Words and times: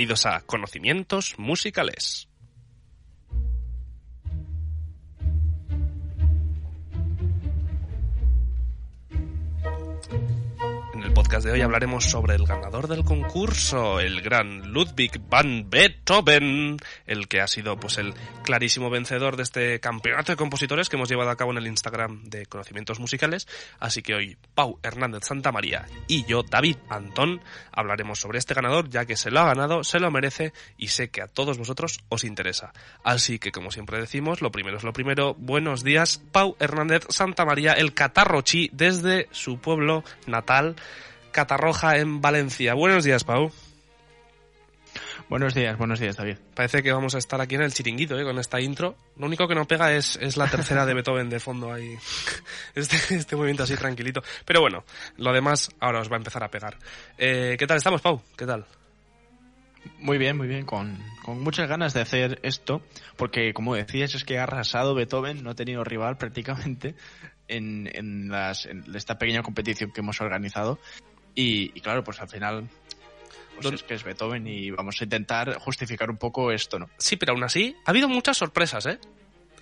Bienvenidos 0.00 0.24
a 0.24 0.40
Conocimientos 0.46 1.34
Musicales. 1.36 2.29
De 11.30 11.52
hoy 11.52 11.60
hablaremos 11.60 12.06
sobre 12.06 12.34
el 12.34 12.44
ganador 12.44 12.88
del 12.88 13.04
concurso, 13.04 14.00
el 14.00 14.20
gran 14.20 14.72
Ludwig 14.72 15.20
van 15.28 15.70
Beethoven, 15.70 16.76
el 17.06 17.28
que 17.28 17.40
ha 17.40 17.46
sido 17.46 17.78
pues 17.78 17.98
el 17.98 18.14
clarísimo 18.42 18.90
vencedor 18.90 19.36
de 19.36 19.44
este 19.44 19.78
campeonato 19.78 20.32
de 20.32 20.36
compositores 20.36 20.88
que 20.88 20.96
hemos 20.96 21.08
llevado 21.08 21.30
a 21.30 21.36
cabo 21.36 21.52
en 21.52 21.58
el 21.58 21.68
Instagram 21.68 22.24
de 22.24 22.46
conocimientos 22.46 22.98
musicales. 22.98 23.46
Así 23.78 24.02
que 24.02 24.14
hoy 24.14 24.36
Pau 24.54 24.80
Hernández 24.82 25.22
Santa 25.24 25.52
María 25.52 25.86
y 26.08 26.24
yo, 26.24 26.42
David 26.42 26.76
Antón, 26.88 27.40
hablaremos 27.70 28.18
sobre 28.18 28.38
este 28.38 28.54
ganador 28.54 28.90
ya 28.90 29.06
que 29.06 29.16
se 29.16 29.30
lo 29.30 29.38
ha 29.40 29.46
ganado, 29.46 29.84
se 29.84 30.00
lo 30.00 30.10
merece 30.10 30.52
y 30.76 30.88
sé 30.88 31.10
que 31.10 31.22
a 31.22 31.28
todos 31.28 31.58
vosotros 31.58 32.00
os 32.08 32.24
interesa. 32.24 32.72
Así 33.04 33.38
que 33.38 33.52
como 33.52 33.70
siempre 33.70 34.00
decimos, 34.00 34.42
lo 34.42 34.50
primero 34.50 34.78
es 34.78 34.84
lo 34.84 34.92
primero. 34.92 35.34
Buenos 35.34 35.84
días, 35.84 36.20
Pau 36.32 36.56
Hernández 36.58 37.06
Santa 37.08 37.44
María, 37.44 37.72
el 37.72 37.94
catarrochi 37.94 38.68
desde 38.72 39.28
su 39.30 39.58
pueblo 39.58 40.02
natal. 40.26 40.74
Catarroja 41.32 41.98
en 41.98 42.20
Valencia. 42.20 42.74
Buenos 42.74 43.04
días, 43.04 43.24
Pau. 43.24 43.52
Buenos 45.30 45.54
días, 45.54 45.78
buenos 45.78 46.00
días, 46.00 46.16
David. 46.16 46.38
Parece 46.56 46.82
que 46.82 46.90
vamos 46.90 47.14
a 47.14 47.18
estar 47.18 47.40
aquí 47.40 47.54
en 47.54 47.62
el 47.62 47.72
chiringuito, 47.72 48.18
¿eh? 48.18 48.24
con 48.24 48.36
esta 48.40 48.60
intro. 48.60 48.96
Lo 49.16 49.26
único 49.26 49.46
que 49.46 49.54
no 49.54 49.64
pega 49.64 49.92
es, 49.92 50.16
es 50.20 50.36
la 50.36 50.48
tercera 50.48 50.84
de 50.84 50.92
Beethoven 50.92 51.30
de 51.30 51.38
fondo 51.38 51.72
ahí. 51.72 51.96
Este, 52.74 52.96
este 53.14 53.36
movimiento 53.36 53.62
así 53.62 53.76
tranquilito. 53.76 54.22
Pero 54.44 54.60
bueno, 54.60 54.84
lo 55.18 55.32
demás 55.32 55.70
ahora 55.78 56.00
os 56.00 56.10
va 56.10 56.16
a 56.16 56.18
empezar 56.18 56.42
a 56.42 56.50
pegar. 56.50 56.78
Eh, 57.16 57.54
¿Qué 57.58 57.66
tal 57.66 57.76
estamos, 57.76 58.00
Pau? 58.00 58.20
¿Qué 58.36 58.44
tal? 58.44 58.66
Muy 59.98 60.18
bien, 60.18 60.36
muy 60.36 60.48
bien, 60.48 60.66
con, 60.66 60.98
con, 61.22 61.40
muchas 61.40 61.68
ganas 61.68 61.94
de 61.94 62.00
hacer 62.00 62.40
esto, 62.42 62.82
porque 63.16 63.54
como 63.54 63.74
decías, 63.74 64.14
es 64.14 64.24
que 64.24 64.38
ha 64.38 64.42
arrasado 64.42 64.94
Beethoven, 64.94 65.42
no 65.42 65.50
ha 65.50 65.54
tenido 65.54 65.84
rival 65.84 66.16
prácticamente 66.18 66.96
en, 67.48 67.88
en, 67.92 68.28
las, 68.28 68.66
en 68.66 68.84
esta 68.94 69.18
pequeña 69.18 69.42
competición 69.42 69.92
que 69.92 70.00
hemos 70.00 70.20
organizado 70.20 70.78
y, 71.34 71.80
claro, 71.80 72.04
pues 72.04 72.20
al 72.20 72.28
final 72.28 72.68
pues 73.60 73.74
es 73.74 73.82
que 73.82 73.94
es 73.94 74.04
Beethoven 74.04 74.46
y 74.46 74.70
vamos 74.70 74.96
a 75.00 75.04
intentar 75.04 75.58
justificar 75.58 76.10
un 76.10 76.16
poco 76.16 76.50
esto, 76.50 76.78
¿no? 76.78 76.88
Sí, 76.98 77.16
pero 77.16 77.32
aún 77.32 77.44
así 77.44 77.76
ha 77.84 77.90
habido 77.90 78.08
muchas 78.08 78.38
sorpresas, 78.38 78.86
¿eh? 78.86 78.98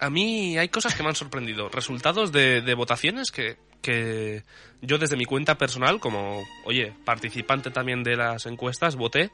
A 0.00 0.10
mí 0.10 0.56
hay 0.56 0.68
cosas 0.68 0.94
que 0.94 1.02
me 1.02 1.08
han 1.08 1.16
sorprendido. 1.16 1.68
Resultados 1.68 2.30
de, 2.30 2.74
votaciones 2.74 3.32
que, 3.32 3.56
que 3.82 4.44
yo 4.80 4.98
desde 4.98 5.16
mi 5.16 5.24
cuenta 5.24 5.58
personal, 5.58 5.98
como, 5.98 6.44
oye, 6.64 6.94
participante 7.04 7.72
también 7.72 8.04
de 8.04 8.16
las 8.16 8.46
encuestas, 8.46 8.94
voté 8.94 9.32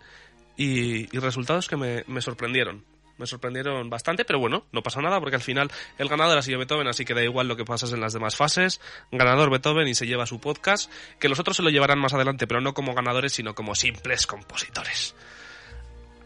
y, 0.56 1.14
y 1.14 1.18
resultados 1.18 1.68
que 1.68 1.76
me, 1.76 2.04
me 2.06 2.22
sorprendieron 2.22 2.82
me 3.18 3.26
sorprendieron 3.26 3.88
bastante, 3.90 4.24
pero 4.24 4.38
bueno, 4.38 4.66
no 4.72 4.82
pasa 4.82 5.00
nada 5.00 5.20
porque 5.20 5.36
al 5.36 5.42
final 5.42 5.70
el 5.98 6.08
ganador 6.08 6.38
ha 6.38 6.42
sido 6.42 6.58
Beethoven, 6.58 6.88
así 6.88 7.04
que 7.04 7.14
da 7.14 7.22
igual 7.22 7.48
lo 7.48 7.56
que 7.56 7.64
pasas 7.64 7.92
en 7.92 8.00
las 8.00 8.12
demás 8.12 8.36
fases. 8.36 8.80
Ganador 9.12 9.50
Beethoven 9.50 9.88
y 9.88 9.94
se 9.94 10.06
lleva 10.06 10.26
su 10.26 10.40
podcast, 10.40 10.90
que 11.18 11.28
los 11.28 11.38
otros 11.38 11.56
se 11.56 11.62
lo 11.62 11.70
llevarán 11.70 11.98
más 11.98 12.14
adelante, 12.14 12.46
pero 12.46 12.60
no 12.60 12.74
como 12.74 12.94
ganadores, 12.94 13.32
sino 13.32 13.54
como 13.54 13.74
simples 13.74 14.26
compositores. 14.26 15.14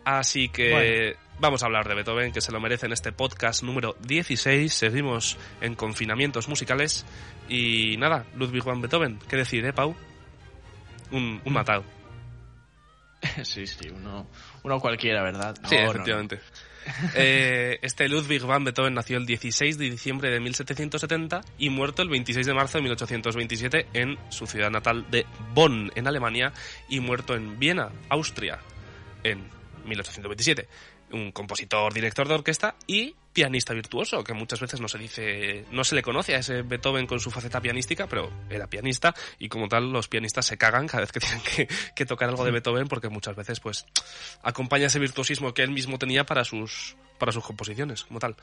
Así 0.05 0.49
que 0.49 1.17
vamos 1.39 1.63
a 1.63 1.67
hablar 1.67 1.87
de 1.87 1.95
Beethoven, 1.95 2.33
que 2.33 2.41
se 2.41 2.51
lo 2.51 2.61
merece 2.61 2.87
en 2.87 2.93
este 2.93 3.13
podcast 3.13 3.63
número 3.63 3.95
16. 4.07 4.73
Seguimos 4.73 5.37
en 5.61 5.75
confinamientos 5.75 6.49
musicales. 6.49 7.05
Y 7.49 7.97
nada, 7.99 8.25
Ludwig 8.35 8.65
van 8.65 8.81
Beethoven, 8.81 9.19
¿qué 9.29 9.37
decir, 9.37 9.65
eh, 9.67 9.73
Pau? 9.73 9.95
Un, 11.11 11.41
un 11.45 11.53
matado. 11.53 11.85
Sí, 13.43 13.67
sí, 13.67 13.89
uno, 13.89 14.29
uno 14.63 14.79
cualquiera, 14.79 15.25
¿verdad? 15.25 15.57
sí, 15.69 15.75
efectivamente. 15.75 16.41
Eh, 17.15 17.79
este 17.83 18.09
Ludwig 18.09 18.43
van 18.43 18.65
Beethoven 18.65 18.95
nació 18.95 19.19
el 19.19 19.27
16 19.27 19.79
de 19.79 19.91
diciembre 19.91 20.31
de 20.31 20.41
1770 20.41 21.43
y 21.59 21.71
muerto 21.71 22.03
el 22.03 22.09
26 22.09 22.47
de 22.47 22.55
marzo 22.55 22.79
de 22.79 22.83
1827 22.83 23.87
en 23.95 24.19
su 24.31 24.47
ciudad 24.47 24.71
natal 24.71 25.07
de 25.11 25.27
Bonn, 25.55 25.91
en 25.95 26.07
Alemania, 26.07 26.53
y 26.89 27.01
muerto 27.01 27.35
en 27.35 27.59
Viena, 27.59 27.91
Austria, 28.09 28.59
en 29.23 29.49
1827 29.85 30.69
un 31.13 31.33
compositor, 31.33 31.93
director 31.93 32.29
de 32.29 32.35
orquesta 32.35 32.75
y 32.87 33.15
pianista 33.39 33.73
virtuoso, 33.73 34.25
que 34.25 34.35
muchas 34.35 34.59
veces 34.61 34.81
no 34.81 34.89
se 34.89 34.99
dice, 34.99 35.65
no 35.71 35.85
se 35.85 35.95
le 35.95 36.03
conoce 36.03 36.35
a 36.35 36.39
ese 36.39 36.63
Beethoven 36.63 37.07
con 37.07 37.21
su 37.21 37.31
faceta 37.31 37.61
pianística, 37.61 38.09
pero 38.09 38.29
era 38.51 38.67
pianista 38.67 39.15
y 39.39 39.49
como 39.49 39.69
tal 39.69 39.93
los 39.93 40.09
pianistas 40.09 40.45
se 40.45 40.59
cagan 40.59 40.89
cada 40.89 41.03
vez 41.03 41.13
que 41.13 41.21
tienen 41.55 41.69
que, 41.95 42.05
tocar 42.05 42.31
algo 42.31 42.45
de 42.45 42.51
Beethoven 42.51 42.89
porque 42.89 43.09
muchas 43.09 43.37
veces 43.37 43.61
pues 43.61 43.87
acompaña 44.43 44.87
ese 44.87 44.99
virtuosismo 44.99 45.55
que 45.55 45.63
él 45.63 45.71
mismo 45.71 46.01
tenía 46.01 46.27
para 46.27 46.43
sus 46.43 46.97
para 47.17 47.31
sus 47.31 47.45
composiciones, 47.45 48.05
como 48.05 48.21
tal. 48.21 48.37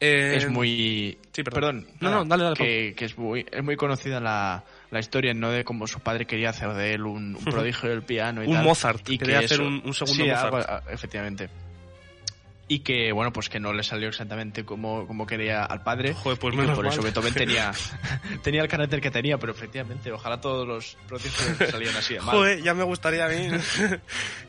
es 0.00 0.44
eh, 0.44 0.48
muy... 0.48 1.16
Sí, 1.32 1.44
perdón. 1.44 1.86
No, 2.00 2.10
no, 2.10 2.24
dale, 2.24 2.42
dale. 2.42 2.56
Que, 2.56 2.94
que, 2.96 3.04
es, 3.04 3.16
muy, 3.16 3.46
es 3.50 3.62
muy 3.62 3.76
conocida 3.76 4.18
la, 4.18 4.64
la 4.90 4.98
historia, 4.98 5.32
¿no? 5.32 5.50
De 5.50 5.64
cómo 5.64 5.86
su 5.86 6.00
padre 6.00 6.26
quería 6.26 6.50
hacer 6.50 6.72
de 6.72 6.94
él 6.94 7.02
un, 7.02 7.34
prodigio 7.44 7.88
del 7.88 8.02
piano 8.02 8.42
y 8.42 8.48
un 8.48 8.54
tal. 8.54 8.64
Mozart. 8.64 9.08
Y 9.10 9.18
quería 9.18 9.38
hacer 9.38 9.60
un, 9.60 9.94
segundo 9.94 10.26
Mozart. 10.26 10.54
Ah, 10.68 10.82
efectivamente 10.90 11.48
y 12.70 12.78
que 12.78 13.10
bueno 13.10 13.32
pues 13.32 13.48
que 13.48 13.58
no 13.58 13.72
le 13.72 13.82
salió 13.82 14.08
exactamente 14.08 14.64
como, 14.64 15.04
como 15.08 15.26
quería 15.26 15.64
al 15.64 15.82
padre. 15.82 16.14
Joder, 16.14 16.38
pues 16.38 16.54
por 16.54 16.86
eso 16.86 17.02
Beethoven 17.02 17.34
tenía 17.34 17.72
tenía 18.44 18.62
el 18.62 18.68
carácter 18.68 19.00
que 19.00 19.10
tenía 19.10 19.38
pero 19.38 19.50
efectivamente 19.50 20.12
ojalá 20.12 20.40
todos 20.40 20.68
los 20.68 20.96
procesos 21.08 21.68
salieran 21.70 21.96
así 21.96 22.14
de 22.14 22.20
mal. 22.20 22.36
Joder, 22.36 22.62
ya 22.62 22.72
me 22.72 22.84
gustaría 22.84 23.26
a 23.26 23.28
mí 23.28 23.48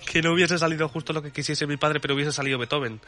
que 0.05 0.21
no 0.21 0.33
hubiese 0.33 0.59
salido 0.59 0.87
justo 0.87 1.13
lo 1.13 1.23
que 1.23 1.31
quisiese 1.31 1.65
mi 1.65 1.77
padre 1.77 1.99
pero 1.99 2.13
hubiese 2.13 2.31
salido 2.31 2.59
Beethoven. 2.59 3.01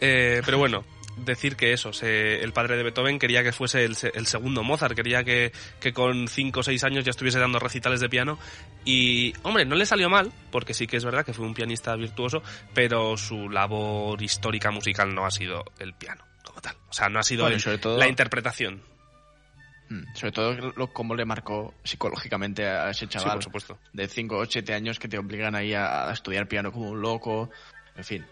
Eh, 0.00 0.40
pero 0.46 0.58
bueno 0.58 0.84
decir 1.24 1.56
que 1.56 1.72
eso, 1.72 1.90
el 2.02 2.52
padre 2.52 2.76
de 2.76 2.82
Beethoven 2.82 3.18
quería 3.18 3.42
que 3.42 3.52
fuese 3.52 3.84
el, 3.84 3.96
segundo 3.96 4.62
Mozart, 4.62 4.94
quería 4.94 5.24
que, 5.24 5.52
que 5.80 5.92
con 5.92 6.28
5 6.28 6.60
o 6.60 6.62
6 6.62 6.84
años 6.84 7.04
ya 7.04 7.10
estuviese 7.10 7.38
dando 7.38 7.58
recitales 7.58 8.00
de 8.00 8.08
piano 8.08 8.38
y, 8.84 9.34
hombre, 9.42 9.64
no 9.64 9.76
le 9.76 9.86
salió 9.86 10.08
mal, 10.08 10.32
porque 10.50 10.74
sí 10.74 10.86
que 10.86 10.96
es 10.96 11.04
verdad 11.04 11.24
que 11.24 11.32
fue 11.32 11.46
un 11.46 11.54
pianista 11.54 11.94
virtuoso, 11.96 12.42
pero 12.74 13.16
su 13.16 13.50
labor 13.50 14.20
histórica 14.22 14.70
musical 14.70 15.14
no 15.14 15.26
ha 15.26 15.30
sido 15.30 15.64
el 15.78 15.94
piano 15.94 16.24
como 16.44 16.60
tal, 16.60 16.76
o 16.88 16.92
sea, 16.92 17.08
no 17.08 17.18
ha 17.18 17.22
sido 17.22 17.48
la 17.48 18.08
interpretación. 18.08 18.82
Mm, 19.88 20.14
sobre 20.14 20.32
todo 20.32 20.72
lo, 20.76 20.92
cómo 20.92 21.16
le 21.16 21.24
marcó 21.24 21.74
psicológicamente 21.82 22.64
a 22.64 22.90
ese 22.90 23.08
chaval 23.08 23.40
de 23.92 24.08
5 24.08 24.36
o 24.36 24.46
7 24.46 24.72
años 24.72 25.00
que 25.00 25.08
te 25.08 25.18
obligan 25.18 25.56
ahí 25.56 25.74
a 25.74 26.10
estudiar 26.12 26.46
piano 26.46 26.70
como 26.70 26.90
un 26.90 27.00
loco, 27.00 27.50
en 27.96 28.04
fin. 28.04 28.26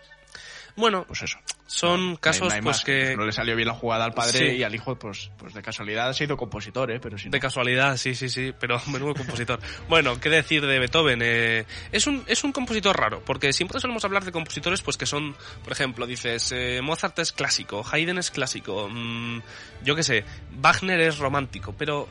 Bueno, 0.79 1.05
pues 1.09 1.23
eso. 1.23 1.39
Son 1.67 2.17
casos 2.17 2.55
pues 2.63 2.85
que 2.85 3.17
no 3.17 3.27
le 3.27 3.33
salió 3.33 3.57
bien 3.57 3.67
la 3.67 3.75
jugada 3.75 4.05
al 4.05 4.15
padre 4.15 4.55
y 4.55 4.63
al 4.63 4.73
hijo 4.75 4.97
pues 4.97 5.31
pues 5.37 5.53
de 5.53 5.61
casualidad 5.61 6.09
ha 6.09 6.15
sido 6.15 6.37
compositor, 6.37 6.93
¿eh? 6.93 7.01
pero 7.01 7.19
si 7.19 7.29
De 7.29 7.41
casualidad, 7.41 7.97
sí, 7.97 8.15
sí, 8.15 8.29
sí, 8.29 8.55
pero 8.59 8.81
menudo 8.93 9.13
compositor. 9.15 9.59
bueno, 9.89 10.21
qué 10.21 10.31
decir 10.31 10.65
de 10.65 10.79
Beethoven, 10.79 11.21
eh, 11.21 11.67
es 11.91 12.07
un 12.07 12.23
es 12.29 12.45
un 12.45 12.53
compositor 12.53 12.97
raro, 12.97 13.21
porque 13.27 13.53
siempre 13.53 13.81
solemos 13.81 14.05
hablar 14.05 14.25
de 14.25 14.31
compositores 14.31 14.81
pues 14.81 14.97
que 14.97 15.05
son, 15.05 15.35
por 15.65 15.73
ejemplo, 15.73 16.07
dices 16.07 16.53
eh, 16.53 16.81
Mozart 16.81 17.19
es 17.19 17.33
clásico, 17.33 17.85
Haydn 17.85 18.19
es 18.19 18.31
clásico, 18.31 18.89
mmm, 18.89 19.41
yo 19.83 19.97
qué 19.97 20.05
sé, 20.05 20.25
Wagner 20.53 21.01
es 21.01 21.19
romántico, 21.19 21.75
pero 21.77 22.09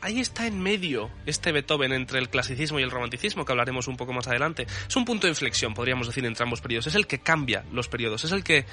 ahí 0.00 0.20
está 0.20 0.46
en 0.46 0.60
medio 0.60 1.10
este 1.26 1.52
Beethoven 1.52 1.92
entre 1.92 2.18
el 2.18 2.28
clasicismo 2.28 2.78
y 2.80 2.82
el 2.82 2.90
romanticismo, 2.90 3.44
que 3.44 3.52
hablaremos 3.52 3.88
un 3.88 3.96
poco 3.96 4.12
más 4.12 4.28
adelante. 4.28 4.66
Es 4.88 4.96
un 4.96 5.04
punto 5.04 5.26
de 5.26 5.30
inflexión, 5.30 5.74
podríamos 5.74 6.06
decir, 6.06 6.24
entre 6.24 6.44
ambos 6.44 6.60
periodos. 6.60 6.86
Es 6.86 6.94
el 6.94 7.06
que 7.06 7.20
cambia 7.20 7.64
los 7.72 7.88
periodos, 7.88 8.24
es 8.24 8.32
el 8.32 8.44
que 8.44 8.66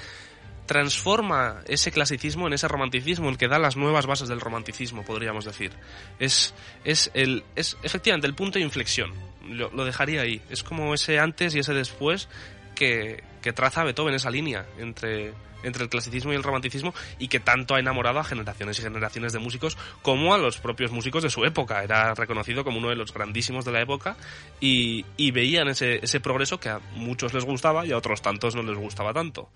transforma 0.66 1.62
ese 1.68 1.92
clasicismo 1.92 2.46
en 2.46 2.52
ese 2.52 2.68
romanticismo, 2.68 3.28
el 3.28 3.38
que 3.38 3.48
da 3.48 3.58
las 3.58 3.76
nuevas 3.76 4.06
bases 4.06 4.28
del 4.28 4.40
romanticismo, 4.40 5.04
podríamos 5.04 5.44
decir. 5.44 5.72
Es, 6.18 6.54
es, 6.84 7.10
el, 7.14 7.44
es 7.54 7.76
efectivamente 7.82 8.26
el 8.26 8.34
punto 8.34 8.58
de 8.58 8.64
inflexión. 8.64 9.12
Lo, 9.48 9.70
dejaría 9.84 10.22
ahí. 10.22 10.42
Es 10.50 10.64
como 10.64 10.92
ese 10.92 11.20
antes 11.20 11.54
y 11.54 11.60
ese 11.60 11.72
después 11.72 12.28
que, 12.74 13.22
que 13.42 13.52
traza 13.52 13.84
Beethoven 13.84 14.14
esa 14.14 14.30
línea 14.30 14.66
entre 14.78 15.32
entre 15.66 15.84
el 15.84 15.90
clasicismo 15.90 16.32
y 16.32 16.36
el 16.36 16.42
romanticismo 16.42 16.94
y 17.18 17.28
que 17.28 17.40
tanto 17.40 17.74
ha 17.74 17.80
enamorado 17.80 18.18
a 18.18 18.24
generaciones 18.24 18.78
y 18.78 18.82
generaciones 18.82 19.32
de 19.32 19.38
músicos 19.38 19.76
como 20.02 20.34
a 20.34 20.38
los 20.38 20.58
propios 20.58 20.92
músicos 20.92 21.22
de 21.22 21.30
su 21.30 21.44
época. 21.44 21.82
Era 21.82 22.14
reconocido 22.14 22.64
como 22.64 22.78
uno 22.78 22.88
de 22.88 22.96
los 22.96 23.12
grandísimos 23.12 23.64
de 23.64 23.72
la 23.72 23.80
época 23.80 24.16
y, 24.60 25.04
veían 25.30 25.68
ese, 25.68 26.20
progreso 26.20 26.58
que 26.58 26.70
a 26.70 26.80
muchos 26.94 27.34
les 27.34 27.44
gustaba 27.44 27.84
y 27.84 27.92
a 27.92 27.98
otros 27.98 28.22
tantos 28.22 28.54
no 28.54 28.62
les 28.62 28.76
gustaba 28.78 29.12
tanto 29.12 29.50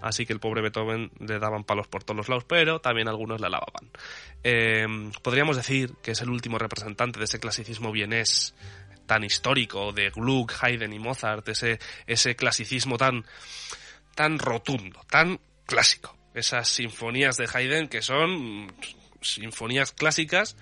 así 0.00 0.26
que 0.26 0.34
el 0.34 0.38
pobre 0.38 0.60
Beethoven 0.60 1.10
le 1.18 1.38
daban 1.38 1.64
palos 1.64 1.88
por 1.88 2.04
todos 2.04 2.18
los 2.18 2.28
lados, 2.28 2.44
pero 2.44 2.78
también 2.78 3.08
algunos 3.08 3.40
le 3.40 3.46
alababan. 3.46 3.88
Eh, 4.42 4.86
podríamos 5.22 5.56
decir 5.56 5.94
que 6.02 6.10
es 6.10 6.20
el 6.20 6.28
último 6.28 6.58
representante 6.58 7.18
de 7.18 7.24
ese 7.24 7.40
clasicismo 7.40 7.90
vienés 7.90 8.54
tan 9.06 9.24
histórico 9.24 9.92
de 9.92 10.10
Gluck, 10.10 10.52
Haydn 10.60 10.92
y 10.92 10.98
Mozart, 10.98 11.48
ese, 11.48 11.78
ese 12.06 12.36
clasicismo 12.36 12.96
tan, 12.96 13.24
tan 14.14 14.38
rotundo, 14.38 15.00
tan 15.08 15.40
clásico. 15.66 16.16
Esas 16.34 16.68
sinfonías 16.68 17.36
de 17.36 17.48
Haydn 17.52 17.88
que 17.88 18.02
son 18.02 18.72
sinfonías 19.20 19.92
clásicas 19.92 20.56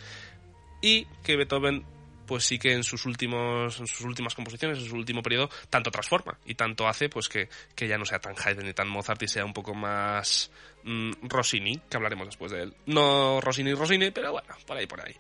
y 0.81 1.07
que 1.23 1.37
Beethoven 1.37 1.85
pues 2.27 2.45
sí 2.45 2.59
que 2.59 2.73
en 2.73 2.85
sus 2.85 3.05
últimos, 3.05 3.81
en 3.81 3.87
sus 3.87 4.03
últimas 4.03 4.35
composiciones, 4.35 4.79
en 4.79 4.85
su 4.89 4.95
último 4.95 5.23
periodo, 5.23 5.51
tanto 5.69 5.91
transforma 5.91 6.39
y 6.47 6.55
tanto 6.55 6.87
hace 6.89 7.09
pues 7.09 7.29
que, 7.29 7.49
que 7.75 7.89
ya 7.89 7.99
no 7.99 8.05
sea 8.05 8.21
tan 8.21 8.35
Haydn 8.43 8.65
ni 8.65 8.73
tan 8.73 8.89
Mozart 8.89 9.21
y 9.23 9.29
sea 9.29 9.45
un 9.45 9.53
poco 9.53 9.75
más 9.75 10.51
mm, 10.85 11.11
Rossini, 11.23 11.79
que 11.91 11.97
hablaremos 11.97 12.27
después 12.29 12.53
de 12.53 12.63
él. 12.63 12.75
No 12.87 13.41
Rossini 13.41 13.75
Rossini, 13.75 14.13
pero 14.13 14.33
bueno, 14.33 14.49
por 14.67 14.77
ahí, 14.77 14.87
por 14.87 15.01
ahí. 15.07 15.15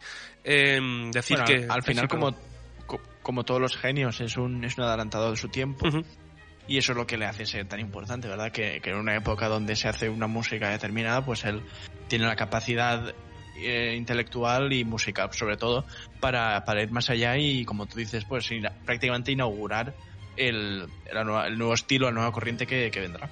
Em, 0.44 1.10
decir 1.10 1.38
Bueno, 1.38 1.46
que 1.66 1.66
al 1.70 1.82
final, 1.82 2.08
como, 2.08 2.34
co- 2.86 3.02
como 3.22 3.44
todos 3.44 3.60
los 3.60 3.76
genios, 3.76 4.20
es 4.20 4.36
un, 4.36 4.64
es 4.64 4.78
un 4.78 4.84
adelantado 4.84 5.32
de 5.32 5.36
su 5.36 5.48
tiempo. 5.48 5.86
Y 6.72 6.78
eso 6.78 6.92
es 6.92 6.96
lo 6.96 7.06
que 7.06 7.18
le 7.18 7.26
hace 7.26 7.44
ser 7.44 7.68
tan 7.68 7.80
importante, 7.80 8.28
¿verdad? 8.28 8.50
Que, 8.50 8.80
en 8.82 8.94
una 8.94 9.14
época 9.14 9.46
donde 9.48 9.76
se 9.76 9.88
hace 9.88 10.08
una 10.08 10.26
música 10.26 10.70
determinada, 10.70 11.22
pues 11.22 11.44
él 11.44 11.62
tiene 12.08 12.24
la 12.24 12.34
capacidad 12.34 13.14
eh, 13.56 13.94
intelectual 13.94 14.72
y 14.72 14.82
musical, 14.82 15.28
sobre 15.32 15.58
todo, 15.58 15.84
para, 16.18 16.64
para 16.64 16.82
ir 16.82 16.90
más 16.90 17.10
allá 17.10 17.36
y, 17.36 17.66
como 17.66 17.84
tú 17.84 17.98
dices, 17.98 18.24
pues 18.24 18.50
ina- 18.50 18.72
prácticamente 18.86 19.32
inaugurar 19.32 19.94
el, 20.34 20.88
nuevo 21.12 21.74
estilo, 21.74 22.06
la 22.06 22.12
nueva 22.12 22.32
corriente 22.32 22.66
que 22.66 22.90
vendrá. 22.98 23.30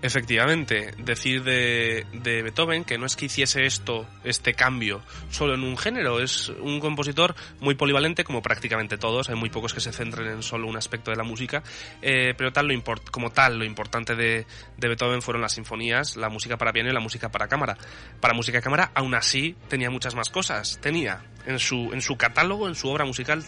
Efectivamente, 0.00 0.92
decir 0.98 1.42
de, 1.42 2.06
Beethoven 2.12 2.84
que 2.84 2.98
no 2.98 3.06
es 3.06 3.16
que 3.16 3.24
hiciese 3.26 3.66
esto, 3.66 4.06
este 4.22 4.54
cambio, 4.54 5.02
solo 5.30 5.54
en 5.54 5.64
un 5.64 5.76
género, 5.76 6.20
es 6.20 6.50
un 6.50 6.78
compositor 6.78 7.34
muy 7.58 7.74
polivalente 7.74 8.22
como 8.22 8.40
prácticamente 8.40 8.96
todos, 8.96 9.28
hay 9.28 9.34
muy 9.34 9.50
pocos 9.50 9.74
que 9.74 9.80
se 9.80 9.92
centren 9.92 10.28
en 10.28 10.42
solo 10.44 10.68
un 10.68 10.76
aspecto 10.76 11.10
de 11.10 11.16
la 11.16 11.24
música, 11.24 11.64
eh, 12.00 12.32
pero 12.36 12.52
tal 12.52 12.68
lo 12.68 12.74
como 13.10 13.30
tal 13.30 13.58
lo 13.58 13.64
importante 13.64 14.14
de, 14.14 14.46
de 14.76 14.88
Beethoven 14.88 15.20
fueron 15.20 15.42
las 15.42 15.52
sinfonías, 15.52 16.16
la 16.16 16.28
música 16.28 16.56
para 16.56 16.72
piano 16.72 16.90
y 16.90 16.92
la 16.92 17.00
música 17.00 17.30
para 17.30 17.48
cámara. 17.48 17.76
Para 18.20 18.34
música 18.34 18.60
cámara 18.60 18.92
aún 18.94 19.16
así 19.16 19.56
tenía 19.68 19.90
muchas 19.90 20.14
más 20.14 20.30
cosas, 20.30 20.78
tenía 20.80 21.24
en 21.44 21.58
su, 21.58 21.92
en 21.92 22.02
su 22.02 22.16
catálogo, 22.16 22.68
en 22.68 22.76
su 22.76 22.88
obra 22.88 23.04
musical, 23.04 23.44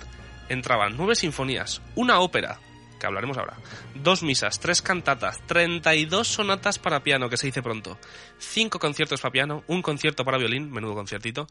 entraban 0.49 0.97
nueve 0.97 1.15
sinfonías, 1.15 1.81
una 1.95 2.19
ópera, 2.19 2.59
que 3.01 3.07
hablaremos 3.07 3.37
ahora, 3.39 3.57
dos 3.97 4.23
misas, 4.23 4.61
tres 4.61 4.83
cantatas, 4.83 5.45
32 5.47 6.29
sonatas 6.29 6.79
para 6.79 7.03
piano, 7.03 7.29
que 7.29 7.37
se 7.37 7.49
dice 7.49 7.63
pronto, 7.63 7.99
cinco 8.39 8.79
conciertos 8.79 9.21
para 9.21 9.33
piano, 9.33 9.65
un 9.67 9.83
concierto 9.83 10.25
para 10.25 10.39
violín, 10.39 10.71
menudo 10.71 10.95
conciertito, 10.95 11.49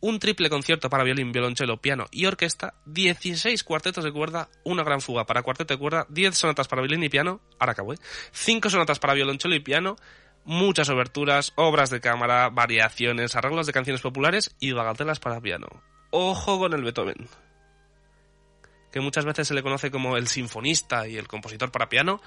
un 0.00 0.18
triple 0.18 0.50
concierto 0.50 0.90
para 0.90 1.04
violín, 1.04 1.32
violonchelo, 1.32 1.80
piano 1.80 2.06
y 2.10 2.26
orquesta, 2.26 2.74
16 2.84 3.64
cuartetos 3.64 4.04
de 4.04 4.12
cuerda, 4.12 4.50
una 4.64 4.82
gran 4.82 5.00
fuga 5.00 5.24
para 5.24 5.42
cuarteto 5.42 5.72
de 5.72 5.78
cuerda, 5.78 6.06
10 6.10 6.36
sonatas 6.36 6.68
para 6.68 6.82
violín 6.82 7.02
y 7.04 7.08
piano, 7.08 7.40
ahora 7.58 7.72
acabo, 7.72 7.94
¿eh? 7.94 7.98
5 8.32 8.68
sonatas 8.68 8.98
para 8.98 9.14
violonchelo 9.14 9.54
y 9.54 9.60
piano, 9.60 9.96
muchas 10.44 10.88
oberturas, 10.90 11.52
obras 11.56 11.90
de 11.90 12.00
cámara, 12.00 12.50
variaciones, 12.50 13.36
arreglos 13.36 13.66
de 13.66 13.72
canciones 13.72 14.02
populares 14.02 14.54
y 14.60 14.72
bagatelas 14.72 15.20
para 15.20 15.40
piano. 15.40 15.68
Ojo 16.10 16.58
con 16.58 16.72
el 16.72 16.82
Beethoven 16.82 17.28
que 18.98 19.04
muchas 19.04 19.24
veces 19.24 19.46
se 19.46 19.54
le 19.54 19.62
conoce 19.62 19.92
como 19.92 20.16
el 20.16 20.26
sinfonista 20.26 21.06
y 21.06 21.16
el 21.16 21.28
compositor 21.28 21.70
para 21.70 21.88
piano, 21.88 22.20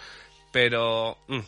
pero 0.53 1.17
mm, 1.27 1.39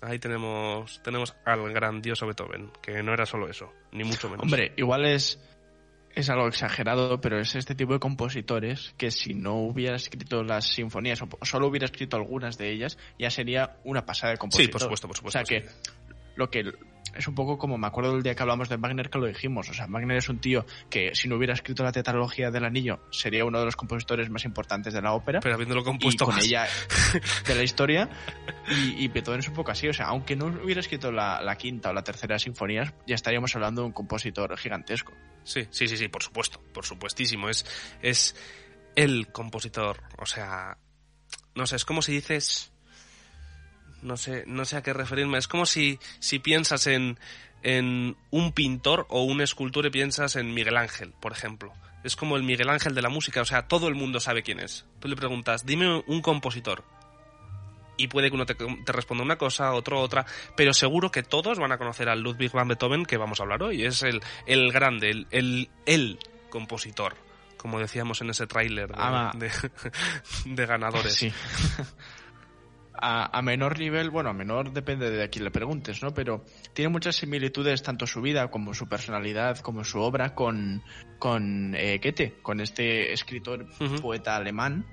ahí 0.00 0.18
tenemos 0.18 1.02
tenemos 1.02 1.34
al 1.44 1.70
grandioso 1.74 2.26
Beethoven, 2.26 2.70
que 2.80 3.02
no 3.02 3.12
era 3.12 3.26
solo 3.26 3.50
eso, 3.50 3.70
ni 3.92 4.02
mucho 4.02 4.30
menos. 4.30 4.44
Hombre, 4.44 4.72
igual 4.78 5.04
es, 5.04 5.38
es 6.14 6.30
algo 6.30 6.48
exagerado, 6.48 7.20
pero 7.20 7.38
es 7.38 7.54
este 7.54 7.74
tipo 7.74 7.92
de 7.92 7.98
compositores 7.98 8.94
que 8.96 9.10
si 9.10 9.34
no 9.34 9.56
hubiera 9.56 9.96
escrito 9.96 10.42
las 10.42 10.72
sinfonías 10.72 11.20
o 11.20 11.28
solo 11.42 11.66
hubiera 11.66 11.84
escrito 11.84 12.16
algunas 12.16 12.56
de 12.56 12.72
ellas, 12.72 12.96
ya 13.18 13.28
sería 13.28 13.76
una 13.84 14.06
pasada 14.06 14.32
de 14.32 14.38
compositor. 14.38 14.68
Sí, 14.68 14.72
por 14.72 14.80
supuesto, 14.80 15.06
por 15.06 15.16
supuesto, 15.18 15.38
O 15.38 15.44
sea 15.44 15.60
que 15.60 15.68
lo 16.34 16.48
que 16.48 16.72
es 17.14 17.28
un 17.28 17.34
poco 17.34 17.58
como 17.58 17.78
me 17.78 17.86
acuerdo 17.86 18.12
del 18.12 18.22
día 18.22 18.34
que 18.34 18.42
hablamos 18.42 18.68
de 18.68 18.76
Wagner 18.76 19.10
que 19.10 19.18
lo 19.18 19.26
dijimos. 19.26 19.68
O 19.68 19.74
sea, 19.74 19.86
Wagner 19.86 20.16
es 20.16 20.28
un 20.28 20.38
tío 20.38 20.64
que 20.90 21.14
si 21.14 21.28
no 21.28 21.36
hubiera 21.36 21.54
escrito 21.54 21.82
la 21.82 21.92
tetralogía 21.92 22.50
del 22.50 22.64
anillo 22.64 23.00
sería 23.10 23.44
uno 23.44 23.58
de 23.58 23.64
los 23.64 23.76
compositores 23.76 24.30
más 24.30 24.44
importantes 24.44 24.94
de 24.94 25.02
la 25.02 25.12
ópera. 25.12 25.40
pero 25.40 25.54
habiéndolo 25.54 25.82
y 25.82 25.84
compuesto 25.84 26.24
con 26.24 26.34
más. 26.34 26.44
ella 26.44 26.66
de 27.46 27.54
la 27.54 27.62
historia 27.62 28.08
y, 28.68 29.04
y 29.04 29.08
Beethoven 29.08 29.40
es 29.40 29.48
un 29.48 29.54
poco 29.54 29.70
así, 29.70 29.88
o 29.88 29.92
sea, 29.92 30.06
aunque 30.06 30.36
no 30.36 30.46
hubiera 30.46 30.80
escrito 30.80 31.12
la, 31.12 31.40
la 31.42 31.56
quinta 31.56 31.90
o 31.90 31.92
la 31.92 32.02
tercera 32.02 32.38
sinfonía, 32.38 32.94
ya 33.06 33.14
estaríamos 33.14 33.54
hablando 33.54 33.82
de 33.82 33.86
un 33.86 33.92
compositor 33.92 34.56
gigantesco. 34.56 35.12
Sí, 35.44 35.66
sí, 35.70 35.88
sí, 35.88 35.96
sí, 35.96 36.08
por 36.08 36.22
supuesto, 36.22 36.60
por 36.72 36.84
supuestísimo. 36.84 37.48
Es, 37.48 37.66
es 38.00 38.36
el 38.94 39.32
compositor, 39.32 40.02
o 40.18 40.26
sea, 40.26 40.78
no 41.54 41.66
sé, 41.66 41.76
es 41.76 41.84
como 41.84 42.02
si 42.02 42.12
dices, 42.12 42.71
no 44.02 44.16
sé, 44.16 44.44
no 44.46 44.64
sé 44.64 44.76
a 44.76 44.82
qué 44.82 44.92
referirme, 44.92 45.38
es 45.38 45.48
como 45.48 45.66
si, 45.66 45.98
si 46.18 46.38
piensas 46.38 46.86
en, 46.86 47.18
en 47.62 48.16
un 48.30 48.52
pintor 48.52 49.06
o 49.08 49.22
un 49.22 49.40
escultor 49.40 49.86
y 49.86 49.90
piensas 49.90 50.36
en 50.36 50.52
Miguel 50.52 50.76
Ángel, 50.76 51.14
por 51.20 51.32
ejemplo. 51.32 51.72
Es 52.04 52.16
como 52.16 52.36
el 52.36 52.42
Miguel 52.42 52.68
Ángel 52.68 52.94
de 52.94 53.02
la 53.02 53.08
música, 53.08 53.40
o 53.40 53.44
sea, 53.44 53.68
todo 53.68 53.88
el 53.88 53.94
mundo 53.94 54.18
sabe 54.20 54.42
quién 54.42 54.58
es. 54.58 54.84
Tú 54.98 55.08
le 55.08 55.16
preguntas, 55.16 55.64
dime 55.64 56.02
un 56.06 56.20
compositor. 56.20 56.84
Y 57.96 58.08
puede 58.08 58.30
que 58.30 58.34
uno 58.34 58.46
te, 58.46 58.54
te 58.54 58.92
responda 58.92 59.22
una 59.22 59.36
cosa, 59.36 59.72
otro 59.72 60.00
otra, 60.00 60.26
pero 60.56 60.72
seguro 60.72 61.12
que 61.12 61.22
todos 61.22 61.58
van 61.58 61.70
a 61.70 61.78
conocer 61.78 62.08
al 62.08 62.20
Ludwig 62.20 62.50
van 62.50 62.66
Beethoven 62.66 63.04
que 63.04 63.16
vamos 63.16 63.38
a 63.38 63.44
hablar 63.44 63.62
hoy. 63.62 63.84
Es 63.84 64.02
el, 64.02 64.20
el 64.46 64.72
grande, 64.72 65.10
el, 65.10 65.26
el, 65.30 65.70
el 65.86 66.18
compositor, 66.48 67.14
como 67.56 67.78
decíamos 67.78 68.20
en 68.22 68.30
ese 68.30 68.48
tráiler 68.48 68.88
de, 68.88 68.94
Ama. 69.00 69.32
de, 69.34 69.50
de 70.46 70.66
ganadores. 70.66 71.14
Sí. 71.14 71.32
A, 72.94 73.38
a 73.38 73.42
menor 73.42 73.78
nivel, 73.78 74.10
bueno, 74.10 74.30
a 74.30 74.32
menor 74.34 74.72
depende 74.72 75.10
de 75.10 75.24
a 75.24 75.28
quién 75.28 75.44
le 75.44 75.50
preguntes, 75.50 76.02
¿no? 76.02 76.12
Pero 76.12 76.44
tiene 76.74 76.90
muchas 76.90 77.16
similitudes, 77.16 77.82
tanto 77.82 78.06
su 78.06 78.20
vida 78.20 78.50
como 78.50 78.74
su 78.74 78.86
personalidad, 78.86 79.58
como 79.58 79.82
su 79.82 79.98
obra, 79.98 80.34
con, 80.34 80.82
con 81.18 81.74
eh, 81.74 81.98
Goethe, 82.02 82.34
con 82.42 82.60
este 82.60 83.12
escritor, 83.12 83.66
poeta 84.00 84.36
alemán, 84.36 84.84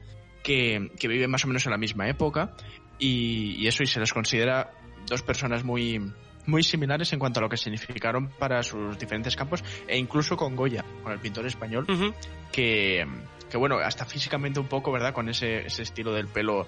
que, 0.44 0.92
que 0.98 1.08
vive 1.08 1.28
más 1.28 1.44
o 1.44 1.50
menos 1.50 1.66
en 1.66 1.72
la 1.72 1.78
misma 1.78 2.08
época. 2.08 2.56
Y, 2.98 3.56
y 3.58 3.68
eso, 3.68 3.84
y 3.84 3.88
se 3.88 4.00
les 4.00 4.14
considera 4.14 4.72
dos 5.06 5.22
personas 5.22 5.64
muy, 5.64 6.02
muy 6.46 6.64
similares 6.64 7.14
en 7.14 7.20
cuanto 7.20 7.40
a 7.40 7.44
lo 7.44 7.50
que 7.50 7.58
significaron 7.58 8.30
para 8.40 8.64
sus 8.64 8.98
diferentes 8.98 9.36
campos, 9.36 9.64
e 9.88 9.98
incluso 9.98 10.36
con 10.36 10.56
Goya, 10.56 10.84
con 11.04 11.14
el 11.14 11.20
pintor 11.20 11.46
español, 11.46 11.86
que, 12.52 13.06
que 13.50 13.58
bueno, 13.58 13.78
hasta 13.78 14.06
físicamente 14.06 14.60
un 14.60 14.68
poco, 14.68 14.92
¿verdad? 14.92 15.14
Con 15.14 15.30
ese, 15.30 15.66
ese 15.66 15.84
estilo 15.84 16.14
del 16.14 16.28
pelo 16.28 16.68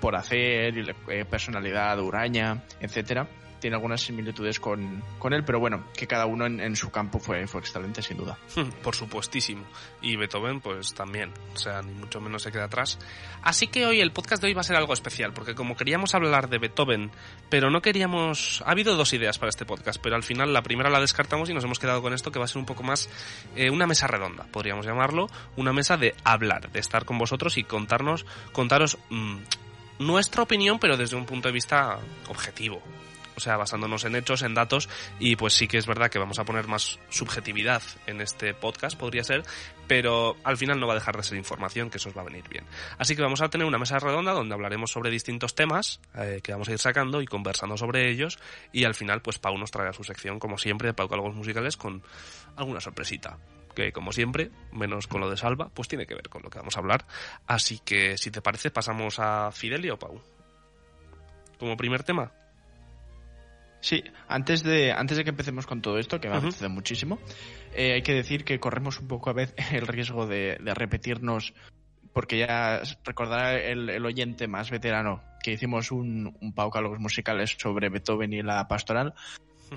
por 0.00 0.16
hacer, 0.16 0.94
eh, 1.08 1.24
personalidad, 1.24 1.98
huraña, 2.00 2.62
etcétera. 2.80 3.28
Tiene 3.60 3.76
algunas 3.76 4.02
similitudes 4.02 4.60
con, 4.60 5.02
con 5.18 5.32
él, 5.32 5.42
pero 5.42 5.58
bueno, 5.58 5.86
que 5.96 6.06
cada 6.06 6.26
uno 6.26 6.44
en, 6.44 6.60
en 6.60 6.76
su 6.76 6.90
campo 6.90 7.18
fue, 7.18 7.46
fue 7.46 7.62
excelente, 7.62 8.02
sin 8.02 8.18
duda. 8.18 8.36
Hmm, 8.54 8.68
Por 8.82 8.94
supuestísimo. 8.94 9.64
Y 10.02 10.16
Beethoven, 10.16 10.60
pues 10.60 10.92
también. 10.92 11.32
O 11.54 11.56
sea, 11.56 11.80
ni 11.80 11.94
mucho 11.94 12.20
menos 12.20 12.42
se 12.42 12.52
queda 12.52 12.64
atrás. 12.64 12.98
Así 13.42 13.68
que 13.68 13.86
hoy, 13.86 14.02
el 14.02 14.12
podcast 14.12 14.42
de 14.42 14.48
hoy 14.48 14.54
va 14.54 14.60
a 14.60 14.64
ser 14.64 14.76
algo 14.76 14.92
especial, 14.92 15.32
porque 15.32 15.54
como 15.54 15.76
queríamos 15.78 16.14
hablar 16.14 16.50
de 16.50 16.58
Beethoven, 16.58 17.10
pero 17.48 17.70
no 17.70 17.80
queríamos... 17.80 18.62
Ha 18.66 18.72
habido 18.72 18.96
dos 18.96 19.14
ideas 19.14 19.38
para 19.38 19.48
este 19.48 19.64
podcast, 19.64 19.98
pero 20.02 20.14
al 20.14 20.24
final 20.24 20.52
la 20.52 20.60
primera 20.60 20.90
la 20.90 21.00
descartamos 21.00 21.48
y 21.48 21.54
nos 21.54 21.64
hemos 21.64 21.78
quedado 21.78 22.02
con 22.02 22.12
esto, 22.12 22.30
que 22.30 22.38
va 22.38 22.44
a 22.44 22.48
ser 22.48 22.58
un 22.58 22.66
poco 22.66 22.82
más 22.82 23.08
eh, 23.56 23.70
una 23.70 23.86
mesa 23.86 24.06
redonda, 24.06 24.44
podríamos 24.52 24.84
llamarlo. 24.84 25.28
Una 25.56 25.72
mesa 25.72 25.96
de 25.96 26.14
hablar, 26.22 26.70
de 26.70 26.80
estar 26.80 27.06
con 27.06 27.16
vosotros 27.16 27.56
y 27.56 27.64
contarnos, 27.64 28.26
contaros 28.52 28.98
mm, 29.08 29.36
nuestra 29.98 30.42
opinión, 30.42 30.78
pero 30.78 30.96
desde 30.96 31.16
un 31.16 31.26
punto 31.26 31.48
de 31.48 31.52
vista 31.52 31.98
objetivo. 32.28 32.82
O 33.36 33.40
sea, 33.40 33.56
basándonos 33.56 34.04
en 34.04 34.14
hechos, 34.14 34.42
en 34.42 34.54
datos, 34.54 34.88
y 35.18 35.34
pues 35.34 35.54
sí 35.54 35.66
que 35.66 35.76
es 35.76 35.86
verdad 35.86 36.08
que 36.08 36.18
vamos 36.18 36.38
a 36.38 36.44
poner 36.44 36.68
más 36.68 37.00
subjetividad 37.08 37.82
en 38.06 38.20
este 38.20 38.54
podcast, 38.54 38.96
podría 38.96 39.24
ser, 39.24 39.42
pero 39.88 40.36
al 40.44 40.56
final 40.56 40.78
no 40.78 40.86
va 40.86 40.92
a 40.92 40.96
dejar 40.96 41.16
de 41.16 41.24
ser 41.24 41.36
información, 41.36 41.90
que 41.90 41.98
eso 41.98 42.10
os 42.10 42.16
va 42.16 42.22
a 42.22 42.26
venir 42.26 42.48
bien. 42.48 42.64
Así 42.96 43.16
que 43.16 43.22
vamos 43.22 43.40
a 43.40 43.48
tener 43.48 43.66
una 43.66 43.78
mesa 43.78 43.98
redonda 43.98 44.32
donde 44.32 44.54
hablaremos 44.54 44.92
sobre 44.92 45.10
distintos 45.10 45.56
temas 45.56 46.00
eh, 46.14 46.40
que 46.42 46.52
vamos 46.52 46.68
a 46.68 46.72
ir 46.72 46.78
sacando 46.78 47.20
y 47.22 47.26
conversando 47.26 47.76
sobre 47.76 48.08
ellos, 48.08 48.38
y 48.72 48.84
al 48.84 48.94
final 48.94 49.20
pues 49.20 49.38
Pau 49.38 49.58
nos 49.58 49.72
traerá 49.72 49.92
su 49.92 50.04
sección, 50.04 50.38
como 50.38 50.56
siempre, 50.56 50.88
de 50.88 50.94
Paucálogos 50.94 51.34
Musicales, 51.34 51.76
con 51.76 52.02
alguna 52.56 52.80
sorpresita 52.80 53.38
que 53.74 53.92
como 53.92 54.12
siempre, 54.12 54.50
menos 54.72 55.06
con 55.06 55.20
lo 55.20 55.30
de 55.30 55.36
Salva, 55.36 55.68
pues 55.72 55.88
tiene 55.88 56.06
que 56.06 56.14
ver 56.14 56.28
con 56.28 56.42
lo 56.42 56.50
que 56.50 56.58
vamos 56.58 56.76
a 56.76 56.80
hablar. 56.80 57.04
Así 57.46 57.80
que, 57.84 58.16
si 58.16 58.30
te 58.30 58.40
parece, 58.40 58.70
pasamos 58.70 59.18
a 59.18 59.50
Fidelio, 59.52 59.98
Pau. 59.98 60.20
Como 61.58 61.76
primer 61.76 62.02
tema. 62.02 62.32
Sí, 63.80 64.02
antes 64.28 64.62
de, 64.62 64.92
antes 64.92 65.18
de 65.18 65.24
que 65.24 65.30
empecemos 65.30 65.66
con 65.66 65.82
todo 65.82 65.98
esto, 65.98 66.18
que 66.20 66.28
me 66.28 66.38
Ujú. 66.38 66.46
apetece 66.46 66.68
muchísimo, 66.68 67.18
eh, 67.74 67.92
hay 67.92 68.02
que 68.02 68.14
decir 68.14 68.44
que 68.44 68.58
corremos 68.58 68.98
un 68.98 69.08
poco 69.08 69.28
a 69.28 69.34
vez 69.34 69.54
el 69.72 69.86
riesgo 69.86 70.26
de, 70.26 70.56
de 70.58 70.74
repetirnos, 70.74 71.52
porque 72.14 72.38
ya 72.38 72.80
recordará 73.04 73.58
el, 73.58 73.90
el 73.90 74.06
oyente 74.06 74.48
más 74.48 74.70
veterano 74.70 75.22
que 75.42 75.52
hicimos 75.52 75.92
un, 75.92 76.34
un 76.40 76.54
paucálogos 76.54 76.98
musicales 76.98 77.56
sobre 77.58 77.90
Beethoven 77.90 78.32
y 78.32 78.42
la 78.42 78.66
pastoral. 78.66 79.12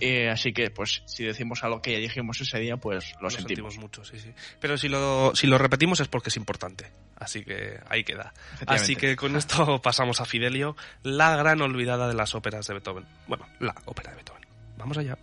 Eh, 0.01 0.29
así 0.29 0.53
que, 0.53 0.69
pues, 0.69 1.03
si 1.05 1.23
decimos 1.23 1.63
algo 1.63 1.81
que 1.81 1.93
ya 1.93 1.99
dijimos 1.99 2.39
ese 2.41 2.59
día, 2.59 2.77
pues 2.77 3.13
lo, 3.21 3.29
sentimos. 3.29 3.77
mucho, 3.77 4.03
sí, 4.03 4.19
sí. 4.19 4.31
Pero 4.59 4.77
si 4.77 4.89
lo, 4.89 5.35
si 5.35 5.47
lo 5.47 5.57
repetimos 5.57 5.99
es 5.99 6.07
porque 6.07 6.29
es 6.29 6.37
importante. 6.37 6.91
Así 7.15 7.43
que 7.43 7.79
ahí 7.89 8.03
queda. 8.03 8.33
Así 8.65 8.95
que 8.95 9.15
con 9.15 9.35
esto 9.35 9.81
pasamos 9.81 10.21
a 10.21 10.25
Fidelio, 10.25 10.75
la 11.03 11.35
gran 11.35 11.61
olvidada 11.61 12.07
de 12.07 12.13
las 12.13 12.35
óperas 12.35 12.67
de 12.67 12.73
Beethoven. 12.75 13.05
Bueno, 13.27 13.47
la 13.59 13.75
ópera 13.85 14.11
de 14.11 14.17
Beethoven. 14.17 14.45
Vamos 14.77 14.97
allá. 14.97 15.17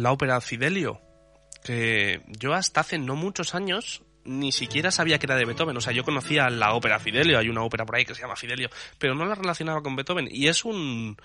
La 0.00 0.12
ópera 0.12 0.40
Fidelio, 0.40 1.00
que 1.64 2.22
yo 2.26 2.54
hasta 2.54 2.80
hace 2.80 2.98
no 2.98 3.16
muchos 3.16 3.54
años 3.54 4.02
ni 4.24 4.52
siquiera 4.52 4.90
sabía 4.90 5.18
que 5.18 5.26
era 5.26 5.36
de 5.36 5.44
Beethoven. 5.44 5.76
O 5.76 5.80
sea, 5.80 5.92
yo 5.92 6.04
conocía 6.04 6.50
la 6.50 6.74
ópera 6.74 6.98
Fidelio, 6.98 7.38
hay 7.38 7.48
una 7.48 7.62
ópera 7.62 7.86
por 7.86 7.96
ahí 7.96 8.04
que 8.04 8.14
se 8.14 8.22
llama 8.22 8.36
Fidelio, 8.36 8.70
pero 8.98 9.14
no 9.14 9.24
la 9.24 9.34
relacionaba 9.34 9.82
con 9.82 9.96
Beethoven. 9.96 10.28
Y 10.30 10.48
es 10.48 10.64
un. 10.64 11.16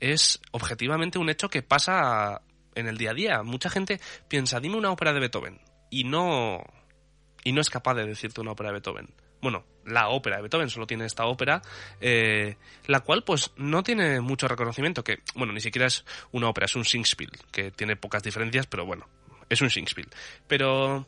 es 0.00 0.40
objetivamente 0.52 1.18
un 1.18 1.28
hecho 1.28 1.48
que 1.48 1.62
pasa 1.62 2.42
en 2.74 2.86
el 2.86 2.98
día 2.98 3.10
a 3.10 3.14
día. 3.14 3.42
Mucha 3.42 3.70
gente 3.70 4.00
piensa, 4.28 4.60
dime 4.60 4.76
una 4.76 4.90
ópera 4.90 5.12
de 5.12 5.20
Beethoven. 5.20 5.60
Y 5.90 6.04
no. 6.04 6.62
y 7.44 7.52
no 7.52 7.60
es 7.60 7.70
capaz 7.70 7.94
de 7.94 8.06
decirte 8.06 8.40
una 8.40 8.52
ópera 8.52 8.70
de 8.70 8.74
Beethoven. 8.74 9.14
Bueno, 9.40 9.64
la 9.84 10.08
ópera 10.08 10.36
de 10.36 10.42
Beethoven 10.42 10.70
solo 10.70 10.86
tiene 10.86 11.06
esta 11.06 11.26
ópera, 11.26 11.62
eh, 12.00 12.56
la 12.86 13.00
cual 13.00 13.22
pues 13.24 13.52
no 13.56 13.82
tiene 13.82 14.20
mucho 14.20 14.48
reconocimiento, 14.48 15.04
que, 15.04 15.20
bueno, 15.34 15.52
ni 15.52 15.60
siquiera 15.60 15.86
es 15.86 16.04
una 16.32 16.48
ópera, 16.48 16.66
es 16.66 16.76
un 16.76 16.84
Singspiel, 16.84 17.30
que 17.52 17.70
tiene 17.70 17.96
pocas 17.96 18.22
diferencias, 18.22 18.66
pero 18.66 18.84
bueno, 18.84 19.08
es 19.48 19.60
un 19.60 19.70
Singspiel. 19.70 20.08
Pero 20.48 21.06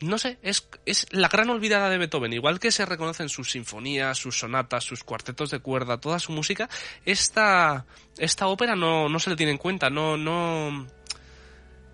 no 0.00 0.18
sé, 0.18 0.38
es, 0.42 0.68
es 0.86 1.06
la 1.10 1.28
gran 1.28 1.50
olvidada 1.50 1.88
de 1.88 1.98
Beethoven. 1.98 2.32
Igual 2.32 2.60
que 2.60 2.70
se 2.70 2.84
reconocen 2.84 3.28
sus 3.28 3.50
sinfonías, 3.50 4.18
sus 4.18 4.38
sonatas, 4.38 4.84
sus 4.84 5.02
cuartetos 5.04 5.50
de 5.50 5.60
cuerda, 5.60 6.00
toda 6.00 6.18
su 6.18 6.32
música, 6.32 6.68
esta, 7.04 7.86
esta 8.18 8.46
ópera 8.48 8.76
no, 8.76 9.08
no 9.08 9.18
se 9.18 9.30
le 9.30 9.36
tiene 9.36 9.52
en 9.52 9.58
cuenta, 9.58 9.90
no, 9.90 10.16
no, 10.16 10.86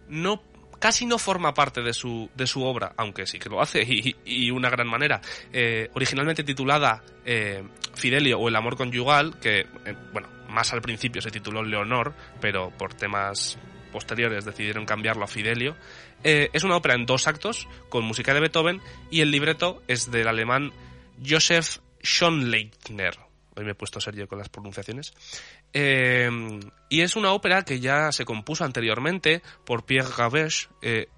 no, 0.08 0.42
casi 0.80 1.06
no 1.06 1.18
forma 1.18 1.54
parte 1.54 1.82
de 1.82 1.92
su, 1.92 2.28
de 2.34 2.46
su 2.46 2.64
obra, 2.64 2.92
aunque 2.96 3.26
sí 3.26 3.38
que 3.38 3.48
lo 3.48 3.60
hace 3.60 3.82
y, 3.86 4.16
y 4.24 4.50
una 4.50 4.68
gran 4.68 4.88
manera. 4.88 5.20
Eh, 5.52 5.88
originalmente 5.94 6.42
titulada 6.42 7.04
eh, 7.24 7.62
Fidelio 7.94 8.40
o 8.40 8.48
El 8.48 8.56
amor 8.56 8.76
conyugal, 8.76 9.38
que, 9.38 9.60
eh, 9.60 9.94
bueno, 10.12 10.28
más 10.48 10.72
al 10.72 10.80
principio 10.80 11.22
se 11.22 11.30
tituló 11.30 11.62
Leonor, 11.62 12.14
pero 12.40 12.70
por 12.76 12.94
temas 12.94 13.58
posteriores 13.92 14.44
decidieron 14.44 14.86
cambiarlo 14.86 15.24
a 15.24 15.28
Fidelio. 15.28 15.76
Es 16.22 16.64
una 16.64 16.76
ópera 16.76 16.94
en 16.94 17.06
dos 17.06 17.26
actos, 17.26 17.66
con 17.88 18.04
música 18.04 18.34
de 18.34 18.40
Beethoven, 18.40 18.80
y 19.10 19.22
el 19.22 19.30
libreto 19.30 19.82
es 19.88 20.10
del 20.10 20.28
alemán 20.28 20.70
Joseph 21.26 21.78
Schonleitner. 22.04 23.29
Hoy 23.56 23.64
me 23.64 23.72
he 23.72 23.74
puesto 23.74 24.00
serio 24.00 24.28
con 24.28 24.38
las 24.38 24.48
pronunciaciones. 24.48 25.12
Eh, 25.72 26.30
y 26.88 27.00
es 27.00 27.16
una 27.16 27.32
ópera 27.32 27.62
que 27.62 27.80
ya 27.80 28.12
se 28.12 28.24
compuso 28.24 28.64
anteriormente 28.64 29.42
por 29.64 29.84
Pierre 29.84 30.10
Gavèche, 30.10 30.68
eh, 30.82 31.08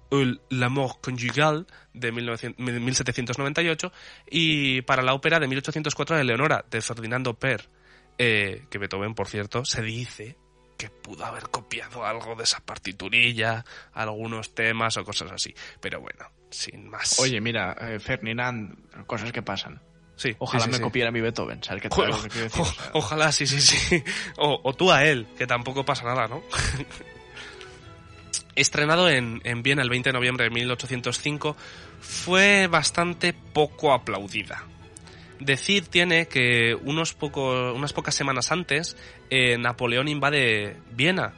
L'amour 0.49 1.01
conjugal, 1.01 1.65
de 1.93 2.11
1900 2.11 2.59
1798, 2.59 3.91
y 4.29 4.81
para 4.83 5.01
la 5.01 5.13
ópera 5.13 5.39
de 5.39 5.47
1804 5.47 6.17
de 6.17 6.23
Leonora, 6.23 6.63
de 6.69 6.81
Ferdinando 6.81 7.33
Per, 7.33 7.67
eh, 8.17 8.65
que 8.69 8.77
Beethoven, 8.77 9.15
por 9.15 9.27
cierto, 9.27 9.65
se 9.65 9.81
dice 9.81 10.37
que 10.77 10.89
pudo 10.89 11.25
haber 11.25 11.49
copiado 11.49 12.05
algo 12.05 12.35
de 12.35 12.43
esa 12.43 12.59
partiturilla, 12.59 13.63
algunos 13.93 14.53
temas 14.53 14.97
o 14.97 15.03
cosas 15.03 15.31
así. 15.31 15.53
Pero 15.79 16.01
bueno, 16.01 16.29
sin 16.49 16.89
más. 16.89 17.19
Oye, 17.19 17.39
mira, 17.41 17.75
eh, 17.79 17.99
Ferdinand, 17.99 19.05
cosas 19.05 19.31
que 19.31 19.41
pasan. 19.41 19.81
Sí, 20.23 20.35
Ojalá 20.39 20.63
sí, 20.63 20.67
sí, 20.67 20.71
me 20.71 20.77
sí. 20.77 20.83
copiara 20.83 21.11
mi 21.11 21.19
Beethoven, 21.21 21.61
¿sabes 21.63 21.81
qué 21.81 21.89
O- 21.89 21.95
o- 22.61 22.73
ojalá, 22.93 23.31
sí, 23.31 23.45
sí, 23.45 23.59
sí. 23.59 24.01
O, 24.37 24.59
o 24.63 24.73
tú 24.73 24.91
a 24.91 25.03
él, 25.05 25.27
que 25.37 25.45
tampoco 25.47 25.83
pasa 25.83 26.05
nada, 26.05 26.27
¿no? 26.27 26.41
Estrenado 28.55 29.09
en, 29.09 29.41
en 29.43 29.63
Viena 29.63 29.81
el 29.81 29.89
20 29.89 30.09
de 30.09 30.13
noviembre 30.13 30.45
de 30.45 30.51
1805, 30.51 31.57
fue 31.99 32.67
bastante 32.67 33.33
poco 33.33 33.93
aplaudida. 33.93 34.63
Decir 35.39 35.87
tiene 35.87 36.27
que 36.27 36.75
unos 36.83 37.13
poco, 37.13 37.73
unas 37.73 37.91
pocas 37.93 38.15
semanas 38.15 38.51
antes 38.51 38.95
eh, 39.29 39.57
Napoleón 39.57 40.07
invade 40.07 40.77
Viena. 40.91 41.33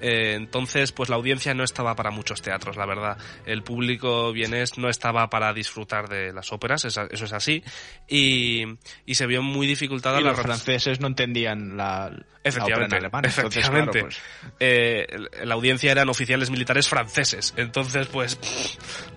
Eh, 0.00 0.34
entonces, 0.34 0.92
pues 0.92 1.08
la 1.08 1.16
audiencia 1.16 1.54
no 1.54 1.64
estaba 1.64 1.94
para 1.94 2.10
muchos 2.10 2.42
teatros, 2.42 2.76
la 2.76 2.86
verdad. 2.86 3.18
El 3.44 3.62
público 3.62 4.32
vienés 4.32 4.78
no 4.78 4.88
estaba 4.88 5.28
para 5.28 5.52
disfrutar 5.52 6.08
de 6.08 6.32
las 6.32 6.52
óperas, 6.52 6.84
eso 6.84 7.04
es 7.10 7.32
así. 7.32 7.62
Y, 8.08 8.64
y 9.06 9.14
se 9.14 9.26
vio 9.26 9.42
muy 9.42 9.66
dificultada 9.66 10.20
y 10.20 10.24
la 10.24 10.30
los 10.30 10.40
franceses 10.40 11.00
no 11.00 11.06
entendían 11.06 11.76
la, 11.76 12.10
la 12.54 12.64
ópera 12.64 12.86
en 12.88 12.92
Efectivamente, 12.92 12.96
alemán. 12.96 13.24
Entonces, 13.26 13.44
efectivamente. 13.44 13.98
claro, 14.00 14.08
pues, 14.08 14.54
Eh, 14.60 15.06
la 15.44 15.54
audiencia 15.54 15.92
eran 15.92 16.08
oficiales 16.08 16.50
militares 16.50 16.88
franceses. 16.88 17.54
Entonces, 17.56 18.06
pues, 18.06 18.38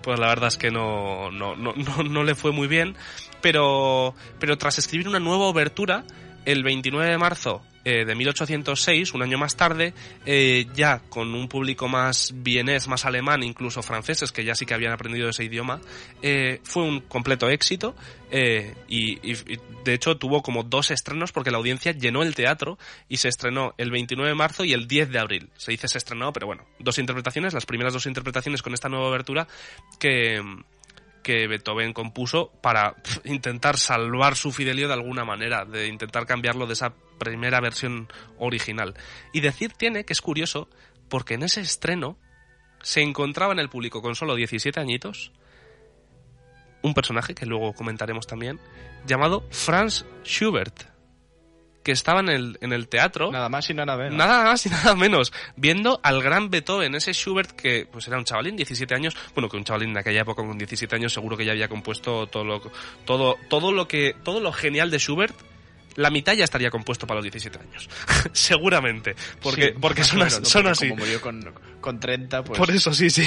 pues 0.02 0.18
la 0.18 0.28
verdad 0.28 0.48
es 0.48 0.58
que 0.58 0.70
no, 0.70 1.30
no, 1.30 1.56
no, 1.56 1.72
no, 1.74 2.02
no 2.02 2.24
le 2.24 2.34
fue 2.34 2.52
muy 2.52 2.68
bien. 2.68 2.96
Pero, 3.40 4.14
pero 4.38 4.56
tras 4.58 4.78
escribir 4.78 5.08
una 5.08 5.20
nueva 5.20 5.44
obertura, 5.46 6.04
el 6.44 6.62
29 6.62 7.10
de 7.10 7.18
marzo 7.18 7.62
eh, 7.84 8.04
de 8.04 8.14
1806, 8.14 9.14
un 9.14 9.22
año 9.22 9.38
más 9.38 9.56
tarde, 9.56 9.94
eh, 10.26 10.66
ya 10.74 11.00
con 11.08 11.34
un 11.34 11.48
público 11.48 11.88
más 11.88 12.32
vienés, 12.34 12.88
más 12.88 13.04
alemán, 13.04 13.42
incluso 13.42 13.82
franceses, 13.82 14.32
que 14.32 14.44
ya 14.44 14.54
sí 14.54 14.66
que 14.66 14.74
habían 14.74 14.92
aprendido 14.92 15.28
ese 15.28 15.44
idioma, 15.44 15.80
eh, 16.22 16.60
fue 16.64 16.82
un 16.82 17.00
completo 17.00 17.48
éxito 17.48 17.94
y, 18.88 19.30
y- 19.30 19.58
de 19.84 19.92
hecho 19.94 20.16
tuvo 20.16 20.42
como 20.42 20.62
dos 20.64 20.90
estrenos 20.90 21.30
porque 21.30 21.50
la 21.50 21.58
audiencia 21.58 21.92
llenó 21.92 22.22
el 22.22 22.34
teatro 22.34 22.78
y 23.08 23.18
se 23.18 23.28
estrenó 23.28 23.74
el 23.76 23.90
29 23.90 24.30
de 24.30 24.34
marzo 24.34 24.64
y 24.64 24.72
el 24.72 24.88
10 24.88 25.10
de 25.10 25.18
abril. 25.18 25.50
Se 25.56 25.70
dice 25.72 25.86
se 25.88 25.98
estrenó, 25.98 26.32
pero 26.32 26.46
bueno, 26.46 26.64
dos 26.78 26.98
interpretaciones, 26.98 27.52
las 27.52 27.66
primeras 27.66 27.92
dos 27.92 28.06
interpretaciones 28.06 28.62
con 28.62 28.72
esta 28.74 28.88
nueva 28.88 29.08
abertura 29.08 29.46
que, 30.00 30.42
que 31.22 31.46
Beethoven 31.46 31.92
compuso 31.92 32.50
para 32.62 32.96
intentar 33.24 33.76
salvar 33.76 34.36
su 34.36 34.52
fidelio 34.52 34.88
de 34.88 34.94
alguna 34.94 35.24
manera, 35.24 35.64
de 35.64 35.86
intentar 35.88 36.26
cambiarlo 36.26 36.66
de 36.66 36.72
esa 36.72 36.94
primera 37.18 37.60
versión 37.60 38.08
original. 38.38 38.94
Y 39.32 39.40
decir 39.40 39.72
tiene 39.72 40.04
que 40.04 40.12
es 40.12 40.20
curioso 40.20 40.68
porque 41.08 41.34
en 41.34 41.42
ese 41.42 41.60
estreno 41.60 42.18
se 42.82 43.02
encontraba 43.02 43.52
en 43.52 43.58
el 43.58 43.68
público 43.68 44.02
con 44.02 44.14
solo 44.14 44.34
17 44.34 44.78
añitos 44.78 45.32
un 46.82 46.92
personaje 46.92 47.34
que 47.34 47.46
luego 47.46 47.72
comentaremos 47.72 48.26
también 48.26 48.60
llamado 49.06 49.46
Franz 49.50 50.04
Schubert 50.22 50.94
que 51.84 51.92
estaba 51.92 52.20
en 52.20 52.30
el, 52.30 52.58
en 52.62 52.72
el 52.72 52.88
teatro 52.88 53.30
nada 53.30 53.48
más 53.48 53.68
y 53.70 53.74
nada 53.74 53.96
menos. 53.96 54.14
Nada 54.14 54.44
más 54.44 54.66
y 54.66 54.70
nada 54.70 54.96
menos. 54.96 55.32
Viendo 55.54 56.00
al 56.02 56.22
gran 56.22 56.50
Beethoven, 56.50 56.94
ese 56.94 57.12
Schubert 57.12 57.52
que 57.52 57.86
pues 57.90 58.08
era 58.08 58.16
un 58.16 58.24
chavalín, 58.24 58.56
17 58.56 58.94
años. 58.94 59.14
Bueno, 59.34 59.48
que 59.48 59.58
un 59.58 59.64
chavalín 59.64 59.92
de 59.92 60.00
aquella 60.00 60.22
época 60.22 60.42
con 60.42 60.56
17 60.56 60.96
años 60.96 61.12
seguro 61.12 61.36
que 61.36 61.44
ya 61.44 61.52
había 61.52 61.68
compuesto 61.68 62.26
todo 62.26 62.44
lo, 62.44 62.62
todo, 63.04 63.36
todo 63.48 63.70
lo 63.70 63.86
que, 63.86 64.16
todo 64.24 64.40
lo 64.40 64.50
genial 64.52 64.90
de 64.90 64.98
Schubert. 64.98 65.36
La 65.96 66.10
mitad 66.10 66.32
ya 66.34 66.44
estaría 66.44 66.70
compuesto 66.70 67.06
para 67.06 67.18
los 67.18 67.24
17 67.24 67.58
años. 67.58 67.88
Seguramente. 68.32 69.14
Porque, 69.40 69.68
Sí, 69.68 69.74
porque 69.80 70.04
son, 70.04 70.28
son 70.30 70.66
así. 70.66 70.88
Como 70.88 71.00
murió 71.04 71.20
con, 71.20 71.54
con 71.80 72.00
30, 72.00 72.44
pues... 72.44 72.58
Por 72.58 72.70
eso, 72.70 72.92
sí, 72.92 73.10
sí. 73.10 73.26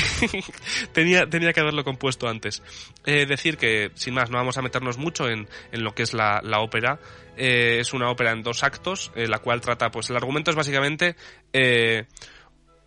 tenía, 0.93 1.27
tenía 1.29 1.53
que 1.53 1.59
haberlo 1.61 1.83
compuesto 1.83 2.27
antes. 2.27 2.61
Eh, 3.05 3.25
decir 3.25 3.57
que, 3.57 3.91
sin 3.95 4.13
más, 4.13 4.29
no 4.29 4.37
vamos 4.37 4.57
a 4.57 4.61
meternos 4.61 4.97
mucho 4.97 5.29
en, 5.29 5.47
en 5.71 5.83
lo 5.83 5.93
que 5.95 6.03
es 6.03 6.13
la, 6.13 6.41
la 6.43 6.59
ópera. 6.59 6.99
Eh, 7.37 7.77
es 7.79 7.93
una 7.93 8.09
ópera 8.09 8.31
en 8.31 8.41
dos 8.43 8.63
actos, 8.63 9.11
eh, 9.15 9.27
la 9.27 9.39
cual 9.39 9.61
trata, 9.61 9.89
pues 9.91 10.09
el 10.09 10.15
argumento 10.15 10.49
es 10.51 10.57
básicamente 10.57 11.15
eh, 11.53 12.05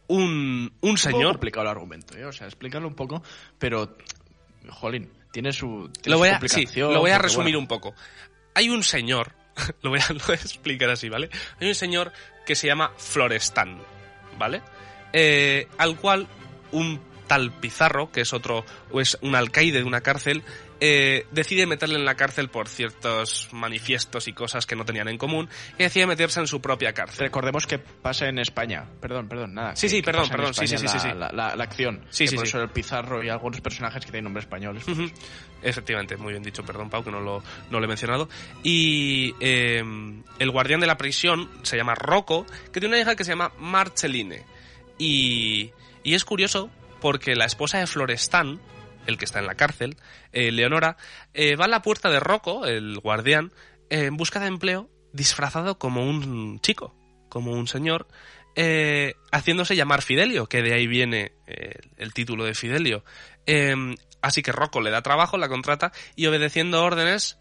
un, 0.09 0.73
un 0.81 0.91
Un 0.91 0.99
señor. 0.99 1.33
complicado 1.35 1.63
el 1.67 1.71
argumento, 1.71 2.17
¿eh? 2.19 2.25
O 2.25 2.33
sea, 2.33 2.47
explícalo 2.47 2.89
un 2.89 2.95
poco, 2.95 3.23
pero... 3.59 3.97
Jolín, 4.69 5.11
tiene 5.33 5.53
su, 5.53 5.91
tiene 6.03 6.13
Lo 6.15 6.19
voy 6.19 6.29
a, 6.29 6.41
sí, 6.47 6.67
lo 6.77 7.01
voy 7.01 7.11
a 7.13 7.19
resumir 7.19 7.55
bueno, 7.55 7.61
un 7.61 7.67
poco. 7.69 7.95
Hay 8.55 8.69
un 8.69 8.83
señor, 8.83 9.33
lo 9.83 9.91
voy, 9.91 10.01
a, 10.01 10.33
explicar 10.33 10.91
así, 10.91 11.09
¿vale? 11.09 11.31
Hay 11.61 11.69
un 11.69 11.75
señor 11.75 12.13
que 12.47 12.55
se 12.55 12.67
llama 12.67 12.93
Florestan, 12.97 13.81
¿vale? 14.39 14.63
Eh, 15.13 15.69
al 15.79 15.97
cual 15.97 16.27
un 16.73 17.01
tal 17.27 17.53
Pizarro, 17.53 18.11
que 18.11 18.23
es 18.23 18.33
otro, 18.33 18.65
o 18.91 19.01
es 19.01 19.17
un 19.21 19.35
alcaide 19.35 19.79
de 19.79 19.85
una 19.85 20.01
cárcel, 20.01 20.43
eh, 20.81 21.27
decide 21.31 21.67
meterle 21.67 21.97
en 21.99 22.05
la 22.05 22.15
cárcel 22.15 22.49
por 22.49 22.69
ciertos 22.69 23.49
manifiestos 23.53 24.27
y 24.29 24.33
cosas 24.33 24.67
que 24.67 24.77
no 24.77 24.85
tenían 24.85 25.09
en 25.09 25.19
común, 25.19 25.49
y 25.79 25.83
decide 25.83 26.07
meterse 26.07 26.41
en 26.41 26.47
su 26.47 26.61
propia 26.61 26.93
cárcel. 26.93 27.21
Recordemos 27.27 27.67
que 27.67 27.79
pasa 27.79 28.27
en 28.29 28.39
España. 28.39 28.87
Perdón, 29.01 29.29
perdón, 29.29 29.55
nada. 29.55 29.77
Sí, 29.77 29.87
que- 29.87 29.89
sí, 29.91 29.97
que 29.97 30.03
perdón, 30.05 30.29
perdón, 30.31 30.55
sí, 30.55 30.67
sí, 30.67 30.79
sí, 30.79 30.89
sí, 30.89 31.09
La, 31.09 31.31
la- 31.33 31.55
la 31.57 31.65
acción. 31.65 32.05
Sí, 32.11 32.25
Que 32.25 32.31
sí, 32.31 32.37
por 32.37 32.47
sí. 32.47 32.51
eso 32.51 32.63
el 32.63 32.71
Pizarro 32.71 33.23
y 33.23 33.29
algunos 33.29 33.61
personajes 33.61 34.05
que 34.05 34.11
tienen 34.11 34.25
nombre 34.25 34.41
español. 34.41 34.79
Ujú. 34.89 35.11
Efectivamente, 35.63 36.17
muy 36.17 36.33
bien 36.33 36.43
dicho, 36.43 36.63
perdón 36.65 36.89
Pau, 36.89 37.05
que 37.05 37.11
no 37.11 37.21
lo, 37.21 37.43
no 37.71 37.79
lo 37.79 37.85
he 37.85 37.89
mencionado. 37.89 38.29
Y 38.63 39.35
eh, 39.41 39.83
el 40.39 40.51
guardián 40.51 40.81
de 40.81 40.87
la 40.87 40.97
prisión 40.97 41.51
se 41.63 41.77
llama 41.77 41.95
Rocco, 41.95 42.47
que 42.73 42.81
tiene 42.81 42.89
una 42.95 42.99
hija 43.03 43.15
que 43.17 43.25
se 43.25 43.33
llama 43.33 43.53
Marceline. 43.59 44.43
Y, 44.99 45.73
y 46.03 46.15
es 46.15 46.25
curioso 46.25 46.71
porque 47.01 47.35
la 47.35 47.45
esposa 47.47 47.79
de 47.79 47.87
Florestan, 47.87 48.61
el 49.07 49.19
que 49.19 49.25
está 49.25 49.39
en 49.39 49.47
la 49.47 49.55
cárcel, 49.55 49.97
eh, 50.33 50.53
Leonora, 50.53 50.97
eh, 51.35 51.57
va 51.57 51.67
a 51.67 51.69
la 51.69 51.83
puerta 51.83 52.11
de 52.11 52.21
Rocco, 52.21 52.67
el 52.67 52.99
guardián, 52.99 53.53
eh, 53.91 54.07
en 54.07 54.17
busca 54.17 54.41
de 54.41 54.47
empleo, 54.47 54.89
disfrazado 55.13 55.79
como 55.79 56.09
un 56.09 56.61
chico, 56.61 56.95
como 57.29 57.53
un 57.53 57.67
señor, 57.67 58.07
eh, 58.55 59.15
haciéndose 59.33 59.77
llamar 59.77 60.03
Fidelio, 60.03 60.47
que 60.47 60.63
de 60.63 60.75
ahí 60.75 60.87
viene 60.87 61.33
el 61.97 62.15
título 62.15 62.45
de 62.45 62.55
Fidelio. 62.55 63.05
Eh, 63.47 63.75
así 64.23 64.43
que 64.43 64.53
Rocco 64.53 64.81
le 64.81 64.91
da 64.91 65.03
trabajo, 65.03 65.39
la 65.39 65.49
contrata 65.49 65.93
y 66.15 66.27
obedeciendo 66.27 66.85
órdenes, 66.85 67.39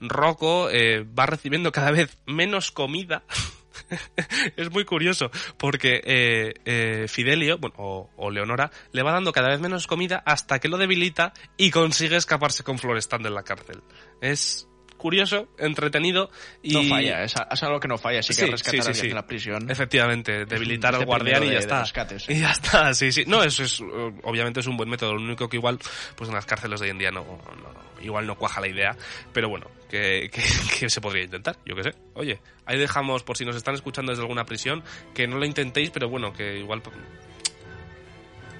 Rocco 0.00 0.68
va 0.68 1.26
recibiendo 1.26 1.72
cada 1.72 1.90
vez 1.90 2.16
menos 2.26 2.70
comida 2.70 3.24
es 4.56 4.70
muy 4.70 4.84
curioso 4.84 5.30
porque 5.58 6.00
eh, 6.04 6.54
eh, 6.64 7.06
Fidelio, 7.08 7.58
bueno, 7.58 7.76
o, 7.78 8.10
o, 8.16 8.30
Leonora, 8.30 8.70
le 8.92 9.02
va 9.02 9.12
dando 9.12 9.32
cada 9.32 9.48
vez 9.48 9.60
menos 9.60 9.86
comida 9.86 10.22
hasta 10.24 10.58
que 10.58 10.68
lo 10.68 10.78
debilita 10.78 11.32
y 11.56 11.70
consigue 11.70 12.16
escaparse 12.16 12.62
con 12.64 12.78
Florestan 12.78 13.22
de 13.22 13.30
la 13.30 13.42
cárcel. 13.42 13.82
Es 14.20 14.69
curioso, 15.00 15.48
entretenido 15.58 16.30
y... 16.62 16.74
No 16.74 16.82
falla, 16.84 17.24
es, 17.24 17.34
es 17.50 17.62
algo 17.64 17.80
que 17.80 17.88
no 17.88 17.98
falla, 17.98 18.22
sí 18.22 18.34
que 18.34 18.46
rescatar 18.50 18.82
sí, 18.84 18.90
a 18.90 18.94
sí, 18.94 19.00
sí. 19.00 19.08
de 19.08 19.14
la 19.14 19.26
prisión. 19.26 19.68
Efectivamente, 19.70 20.44
debilitar 20.44 20.92
este 20.94 21.02
al 21.02 21.06
guardián 21.06 21.42
y 21.42 21.46
ya 21.46 21.52
de- 21.52 21.58
está. 21.58 21.84
Y 22.28 22.40
ya 22.40 22.52
está, 22.52 22.94
sí, 22.94 23.10
sí. 23.10 23.24
No, 23.26 23.42
eso 23.42 23.64
es, 23.64 23.80
eh, 23.80 23.84
obviamente 24.22 24.60
es 24.60 24.66
un 24.66 24.76
buen 24.76 24.88
método. 24.88 25.14
Lo 25.14 25.22
único 25.22 25.48
que 25.48 25.56
igual, 25.56 25.78
pues 26.14 26.28
en 26.28 26.34
las 26.36 26.46
cárceles 26.46 26.78
de 26.80 26.86
hoy 26.86 26.90
en 26.92 26.98
día 26.98 27.10
no, 27.10 27.22
no- 27.24 28.02
igual 28.04 28.26
no 28.26 28.36
cuaja 28.36 28.60
la 28.60 28.68
idea. 28.68 28.96
Pero 29.32 29.48
bueno, 29.48 29.66
que, 29.88 30.30
que, 30.32 30.42
que 30.78 30.90
se 30.90 31.00
podría 31.00 31.24
intentar, 31.24 31.56
yo 31.64 31.74
qué 31.74 31.82
sé. 31.84 31.94
Oye, 32.14 32.38
ahí 32.66 32.78
dejamos, 32.78 33.22
por 33.24 33.36
si 33.36 33.44
nos 33.44 33.56
están 33.56 33.74
escuchando 33.74 34.12
desde 34.12 34.22
alguna 34.22 34.44
prisión, 34.44 34.84
que 35.14 35.26
no 35.26 35.38
lo 35.38 35.44
intentéis, 35.46 35.90
pero 35.90 36.08
bueno, 36.08 36.32
que 36.32 36.58
igual... 36.58 36.82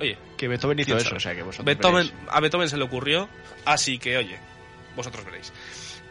Oye, 0.00 0.16
Que 0.38 0.48
Beethoven 0.48 0.78
hizo 0.78 0.86
¿Quién 0.96 0.98
eso, 0.98 1.16
o 1.16 1.20
sea 1.20 1.34
que 1.34 1.42
vosotros 1.42 1.66
Beethoven, 1.66 2.10
a 2.30 2.40
Beethoven 2.40 2.70
se 2.70 2.78
le 2.78 2.84
ocurrió, 2.84 3.28
así 3.66 3.98
que 3.98 4.16
oye, 4.16 4.38
vosotros 4.96 5.22
veréis. 5.26 5.52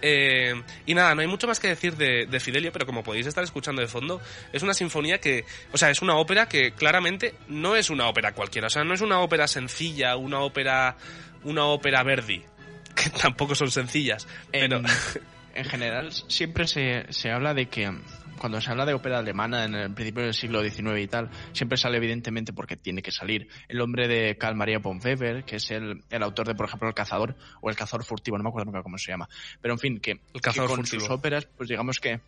Eh, 0.01 0.53
y 0.85 0.93
nada, 0.93 1.13
no 1.15 1.21
hay 1.21 1.27
mucho 1.27 1.47
más 1.47 1.59
que 1.59 1.67
decir 1.67 1.95
de, 1.95 2.25
de 2.25 2.39
Fidelio, 2.39 2.71
pero 2.71 2.85
como 2.85 3.03
podéis 3.03 3.27
estar 3.27 3.43
escuchando 3.43 3.81
de 3.81 3.87
fondo, 3.87 4.21
es 4.53 4.63
una 4.63 4.73
sinfonía 4.73 5.19
que, 5.19 5.45
o 5.71 5.77
sea, 5.77 5.89
es 5.89 6.01
una 6.01 6.15
ópera 6.15 6.47
que 6.47 6.71
claramente 6.71 7.35
no 7.47 7.75
es 7.75 7.89
una 7.89 8.07
ópera 8.07 8.33
cualquiera, 8.33 8.67
o 8.67 8.69
sea, 8.69 8.83
no 8.83 8.93
es 8.93 9.01
una 9.01 9.19
ópera 9.19 9.47
sencilla, 9.47 10.15
una 10.15 10.39
ópera, 10.39 10.95
una 11.43 11.65
ópera 11.65 12.03
Verdi, 12.03 12.43
que 12.95 13.09
tampoco 13.09 13.55
son 13.55 13.71
sencillas, 13.71 14.27
pero 14.51 14.77
En, 14.77 14.85
en 15.55 15.65
general, 15.65 16.11
siempre 16.27 16.67
se, 16.67 17.11
se 17.11 17.31
habla 17.31 17.53
de 17.53 17.67
que 17.67 17.91
cuando 18.39 18.59
se 18.61 18.71
habla 18.71 18.85
de 18.85 18.93
ópera 18.93 19.19
alemana 19.19 19.65
en 19.65 19.75
el 19.75 19.93
principio 19.93 20.23
del 20.23 20.33
siglo 20.33 20.61
XIX 20.63 20.99
y 20.99 21.07
tal, 21.07 21.29
siempre 21.51 21.77
sale 21.77 21.97
evidentemente 21.97 22.53
porque 22.53 22.75
tiene 22.77 23.01
que 23.01 23.11
salir 23.11 23.47
el 23.67 23.77
nombre 23.77 24.07
de 24.07 24.37
Karl 24.37 24.55
Maria 24.55 24.79
von 24.79 24.99
Weber, 25.03 25.43
que 25.43 25.57
es 25.57 25.69
el, 25.71 26.03
el 26.09 26.23
autor 26.23 26.47
de, 26.47 26.55
por 26.55 26.67
ejemplo, 26.67 26.87
El 26.87 26.95
Cazador 26.95 27.35
o 27.61 27.69
El 27.69 27.75
Cazador 27.75 28.05
Furtivo, 28.05 28.37
no 28.37 28.43
me 28.43 28.49
acuerdo 28.49 28.71
nunca 28.71 28.81
cómo 28.83 28.97
se 28.97 29.11
llama. 29.11 29.27
Pero 29.61 29.73
en 29.75 29.79
fin, 29.79 29.99
que, 29.99 30.11
El 30.33 30.41
Cazador 30.41 30.69
que 30.69 30.75
con 30.75 30.85
Furtivo. 30.85 31.01
sus 31.01 31.09
óperas, 31.11 31.45
pues 31.57 31.69
digamos 31.69 31.99
que 31.99 32.19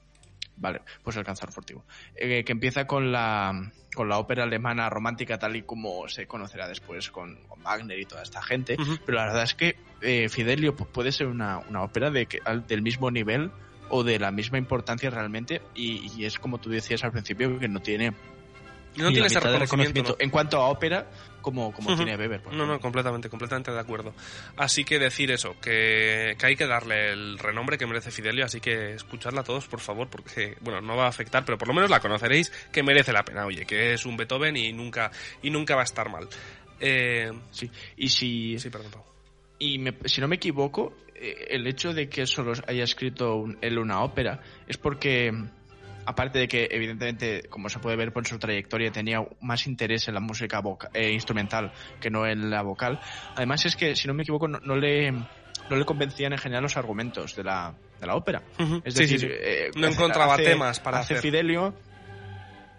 Vale, 0.57 0.81
pues 1.01 1.15
el 1.15 1.23
cazador 1.23 1.53
furtivo. 1.53 1.85
Eh, 2.15 2.43
que 2.43 2.51
empieza 2.51 2.85
con 2.85 3.11
la, 3.11 3.71
con 3.95 4.09
la 4.09 4.19
ópera 4.19 4.43
alemana 4.43 4.89
romántica 4.91 5.39
tal 5.39 5.55
y 5.55 5.63
como 5.63 6.07
se 6.07 6.27
conocerá 6.27 6.67
después 6.67 7.09
con, 7.09 7.37
con 7.47 7.63
Wagner 7.63 7.97
y 7.99 8.05
toda 8.05 8.21
esta 8.21 8.43
gente. 8.43 8.75
Ujú. 8.79 8.97
Pero 9.03 9.17
la 9.17 9.25
verdad 9.27 9.43
es 9.43 9.55
que 9.55 9.75
eh, 10.01 10.29
Fidelio 10.29 10.75
pu- 10.75 10.85
puede 10.87 11.11
ser 11.13 11.27
una, 11.27 11.57
una 11.59 11.81
ópera 11.81 12.11
de 12.11 12.27
que, 12.27 12.41
al- 12.45 12.67
del 12.67 12.83
mismo 12.83 13.09
nivel 13.09 13.49
o 13.91 14.03
de 14.03 14.17
la 14.19 14.31
misma 14.31 14.57
importancia 14.57 15.09
realmente 15.09 15.61
y, 15.75 16.11
y 16.17 16.25
es 16.25 16.39
como 16.39 16.57
tú 16.59 16.69
decías 16.69 17.03
al 17.03 17.11
principio 17.11 17.59
que 17.59 17.67
no 17.67 17.79
tiene 17.81 18.13
no 18.97 19.09
tiene 19.09 19.27
ese 19.27 19.39
reconocimiento. 19.39 20.01
¿no? 20.11 20.15
en 20.19 20.29
cuanto 20.29 20.57
a 20.57 20.67
ópera 20.67 21.09
como, 21.41 21.71
como 21.71 21.89
Ujú. 21.93 22.03
tiene 22.03 22.17
Weber. 22.17 22.41
No, 22.53 22.65
no, 22.67 22.79
completamente, 22.79 23.29
completamente 23.29 23.71
de 23.71 23.79
acuerdo. 23.79 24.13
Así 24.57 24.83
que 24.83 24.99
decir 24.99 25.31
eso, 25.31 25.55
que, 25.61 26.35
que 26.37 26.45
hay 26.45 26.55
que 26.57 26.67
darle 26.67 27.13
el 27.13 27.39
renombre 27.39 27.77
que 27.77 27.87
merece 27.87 28.11
Fidelio, 28.11 28.43
así 28.45 28.59
que 28.59 28.93
escuchadla 28.95 29.41
todos, 29.43 29.65
por 29.67 29.79
favor, 29.79 30.07
porque, 30.09 30.55
bueno, 30.61 30.81
no 30.81 30.95
va 30.97 31.05
a 31.05 31.07
afectar, 31.07 31.43
pero 31.45 31.57
por 31.57 31.67
lo 31.69 31.73
menos 31.73 31.89
la 31.89 31.99
conoceréis, 32.01 32.51
que 32.71 32.83
merece 32.83 33.11
la 33.13 33.23
pena, 33.23 33.45
oye, 33.45 33.65
que 33.65 33.93
es 33.93 34.05
un 34.05 34.17
Beethoven 34.17 34.55
y 34.57 34.71
nunca, 34.73 35.09
y 35.41 35.49
nunca 35.49 35.73
va 35.75 35.81
a 35.81 35.85
estar 35.85 36.09
mal. 36.11 36.27
Eh, 36.79 37.31
Sí. 37.51 37.71
Y 37.97 38.09
si, 38.09 38.59
sí, 38.59 38.69
perdón, 38.69 38.91
Pau. 38.91 39.03
y 39.57 39.79
me- 39.79 39.95
si 40.05 40.21
no 40.21 40.27
me 40.27 40.35
equivoco, 40.35 40.93
el 41.49 41.67
hecho 41.67 41.93
de 41.93 42.09
que 42.09 42.25
solo 42.25 42.53
haya 42.67 42.83
escrito 42.83 43.35
un- 43.35 43.57
él 43.61 43.77
una 43.77 44.03
ópera 44.03 44.39
es 44.67 44.77
porque, 44.77 45.31
aparte 46.05 46.39
de 46.39 46.47
que 46.47 46.67
evidentemente, 46.71 47.43
como 47.49 47.69
se 47.69 47.79
puede 47.79 47.95
ver 47.95 48.11
por 48.11 48.25
su 48.27 48.39
trayectoria, 48.39 48.91
tenía 48.91 49.19
más 49.41 49.67
interés 49.67 50.07
en 50.07 50.15
la 50.15 50.19
música 50.19 50.59
voca- 50.61 50.89
eh, 50.93 51.11
instrumental 51.11 51.71
que 51.99 52.09
no 52.09 52.25
en 52.25 52.49
la 52.49 52.61
vocal, 52.63 52.99
además 53.35 53.65
es 53.65 53.75
que, 53.75 53.95
si 53.95 54.07
no 54.07 54.13
me 54.13 54.23
equivoco, 54.23 54.47
no, 54.47 54.59
no 54.59 54.75
le, 54.75 55.11
no 55.11 55.75
le 55.75 55.85
convencían 55.85 56.33
en 56.33 56.39
general 56.39 56.63
los 56.63 56.75
argumentos 56.77 57.35
de 57.35 57.43
la, 57.43 57.75
de 57.99 58.07
la 58.07 58.15
ópera. 58.15 58.41
Es 58.83 58.95
Sí, 58.95 59.01
decir, 59.03 59.19
sí, 59.19 59.27
sí. 59.27 59.31
eh, 59.31 59.69
No 59.75 59.87
encontraba 59.87 60.33
hace- 60.33 60.43
temas 60.43 60.79
para 60.79 60.99
hace 60.99 61.13
hacer. 61.13 61.21
Fidelio, 61.21 61.75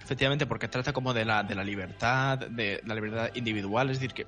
efectivamente, 0.02 0.46
porque 0.46 0.68
trata 0.68 0.92
como 0.92 1.14
de 1.14 1.24
la, 1.24 1.42
de 1.44 1.54
la 1.54 1.62
libertad, 1.64 2.38
de 2.38 2.80
la 2.84 2.94
libertad 2.94 3.30
individual, 3.34 3.90
es 3.90 4.00
decir, 4.00 4.12
que 4.14 4.26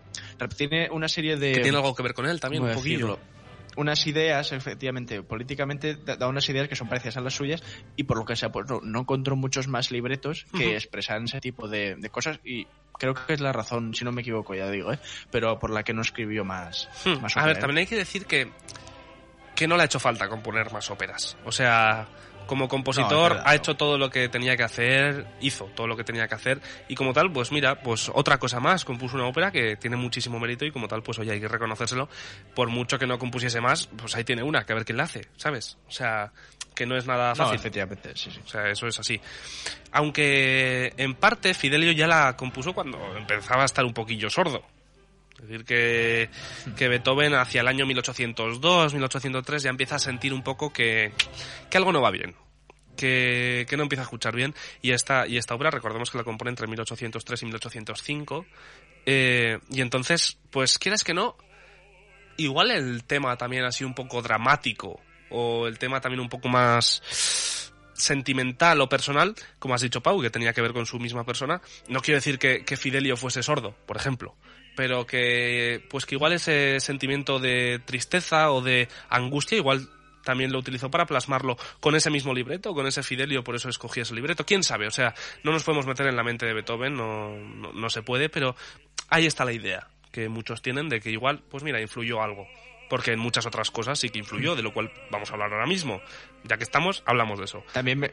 tiene 0.57 0.89
una 0.91 1.09
serie 1.09 1.37
de... 1.37 1.53
Que 1.53 1.61
tiene 1.61 1.77
algo 1.79 1.95
que 1.95 2.03
ver 2.03 2.15
con 2.15 2.27
él 2.27 2.39
también, 2.41 2.63
¿cómo 2.63 2.71
un 2.71 2.77
poquillo. 2.77 3.07
decirlo? 3.09 3.35
Unas 3.77 4.07
ideas, 4.07 4.53
efectivamente, 4.53 5.23
políticamente 5.23 5.97
da 5.97 6.29
unas 6.29 6.49
ideas 6.49 6.69
que 6.69 6.77
son 6.77 6.89
parecidas 6.89 7.17
a 7.17 7.21
las 7.21 7.35
suyas 7.35 7.63
y 7.97 8.05
por 8.05 8.19
lo 8.19 8.25
que 8.25 8.37
sea, 8.37 8.51
pues 8.51 8.67
no, 8.69 8.81
no 8.83 9.01
encontró 9.01 9.37
muchos 9.37 9.69
más 9.69 9.91
libretos 9.91 10.47
que 10.57 10.67
Ujú. 10.67 10.75
expresaran 10.75 11.25
ese 11.25 11.41
tipo 11.41 11.69
de, 11.69 11.97
de 11.97 12.11
cosas 12.11 12.39
y 12.45 12.67
creo 12.99 13.15
que 13.15 13.33
es 13.33 13.41
la 13.41 13.53
razón, 13.53 13.95
si 13.95 14.05
no 14.05 14.13
me 14.13 14.23
equivoco, 14.23 14.55
ya 14.55 14.71
digo, 14.71 14.93
¿eh? 14.93 14.99
pero 15.31 15.59
por 15.59 15.71
la 15.71 15.83
que 15.83 15.93
no 15.93 16.03
escribió 16.03 16.45
más. 16.45 16.89
Hmm, 17.05 17.21
más 17.21 17.37
A 17.37 17.47
ver, 17.47 17.57
¿eh? 17.57 17.61
también 17.61 17.79
hay 17.79 17.87
que 17.87 17.97
decir 17.97 18.27
que, 18.27 18.53
que 19.55 19.67
no 19.67 19.77
le 19.77 19.83
ha 19.83 19.87
hecho 19.87 20.01
falta 20.01 20.29
componer 20.29 20.73
más 20.73 20.91
óperas. 20.91 21.37
O 21.45 21.53
sea, 21.53 22.09
como 22.47 22.69
compositor 22.69 23.35
No, 23.37 23.41
ha 23.41 23.45
no. 23.45 23.53
hecho 23.53 23.77
todo 23.77 23.99
lo 23.99 24.11
que 24.11 24.29
tenía 24.29 24.57
que 24.57 24.63
hacer, 24.63 25.27
hizo 25.41 25.65
todo 25.75 25.87
lo 25.87 25.97
que 25.97 26.05
tenía 26.05 26.29
que 26.29 26.35
hacer 26.35 26.61
y 26.89 26.95
como 26.95 27.13
tal, 27.13 27.33
pues 27.33 27.53
mira, 27.53 27.81
pues 27.83 28.11
otra 28.15 28.39
cosa 28.39 28.61
más, 28.61 28.85
compuso 28.85 29.17
una 29.17 29.27
ópera 29.27 29.51
que 29.51 29.77
tiene 29.77 29.97
muchísimo 29.97 30.39
mérito 30.41 30.65
y 30.65 30.71
como 30.73 30.89
tal, 30.89 31.03
pues 31.03 31.19
oye, 31.19 31.33
hay 31.33 31.41
que 31.41 31.49
reconocérselo. 31.49 32.09
Por 32.55 32.69
mucho 32.69 32.99
que 32.99 33.07
no 33.07 33.19
compusiese 33.19 33.61
más, 33.61 33.87
pues 33.97 34.15
ahí 34.17 34.25
tiene 34.25 34.43
una, 34.43 34.65
que 34.65 34.73
a 34.73 34.77
ver 34.77 34.85
quién 34.85 34.99
la 34.99 35.05
hace, 35.05 35.29
¿sabes? 35.37 35.79
O 35.89 35.91
sea, 35.91 36.33
que 36.75 36.87
no 36.87 36.97
es 36.97 37.07
nada 37.07 37.31
No, 37.31 37.37
fácil. 37.37 37.57
efectivamente, 37.57 38.11
sí, 38.17 38.31
sí. 38.33 38.41
O 38.45 38.49
sea, 38.49 38.69
eso 38.69 38.87
es 38.87 38.99
así. 38.99 39.21
Aunque 39.93 40.93
en 40.97 41.15
parte 41.15 41.55
Fidelio 41.55 41.93
ya 41.93 42.07
la 42.07 42.37
compuso 42.37 42.73
cuando 42.73 42.99
empezaba 43.17 43.63
a 43.63 43.67
estar 43.67 43.85
un 43.85 43.95
poquillo 43.95 44.29
sordo. 44.29 44.63
Es 45.45 45.51
decir, 45.51 45.67
que, 45.67 46.31
que 46.75 46.89
Beethoven 46.89 47.35
hacia 47.35 47.61
el 47.61 47.69
año 47.69 47.85
1802, 47.85 48.95
1803 48.95 49.63
ya 49.63 49.69
empieza 49.69 49.97
a 49.97 49.99
sentir 49.99 50.33
un 50.33 50.43
poco 50.43 50.73
que, 50.73 51.13
que 51.69 51.77
algo 51.77 51.93
no 51.93 52.01
va 52.01 52.11
bien. 52.11 52.35
Que, 52.97 53.67
que 53.69 53.77
no 53.77 53.83
empieza 53.83 54.01
a 54.03 54.05
escuchar 54.05 54.35
bien. 54.35 54.55
Y 54.81 54.93
esta, 54.93 55.27
y 55.27 55.37
esta 55.37 55.55
obra, 55.55 55.71
recordemos 55.71 56.11
que 56.11 56.17
la 56.17 56.25
compone 56.25 56.49
entre 56.49 56.67
1803 56.67 57.43
y 57.43 57.45
1805. 57.45 58.47
eh, 59.05 59.59
y 59.69 59.83
entonces, 59.83 60.39
pues 60.51 60.79
quieras 60.79 61.05
que 61.05 61.13
no, 61.13 61.37
igual 62.39 62.71
el 62.71 63.05
tema 63.05 63.37
también 63.37 63.71
sido 63.71 63.89
un 63.89 63.95
poco 63.95 64.23
dramático. 64.23 64.99
O 65.29 65.67
el 65.67 65.79
tema 65.79 66.01
también 66.01 66.21
un 66.21 66.31
poco 66.31 66.49
más 66.49 67.03
sentimental 67.93 68.81
o 68.81 68.89
personal, 68.89 69.35
como 69.59 69.75
has 69.75 69.83
dicho 69.83 70.03
Pau, 70.03 70.23
que 70.23 70.31
tenía 70.31 70.55
que 70.55 70.63
ver 70.63 70.73
con 70.73 70.87
su 70.87 70.99
misma 70.99 71.25
persona. 71.25 71.61
No 71.89 72.01
quiero 72.01 72.17
decir 72.17 72.39
que, 72.39 72.65
que 72.65 72.79
Fidelio 72.79 73.19
fuese 73.19 73.43
sordo, 73.43 73.77
por 73.87 73.99
ejemplo, 73.99 74.37
pero 74.77 75.07
que 75.07 75.85
pues 75.89 76.07
que 76.07 76.15
igual 76.15 76.33
ese 76.33 76.81
sentimiento 76.81 77.39
de 77.39 77.81
tristeza 77.85 78.51
o 78.51 78.63
de 78.63 78.89
angustia 79.09 79.59
igual 79.59 79.89
también 80.25 80.53
lo 80.53 80.59
utilizó 80.59 80.91
para 80.91 81.07
plasmarlo 81.07 81.57
con 81.81 81.95
ese 81.95 82.11
mismo 82.11 82.35
libreto, 82.35 82.75
con 82.75 82.87
ese 82.87 83.03
Fidelio, 83.03 83.45
por 83.45 83.55
eso 83.55 83.69
escogí 83.69 84.01
ese 84.01 84.15
libreto. 84.15 84.45
¿Quién 84.45 84.65
sabe? 84.65 84.87
O 84.87 84.91
sea, 84.91 85.15
no 85.45 85.53
nos 85.53 85.63
podemos 85.63 85.87
meter 85.87 86.07
en 86.07 86.17
la 86.17 86.25
mente 86.25 86.47
de 86.47 86.55
Beethoven, 86.55 86.97
no, 86.97 87.37
no, 87.37 87.91
se 87.91 88.03
puede, 88.03 88.29
pero 88.29 88.57
ahí 89.11 89.27
está 89.27 89.45
la 89.45 89.53
idea 89.53 89.87
que 90.11 90.29
muchos 90.29 90.63
tienen 90.63 90.89
de 90.89 91.01
que 91.01 91.11
igual, 91.11 91.43
pues 91.51 91.63
mira, 91.63 91.81
influyó 91.81 92.23
algo. 92.23 92.49
Porque 92.89 93.13
en 93.13 93.19
muchas 93.19 93.47
otras 93.47 93.71
cosas 93.71 93.99
sí 93.99 94.11
que 94.11 94.19
influyó, 94.19 94.55
de 94.55 94.63
lo 94.63 94.73
cual 94.73 94.93
vamos 95.11 95.31
a 95.31 95.35
hablar 95.35 95.53
ahora 95.53 95.67
mismo. 95.67 96.01
Ya 96.45 96.57
que 96.57 96.65
estamos, 96.65 97.03
hablamos 97.07 97.39
de 97.39 97.47
eso. 97.47 97.65
También 97.73 97.99
me, 97.99 98.13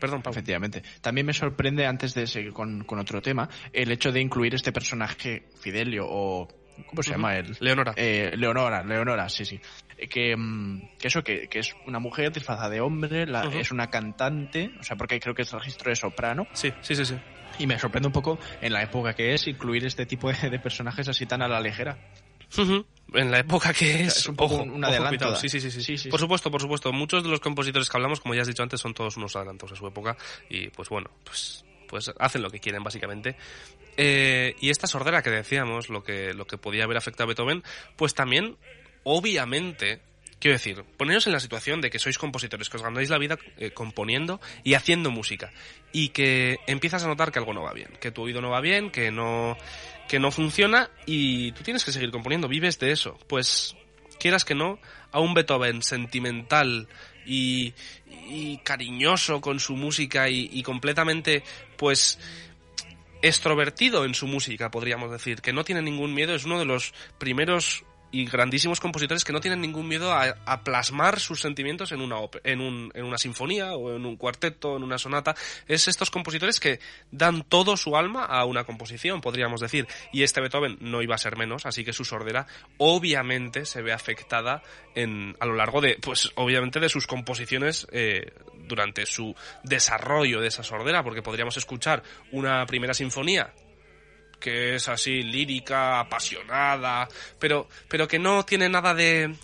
Perdón, 0.00 0.22
Pau. 0.22 0.30
Efectivamente. 0.32 0.82
También 1.00 1.26
me 1.26 1.32
sorprende, 1.32 1.86
antes 1.86 2.14
de 2.14 2.26
seguir 2.26 2.52
con, 2.52 2.84
con 2.84 2.98
otro 2.98 3.22
tema, 3.22 3.48
el 3.72 3.90
hecho 3.92 4.12
de 4.12 4.20
incluir 4.20 4.54
este 4.54 4.72
personaje 4.72 5.44
Fidelio 5.60 6.04
o... 6.08 6.48
¿Cómo 6.88 7.02
se 7.02 7.12
llama 7.12 7.34
él? 7.36 7.56
Leonora. 7.60 7.94
Eh, 7.96 8.32
Leonora, 8.36 8.82
Leonora, 8.84 9.30
sí, 9.30 9.46
sí. 9.46 9.58
Eh, 9.96 10.06
Que, 10.08 10.36
mm, 10.36 10.98
que 10.98 11.08
eso, 11.08 11.22
que, 11.24 11.48
que 11.48 11.60
es 11.60 11.74
una 11.86 11.98
mujer 11.98 12.30
disfrazada 12.30 12.68
de 12.68 12.82
hombre, 12.82 13.26
la- 13.26 13.44
es 13.46 13.70
una 13.72 13.86
cantante, 13.88 14.72
o 14.78 14.82
sea, 14.82 14.94
porque 14.96 15.18
creo 15.18 15.34
que 15.34 15.40
es 15.40 15.52
registro 15.52 15.88
de 15.88 15.96
soprano, 15.96 16.46
Sí, 16.52 16.70
sí, 16.82 16.94
sí, 16.94 17.06
sí. 17.06 17.14
y 17.58 17.66
me 17.66 17.78
sorprende 17.78 18.08
un 18.08 18.12
poco 18.12 18.38
en 18.60 18.74
la 18.74 18.82
época 18.82 19.14
que 19.14 19.32
es 19.32 19.46
incluir 19.48 19.86
este 19.86 20.04
tipo 20.04 20.30
de, 20.30 20.50
de 20.50 20.58
personajes 20.58 21.08
así 21.08 21.24
tan 21.24 21.40
a 21.40 21.48
la 21.48 21.62
ligera. 21.62 21.96
En 23.14 23.30
la 23.30 23.38
época 23.38 23.72
que 23.72 24.02
es, 24.02 24.16
es 24.16 24.28
un 24.28 24.36
poco 24.36 24.56
ojo, 24.56 24.62
un 24.64 24.84
adelanto, 24.84 25.30
da. 25.30 25.36
Sí, 25.36 25.48
sí, 25.48 25.60
sí, 25.60 25.70
sí. 25.70 25.82
Sí, 25.82 25.98
sí, 25.98 26.08
por 26.08 26.20
supuesto, 26.20 26.50
por 26.50 26.60
supuesto. 26.60 26.92
Muchos 26.92 27.22
de 27.22 27.28
los 27.28 27.40
compositores 27.40 27.88
que 27.88 27.96
hablamos, 27.96 28.20
como 28.20 28.34
ya 28.34 28.42
has 28.42 28.48
dicho 28.48 28.62
antes, 28.62 28.80
son 28.80 28.94
todos 28.94 29.16
unos 29.16 29.36
adelantos 29.36 29.72
a 29.72 29.76
su 29.76 29.86
época 29.86 30.16
y 30.50 30.68
pues 30.68 30.88
bueno, 30.88 31.10
pues 31.24 31.64
pues 31.86 32.12
hacen 32.18 32.42
lo 32.42 32.50
que 32.50 32.58
quieren 32.60 32.82
básicamente. 32.82 33.36
Eh, 33.96 34.56
y 34.60 34.70
esta 34.70 34.86
sordera 34.86 35.22
que 35.22 35.30
decíamos, 35.30 35.88
lo 35.88 36.02
que 36.02 36.34
lo 36.34 36.46
que 36.46 36.58
podía 36.58 36.84
haber 36.84 36.96
afectado 36.96 37.24
a 37.24 37.26
Beethoven, 37.28 37.62
pues 37.96 38.14
también 38.14 38.56
obviamente 39.04 40.00
Quiero 40.38 40.54
decir, 40.54 40.84
poneros 40.98 41.26
en 41.26 41.32
la 41.32 41.40
situación 41.40 41.80
de 41.80 41.88
que 41.88 41.98
sois 41.98 42.18
compositores, 42.18 42.68
que 42.68 42.76
os 42.76 42.82
ganáis 42.82 43.08
la 43.08 43.18
vida 43.18 43.38
eh, 43.56 43.70
componiendo 43.70 44.40
y 44.64 44.74
haciendo 44.74 45.10
música. 45.10 45.50
Y 45.92 46.10
que 46.10 46.58
empiezas 46.66 47.04
a 47.04 47.08
notar 47.08 47.32
que 47.32 47.38
algo 47.38 47.54
no 47.54 47.62
va 47.62 47.72
bien, 47.72 47.88
que 48.00 48.10
tu 48.10 48.22
oído 48.22 48.42
no 48.42 48.50
va 48.50 48.60
bien, 48.60 48.90
que 48.90 49.10
no, 49.10 49.56
que 50.08 50.18
no 50.18 50.30
funciona 50.30 50.90
y 51.06 51.52
tú 51.52 51.62
tienes 51.62 51.84
que 51.84 51.92
seguir 51.92 52.10
componiendo, 52.10 52.48
vives 52.48 52.78
de 52.78 52.92
eso. 52.92 53.18
Pues, 53.28 53.76
quieras 54.20 54.44
que 54.44 54.54
no, 54.54 54.78
a 55.10 55.20
un 55.20 55.32
Beethoven 55.32 55.82
sentimental 55.82 56.86
y, 57.24 57.72
y 58.28 58.58
cariñoso 58.58 59.40
con 59.40 59.58
su 59.58 59.74
música 59.74 60.28
y, 60.28 60.50
y 60.52 60.62
completamente, 60.62 61.44
pues, 61.78 62.18
extrovertido 63.22 64.04
en 64.04 64.14
su 64.14 64.26
música, 64.26 64.70
podríamos 64.70 65.10
decir, 65.10 65.40
que 65.40 65.54
no 65.54 65.64
tiene 65.64 65.80
ningún 65.80 66.12
miedo, 66.12 66.34
es 66.34 66.44
uno 66.44 66.58
de 66.58 66.66
los 66.66 66.92
primeros 67.18 67.84
y 68.16 68.24
grandísimos 68.24 68.80
compositores 68.80 69.24
que 69.24 69.32
no 69.34 69.40
tienen 69.40 69.60
ningún 69.60 69.86
miedo 69.88 70.10
a, 70.10 70.62
plasmar 70.64 71.20
sus 71.20 71.42
sentimientos 71.42 71.92
en 71.92 72.00
una, 72.00 72.16
en, 72.44 72.62
un, 72.62 72.90
en 72.94 73.04
una 73.04 73.18
sinfonía 73.18 73.74
o 73.74 73.94
en 73.94 74.06
un 74.06 74.16
cuarteto, 74.16 74.74
en 74.74 74.82
una 74.82 74.96
sonata. 74.96 75.34
Es 75.68 75.86
estos 75.86 76.10
compositores 76.10 76.58
que 76.58 76.80
dan 77.10 77.42
todo 77.42 77.76
su 77.76 77.94
alma 77.94 78.24
a 78.24 78.46
una 78.46 78.64
composición, 78.64 79.20
podríamos 79.20 79.60
decir. 79.60 79.86
Y 80.14 80.22
este 80.22 80.40
Beethoven 80.40 80.78
no 80.80 81.02
iba 81.02 81.14
a 81.14 81.18
ser 81.18 81.36
menos, 81.36 81.66
así 81.66 81.84
que 81.84 81.92
su 81.92 82.06
sordera 82.06 82.46
obviamente 82.78 83.66
se 83.66 83.82
ve 83.82 83.92
afectada 83.92 84.62
en, 84.94 85.36
a 85.38 85.44
lo 85.44 85.54
largo 85.54 85.82
de, 85.82 85.98
pues 86.00 86.32
obviamente 86.36 86.80
de 86.80 86.88
sus 86.88 87.06
composiciones 87.06 87.86
eh, 87.92 88.32
durante 88.66 89.04
su 89.04 89.34
desarrollo 89.62 90.40
de 90.40 90.48
esa 90.48 90.62
sordera, 90.62 91.02
porque 91.02 91.20
podríamos 91.20 91.58
escuchar 91.58 92.02
una 92.32 92.64
primera 92.64 92.94
sinfonía 92.94 93.52
que 94.40 94.74
es 94.74 94.88
así 94.88 95.22
lírica, 95.22 96.00
apasionada, 96.00 97.08
pero, 97.38 97.68
pero 97.88 98.06
que 98.06 98.18
no 98.18 98.44
tiene 98.44 98.68
nada 98.68 98.94
de, 98.94 99.34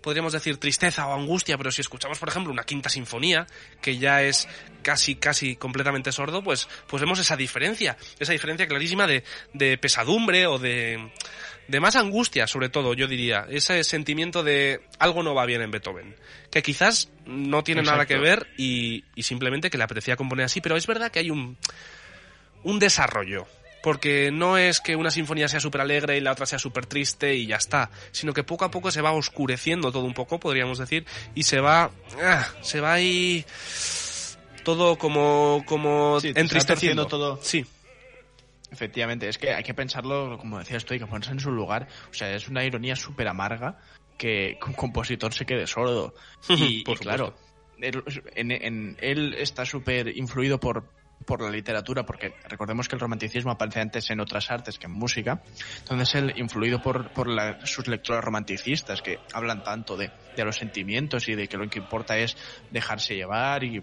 podríamos 0.00 0.32
decir, 0.32 0.56
tristeza 0.58 1.06
o 1.06 1.14
angustia, 1.14 1.56
pero 1.58 1.70
si 1.70 1.80
escuchamos, 1.80 2.18
por 2.18 2.28
ejemplo, 2.28 2.52
una 2.52 2.64
quinta 2.64 2.88
sinfonía, 2.88 3.46
que 3.80 3.98
ya 3.98 4.22
es 4.22 4.48
casi, 4.82 5.16
casi 5.16 5.56
completamente 5.56 6.12
sordo, 6.12 6.42
pues, 6.42 6.68
pues 6.86 7.00
vemos 7.00 7.18
esa 7.18 7.36
diferencia, 7.36 7.96
esa 8.18 8.32
diferencia 8.32 8.66
clarísima 8.66 9.06
de, 9.06 9.24
de 9.52 9.78
pesadumbre 9.78 10.46
o 10.46 10.58
de, 10.58 11.10
de 11.68 11.80
más 11.80 11.96
angustia, 11.96 12.46
sobre 12.46 12.68
todo, 12.68 12.94
yo 12.94 13.06
diría, 13.06 13.46
ese 13.48 13.84
sentimiento 13.84 14.42
de 14.42 14.80
algo 14.98 15.22
no 15.22 15.34
va 15.34 15.46
bien 15.46 15.62
en 15.62 15.70
Beethoven, 15.70 16.16
que 16.50 16.62
quizás 16.62 17.10
no 17.26 17.62
tiene 17.62 17.82
nada 17.82 18.06
que 18.06 18.18
ver 18.18 18.48
y, 18.56 19.04
y 19.14 19.22
simplemente 19.22 19.70
que 19.70 19.78
le 19.78 19.84
apetecía 19.84 20.16
componer 20.16 20.46
así, 20.46 20.60
pero 20.60 20.76
es 20.76 20.86
verdad 20.86 21.10
que 21.10 21.20
hay 21.20 21.30
un, 21.30 21.56
un 22.64 22.78
desarrollo 22.78 23.46
porque 23.82 24.30
no 24.32 24.58
es 24.58 24.80
que 24.80 24.96
una 24.96 25.10
sinfonía 25.10 25.48
sea 25.48 25.60
súper 25.60 25.80
alegre 25.80 26.16
y 26.16 26.20
la 26.20 26.32
otra 26.32 26.46
sea 26.46 26.58
súper 26.58 26.86
triste 26.86 27.34
y 27.34 27.46
ya 27.46 27.56
está, 27.56 27.90
sino 28.12 28.32
que 28.32 28.44
poco 28.44 28.64
a 28.64 28.70
poco 28.70 28.90
se 28.90 29.02
va 29.02 29.12
oscureciendo 29.12 29.92
todo 29.92 30.04
un 30.04 30.14
poco, 30.14 30.38
podríamos 30.40 30.78
decir, 30.78 31.06
y 31.34 31.44
se 31.44 31.60
va, 31.60 31.90
ah, 32.22 32.46
se 32.62 32.80
va 32.80 32.94
ahí 32.94 33.44
todo 34.64 34.98
como, 34.98 35.62
como 35.66 36.18
entristeciendo 36.22 37.06
todo. 37.06 37.38
Sí. 37.42 37.64
Efectivamente, 38.72 39.28
es 39.28 39.36
que 39.36 39.52
hay 39.52 39.64
que 39.64 39.74
pensarlo, 39.74 40.38
como 40.38 40.58
decías 40.58 40.84
tú, 40.84 40.94
hay 40.94 41.00
que 41.00 41.06
ponerse 41.06 41.32
en 41.32 41.40
su 41.40 41.50
lugar. 41.50 41.88
O 42.10 42.14
sea, 42.14 42.32
es 42.32 42.48
una 42.48 42.64
ironía 42.64 42.94
súper 42.94 43.26
amarga 43.26 43.78
que 44.16 44.58
un 44.66 44.74
compositor 44.74 45.32
se 45.34 45.46
quede 45.46 45.66
sordo. 45.66 46.14
Y, 46.48 46.84
claro, 46.84 47.34
en, 47.80 48.96
él 49.00 49.34
está 49.34 49.64
súper 49.64 50.16
influido 50.16 50.60
por, 50.60 50.84
por 51.24 51.42
la 51.42 51.50
literatura, 51.50 52.04
porque 52.04 52.34
recordemos 52.48 52.88
que 52.88 52.96
el 52.96 53.00
romanticismo 53.00 53.52
aparece 53.52 53.80
antes 53.80 54.10
en 54.10 54.20
otras 54.20 54.50
artes 54.50 54.78
que 54.78 54.86
en 54.86 54.92
música, 54.92 55.42
entonces 55.78 56.14
él, 56.14 56.32
influido 56.36 56.80
por, 56.80 57.10
por 57.10 57.28
sus 57.64 57.86
lecturas 57.88 58.24
romanticistas 58.24 59.02
que 59.02 59.18
hablan 59.32 59.62
tanto 59.62 59.96
de, 59.96 60.10
de, 60.36 60.44
los 60.44 60.56
sentimientos 60.56 61.28
y 61.28 61.34
de 61.34 61.48
que 61.48 61.56
lo 61.56 61.68
que 61.68 61.78
importa 61.78 62.18
es 62.18 62.36
dejarse 62.70 63.14
llevar 63.14 63.64
y 63.64 63.82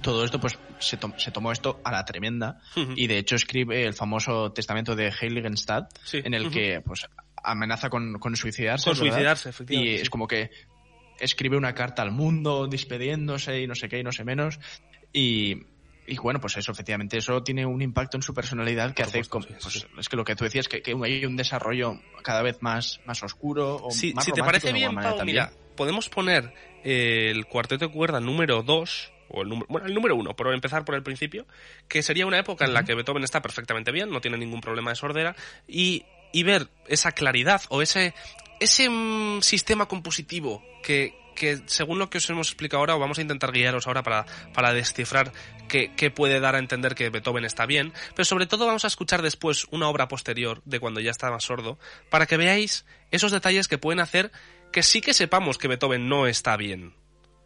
todo 0.00 0.24
esto, 0.24 0.40
pues 0.40 0.58
se, 0.78 0.98
se 1.16 1.30
tomó 1.30 1.52
esto 1.52 1.80
a 1.84 1.92
la 1.92 2.04
tremenda 2.04 2.60
y 2.96 3.06
de 3.06 3.18
hecho 3.18 3.36
escribe 3.36 3.84
el 3.84 3.92
famoso 3.92 4.52
testamento 4.52 4.96
de 4.96 5.12
Heiligenstadt, 5.12 5.92
en 6.12 6.32
el 6.32 6.50
que 6.50 6.80
pues 6.80 7.06
amenaza 7.44 7.90
con, 7.90 8.18
con 8.18 8.34
suicidarse. 8.36 8.88
Con 8.88 8.96
suicidarse, 8.96 9.50
efectivamente. 9.50 9.98
Y 9.98 10.00
es 10.00 10.08
como 10.08 10.26
que 10.26 10.50
escribe 11.18 11.56
una 11.56 11.74
carta 11.74 12.02
al 12.02 12.10
mundo 12.10 12.66
despediéndose 12.66 13.60
y 13.60 13.66
no 13.66 13.74
sé 13.74 13.88
qué 13.88 13.98
y 13.98 14.02
no 14.02 14.12
sé 14.12 14.24
menos. 14.24 14.58
Y, 15.12 15.66
y 16.06 16.16
bueno, 16.16 16.40
pues 16.40 16.56
eso, 16.56 16.72
efectivamente, 16.72 17.16
eso 17.16 17.42
tiene 17.42 17.64
un 17.64 17.80
impacto 17.80 18.16
en 18.16 18.22
su 18.22 18.34
personalidad 18.34 18.92
que 18.94 19.02
hace, 19.02 19.22
pues, 19.24 19.86
es 19.98 20.08
que 20.08 20.16
lo 20.16 20.24
que 20.24 20.34
tú 20.34 20.44
decías, 20.44 20.68
que, 20.68 20.82
que, 20.82 20.96
hay 21.04 21.24
un 21.24 21.36
desarrollo 21.36 22.00
cada 22.22 22.42
vez 22.42 22.60
más, 22.60 23.00
más 23.04 23.22
oscuro 23.22 23.76
o 23.76 23.90
sí, 23.90 24.12
más 24.14 24.24
Si 24.24 24.32
te 24.32 24.42
parece 24.42 24.72
bien, 24.72 24.94
Pau, 24.94 25.24
mira, 25.24 25.52
podemos 25.76 26.08
poner 26.08 26.52
el 26.82 27.46
cuarteto 27.46 27.86
de 27.86 27.92
cuerda 27.92 28.20
número 28.20 28.62
2, 28.62 29.12
o 29.28 29.42
el 29.42 29.48
número, 29.48 29.66
bueno, 29.68 29.86
el 29.86 29.94
número 29.94 30.16
1, 30.16 30.34
por 30.34 30.52
empezar 30.52 30.84
por 30.84 30.96
el 30.96 31.04
principio, 31.04 31.46
que 31.88 32.02
sería 32.02 32.26
una 32.26 32.38
época 32.38 32.64
en 32.64 32.74
la 32.74 32.84
que 32.84 32.94
Beethoven 32.94 33.22
está 33.22 33.40
perfectamente 33.40 33.92
bien, 33.92 34.10
no 34.10 34.20
tiene 34.20 34.38
ningún 34.38 34.60
problema 34.60 34.90
de 34.90 34.96
sordera, 34.96 35.36
y, 35.68 36.04
y 36.32 36.42
ver 36.42 36.68
esa 36.88 37.12
claridad 37.12 37.62
o 37.68 37.80
ese, 37.80 38.12
ese 38.58 38.88
mm, 38.90 39.40
sistema 39.40 39.86
compositivo 39.86 40.64
que, 40.82 41.21
que 41.34 41.60
según 41.66 41.98
lo 41.98 42.10
que 42.10 42.18
os 42.18 42.30
hemos 42.30 42.48
explicado 42.48 42.80
ahora, 42.80 42.96
o 42.96 42.98
vamos 42.98 43.18
a 43.18 43.22
intentar 43.22 43.52
guiaros 43.52 43.86
ahora 43.86 44.02
para, 44.02 44.26
para 44.54 44.72
descifrar 44.72 45.32
qué, 45.68 45.92
qué, 45.96 46.10
puede 46.10 46.40
dar 46.40 46.54
a 46.54 46.58
entender 46.58 46.94
que 46.94 47.10
Beethoven 47.10 47.44
está 47.44 47.66
bien, 47.66 47.92
pero 48.14 48.24
sobre 48.24 48.46
todo 48.46 48.66
vamos 48.66 48.84
a 48.84 48.88
escuchar 48.88 49.22
después 49.22 49.66
una 49.70 49.88
obra 49.88 50.08
posterior 50.08 50.62
de 50.64 50.80
cuando 50.80 51.00
ya 51.00 51.10
estaba 51.10 51.40
sordo, 51.40 51.78
para 52.10 52.26
que 52.26 52.36
veáis 52.36 52.84
esos 53.10 53.32
detalles 53.32 53.68
que 53.68 53.78
pueden 53.78 54.00
hacer 54.00 54.32
que 54.72 54.82
sí 54.82 55.00
que 55.00 55.14
sepamos 55.14 55.58
que 55.58 55.68
Beethoven 55.68 56.08
no 56.08 56.26
está 56.26 56.56
bien. 56.56 56.94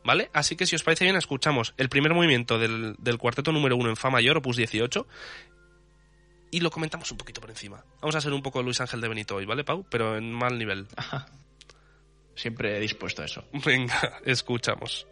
¿Vale? 0.04 0.30
Así 0.32 0.54
que 0.54 0.66
si 0.66 0.76
os 0.76 0.84
parece 0.84 1.04
bien, 1.04 1.16
escuchamos 1.16 1.74
el 1.78 1.88
primer 1.88 2.14
movimiento 2.14 2.60
del, 2.60 2.94
del 2.98 3.18
cuarteto 3.18 3.50
número 3.50 3.76
uno 3.76 3.90
en 3.90 3.96
Fa 3.96 4.08
mayor, 4.08 4.36
opus 4.36 4.56
18, 4.56 5.04
y 6.52 6.60
lo 6.60 6.70
comentamos 6.70 7.10
un 7.10 7.18
poquito 7.18 7.40
por 7.40 7.50
encima. 7.50 7.84
Vamos 8.00 8.14
a 8.14 8.20
ser 8.20 8.32
un 8.32 8.42
poco 8.42 8.62
Luis 8.62 8.80
Ángel 8.80 9.00
de 9.00 9.08
Benito 9.08 9.36
hoy, 9.36 9.46
¿vale, 9.46 9.64
Pau? 9.64 9.84
Pero 9.90 10.16
en 10.16 10.32
mal 10.32 10.58
nivel. 10.58 10.86
Siempre 12.36 12.78
dispuesto 12.78 13.22
a 13.22 13.24
eso. 13.24 13.44
Venga, 13.64 14.20
escuchamos. 14.24 15.06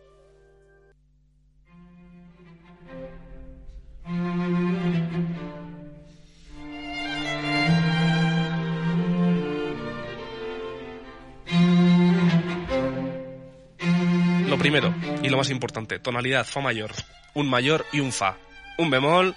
Lo 14.46 14.58
primero, 14.58 14.94
y 15.22 15.28
lo 15.30 15.38
más 15.38 15.50
importante, 15.50 15.98
tonalidad 15.98 16.46
Fa 16.46 16.60
mayor. 16.60 16.92
Un 17.32 17.48
mayor 17.48 17.86
y 17.92 18.00
un 18.00 18.12
Fa. 18.12 18.36
Un 18.76 18.90
bemol, 18.90 19.34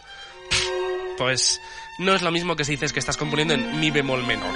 pues 1.17 1.61
no 1.99 2.13
es 2.13 2.21
lo 2.21 2.31
mismo 2.31 2.55
que 2.55 2.65
si 2.65 2.73
dices 2.73 2.91
que 2.91 2.99
estás 2.99 3.17
componiendo 3.17 3.53
en 3.53 3.79
Mi 3.79 3.91
bemol 3.91 4.25
menor. 4.27 4.53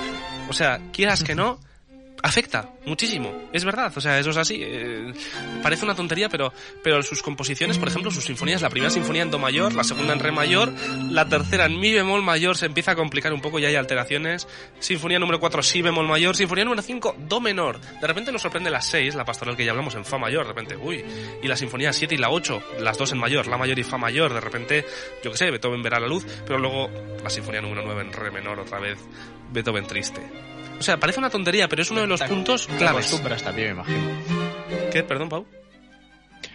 O 0.50 0.54
sea, 0.54 0.80
quieras 0.92 1.24
que 1.24 1.34
no, 1.34 1.60
afecta 2.24 2.70
muchísimo, 2.86 3.50
es 3.52 3.66
verdad, 3.66 3.92
o 3.96 4.02
sea, 4.02 4.20
eso 4.20 4.30
es 4.30 4.38
así. 4.38 4.60
Eh, 4.62 5.14
parece 5.64 5.86
una 5.86 5.96
tontería, 5.96 6.30
pero, 6.30 6.54
pero 6.84 7.02
sus 7.04 7.22
composiciones, 7.22 7.78
por 7.78 7.88
ejemplo, 7.88 8.12
sus 8.12 8.26
sinfonías, 8.26 8.62
la 8.62 8.70
primera 8.70 8.92
sinfonía 8.92 9.24
en 9.24 9.32
Do 9.32 9.40
mayor, 9.40 9.74
la 9.74 9.84
segunda 9.84 10.14
en 10.14 10.20
Re 10.20 10.32
mayor, 10.32 10.72
la 11.10 11.28
tercera 11.28 11.66
en 11.66 11.80
Mi 11.80 11.92
bemol 11.92 12.22
mayor 12.22 12.58
se 12.58 12.66
empieza 12.68 12.92
a 12.92 12.96
complicar 12.96 13.34
un 13.34 13.42
poco, 13.42 13.60
ya 13.60 13.70
hay 13.70 13.76
alteraciones. 13.76 14.48
Sinfonía 14.80 15.20
número 15.20 15.40
4, 15.40 15.64
Si 15.64 15.82
bemol 15.82 16.08
mayor, 16.08 16.36
sinfonía 16.36 16.64
número 16.64 16.82
5, 16.82 17.16
Do 17.28 17.42
menor. 17.42 17.80
De 17.80 18.08
repente 18.08 18.32
nos 18.32 18.42
sorprende 18.42 18.70
la 18.70 18.82
6, 18.82 19.16
la 19.16 19.26
pastoral 19.26 19.56
que 19.56 19.66
ya 19.66 19.72
hablamos 19.72 19.96
en 19.96 20.06
Fa 20.06 20.18
mayor, 20.18 20.44
de 20.44 20.50
repente, 20.50 20.76
uy, 20.76 21.04
y 21.42 21.48
la 21.48 21.56
sinfonía 21.56 21.94
7 21.94 22.16
y 22.16 22.18
la 22.18 22.30
8, 22.30 22.62
las 22.80 22.98
dos 22.98 23.12
en 23.12 23.18
mayor, 23.18 23.48
la 23.48 23.58
mayor 23.58 23.78
y 23.80 23.84
Fa 23.84 23.98
mayor, 23.98 24.34
de 24.34 24.42
repente, 24.42 24.86
yo 25.24 25.32
qué 25.32 25.38
sé, 25.38 25.52
Beethoven 25.52 25.82
verá 25.82 26.00
la 26.00 26.08
luz, 26.08 26.26
pero 26.46 26.60
luego 26.60 26.90
la 27.24 27.30
sinfonía 27.30 27.62
número 27.62 27.82
9 27.84 28.02
en 28.02 28.14
Re 28.14 28.32
menor 28.32 28.60
otra 28.60 28.80
vez, 28.80 29.00
Beethoven 29.52 29.86
triste. 29.88 30.22
O 30.82 30.84
sea, 30.84 31.00
parece 31.00 31.20
una 31.20 31.30
tontería, 31.30 31.70
pero 31.70 31.84
es 31.84 31.92
uno 31.92 32.02
de 32.02 32.08
los 32.08 32.20
puntos 32.24 32.66
claves. 32.66 33.06
acostumbras 33.06 33.44
también, 33.44 33.68
me 33.68 33.74
imagino. 33.84 34.10
¿Qué? 34.92 35.04
Perdón, 35.04 35.30
Pau. 35.30 35.46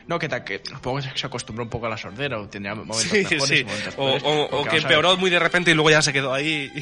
No, 0.09 0.19
que, 0.19 0.29
que 0.29 0.61
supongo 0.65 0.99
que 0.99 1.17
se 1.17 1.27
acostumbró 1.29 1.63
un 1.63 1.71
poco 1.71 1.87
a 1.87 1.91
la 1.91 1.97
sordera 1.97 2.41
o 2.41 2.49
tendría 2.49 2.75
momentos 2.75 3.03
sí, 3.03 3.19
mejores 3.19 3.47
sí. 3.47 3.65
momentos 3.65 3.95
O, 3.97 4.65
que 4.69 4.79
empeoró 4.79 5.17
muy 5.17 5.31
de 5.31 5.39
repente 5.39 5.71
y 5.71 5.75
luego 5.75 5.91
ya 5.91 6.03
se 6.03 6.13
quedó 6.13 6.35
ahí. 6.35 6.73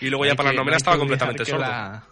Y, 0.00 0.08
luego 0.10 0.26
ya 0.26 0.34
para 0.34 0.50
la 0.50 0.56
novena 0.56 0.76
estaba 0.76 0.98
completamente 0.98 1.44
sordo. 1.44 2.02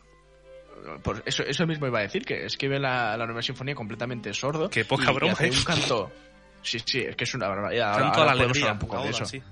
Por 1.03 1.25
eso, 1.27 1.43
eso 1.43 1.67
mismo 1.67 1.89
iba 1.89 1.99
a 1.99 2.03
decir, 2.03 2.25
que 2.25 2.47
escribe 2.47 2.79
la, 2.79 3.17
la 3.17 3.27
novena 3.27 3.43
sinfonía 3.43 3.75
completamente 3.75 4.33
sordo. 4.33 4.71
Qué 4.71 4.85
poca 4.85 5.11
broma. 5.11 5.33
Y 5.33 5.35
hace 5.35 5.47
¿eh? 5.49 5.51
un 5.51 5.65
canto. 5.65 6.13
Sí, 6.63 6.79
sí, 6.85 7.01
es 7.01 7.17
que 7.17 7.25
es 7.25 7.35
una 7.35 7.49
barbaridad. 7.49 7.99
Canto 7.99 8.21
ahora, 8.21 8.31
a 8.31 8.35
la 8.37 8.43
alegría. 8.45 8.73
Un 8.73 8.79
poco 8.79 9.03
de 9.03 9.11
eso. 9.11 9.25
Sí 9.25 9.43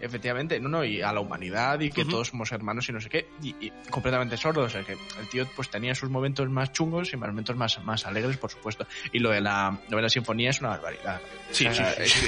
efectivamente, 0.00 0.60
no, 0.60 0.68
no, 0.68 0.84
y 0.84 1.02
a 1.02 1.12
la 1.12 1.20
humanidad 1.20 1.80
y 1.80 1.90
que 1.90 2.04
todos 2.04 2.28
somos 2.28 2.52
hermanos 2.52 2.88
y 2.88 2.92
no 2.92 3.00
sé 3.00 3.08
qué, 3.08 3.28
y, 3.42 3.70
completamente 3.90 4.36
sordo, 4.36 4.62
o 4.62 4.68
sea 4.68 4.82
que 4.82 4.92
el 4.92 5.28
tío 5.30 5.46
pues 5.54 5.70
tenía 5.70 5.94
sus 5.94 6.10
momentos 6.10 6.48
más 6.48 6.72
chungos 6.72 7.12
y 7.12 7.16
momentos 7.16 7.56
más, 7.56 7.82
más 7.84 8.06
alegres, 8.06 8.36
por 8.36 8.50
supuesto. 8.50 8.86
Y 9.12 9.18
lo 9.18 9.30
de 9.30 9.40
la 9.40 9.78
novela 9.88 10.08
sinfonía 10.08 10.50
es 10.50 10.60
una 10.60 10.70
barbaridad. 10.70 11.20
Sí, 11.50 11.66
sí, 11.72 11.82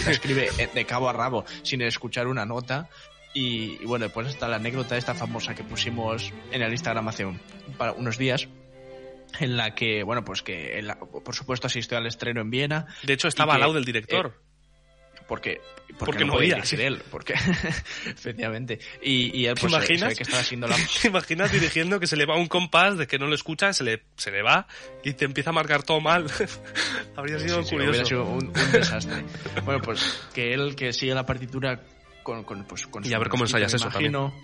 Escribe 0.09 0.49
de 0.73 0.85
cabo 0.85 1.09
a 1.09 1.13
rabo 1.13 1.45
sin 1.63 1.83
escuchar 1.83 2.27
una 2.27 2.45
nota. 2.45 2.89
Y, 3.37 3.85
bueno, 3.85 4.05
después 4.05 4.29
está 4.29 4.47
la 4.47 4.57
anécdota 4.57 4.97
esta 4.97 5.15
famosa 5.15 5.57
que 5.57 5.65
pusimos 5.65 6.33
en 6.53 6.63
el 6.63 6.71
Instagram 6.71 7.09
hace 7.09 7.27
para 7.77 7.93
unos 7.93 8.17
días, 8.17 8.49
en 9.41 9.57
la 9.57 9.75
que, 9.75 10.05
bueno, 10.05 10.25
pues 10.25 10.43
que 10.43 10.87
por 11.25 11.35
supuesto 11.35 11.67
asistió 11.67 11.99
al 11.99 12.07
estreno 12.07 12.41
en 12.41 12.51
Viena. 12.51 12.87
De 13.03 13.15
hecho, 13.15 13.27
estaba 13.27 13.55
al 13.55 13.61
lado 13.61 13.73
del 13.73 13.85
director. 13.85 14.41
Eh, 14.41 14.54
porque 15.29 15.61
porque, 15.99 16.25
no, 16.25 16.33
podía 16.33 16.65
ser 16.65 16.81
él, 16.81 17.03
porque 17.11 17.35
efectivamente. 18.07 18.81
Y, 19.03 19.37
y 19.39 19.47
él 19.47 19.55
pues, 19.55 19.71
¿Te 19.73 19.79
imaginas? 19.79 20.15
que 20.17 20.23
estaba 20.25 20.41
haciendo 20.43 20.67
la... 20.67 20.77
¿Te 21.03 21.09
imaginas 21.09 21.53
dirigiendo 21.53 22.01
que 22.01 22.07
se 22.07 22.17
le 22.17 22.27
va 22.27 22.37
un 22.37 22.49
compás 22.49 22.99
de 22.99 23.07
que 23.07 23.19
no 23.19 23.27
lo 23.27 23.35
escucha, 23.35 23.73
se 23.73 23.85
le, 23.85 24.03
se 24.17 24.31
le 24.31 24.43
va 24.43 24.67
y 25.05 25.13
te 25.13 25.25
empieza 25.25 25.51
a 25.51 25.53
marcar 25.53 25.83
todo 25.83 26.01
mal? 26.01 26.27
Habría 27.17 27.39
sido 27.39 27.63
Sí, 27.63 27.69
sí, 27.71 27.75
curioso. 27.77 27.91
hubiera 27.91 28.07
sido 28.07 28.25
un, 28.25 28.47
un 28.49 28.73
desastre. 28.73 29.25
bueno, 29.65 29.81
pues 29.83 30.27
que 30.35 30.53
él 30.53 30.75
que 30.75 30.93
sigue 30.93 31.15
la 31.15 31.27
partitura 31.27 31.81
con, 32.23 32.43
con, 32.45 32.65
pues, 32.65 32.87
con 32.87 33.07
Y 33.07 33.13
a 33.13 33.19
ver 33.19 33.29
cómo 33.29 33.45
ensayas 33.45 33.73
eso 33.75 33.87
imagino. 33.89 34.35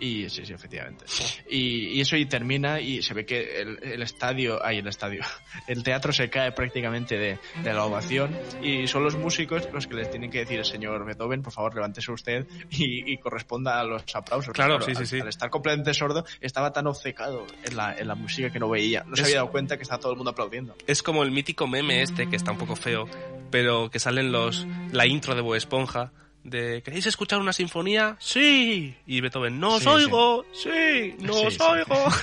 Y 0.00 0.28
sí, 0.30 0.44
sí, 0.46 0.52
efectivamente. 0.52 1.04
Y, 1.50 1.88
y 1.88 2.00
eso 2.00 2.16
y 2.16 2.24
termina 2.26 2.80
y 2.80 3.02
se 3.02 3.14
ve 3.14 3.26
que 3.26 3.60
el, 3.62 3.78
el 3.82 4.02
estadio, 4.02 4.64
ay, 4.64 4.78
el 4.78 4.86
estadio, 4.86 5.22
el 5.66 5.82
teatro 5.82 6.12
se 6.12 6.30
cae 6.30 6.52
prácticamente 6.52 7.18
de, 7.18 7.38
de 7.62 7.72
la 7.74 7.84
ovación 7.84 8.36
y 8.62 8.86
son 8.86 9.02
los 9.04 9.16
músicos 9.16 9.68
los 9.72 9.86
que 9.86 9.94
les 9.96 10.10
tienen 10.10 10.30
que 10.30 10.38
decir, 10.40 10.64
señor 10.64 11.04
Beethoven, 11.04 11.42
por 11.42 11.52
favor, 11.52 11.74
levántese 11.74 12.12
usted 12.12 12.46
y, 12.70 13.12
y 13.12 13.16
corresponda 13.18 13.80
a 13.80 13.84
los 13.84 14.02
aplausos. 14.14 14.52
Claro, 14.54 14.78
Porque, 14.78 14.94
sí, 14.94 14.96
sí, 14.96 15.00
al, 15.00 15.06
sí. 15.06 15.20
al 15.20 15.28
estar 15.28 15.50
completamente 15.50 15.92
sordo, 15.94 16.24
estaba 16.40 16.72
tan 16.72 16.86
obcecado 16.86 17.46
en 17.64 17.76
la, 17.76 17.96
en 17.98 18.06
la 18.06 18.14
música 18.14 18.50
que 18.50 18.58
no 18.60 18.68
veía. 18.68 19.04
No 19.04 19.16
se 19.16 19.22
Es- 19.22 19.28
había 19.28 19.36
dado 19.38 19.50
cuenta 19.50 19.76
que 19.76 19.82
estaba 19.82 20.00
todo 20.00 20.12
el 20.12 20.16
mundo 20.18 20.30
aplaudiendo. 20.30 20.76
Es 20.86 21.02
como 21.02 21.22
el 21.24 21.30
mítico 21.30 21.66
meme 21.66 22.02
este, 22.02 22.28
que 22.28 22.36
está 22.36 22.52
un 22.52 22.58
poco 22.58 22.76
feo, 22.76 23.08
pero 23.50 23.90
que 23.90 23.98
salen 23.98 24.30
los 24.32 24.66
la 24.92 25.06
intro 25.06 25.34
de 25.34 25.40
Bob 25.40 25.54
Esponja, 25.56 26.12
de 26.50 26.82
¿queréis 26.82 27.06
escuchar 27.06 27.38
una 27.40 27.52
sinfonía? 27.52 28.16
¡Sí! 28.20 28.94
Y 29.06 29.20
Beethoven, 29.20 29.58
¡no 29.60 29.74
os 29.76 29.82
Sí, 29.82 29.88
oigo! 29.88 30.44
¡Sí! 30.52 31.14
¡No 31.20 31.32
Sí, 31.34 31.46
os 31.46 31.54
sí. 31.54 31.60
oigo! 31.62 32.04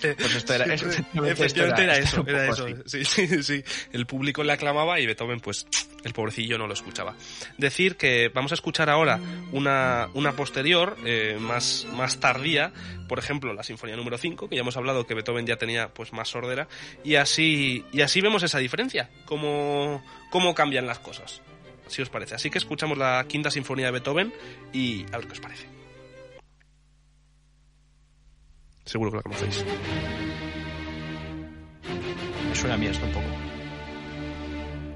Pues 0.00 0.36
esto 0.36 0.54
era, 0.54 0.64
efectivamente, 0.66 1.08
esto 1.12 1.26
Efectivamente 1.26 1.82
era, 1.82 1.96
esto 1.98 2.20
eso, 2.20 2.28
era 2.28 2.48
eso. 2.48 2.66
Sí, 2.86 3.04
sí, 3.04 3.42
sí. 3.42 3.64
El 3.92 4.06
público 4.06 4.44
le 4.44 4.52
aclamaba 4.52 5.00
y 5.00 5.06
Beethoven, 5.06 5.40
pues, 5.40 5.66
el 6.04 6.12
pobrecillo 6.12 6.56
no 6.58 6.66
lo 6.66 6.74
escuchaba. 6.74 7.14
Decir 7.56 7.96
que 7.96 8.28
vamos 8.32 8.52
a 8.52 8.54
escuchar 8.54 8.90
ahora 8.90 9.18
una, 9.52 10.08
una 10.14 10.32
posterior, 10.36 10.96
eh, 11.04 11.36
más, 11.40 11.86
más 11.94 12.20
tardía, 12.20 12.72
por 13.08 13.18
ejemplo, 13.18 13.52
la 13.54 13.62
Sinfonía 13.64 13.96
número 13.96 14.18
5, 14.18 14.48
que 14.48 14.54
ya 14.56 14.60
hemos 14.62 14.76
hablado 14.76 15.06
que 15.06 15.14
Beethoven 15.14 15.46
ya 15.46 15.56
tenía 15.56 15.88
pues 15.88 16.12
más 16.12 16.28
sordera, 16.28 16.68
y 17.02 17.16
así, 17.16 17.84
y 17.92 18.02
así 18.02 18.20
vemos 18.20 18.42
esa 18.42 18.58
diferencia, 18.58 19.10
cómo, 19.24 20.04
cómo 20.30 20.54
cambian 20.54 20.86
las 20.86 20.98
cosas. 21.00 21.42
Si 21.88 22.02
os 22.02 22.08
parece. 22.08 22.34
Así 22.34 22.50
que 22.50 22.58
escuchamos 22.58 22.96
la 22.96 23.24
quinta 23.28 23.50
sinfonía 23.50 23.86
de 23.86 23.92
Beethoven 23.92 24.32
y 24.72 25.04
a 25.12 25.18
ver 25.18 25.26
qué 25.26 25.32
os 25.32 25.40
parece. 25.40 25.66
Seguro 28.84 29.10
que 29.10 29.16
la 29.18 29.22
conocéis. 29.22 29.64
Me 32.48 32.54
suena 32.54 32.74
a 32.74 32.78
mí 32.78 32.86
esto 32.86 33.04
un 33.04 33.12
poco. 33.12 33.26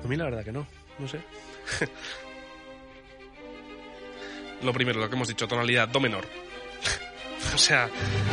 A 0.05 0.09
mí 0.09 0.17
la 0.17 0.25
verdad 0.25 0.45
que 0.45 0.53
no, 0.53 0.67
no 0.99 1.07
sé. 1.07 1.21
lo 4.63 4.73
primero, 4.73 4.99
lo 4.99 5.09
que 5.11 5.15
hemos 5.15 5.29
dicho, 5.29 5.47
tonalidad 5.47 5.89
do 5.89 6.01
menor. 6.01 6.25
o 7.55 7.59
sea, 7.59 7.91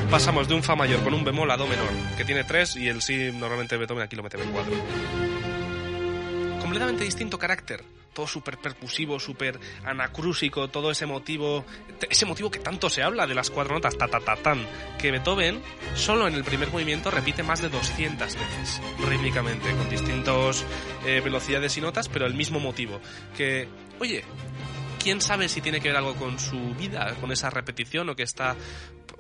pasamos 0.10 0.48
de 0.48 0.54
un 0.54 0.64
fa 0.64 0.76
mayor 0.76 1.04
con 1.04 1.14
un 1.14 1.26
bemol 1.26 1.52
a 1.52 1.58
do 1.58 1.68
menor, 1.68 1.90
que 2.16 2.24
tiene 2.24 2.46
tres 2.46 2.78
y 2.78 2.88
el 2.88 3.02
si 3.02 3.32
normalmente 3.34 3.76
Beethoven 3.76 4.04
aquí 4.04 4.16
lo 4.16 4.24
mete 4.24 4.42
en 4.42 4.52
cuatro. 4.52 4.74
Completamente 6.62 7.04
distinto 7.04 7.38
carácter, 7.38 7.84
todo 8.14 8.28
súper 8.28 8.58
percusivo, 8.58 9.20
súper 9.20 9.60
anacrúsico, 9.86 10.68
todo 10.68 10.92
ese 10.92 11.06
motivo, 11.06 11.66
ese 12.10 12.26
motivo 12.26 12.52
que 12.52 12.60
tanto 12.60 12.90
se 12.90 13.04
habla 13.04 13.28
de 13.28 13.36
las 13.36 13.50
cuatro 13.50 13.76
notas, 13.76 13.98
ta 13.98 14.08
ta 14.08 14.20
ta 14.20 14.36
tan, 14.36 14.66
que 15.00 15.12
Beethoven 15.12 15.62
solo 15.96 16.28
en 16.28 16.36
el 16.36 16.44
primer 16.44 16.72
movimiento 16.72 17.12
repite 17.12 17.44
más 17.44 17.62
de 17.62 17.70
200 17.70 18.34
veces, 18.34 18.82
rítmicamente, 19.08 19.72
con 19.76 19.90
distintas 19.90 20.66
velocidades 21.04 21.78
y 21.78 21.82
notas, 21.82 22.10
pero 22.10 22.26
el 22.26 22.34
mismo 22.34 22.60
motivo. 22.60 23.00
Que, 23.36 23.68
oye, 24.00 24.24
quién 25.02 25.22
sabe 25.22 25.48
si 25.50 25.62
tiene 25.62 25.80
que 25.80 25.90
ver 25.90 25.98
algo 25.98 26.16
con 26.16 26.40
su 26.40 26.76
vida, 26.76 27.16
con 27.22 27.32
esa 27.32 27.50
repetición 27.50 28.10
o 28.10 28.16
que 28.16 28.24
está 28.24 28.56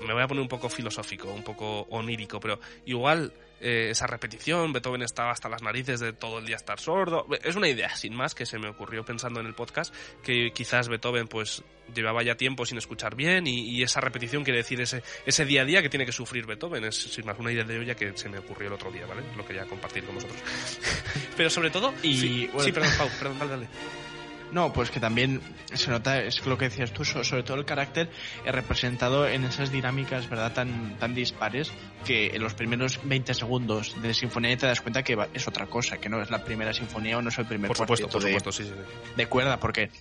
me 0.05 0.13
voy 0.13 0.23
a 0.23 0.27
poner 0.27 0.41
un 0.41 0.47
poco 0.47 0.69
filosófico, 0.69 1.31
un 1.31 1.43
poco 1.43 1.81
onírico, 1.89 2.39
pero 2.39 2.59
igual 2.85 3.33
eh, 3.61 3.89
esa 3.89 4.07
repetición, 4.07 4.73
Beethoven 4.73 5.01
estaba 5.01 5.31
hasta 5.31 5.49
las 5.49 5.61
narices 5.61 5.99
de 5.99 6.13
todo 6.13 6.39
el 6.39 6.45
día 6.45 6.55
estar 6.55 6.79
sordo. 6.79 7.27
Es 7.43 7.55
una 7.55 7.67
idea, 7.67 7.95
sin 7.95 8.15
más, 8.15 8.35
que 8.35 8.45
se 8.45 8.59
me 8.59 8.69
ocurrió 8.69 9.03
pensando 9.03 9.39
en 9.39 9.45
el 9.45 9.53
podcast, 9.53 9.93
que 10.23 10.51
quizás 10.53 10.87
Beethoven 10.87 11.27
pues 11.27 11.63
llevaba 11.93 12.21
ya 12.23 12.35
tiempo 12.35 12.65
sin 12.65 12.77
escuchar 12.77 13.15
bien 13.15 13.47
y, 13.47 13.61
y 13.69 13.83
esa 13.83 13.99
repetición 13.99 14.43
quiere 14.43 14.59
decir 14.59 14.79
ese, 14.79 15.01
ese 15.25 15.45
día 15.45 15.63
a 15.63 15.65
día 15.65 15.81
que 15.81 15.89
tiene 15.89 16.05
que 16.05 16.11
sufrir 16.11 16.45
Beethoven. 16.45 16.83
Es 16.85 16.95
sin 16.95 17.25
más 17.25 17.37
una 17.39 17.51
idea 17.51 17.63
de 17.63 17.79
olla 17.79 17.95
que 17.95 18.15
se 18.15 18.29
me 18.29 18.39
ocurrió 18.39 18.67
el 18.67 18.73
otro 18.73 18.91
día, 18.91 19.05
¿vale? 19.05 19.23
Lo 19.35 19.45
quería 19.45 19.65
compartir 19.65 20.03
con 20.05 20.15
vosotros. 20.15 20.41
pero 21.37 21.49
sobre 21.49 21.69
todo... 21.69 21.93
Y, 22.03 22.17
sí, 22.17 22.47
bueno, 22.47 22.63
sí, 22.63 22.71
perdón, 22.71 22.91
Pau, 22.97 23.09
perdón, 23.19 23.39
dale, 23.39 23.51
dale. 23.51 24.08
No, 24.51 24.73
pues 24.73 24.89
que 24.89 24.99
también 24.99 25.41
se 25.73 25.91
nota, 25.91 26.21
es 26.23 26.43
lo 26.45 26.57
que 26.57 26.65
decías 26.69 26.91
tú, 26.91 27.05
so- 27.05 27.23
sobre 27.23 27.43
todo 27.43 27.57
el 27.57 27.65
carácter 27.65 28.09
eh, 28.45 28.51
representado 28.51 29.27
en 29.27 29.43
esas 29.43 29.71
dinámicas, 29.71 30.27
¿verdad?, 30.27 30.53
tan, 30.53 30.97
tan 30.97 31.13
dispares 31.13 31.71
que 32.05 32.27
en 32.35 32.41
los 32.41 32.55
primeros 32.55 32.99
20 33.03 33.33
segundos 33.35 34.01
de 34.01 34.13
sinfonía 34.13 34.57
te 34.57 34.65
das 34.65 34.81
cuenta 34.81 35.03
que 35.03 35.15
es 35.33 35.47
otra 35.47 35.67
cosa, 35.67 35.97
que 35.99 36.09
no 36.09 36.21
es 36.21 36.31
la 36.31 36.43
primera 36.43 36.73
sinfonía 36.73 37.17
o 37.17 37.21
no 37.21 37.29
es 37.29 37.37
el 37.37 37.45
primer 37.45 37.67
Por 37.67 37.77
supuesto, 37.77 38.07
por 38.09 38.21
de, 38.23 38.27
supuesto, 38.29 38.51
sí, 38.51 38.63
sí. 38.63 38.69
sí. 38.75 39.11
de 39.15 39.25
cuerda, 39.27 39.59
porque 39.59 39.91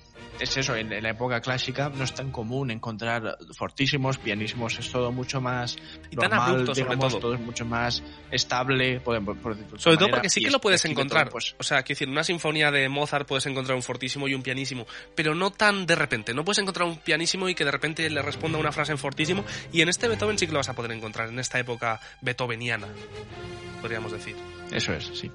es 0.40 0.56
eso, 0.56 0.76
en, 0.76 0.92
en 0.92 1.02
la 1.02 1.10
época 1.10 1.40
clásica 1.40 1.90
no 1.94 2.04
es 2.04 2.14
tan 2.14 2.30
común 2.30 2.70
encontrar 2.70 3.36
fortísimos, 3.56 4.18
pianísimos, 4.18 4.78
es 4.78 4.88
todo 4.90 5.10
mucho 5.10 5.40
más 5.40 5.76
Y 6.10 6.16
tan 6.16 6.30
normal, 6.30 6.50
abrupto, 6.50 6.74
sobre 6.76 6.94
digamos, 6.94 7.18
todo. 7.20 7.34
es 7.34 7.40
mucho 7.40 7.64
más 7.66 8.02
estable, 8.30 9.00
por, 9.00 9.20
por- 9.40 9.56
de 9.56 9.64
Sobre 9.64 9.78
todo 9.78 9.94
manera, 9.96 10.10
porque 10.12 10.30
sí 10.30 10.40
que 10.40 10.50
lo 10.50 10.60
puedes 10.60 10.84
encontrar. 10.84 11.28
pues, 11.30 11.56
O 11.58 11.62
sea, 11.64 11.78
quiero 11.82 11.96
decir, 11.96 12.06
en 12.08 12.12
una 12.12 12.22
sinfonía 12.24 12.70
de 12.70 12.88
Mozart 12.88 13.26
puedes 13.26 13.46
encontrar 13.46 13.74
un 13.76 13.82
fortísimo 13.82 14.28
y 14.28 14.34
un 14.34 14.37
pianísimo, 14.42 14.86
pero 15.14 15.34
no 15.34 15.50
tan 15.50 15.86
de 15.86 15.94
repente. 15.94 16.34
No 16.34 16.44
puedes 16.44 16.58
encontrar 16.58 16.88
un 16.88 16.96
pianísimo 16.98 17.48
y 17.48 17.54
que 17.54 17.64
de 17.64 17.70
repente 17.70 18.08
le 18.08 18.22
responda 18.22 18.58
una 18.58 18.72
frase 18.72 18.92
en 18.92 18.98
fortísimo. 18.98 19.44
Y 19.72 19.82
en 19.82 19.88
este 19.88 20.08
Beethoven 20.08 20.38
sí 20.38 20.46
que 20.46 20.52
lo 20.52 20.58
vas 20.58 20.68
a 20.68 20.74
poder 20.74 20.92
encontrar, 20.92 21.28
en 21.28 21.38
esta 21.38 21.58
época 21.58 22.00
beethoveniana, 22.20 22.88
podríamos 23.80 24.12
decir. 24.12 24.36
eso 24.72 24.92
es, 24.92 25.10
sí. 25.14 25.30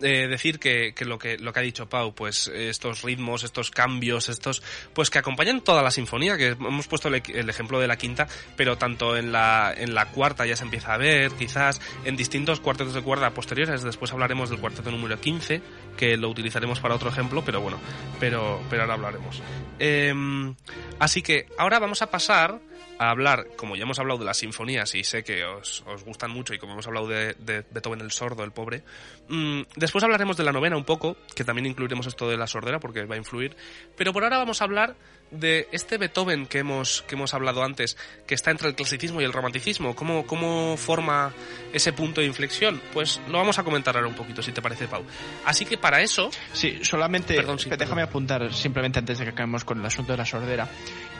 Eh, 0.00 0.28
decir 0.28 0.60
que, 0.60 0.92
que 0.94 1.04
lo 1.04 1.18
que 1.18 1.38
lo 1.38 1.52
que 1.52 1.58
ha 1.58 1.62
dicho 1.62 1.88
Pau, 1.88 2.14
pues 2.14 2.46
estos 2.48 3.02
ritmos, 3.02 3.42
estos 3.42 3.70
cambios, 3.70 4.28
estos, 4.28 4.62
pues 4.92 5.10
que 5.10 5.18
acompañan 5.18 5.60
toda 5.60 5.82
la 5.82 5.90
sinfonía, 5.90 6.36
que 6.36 6.48
hemos 6.48 6.86
puesto 6.86 7.08
el, 7.08 7.20
el 7.34 7.50
ejemplo 7.50 7.80
de 7.80 7.88
la 7.88 7.96
quinta, 7.96 8.28
pero 8.56 8.78
tanto 8.78 9.16
en 9.16 9.32
la, 9.32 9.74
en 9.76 9.94
la 9.94 10.06
cuarta 10.06 10.46
ya 10.46 10.54
se 10.54 10.64
empieza 10.64 10.94
a 10.94 10.98
ver, 10.98 11.32
quizás 11.32 11.80
en 12.04 12.16
distintos 12.16 12.60
cuartetos 12.60 12.94
de 12.94 13.02
cuerda 13.02 13.30
posteriores, 13.30 13.82
después 13.82 14.12
hablaremos 14.12 14.50
del 14.50 14.60
cuarteto 14.60 14.90
número 14.90 15.20
15, 15.20 15.62
que 15.96 16.16
lo 16.16 16.28
utilizaremos 16.28 16.80
para 16.80 16.94
otro 16.94 17.10
ejemplo, 17.10 17.42
pero 17.44 17.60
bueno, 17.60 17.78
pero, 18.20 18.60
pero 18.70 18.82
ahora 18.82 18.94
hablaremos. 18.94 19.42
Em, 19.78 20.54
así 20.98 21.22
que 21.22 21.46
ahora 21.58 21.78
vamos 21.78 22.02
a 22.02 22.10
pasar 22.10 22.60
a 22.98 23.10
hablar, 23.10 23.46
como 23.56 23.76
ya 23.76 23.84
hemos 23.84 23.98
hablado 23.98 24.18
de 24.18 24.24
las 24.24 24.38
sinfonías 24.38 24.94
y 24.94 25.04
sé 25.04 25.22
que 25.22 25.44
os, 25.44 25.84
os 25.86 26.04
gustan 26.04 26.30
mucho 26.30 26.54
y 26.54 26.58
como 26.58 26.72
hemos 26.72 26.86
hablado 26.86 27.06
de, 27.06 27.34
de 27.34 27.64
Beethoven 27.70 28.00
el 28.00 28.10
sordo, 28.10 28.44
el 28.44 28.52
pobre, 28.52 28.82
mm, 29.28 29.62
después 29.76 30.02
hablaremos 30.04 30.36
de 30.36 30.44
la 30.44 30.52
novena 30.52 30.76
un 30.76 30.84
poco, 30.84 31.16
que 31.34 31.44
también 31.44 31.66
incluiremos 31.66 32.06
esto 32.06 32.28
de 32.28 32.36
la 32.36 32.46
sordera 32.46 32.80
porque 32.80 33.04
va 33.04 33.14
a 33.14 33.18
influir, 33.18 33.56
pero 33.96 34.12
por 34.12 34.24
ahora 34.24 34.38
vamos 34.38 34.60
a 34.60 34.64
hablar 34.64 34.96
de 35.30 35.68
este 35.72 35.98
Beethoven 35.98 36.46
que 36.46 36.58
hemos, 36.58 37.02
que 37.02 37.14
hemos 37.14 37.34
hablado 37.34 37.62
antes, 37.62 37.96
que 38.26 38.34
está 38.34 38.50
entre 38.50 38.68
el 38.68 38.74
clasicismo 38.74 39.20
y 39.20 39.24
el 39.24 39.32
romanticismo, 39.32 39.94
cómo, 39.94 40.26
cómo 40.26 40.76
forma 40.76 41.32
ese 41.72 41.92
punto 41.92 42.20
de 42.20 42.26
inflexión, 42.26 42.80
pues 42.92 43.20
lo 43.28 43.38
vamos 43.38 43.58
a 43.58 43.64
comentar 43.64 43.96
ahora 43.96 44.08
un 44.08 44.14
poquito, 44.14 44.42
si 44.42 44.52
te 44.52 44.62
parece, 44.62 44.88
Pau. 44.88 45.04
Así 45.44 45.64
que 45.64 45.76
para 45.78 46.00
eso, 46.02 46.30
Sí, 46.52 46.80
solamente 46.82 47.34
Perdón, 47.34 47.58
sí, 47.58 47.68
déjame 47.70 47.86
perdón. 47.86 48.08
apuntar 48.08 48.54
simplemente 48.54 48.98
antes 48.98 49.18
de 49.18 49.24
que 49.24 49.30
acabemos 49.30 49.64
con 49.64 49.78
el 49.80 49.86
asunto 49.86 50.12
de 50.12 50.18
la 50.18 50.24
sordera 50.24 50.68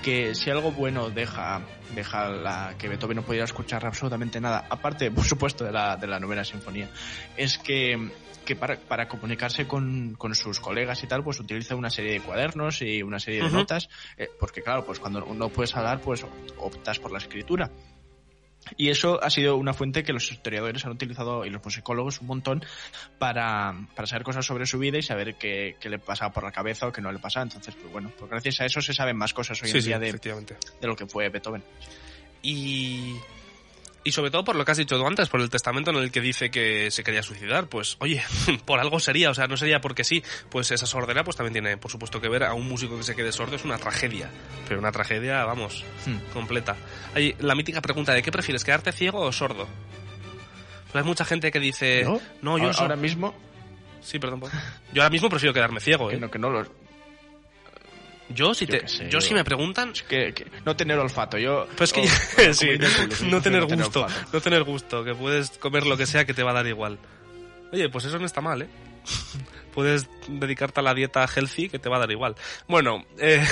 que 0.02 0.34
si 0.34 0.50
algo 0.50 0.70
bueno 0.72 1.10
deja 1.10 1.60
deja 1.94 2.28
la 2.28 2.74
que 2.78 2.88
Beethoven 2.88 3.16
no 3.16 3.22
pudiera 3.22 3.44
escuchar 3.44 3.84
absolutamente 3.84 4.40
nada, 4.40 4.66
aparte 4.68 5.10
por 5.10 5.24
supuesto 5.24 5.64
de 5.64 5.72
la 5.72 5.96
de 5.96 6.06
la 6.06 6.20
novena 6.20 6.44
sinfonía, 6.44 6.88
es 7.36 7.58
que 7.58 8.10
que 8.48 8.56
para, 8.56 8.76
para 8.80 9.08
comunicarse 9.08 9.68
con, 9.68 10.14
con 10.14 10.34
sus 10.34 10.58
colegas 10.58 11.02
y 11.02 11.06
tal, 11.06 11.22
pues 11.22 11.38
utiliza 11.38 11.74
una 11.74 11.90
serie 11.90 12.12
de 12.12 12.20
cuadernos 12.20 12.80
y 12.80 13.02
una 13.02 13.18
serie 13.18 13.42
de 13.42 13.50
notas, 13.50 13.90
eh, 14.16 14.30
porque 14.40 14.62
claro, 14.62 14.86
pues 14.86 14.98
cuando 14.98 15.20
no 15.20 15.50
puedes 15.50 15.76
hablar, 15.76 16.00
pues 16.00 16.24
optas 16.56 16.98
por 16.98 17.12
la 17.12 17.18
escritura. 17.18 17.70
Y 18.78 18.88
eso 18.88 19.22
ha 19.22 19.28
sido 19.28 19.56
una 19.58 19.74
fuente 19.74 20.02
que 20.02 20.14
los 20.14 20.32
historiadores 20.32 20.82
han 20.86 20.92
utilizado 20.92 21.44
y 21.44 21.50
los 21.50 21.62
musicólogos 21.62 22.22
un 22.22 22.28
montón 22.28 22.64
para, 23.18 23.86
para 23.94 24.06
saber 24.06 24.22
cosas 24.22 24.46
sobre 24.46 24.64
su 24.64 24.78
vida 24.78 24.96
y 24.96 25.02
saber 25.02 25.34
qué, 25.34 25.76
qué 25.78 25.90
le 25.90 25.98
pasaba 25.98 26.32
por 26.32 26.42
la 26.42 26.50
cabeza 26.50 26.86
o 26.86 26.92
qué 26.92 27.02
no 27.02 27.12
le 27.12 27.18
pasaba. 27.18 27.44
Entonces, 27.44 27.74
pues 27.74 27.92
bueno, 27.92 28.10
pues 28.18 28.30
gracias 28.30 28.62
a 28.62 28.64
eso 28.64 28.80
se 28.80 28.94
saben 28.94 29.18
más 29.18 29.34
cosas 29.34 29.62
hoy 29.62 29.68
sí, 29.68 29.76
en 29.76 29.82
sí, 29.82 29.88
día 29.88 29.98
de, 29.98 30.10
de 30.10 30.86
lo 30.86 30.96
que 30.96 31.06
fue 31.06 31.28
Beethoven. 31.28 31.62
Y, 32.40 33.16
y 34.08 34.12
sobre 34.12 34.30
todo 34.30 34.44
por 34.44 34.56
lo 34.56 34.64
que 34.64 34.72
has 34.72 34.78
dicho 34.78 34.96
tú 34.98 35.06
antes, 35.06 35.28
por 35.28 35.40
el 35.40 35.50
testamento 35.50 35.90
en 35.90 35.96
el 35.98 36.10
que 36.10 36.20
dice 36.20 36.50
que 36.50 36.90
se 36.90 37.04
quería 37.04 37.22
suicidar, 37.22 37.68
pues 37.68 37.96
oye, 38.00 38.22
por 38.64 38.80
algo 38.80 38.98
sería, 39.00 39.30
o 39.30 39.34
sea, 39.34 39.46
no 39.46 39.56
sería 39.56 39.80
porque 39.80 40.02
sí, 40.04 40.22
pues 40.50 40.70
esa 40.70 40.86
sordera 40.86 41.22
pues 41.24 41.36
también 41.36 41.52
tiene 41.52 41.76
por 41.76 41.90
supuesto 41.90 42.20
que 42.20 42.28
ver 42.28 42.44
a 42.44 42.54
un 42.54 42.66
músico 42.68 42.96
que 42.96 43.02
se 43.04 43.14
quede 43.14 43.30
sordo 43.32 43.56
es 43.56 43.64
una 43.64 43.78
tragedia, 43.78 44.30
pero 44.66 44.80
una 44.80 44.90
tragedia, 44.92 45.44
vamos, 45.44 45.84
Hmm. 46.06 46.16
completa. 46.32 46.76
Hay 47.14 47.34
la 47.40 47.54
mítica 47.54 47.80
pregunta 47.80 48.12
de 48.12 48.22
¿qué 48.22 48.32
prefieres, 48.32 48.64
quedarte 48.64 48.92
ciego 48.92 49.20
o 49.20 49.32
sordo? 49.32 49.68
Pues 50.90 51.02
hay 51.02 51.06
mucha 51.08 51.24
gente 51.24 51.50
que 51.50 51.60
dice, 51.60 52.04
no, 52.40 52.56
yo 52.56 52.64
ahora, 52.64 52.72
so- 52.72 52.80
ahora 52.82 52.96
mismo, 52.96 53.34
Sí, 54.00 54.18
perdón. 54.20 54.40
Yo 54.92 55.02
ahora 55.02 55.10
mismo 55.10 55.28
prefiero 55.28 55.52
quedarme 55.52 55.80
ciego, 55.80 56.08
que 56.08 56.14
¿eh? 56.14 56.18
no, 56.20 56.30
que 56.30 56.38
no 56.38 56.48
lo... 56.50 56.64
Yo, 58.30 58.54
si, 58.54 58.66
te, 58.66 58.84
yo, 59.08 59.20
si 59.20 59.32
me 59.32 59.42
preguntan... 59.42 59.92
que, 60.06 60.34
no 60.64 60.76
tener 60.76 60.98
olfato, 60.98 61.38
yo... 61.38 61.66
Pues 61.76 61.92
que, 61.92 62.06
sí, 62.52 62.70
no 63.24 63.40
tener 63.40 63.64
gusto, 63.64 64.06
no 64.32 64.40
tener 64.40 64.64
gusto, 64.64 65.04
que 65.04 65.14
puedes 65.14 65.50
comer 65.58 65.86
lo 65.86 65.96
que 65.96 66.06
sea 66.06 66.24
que 66.24 66.34
te 66.34 66.42
va 66.42 66.50
a 66.50 66.54
dar 66.54 66.66
igual. 66.66 66.98
Oye, 67.72 67.88
pues 67.88 68.04
eso 68.04 68.18
no 68.18 68.26
está 68.26 68.40
mal, 68.40 68.62
¿eh? 68.62 68.68
puedes 69.74 70.08
dedicarte 70.28 70.80
a 70.80 70.82
la 70.82 70.94
dieta 70.94 71.26
healthy 71.26 71.68
que 71.68 71.78
te 71.78 71.88
va 71.88 71.96
a 71.96 72.00
dar 72.00 72.10
igual. 72.10 72.34
Bueno, 72.66 73.04
eh, 73.18 73.44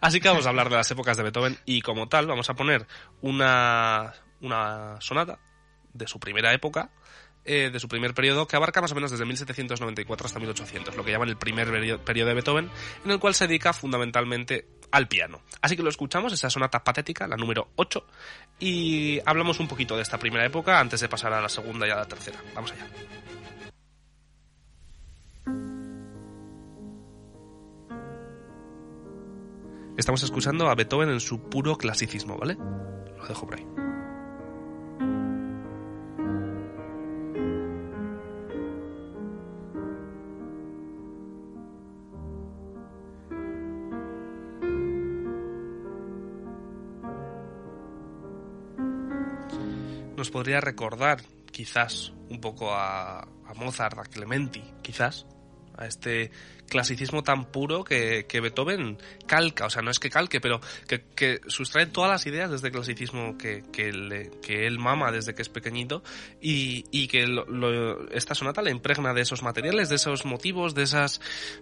así 0.00 0.20
que 0.20 0.28
vamos 0.28 0.46
a 0.46 0.50
hablar 0.50 0.68
de 0.68 0.76
las 0.76 0.90
épocas 0.90 1.16
de 1.16 1.22
Beethoven 1.22 1.58
y 1.64 1.80
como 1.80 2.08
tal 2.08 2.26
vamos 2.26 2.50
a 2.50 2.54
poner 2.54 2.86
una, 3.22 4.12
una 4.40 5.00
sonata 5.00 5.38
de 5.92 6.06
su 6.06 6.20
primera 6.20 6.52
época, 6.52 6.90
eh, 7.46 7.70
de 7.72 7.80
su 7.80 7.88
primer 7.88 8.14
periodo, 8.14 8.46
que 8.46 8.56
abarca 8.56 8.80
más 8.80 8.92
o 8.92 8.94
menos 8.94 9.10
desde 9.10 9.24
1794 9.24 10.26
hasta 10.26 10.38
1800, 10.38 10.96
lo 10.96 11.04
que 11.04 11.12
llaman 11.12 11.28
el 11.28 11.36
primer 11.36 11.68
periodo 12.04 12.28
de 12.28 12.34
Beethoven, 12.34 12.70
en 13.04 13.10
el 13.10 13.18
cual 13.18 13.34
se 13.34 13.46
dedica 13.46 13.72
fundamentalmente 13.72 14.66
al 14.90 15.08
piano. 15.08 15.40
Así 15.60 15.76
que 15.76 15.82
lo 15.82 15.90
escuchamos, 15.90 16.32
esa 16.32 16.50
sonata 16.50 16.82
patética, 16.82 17.26
la 17.26 17.36
número 17.36 17.68
8, 17.76 18.06
y 18.58 19.20
hablamos 19.26 19.60
un 19.60 19.68
poquito 19.68 19.96
de 19.96 20.02
esta 20.02 20.18
primera 20.18 20.44
época 20.44 20.80
antes 20.80 21.00
de 21.00 21.08
pasar 21.08 21.32
a 21.32 21.40
la 21.40 21.48
segunda 21.48 21.86
y 21.86 21.90
a 21.90 21.96
la 21.96 22.06
tercera. 22.06 22.38
Vamos 22.54 22.72
allá. 22.72 22.86
Estamos 29.96 30.22
escuchando 30.22 30.68
a 30.68 30.74
Beethoven 30.74 31.08
en 31.08 31.20
su 31.20 31.48
puro 31.48 31.78
clasicismo, 31.78 32.36
¿vale? 32.36 32.54
Lo 33.16 33.26
dejo 33.26 33.46
por 33.46 33.56
ahí. 33.56 33.85
Podría 50.30 50.60
recordar, 50.60 51.22
quizás, 51.50 52.12
un 52.28 52.40
poco 52.40 52.72
a, 52.72 53.20
a 53.20 53.54
Mozart, 53.54 53.98
a 53.98 54.02
Clementi, 54.02 54.62
quizás, 54.82 55.26
a 55.76 55.86
este 55.86 56.30
clasicismo 56.68 57.22
tan 57.22 57.46
puro 57.46 57.84
que, 57.84 58.26
que, 58.26 58.40
Beethoven 58.40 58.98
calca, 59.26 59.66
o 59.66 59.70
sea, 59.70 59.82
no 59.82 59.90
es 59.90 59.98
que 59.98 60.10
calque, 60.10 60.40
pero 60.40 60.60
que, 60.86 61.40
sustrae 61.46 61.86
todas 61.86 62.10
las 62.10 62.26
ideas 62.26 62.50
de 62.50 62.56
este 62.56 62.70
clasicismo 62.70 63.36
que, 63.38 63.62
que, 63.72 63.92
le, 63.92 64.30
él 64.48 64.78
mama 64.78 65.10
desde 65.12 65.34
que 65.34 65.42
es 65.42 65.48
pequeñito 65.48 66.02
y, 66.40 66.84
y 66.90 67.08
que 67.08 67.24
esta 68.12 68.34
sonata 68.34 68.62
le 68.62 68.70
impregna 68.70 69.14
de 69.14 69.22
esos 69.22 69.42
materiales, 69.42 69.88
de 69.88 69.96
esos 69.96 70.24
motivos, 70.24 70.74
de 70.74 70.82
esas, 70.82 71.20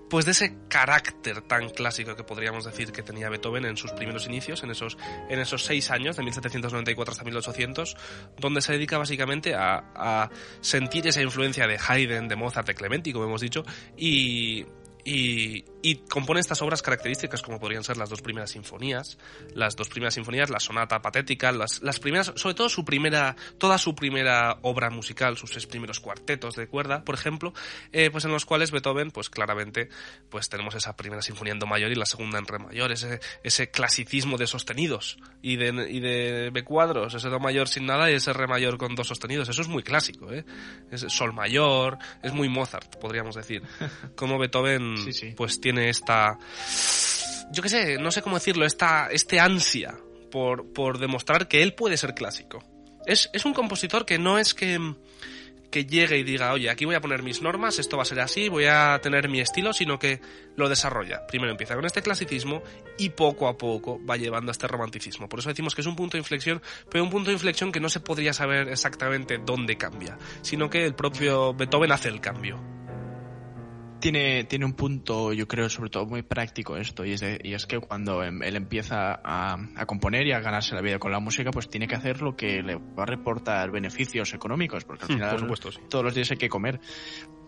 pues 0.08 0.24
de 0.24 0.32
ese 0.32 0.56
carácter 0.68 1.42
tan 1.42 1.68
clásico 1.70 2.16
que 2.16 2.24
podríamos 2.24 2.64
decir 2.64 2.92
que 2.92 3.02
tenía 3.02 3.28
Beethoven 3.28 3.64
en 3.64 3.76
sus 3.76 3.92
primeros 3.92 4.26
inicios, 4.26 4.62
en 4.62 4.70
esos, 4.70 4.96
en 5.28 5.38
esos 5.38 5.64
seis 5.64 5.90
años, 5.90 6.16
de 6.16 6.22
1794 6.22 7.12
hasta 7.12 7.24
1800, 7.24 7.96
donde 8.38 8.60
se 8.60 8.72
dedica 8.72 8.98
básicamente 8.98 9.54
a, 9.54 9.92
a 9.94 10.30
sentir 10.60 11.06
esa 11.06 11.22
influencia 11.22 11.66
de 11.66 11.78
Haydn, 11.78 12.28
de 12.28 12.36
Mozart, 12.36 12.66
de 12.66 12.74
Clementi, 12.74 13.12
como 13.12 13.26
hemos 13.26 13.40
dicho, 13.40 13.64
y, 13.96 14.66
y, 15.04 15.64
y, 15.84 15.96
compone 16.08 16.40
estas 16.40 16.62
obras 16.62 16.80
características 16.80 17.42
como 17.42 17.60
podrían 17.60 17.84
ser 17.84 17.98
las 17.98 18.08
dos 18.08 18.22
primeras 18.22 18.52
sinfonías, 18.52 19.18
las 19.54 19.76
dos 19.76 19.90
primeras 19.90 20.14
sinfonías, 20.14 20.48
la 20.48 20.58
sonata 20.58 21.02
patética, 21.02 21.52
las, 21.52 21.82
las 21.82 22.00
primeras, 22.00 22.32
sobre 22.36 22.54
todo 22.54 22.70
su 22.70 22.84
primera, 22.86 23.36
toda 23.58 23.76
su 23.76 23.94
primera 23.94 24.58
obra 24.62 24.88
musical, 24.88 25.36
sus 25.36 25.50
seis 25.50 25.66
primeros 25.66 26.00
cuartetos 26.00 26.56
de 26.56 26.66
cuerda, 26.68 27.04
por 27.04 27.14
ejemplo, 27.14 27.52
eh, 27.92 28.08
pues 28.10 28.24
en 28.24 28.32
los 28.32 28.46
cuales 28.46 28.70
Beethoven, 28.70 29.10
pues 29.10 29.28
claramente, 29.28 29.90
pues 30.30 30.48
tenemos 30.48 30.74
esa 30.74 30.96
primera 30.96 31.20
sinfonía 31.20 31.52
en 31.52 31.58
do 31.58 31.66
mayor 31.66 31.92
y 31.92 31.96
la 31.96 32.06
segunda 32.06 32.38
en 32.38 32.46
re 32.46 32.58
mayor, 32.58 32.90
ese, 32.90 33.20
ese 33.42 33.70
clasicismo 33.70 34.38
de 34.38 34.46
sostenidos 34.46 35.18
y 35.42 35.56
de, 35.56 35.68
y 35.90 36.00
de 36.00 36.50
B 36.50 36.64
cuadros, 36.64 37.12
ese 37.12 37.28
do 37.28 37.40
mayor 37.40 37.68
sin 37.68 37.84
nada 37.84 38.10
y 38.10 38.14
ese 38.14 38.32
re 38.32 38.46
mayor 38.46 38.78
con 38.78 38.94
dos 38.94 39.08
sostenidos, 39.08 39.50
eso 39.50 39.60
es 39.60 39.68
muy 39.68 39.82
clásico, 39.82 40.32
¿eh? 40.32 40.46
Es 40.90 41.04
sol 41.08 41.34
mayor, 41.34 41.98
es 42.22 42.32
muy 42.32 42.48
Mozart, 42.48 42.96
podríamos 42.96 43.34
decir. 43.34 43.62
Como 44.16 44.38
Beethoven, 44.38 44.94
pues 45.36 45.60
tiene 45.60 45.73
esta, 45.78 46.38
yo 47.52 47.62
qué 47.62 47.68
sé, 47.68 47.98
no 47.98 48.10
sé 48.10 48.22
cómo 48.22 48.36
decirlo, 48.36 48.66
esta, 48.66 49.08
este 49.10 49.40
ansia 49.40 49.96
por, 50.30 50.72
por 50.72 50.98
demostrar 50.98 51.48
que 51.48 51.62
él 51.62 51.74
puede 51.74 51.96
ser 51.96 52.14
clásico. 52.14 52.62
Es, 53.06 53.30
es 53.32 53.44
un 53.44 53.54
compositor 53.54 54.06
que 54.06 54.18
no 54.18 54.38
es 54.38 54.54
que, 54.54 54.78
que 55.74 55.86
llegue 55.86 56.18
y 56.18 56.22
diga, 56.22 56.52
oye, 56.52 56.70
aquí 56.70 56.84
voy 56.84 56.94
a 56.94 57.00
poner 57.00 57.22
mis 57.22 57.42
normas, 57.42 57.78
esto 57.78 57.96
va 57.96 58.04
a 58.04 58.06
ser 58.06 58.20
así, 58.20 58.48
voy 58.48 58.66
a 58.66 59.00
tener 59.02 59.28
mi 59.28 59.40
estilo, 59.40 59.72
sino 59.72 59.98
que 59.98 60.20
lo 60.56 60.68
desarrolla. 60.68 61.26
Primero 61.26 61.50
empieza 61.50 61.74
con 61.74 61.84
este 61.84 62.00
clasicismo 62.00 62.62
y 62.96 63.10
poco 63.10 63.48
a 63.48 63.58
poco 63.58 64.00
va 64.04 64.16
llevando 64.16 64.50
a 64.50 64.52
este 64.52 64.68
romanticismo. 64.68 65.28
Por 65.28 65.40
eso 65.40 65.48
decimos 65.48 65.74
que 65.74 65.80
es 65.80 65.86
un 65.86 65.96
punto 65.96 66.16
de 66.16 66.20
inflexión, 66.20 66.62
pero 66.88 67.02
un 67.02 67.10
punto 67.10 67.30
de 67.30 67.34
inflexión 67.34 67.72
que 67.72 67.80
no 67.80 67.88
se 67.88 67.98
podría 68.00 68.32
saber 68.32 68.68
exactamente 68.68 69.38
dónde 69.38 69.76
cambia, 69.76 70.16
sino 70.42 70.70
que 70.70 70.84
el 70.84 70.94
propio 70.94 71.54
Beethoven 71.54 71.90
hace 71.90 72.08
el 72.08 72.20
cambio 72.20 72.60
tiene, 74.04 74.44
tiene 74.44 74.66
un 74.66 74.74
punto, 74.74 75.32
yo 75.32 75.48
creo, 75.48 75.70
sobre 75.70 75.88
todo 75.88 76.04
muy 76.04 76.20
práctico 76.20 76.76
esto, 76.76 77.06
y 77.06 77.12
es, 77.12 77.24
y 77.42 77.54
es 77.54 77.64
que 77.64 77.78
cuando 77.78 78.22
em, 78.22 78.42
él 78.42 78.54
empieza 78.54 79.18
a, 79.24 79.56
a, 79.76 79.86
componer 79.86 80.26
y 80.26 80.32
a 80.32 80.40
ganarse 80.40 80.74
la 80.74 80.82
vida 80.82 80.98
con 80.98 81.10
la 81.10 81.20
música, 81.20 81.50
pues 81.50 81.70
tiene 81.70 81.88
que 81.88 81.94
hacer 81.94 82.20
lo 82.20 82.36
que 82.36 82.62
le 82.62 82.74
va 82.74 83.04
a 83.04 83.06
reportar 83.06 83.70
beneficios 83.70 84.34
económicos, 84.34 84.84
porque 84.84 85.06
al 85.06 85.08
hmm, 85.08 85.14
final 85.14 85.80
todos 85.88 86.04
los 86.04 86.14
días 86.14 86.30
hay 86.30 86.36
que 86.36 86.50
comer. 86.50 86.80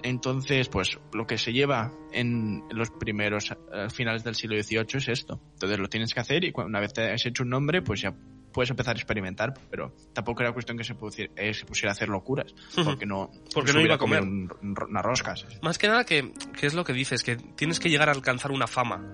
Entonces, 0.03 0.71
pues 0.71 0.99
lo 1.13 1.27
que 1.27 1.37
se 1.37 1.53
lleva 1.53 1.93
en 2.11 2.63
los 2.71 2.91
primeros 2.91 3.55
finales 3.93 4.25
del 4.25 4.35
siglo 4.35 4.57
XVIII 4.57 4.87
es 4.95 5.09
esto. 5.09 5.39
Entonces 5.53 5.79
lo 5.79 5.89
tienes 5.89 6.15
que 6.15 6.21
hacer 6.21 6.43
y 6.43 6.55
una 6.57 6.81
vez 6.81 6.95
te 6.95 7.13
has 7.13 7.27
hecho 7.27 7.43
un 7.43 7.51
nombre, 7.51 7.83
pues 7.83 8.01
ya 8.01 8.15
puedes 8.57 8.71
empezar 8.71 8.97
a 8.97 8.99
experimentar, 8.99 9.53
pero 9.71 9.93
tampoco 10.15 10.41
era 10.41 10.51
cuestión 10.51 10.79
que 10.79 10.85
se, 10.85 10.95
pusiera, 10.95 11.31
eh, 11.37 11.53
se 11.53 11.67
pusiera 11.67 11.91
a 11.91 11.93
hacer 11.93 12.09
locuras, 12.09 12.55
porque 12.83 13.05
no, 13.05 13.31
porque 13.53 13.75
no 13.75 13.83
iba 13.83 13.97
a 13.97 13.99
comer 13.99 14.23
unas 14.23 15.05
roscas. 15.05 15.47
Más 15.61 15.77
que 15.77 15.89
nada 15.89 16.05
que, 16.05 16.33
que 16.59 16.67
es 16.67 16.73
lo 16.73 16.83
que 16.83 16.95
dices, 16.95 17.23
que 17.23 17.37
tienes 17.37 17.79
que 17.79 17.91
llegar 17.91 18.09
a 18.09 18.13
alcanzar 18.13 18.53
una 18.53 18.67
fama. 18.67 19.05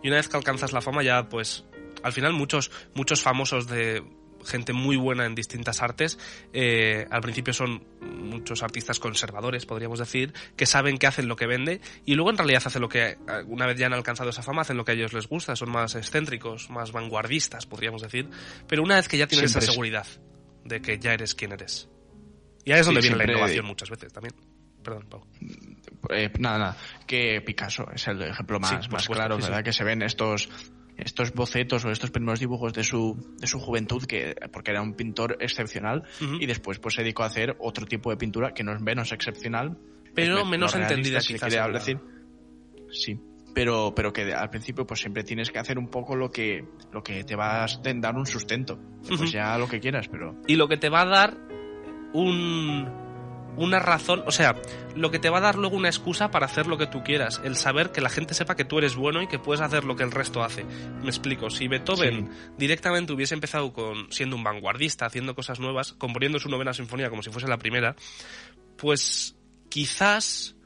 Y 0.00 0.06
una 0.06 0.18
vez 0.18 0.28
que 0.28 0.36
alcanzas 0.36 0.72
la 0.72 0.80
fama 0.80 1.02
ya, 1.02 1.28
pues, 1.28 1.64
al 2.04 2.12
final 2.12 2.34
muchos, 2.34 2.70
muchos 2.94 3.20
famosos 3.20 3.66
de 3.66 4.04
gente 4.44 4.72
muy 4.72 4.96
buena 4.96 5.26
en 5.26 5.34
distintas 5.34 5.82
artes. 5.82 6.18
Eh, 6.52 7.06
al 7.10 7.20
principio 7.20 7.52
son 7.52 7.84
muchos 8.00 8.62
artistas 8.62 8.98
conservadores, 8.98 9.66
podríamos 9.66 9.98
decir, 9.98 10.32
que 10.56 10.66
saben 10.66 10.98
que 10.98 11.06
hacen 11.06 11.28
lo 11.28 11.36
que 11.36 11.46
vende 11.46 11.80
y 12.04 12.14
luego 12.14 12.30
en 12.30 12.38
realidad 12.38 12.62
hacen 12.64 12.82
lo 12.82 12.88
que, 12.88 13.16
una 13.46 13.66
vez 13.66 13.78
ya 13.78 13.86
han 13.86 13.94
alcanzado 13.94 14.30
esa 14.30 14.42
fama, 14.42 14.62
hacen 14.62 14.76
lo 14.76 14.84
que 14.84 14.92
a 14.92 14.94
ellos 14.94 15.12
les 15.12 15.28
gusta, 15.28 15.56
son 15.56 15.70
más 15.70 15.94
excéntricos, 15.94 16.70
más 16.70 16.92
vanguardistas, 16.92 17.66
podríamos 17.66 18.02
decir. 18.02 18.28
Pero 18.68 18.82
una 18.82 18.96
vez 18.96 19.08
que 19.08 19.18
ya 19.18 19.26
tienes 19.26 19.50
esa 19.50 19.60
seguridad 19.60 20.06
de 20.64 20.80
que 20.80 20.98
ya 20.98 21.12
eres 21.12 21.34
quien 21.34 21.52
eres. 21.52 21.88
Y 22.64 22.72
ahí 22.72 22.80
es 22.80 22.86
donde 22.86 23.00
viene 23.00 23.16
la 23.16 23.24
innovación 23.24 23.66
muchas 23.66 23.90
veces 23.90 24.12
también. 24.12 24.34
Perdón, 24.82 25.06
Pau. 25.08 25.26
Eh, 26.10 26.30
nada, 26.38 26.58
nada. 26.58 26.76
Que 27.06 27.40
Picasso 27.40 27.86
es 27.94 28.06
el 28.08 28.22
ejemplo 28.22 28.60
más, 28.60 28.90
más 28.90 29.06
claro, 29.06 29.38
¿verdad? 29.38 29.64
Que 29.64 29.72
se 29.72 29.84
ven 29.84 30.02
estos 30.02 30.48
estos 30.96 31.32
bocetos 31.32 31.84
o 31.84 31.90
estos 31.90 32.10
primeros 32.10 32.40
dibujos 32.40 32.72
de 32.72 32.84
su, 32.84 33.34
de 33.38 33.46
su 33.46 33.58
juventud, 33.58 34.04
que, 34.04 34.34
porque 34.52 34.70
era 34.70 34.82
un 34.82 34.94
pintor 34.94 35.36
excepcional, 35.40 36.04
y 36.20 36.46
después 36.46 36.78
pues 36.78 36.94
se 36.94 37.02
dedicó 37.02 37.22
a 37.22 37.26
hacer 37.26 37.56
otro 37.58 37.86
tipo 37.86 38.10
de 38.10 38.16
pintura 38.16 38.52
que 38.52 38.64
no 38.64 38.74
es 38.74 38.80
menos 38.80 39.12
excepcional. 39.12 39.76
Pero 40.14 40.44
menos 40.44 40.74
entendida 40.74 41.18
quizás. 41.20 41.72
decir. 41.72 41.98
Sí, 42.90 43.18
pero, 43.54 43.92
pero 43.94 44.12
que 44.12 44.32
al 44.32 44.50
principio 44.50 44.86
pues 44.86 45.00
siempre 45.00 45.24
tienes 45.24 45.50
que 45.50 45.58
hacer 45.58 45.78
un 45.78 45.88
poco 45.88 46.14
lo 46.16 46.30
que, 46.30 46.64
lo 46.92 47.02
que 47.02 47.24
te 47.24 47.34
va 47.34 47.64
a 47.64 47.66
dar 47.82 48.16
un 48.16 48.26
sustento. 48.26 48.78
Pues 49.06 49.32
ya 49.32 49.58
lo 49.58 49.68
que 49.68 49.80
quieras, 49.80 50.08
pero... 50.08 50.36
Y 50.46 50.56
lo 50.56 50.68
que 50.68 50.76
te 50.76 50.88
va 50.88 51.02
a 51.02 51.06
dar 51.06 51.36
un, 52.12 53.03
una 53.56 53.78
razón, 53.78 54.22
o 54.26 54.32
sea, 54.32 54.56
lo 54.94 55.10
que 55.10 55.18
te 55.18 55.30
va 55.30 55.38
a 55.38 55.42
dar 55.42 55.56
luego 55.56 55.76
una 55.76 55.88
excusa 55.88 56.30
para 56.30 56.46
hacer 56.46 56.66
lo 56.66 56.78
que 56.78 56.86
tú 56.86 57.02
quieras, 57.02 57.40
el 57.44 57.56
saber 57.56 57.92
que 57.92 58.00
la 58.00 58.10
gente 58.10 58.34
sepa 58.34 58.56
que 58.56 58.64
tú 58.64 58.78
eres 58.78 58.96
bueno 58.96 59.22
y 59.22 59.26
que 59.26 59.38
puedes 59.38 59.60
hacer 59.60 59.84
lo 59.84 59.96
que 59.96 60.02
el 60.02 60.10
resto 60.10 60.42
hace. 60.42 60.64
Me 60.64 61.08
explico, 61.08 61.50
si 61.50 61.68
Beethoven 61.68 62.30
directamente 62.58 63.12
hubiese 63.12 63.34
empezado 63.34 63.72
con 63.72 64.10
siendo 64.12 64.36
un 64.36 64.44
vanguardista, 64.44 65.06
haciendo 65.06 65.34
cosas 65.34 65.60
nuevas, 65.60 65.92
componiendo 65.92 66.38
su 66.38 66.48
novena 66.48 66.74
sinfonía 66.74 67.10
como 67.10 67.22
si 67.22 67.30
fuese 67.30 67.48
la 67.48 67.58
primera, 67.58 67.96
pues 68.76 69.36
quizás 69.68 70.56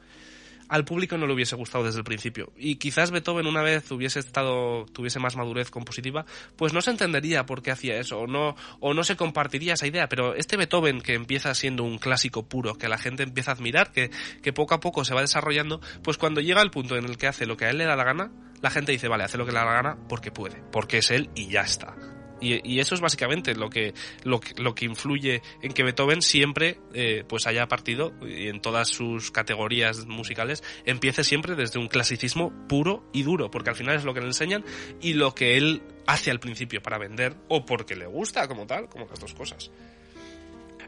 al 0.69 0.85
público 0.85 1.17
no 1.17 1.27
le 1.27 1.33
hubiese 1.33 1.55
gustado 1.55 1.83
desde 1.83 1.99
el 1.99 2.03
principio. 2.03 2.53
Y 2.55 2.75
quizás 2.75 3.11
Beethoven 3.11 3.47
una 3.47 3.61
vez 3.61 3.89
hubiese 3.91 4.19
estado, 4.19 4.85
tuviese 4.85 5.19
más 5.19 5.35
madurez 5.35 5.69
compositiva, 5.71 6.25
pues 6.55 6.73
no 6.73 6.81
se 6.81 6.91
entendería 6.91 7.45
por 7.45 7.61
qué 7.61 7.71
hacía 7.71 7.99
eso, 7.99 8.19
o 8.19 8.27
no, 8.27 8.55
o 8.79 8.93
no 8.93 9.03
se 9.03 9.15
compartiría 9.15 9.73
esa 9.73 9.87
idea. 9.87 10.07
Pero 10.07 10.35
este 10.35 10.57
Beethoven 10.57 11.01
que 11.01 11.15
empieza 11.15 11.53
siendo 11.55 11.83
un 11.83 11.97
clásico 11.97 12.47
puro, 12.47 12.75
que 12.75 12.87
la 12.87 12.97
gente 12.97 13.23
empieza 13.23 13.51
a 13.51 13.55
admirar, 13.55 13.91
que, 13.91 14.11
que 14.41 14.53
poco 14.53 14.75
a 14.75 14.79
poco 14.79 15.03
se 15.03 15.13
va 15.13 15.21
desarrollando, 15.21 15.81
pues 16.03 16.17
cuando 16.17 16.41
llega 16.41 16.61
el 16.61 16.71
punto 16.71 16.95
en 16.95 17.05
el 17.05 17.17
que 17.17 17.27
hace 17.27 17.45
lo 17.45 17.57
que 17.57 17.65
a 17.65 17.69
él 17.71 17.79
le 17.79 17.85
da 17.85 17.95
la 17.95 18.03
gana, 18.03 18.31
la 18.61 18.69
gente 18.69 18.91
dice, 18.91 19.07
vale, 19.07 19.23
hace 19.23 19.37
lo 19.37 19.45
que 19.45 19.51
le 19.51 19.59
da 19.59 19.65
la 19.65 19.73
gana 19.73 19.97
porque 20.07 20.31
puede, 20.31 20.61
porque 20.71 20.99
es 20.99 21.11
él 21.11 21.29
y 21.35 21.47
ya 21.47 21.61
está. 21.61 22.18
Y, 22.41 22.79
eso 22.79 22.95
es 22.95 23.01
básicamente 23.01 23.55
lo 23.55 23.69
que, 23.69 23.93
lo, 24.23 24.39
lo 24.57 24.75
que 24.75 24.85
influye 24.85 25.41
en 25.61 25.73
que 25.73 25.83
Beethoven 25.83 26.21
siempre 26.21 26.79
eh, 26.93 27.23
pues 27.27 27.47
haya 27.47 27.67
partido, 27.67 28.13
y 28.21 28.47
en 28.47 28.61
todas 28.61 28.89
sus 28.89 29.31
categorías 29.31 30.05
musicales, 30.05 30.63
empiece 30.85 31.23
siempre 31.23 31.55
desde 31.55 31.79
un 31.79 31.87
clasicismo 31.87 32.53
puro 32.67 33.03
y 33.13 33.23
duro, 33.23 33.51
porque 33.51 33.69
al 33.69 33.75
final 33.75 33.95
es 33.95 34.03
lo 34.03 34.13
que 34.13 34.21
le 34.21 34.27
enseñan 34.27 34.63
y 35.01 35.13
lo 35.13 35.35
que 35.35 35.57
él 35.57 35.81
hace 36.07 36.31
al 36.31 36.39
principio 36.39 36.81
para 36.81 36.97
vender, 36.97 37.35
o 37.47 37.65
porque 37.65 37.95
le 37.95 38.07
gusta 38.07 38.47
como 38.47 38.65
tal, 38.65 38.89
como 38.89 39.07
las 39.07 39.19
dos 39.19 39.33
cosas. 39.33 39.71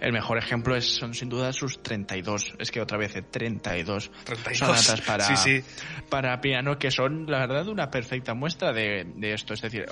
El 0.01 0.13
mejor 0.13 0.39
ejemplo 0.39 0.75
es, 0.75 0.97
son 0.97 1.13
sin 1.13 1.29
duda 1.29 1.53
sus 1.53 1.83
32, 1.83 2.55
es 2.57 2.71
que 2.71 2.81
otra 2.81 2.97
vez 2.97 3.13
32, 3.13 4.11
32. 4.23 4.57
sonatas 4.57 5.01
para, 5.01 5.27
para 6.09 6.41
piano 6.41 6.79
que 6.79 6.89
son 6.89 7.27
la 7.27 7.39
verdad 7.39 7.67
una 7.67 7.91
perfecta 7.91 8.33
muestra 8.33 8.73
de, 8.73 9.05
esto. 9.21 9.53
Es 9.53 9.61
decir, 9.61 9.85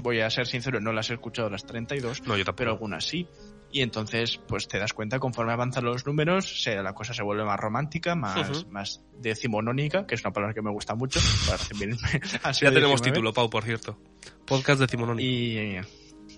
voy 0.00 0.20
a 0.20 0.30
ser 0.30 0.46
sincero, 0.46 0.80
no 0.80 0.92
las 0.92 1.10
he 1.10 1.14
escuchado 1.14 1.50
las 1.50 1.66
32, 1.66 2.22
no, 2.22 2.36
yo 2.36 2.44
pero 2.54 2.70
algunas 2.70 3.04
sí. 3.04 3.26
Y 3.72 3.80
entonces, 3.80 4.38
pues 4.46 4.68
te 4.68 4.78
das 4.78 4.92
cuenta, 4.92 5.18
conforme 5.18 5.54
avanzan 5.54 5.84
los 5.84 6.06
números, 6.06 6.62
la 6.66 6.92
cosa 6.92 7.14
se 7.14 7.24
vuelve 7.24 7.44
más 7.44 7.58
romántica, 7.58 8.14
más, 8.14 8.66
más 8.70 9.02
decimonónica, 9.18 10.06
que 10.06 10.14
es 10.14 10.20
una 10.20 10.30
palabra 10.30 10.54
que 10.54 10.60
me 10.60 10.70
gusta 10.70 10.94
mucho. 10.94 11.18
ya 12.60 12.70
tenemos 12.70 13.00
título, 13.00 13.32
Pau, 13.32 13.48
por 13.48 13.64
cierto. 13.64 13.98
Podcast 14.46 14.78
decimonónico. 14.78 15.26
Y 15.26 15.80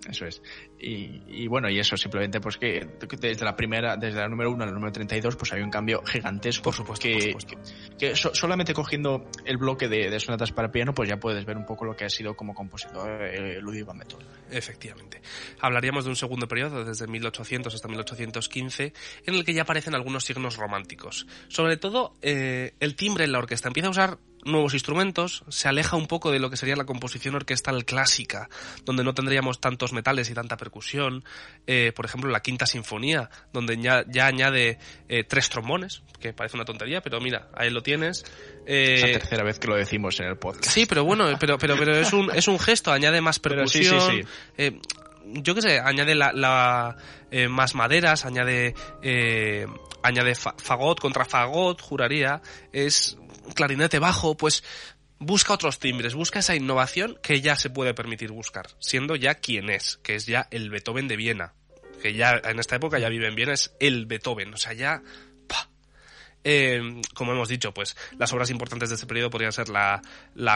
eso 0.08 0.26
es. 0.26 0.42
Y, 0.78 1.46
bueno, 1.46 1.70
y 1.70 1.78
eso 1.78 1.96
simplemente 1.96 2.40
pues 2.40 2.58
que 2.58 2.86
desde 3.20 3.44
la 3.44 3.56
primera, 3.56 3.96
desde 3.96 4.20
la 4.20 4.28
número 4.28 4.50
1 4.50 4.62
a 4.62 4.66
la 4.66 4.72
número 4.72 4.92
32, 4.92 5.36
pues 5.36 5.52
hay 5.52 5.62
un 5.62 5.70
cambio 5.70 6.02
gigantesco. 6.04 6.64
Por 6.64 6.74
supuesto. 6.74 7.02
Que, 7.04 7.36
que, 7.98 8.14
solamente 8.14 8.74
cogiendo 8.74 9.30
el 9.44 9.56
bloque 9.56 9.88
de, 9.88 10.18
sonatas 10.20 10.52
para 10.52 10.70
piano, 10.70 10.94
pues 10.94 11.08
ya 11.08 11.18
puedes 11.18 11.44
ver 11.44 11.56
un 11.56 11.64
poco 11.64 11.84
lo 11.84 11.96
que 11.96 12.04
ha 12.04 12.10
sido 12.10 12.34
como 12.34 12.54
compositor 12.54 13.22
eh, 13.22 13.60
Ludwig 13.60 13.84
van 13.84 13.98
Beethoven. 13.98 14.26
Efectivamente. 14.50 15.22
Hablaríamos 15.60 16.04
de 16.04 16.10
un 16.10 16.16
segundo 16.16 16.46
periodo, 16.46 16.84
desde 16.84 17.06
1800 17.06 17.74
hasta 17.74 17.88
1815, 17.88 18.92
en 19.26 19.34
el 19.34 19.44
que 19.44 19.54
ya 19.54 19.62
aparecen 19.62 19.94
algunos 19.94 20.24
signos 20.24 20.56
románticos. 20.56 21.26
Sobre 21.48 21.76
todo, 21.76 22.14
eh, 22.22 22.74
el 22.80 22.94
timbre 22.94 23.24
en 23.24 23.32
la 23.32 23.38
orquesta 23.38 23.68
empieza 23.68 23.88
a 23.88 23.90
usar 23.90 24.18
nuevos 24.44 24.74
instrumentos, 24.74 25.44
se 25.48 25.68
aleja 25.68 25.96
un 25.96 26.06
poco 26.06 26.30
de 26.30 26.38
lo 26.38 26.50
que 26.50 26.56
sería 26.56 26.76
la 26.76 26.84
composición 26.84 27.34
orquestal 27.34 27.84
clásica, 27.84 28.48
donde 28.84 29.04
no 29.04 29.14
tendríamos 29.14 29.60
tantos 29.60 29.92
metales 29.92 30.30
y 30.30 30.34
tanta 30.34 30.56
percusión. 30.56 31.24
Eh, 31.66 31.92
por 31.94 32.04
ejemplo, 32.04 32.30
la 32.30 32.40
quinta 32.40 32.66
sinfonía, 32.66 33.30
donde 33.52 33.76
ya, 33.78 34.04
ya 34.08 34.26
añade 34.26 34.78
eh, 35.08 35.24
tres 35.24 35.48
trombones, 35.48 36.02
que 36.20 36.32
parece 36.32 36.56
una 36.56 36.64
tontería, 36.64 37.00
pero 37.00 37.20
mira, 37.20 37.48
ahí 37.54 37.70
lo 37.70 37.82
tienes. 37.82 38.24
es 38.66 39.02
la 39.02 39.08
eh, 39.08 39.12
tercera 39.12 39.44
vez 39.44 39.58
que 39.58 39.68
lo 39.68 39.76
decimos 39.76 40.18
en 40.20 40.26
el 40.26 40.36
podcast. 40.36 40.70
Sí, 40.70 40.86
pero 40.86 41.04
bueno, 41.04 41.26
pero, 41.38 41.58
pero, 41.58 41.76
pero 41.76 41.96
es, 41.96 42.12
un, 42.12 42.30
es 42.34 42.48
un 42.48 42.58
gesto, 42.58 42.92
añade 42.92 43.20
más 43.20 43.38
percusión. 43.38 44.26
yo 45.24 45.54
qué 45.54 45.62
sé, 45.62 45.80
añade 45.80 46.14
la, 46.14 46.96
más 47.48 47.74
maderas, 47.74 48.24
añade 48.24 48.74
añade 50.04 50.34
fagot 50.34 51.00
contra 51.00 51.24
fagot, 51.24 51.80
juraría, 51.80 52.42
es 52.72 53.16
clarinete 53.54 53.98
bajo, 53.98 54.36
pues 54.36 54.64
busca 55.18 55.54
otros 55.54 55.78
timbres, 55.78 56.14
busca 56.14 56.40
esa 56.40 56.56
innovación 56.56 57.18
que 57.22 57.40
ya 57.40 57.56
se 57.56 57.70
puede 57.70 57.94
permitir 57.94 58.30
buscar, 58.32 58.66
siendo 58.78 59.16
ya 59.16 59.36
quien 59.36 59.70
es, 59.70 59.98
que 60.02 60.14
es 60.14 60.26
ya 60.26 60.48
el 60.50 60.70
Beethoven 60.70 61.08
de 61.08 61.16
Viena, 61.16 61.54
que 62.02 62.14
ya 62.14 62.40
en 62.44 62.58
esta 62.58 62.76
época 62.76 62.98
ya 62.98 63.08
vive 63.08 63.28
en 63.28 63.34
Viena, 63.34 63.52
es 63.52 63.74
el 63.80 64.06
Beethoven, 64.06 64.54
o 64.54 64.56
sea, 64.56 64.72
ya 64.72 65.02
eh, 66.44 67.00
como 67.14 67.32
hemos 67.32 67.48
dicho, 67.48 67.72
pues 67.72 67.96
las 68.18 68.32
obras 68.32 68.50
importantes 68.50 68.90
de 68.90 68.96
este 68.96 69.06
periodo 69.06 69.30
podrían 69.30 69.52
ser 69.52 69.68
la, 69.70 70.02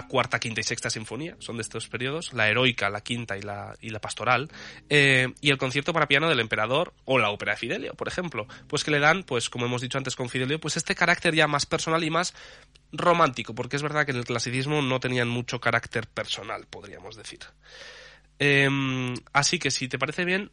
cuarta, 0.09 0.39
quinta 0.39 0.61
y 0.61 0.65
sexta 0.65 0.91
sinfonía, 0.91 1.37
son 1.39 1.57
de 1.57 1.63
estos 1.63 1.89
periodos, 1.89 2.33
la 2.35 2.49
heroica, 2.49 2.91
la 2.91 3.01
quinta 3.01 3.37
y 3.37 3.43
la, 3.43 3.75
y 3.81 3.91
la 3.91 4.01
pastoral, 4.01 4.51
eh, 4.91 5.29
y 5.41 5.51
el 5.51 5.59
concierto 5.59 5.93
para 5.93 6.07
piano 6.07 6.29
del 6.29 6.41
emperador 6.41 6.93
o 7.05 7.19
la 7.19 7.31
ópera 7.31 7.53
de 7.53 7.59
Fidelio, 7.59 7.95
por 7.95 8.09
ejemplo, 8.09 8.47
pues 8.69 8.85
que 8.85 8.91
le 8.91 8.99
dan, 8.99 9.23
pues 9.23 9.49
como 9.49 9.67
hemos 9.67 9.81
dicho 9.81 9.99
antes 9.99 10.15
con 10.15 10.29
Fidelio, 10.29 10.61
pues 10.61 10.77
este 10.77 10.95
carácter 10.95 11.35
ya 11.35 11.47
más 11.47 11.67
personal 11.67 12.05
y 12.05 12.11
más 12.11 12.35
romántico, 12.93 13.55
porque 13.55 13.77
es 13.77 13.83
verdad 13.83 14.05
que 14.05 14.13
en 14.13 14.19
el 14.19 14.25
clasicismo 14.25 14.83
no 14.83 15.01
tenían 15.01 15.29
mucho 15.29 15.61
carácter 15.61 16.07
personal, 16.07 16.67
podríamos 16.69 17.17
decir. 17.17 17.41
Em, 18.39 19.15
así 19.33 19.59
que 19.59 19.71
si 19.71 19.89
te 19.89 19.99
parece 19.99 20.25
bien, 20.25 20.51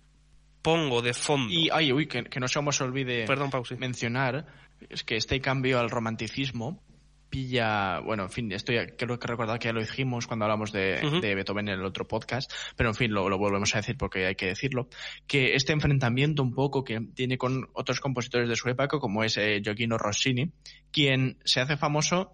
pongo 0.61 1.03
de 1.03 1.13
fondo. 1.13 1.53
Y, 1.53 1.69
ay, 1.71 1.91
uy, 1.91 2.07
que, 2.07 2.39
no 2.39 2.47
se 2.47 2.83
olvide 2.83 3.25
Perdón, 3.27 3.51
mencionar 3.77 4.47
es 4.89 5.03
que 5.03 5.15
este 5.15 5.39
cambio 5.41 5.79
al 5.79 5.89
romanticismo 5.89 6.81
pilla, 7.29 7.99
bueno, 7.99 8.23
en 8.23 8.29
fin, 8.29 8.51
esto 8.51 8.71
ya 8.71 8.87
creo 8.87 9.19
que 9.19 9.27
recordar 9.27 9.59
que 9.59 9.67
ya 9.67 9.73
lo 9.73 9.81
dijimos 9.81 10.25
cuando 10.27 10.45
hablamos 10.45 10.71
de, 10.71 11.01
Beethoven 11.21 11.67
en 11.67 11.79
el 11.79 11.85
otro 11.85 12.07
podcast, 12.07 12.49
pero 12.77 12.89
en 12.89 12.95
fin, 12.95 13.11
lo, 13.11 13.23
volvemos 13.37 13.73
a 13.75 13.79
decir 13.79 13.97
porque 13.97 14.25
hay 14.25 14.35
que 14.35 14.45
decirlo, 14.47 14.87
que 15.27 15.55
este 15.55 15.73
enfrentamiento 15.73 16.43
un 16.43 16.53
poco 16.53 16.83
que 16.83 17.01
tiene 17.13 17.37
con 17.37 17.67
otros 17.73 17.99
compositores 17.99 18.47
de 18.47 18.55
su 18.55 18.69
época, 18.69 18.99
como 18.99 19.23
es 19.23 19.35
eh, 19.37 19.59
Giochino 19.61 19.97
Rossini, 19.97 20.51
quien 20.91 21.37
se 21.43 21.59
hace 21.59 21.75
famoso 21.75 22.31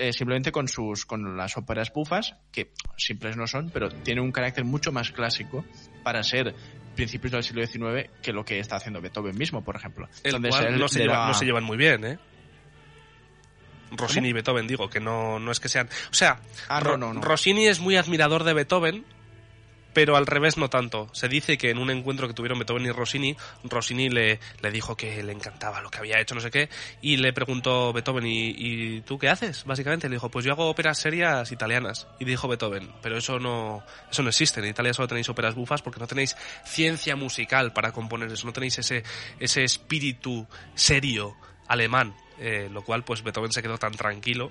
eh, 0.00 0.12
simplemente 0.14 0.50
con 0.50 0.66
sus 0.66 1.04
con 1.04 1.36
las 1.36 1.56
óperas 1.56 1.92
bufas, 1.92 2.34
que 2.50 2.72
simples 2.96 3.36
no 3.36 3.46
son, 3.46 3.70
pero 3.70 3.90
tiene 3.90 4.22
un 4.22 4.32
carácter 4.32 4.64
mucho 4.64 4.92
más 4.92 5.12
clásico 5.12 5.64
para 6.02 6.22
ser 6.22 6.54
principios 6.96 7.32
del 7.32 7.42
siglo 7.42 7.66
XIX 7.66 8.10
que 8.22 8.32
lo 8.32 8.44
que 8.44 8.58
está 8.58 8.76
haciendo 8.76 9.00
Beethoven 9.00 9.36
mismo, 9.36 9.62
por 9.62 9.76
ejemplo. 9.76 10.08
El 10.24 10.40
no, 10.40 10.50
se 10.88 11.06
no, 11.06 11.34
se 11.34 11.44
llevan 11.44 11.64
muy 11.64 11.76
bien, 11.76 12.04
¿eh? 12.04 12.18
Rossini 13.92 14.28
y 14.28 14.32
Beethoven, 14.32 14.66
digo, 14.66 14.88
que 14.88 15.00
no, 15.00 15.38
no 15.38 15.50
es 15.50 15.60
que 15.60 15.68
sean... 15.68 15.88
O 16.10 16.14
sea, 16.14 16.40
ah, 16.68 16.80
Rossini 16.80 17.66
es 17.66 17.80
muy 17.80 17.96
admirador 17.96 18.44
de 18.44 18.54
Beethoven, 18.54 19.04
pero 20.00 20.16
al 20.16 20.26
revés 20.26 20.56
no 20.56 20.70
tanto. 20.70 21.08
Se 21.12 21.28
dice 21.28 21.58
que 21.58 21.68
en 21.68 21.76
un 21.76 21.90
encuentro 21.90 22.26
que 22.26 22.32
tuvieron 22.32 22.58
Beethoven 22.58 22.86
y 22.86 22.90
Rossini, 22.90 23.36
Rossini 23.64 24.08
le, 24.08 24.40
le 24.62 24.70
dijo 24.70 24.96
que 24.96 25.22
le 25.22 25.30
encantaba 25.30 25.82
lo 25.82 25.90
que 25.90 25.98
había 25.98 26.18
hecho, 26.18 26.34
no 26.34 26.40
sé 26.40 26.50
qué, 26.50 26.70
y 27.02 27.18
le 27.18 27.34
preguntó 27.34 27.92
Beethoven, 27.92 28.24
¿y, 28.26 29.02
tú 29.02 29.18
qué 29.18 29.28
haces? 29.28 29.64
Básicamente 29.66 30.08
le 30.08 30.14
dijo, 30.14 30.30
pues 30.30 30.46
yo 30.46 30.52
hago 30.52 30.70
óperas 30.70 30.96
serias 30.96 31.52
italianas. 31.52 32.08
Y 32.18 32.24
dijo 32.24 32.48
Beethoven, 32.48 32.90
pero 33.02 33.18
eso 33.18 33.38
no, 33.38 33.84
eso 34.10 34.22
no 34.22 34.30
existe. 34.30 34.60
En 34.60 34.68
Italia 34.68 34.94
solo 34.94 35.06
tenéis 35.06 35.28
óperas 35.28 35.54
bufas 35.54 35.82
porque 35.82 36.00
no 36.00 36.06
tenéis 36.06 36.34
ciencia 36.64 37.14
musical 37.14 37.74
para 37.74 37.92
componer 37.92 38.32
eso, 38.32 38.46
no 38.46 38.54
tenéis 38.54 38.78
ese, 38.78 39.02
ese 39.38 39.64
espíritu 39.64 40.46
serio 40.74 41.36
alemán 41.68 42.14
eh, 42.40 42.68
lo 42.72 42.82
cual 42.82 43.04
pues 43.04 43.22
Beethoven 43.22 43.52
se 43.52 43.62
quedó 43.62 43.76
tan 43.76 43.92
tranquilo 43.92 44.50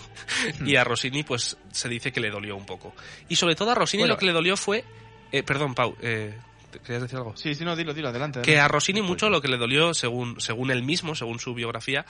y 0.64 0.76
a 0.76 0.84
Rossini 0.84 1.22
pues 1.22 1.58
se 1.70 1.88
dice 1.88 2.10
que 2.10 2.20
le 2.20 2.30
dolió 2.30 2.56
un 2.56 2.64
poco. 2.64 2.94
Y 3.28 3.36
sobre 3.36 3.54
todo 3.54 3.70
a 3.70 3.74
Rossini 3.74 4.06
lo 4.06 4.16
que 4.16 4.26
le 4.26 4.32
dolió 4.32 4.56
fue... 4.56 4.82
Eh, 5.30 5.42
perdón, 5.42 5.74
Pau, 5.74 5.94
eh, 6.00 6.38
¿Querías 6.82 7.02
decir 7.02 7.18
algo? 7.18 7.36
Sí, 7.36 7.54
sí, 7.54 7.64
no, 7.64 7.76
dilo, 7.76 7.92
dilo, 7.92 8.08
adelante. 8.08 8.40
Que 8.42 8.58
a 8.58 8.68
Rossini 8.68 9.02
mucho 9.02 9.28
lo 9.30 9.40
que 9.40 9.48
le 9.48 9.56
dolió, 9.56 9.94
según, 9.94 10.40
según 10.40 10.70
él 10.70 10.82
mismo, 10.82 11.14
según 11.14 11.38
su 11.38 11.54
biografía, 11.54 12.04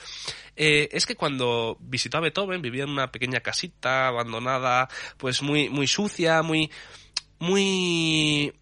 es 0.55 1.05
que 1.05 1.15
cuando 1.15 1.77
visitó 1.79 2.17
a 2.17 2.21
Beethoven 2.21 2.61
vivía 2.61 2.83
en 2.83 2.89
una 2.89 3.11
pequeña 3.11 3.39
casita 3.39 4.07
abandonada, 4.07 4.89
pues 5.17 5.41
muy, 5.41 5.69
muy 5.69 5.87
sucia, 5.87 6.41
muy, 6.43 6.69
muy 7.39 8.53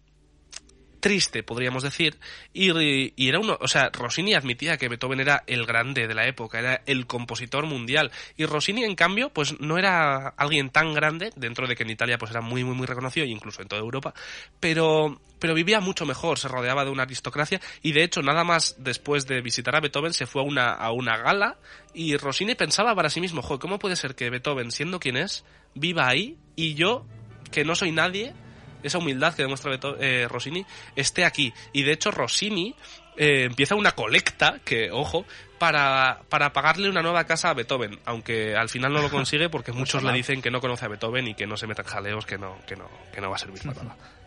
triste, 1.00 1.42
podríamos 1.42 1.82
decir, 1.82 2.18
y, 2.52 3.28
era 3.28 3.38
uno, 3.38 3.58
o 3.60 3.68
sea, 3.68 3.90
Rossini 3.92 4.34
admitía 4.34 4.76
que 4.76 4.88
Beethoven 4.88 5.20
era 5.20 5.44
el 5.46 5.66
grande 5.66 6.06
de 6.06 6.14
la 6.14 6.26
época, 6.26 6.58
era 6.58 6.82
el 6.86 7.06
compositor 7.06 7.66
mundial, 7.66 8.10
y 8.36 8.46
Rossini, 8.46 8.84
en 8.84 8.94
cambio, 8.94 9.30
pues 9.30 9.60
no 9.60 9.78
era 9.78 10.28
alguien 10.36 10.70
tan 10.70 10.94
grande, 10.94 11.30
dentro 11.36 11.66
de 11.66 11.76
que 11.76 11.82
en 11.84 11.90
Italia 11.90 12.18
pues 12.18 12.30
era 12.30 12.40
muy, 12.40 12.64
muy, 12.64 12.74
muy 12.74 12.86
reconocido, 12.86 13.26
e 13.26 13.30
incluso 13.30 13.62
en 13.62 13.68
toda 13.68 13.80
Europa, 13.80 14.14
pero, 14.60 15.20
pero 15.38 15.54
vivía 15.54 15.80
mucho 15.80 16.06
mejor, 16.06 16.38
se 16.38 16.48
rodeaba 16.48 16.84
de 16.84 16.90
una 16.90 17.04
aristocracia, 17.04 17.60
y 17.82 17.92
de 17.92 18.04
hecho, 18.04 18.22
nada 18.22 18.44
más 18.44 18.76
después 18.78 19.26
de 19.26 19.40
visitar 19.40 19.76
a 19.76 19.80
Beethoven, 19.80 20.12
se 20.12 20.26
fue 20.26 20.42
a 20.42 20.44
una, 20.44 20.72
a 20.72 20.92
una 20.92 21.16
gala, 21.16 21.58
y 21.94 22.16
Rossini 22.16 22.54
pensaba 22.54 22.94
para 22.94 23.10
sí 23.10 23.20
mismo, 23.20 23.42
joder, 23.42 23.60
¿cómo 23.60 23.78
puede 23.78 23.96
ser 23.96 24.14
que 24.14 24.30
Beethoven, 24.30 24.70
siendo 24.70 25.00
quien 25.00 25.16
es, 25.16 25.44
viva 25.74 26.08
ahí, 26.08 26.36
y 26.56 26.74
yo, 26.74 27.06
que 27.50 27.64
no 27.64 27.74
soy 27.74 27.92
nadie, 27.92 28.34
esa 28.82 28.98
humildad 28.98 29.34
que 29.34 29.42
demuestra 29.42 29.78
eh, 30.00 30.26
Rossini, 30.28 30.64
esté 30.96 31.24
aquí. 31.24 31.52
Y 31.72 31.82
de 31.82 31.92
hecho 31.92 32.10
Rossini 32.10 32.74
eh, 33.16 33.44
empieza 33.44 33.74
una 33.74 33.92
colecta, 33.92 34.60
que 34.64 34.90
ojo, 34.90 35.24
para, 35.58 36.20
para 36.28 36.52
pagarle 36.52 36.88
una 36.88 37.02
nueva 37.02 37.24
casa 37.24 37.50
a 37.50 37.54
Beethoven, 37.54 37.98
aunque 38.04 38.54
al 38.54 38.68
final 38.68 38.92
no 38.92 39.02
lo 39.02 39.10
consigue 39.10 39.48
porque 39.50 39.72
muchos 39.72 40.02
le 40.02 40.12
dicen 40.12 40.40
que 40.40 40.50
no 40.50 40.60
conoce 40.60 40.84
a 40.84 40.88
Beethoven 40.88 41.28
y 41.28 41.34
que 41.34 41.46
no 41.46 41.56
se 41.56 41.66
metan 41.66 41.86
jaleos, 41.86 42.26
que 42.26 42.38
no, 42.38 42.58
que 42.66 42.76
no, 42.76 42.88
que 43.12 43.20
no 43.20 43.30
va 43.30 43.36
a 43.36 43.38
servir 43.38 43.62
para 43.62 43.82
nada. 43.82 43.96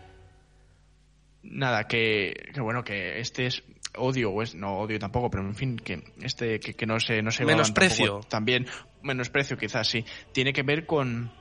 Nada, 1.43 1.87
que, 1.87 2.51
que 2.53 2.61
bueno, 2.61 2.83
que 2.83 3.19
este 3.19 3.47
es 3.47 3.63
odio, 3.95 4.31
o 4.31 4.41
es, 4.41 4.55
no 4.55 4.77
odio 4.77 4.99
tampoco, 4.99 5.29
pero 5.29 5.43
en 5.43 5.55
fin, 5.55 5.77
que 5.77 6.03
este, 6.21 6.59
que, 6.59 6.85
no 6.85 6.99
se, 6.99 7.21
no 7.21 7.31
se 7.31 7.45
Menosprecio. 7.45 8.21
También, 8.29 8.67
menosprecio 9.01 9.57
quizás, 9.57 9.87
sí. 9.87 10.05
Tiene 10.31 10.53
que 10.53 10.63
ver 10.63 10.85
con 10.85 11.31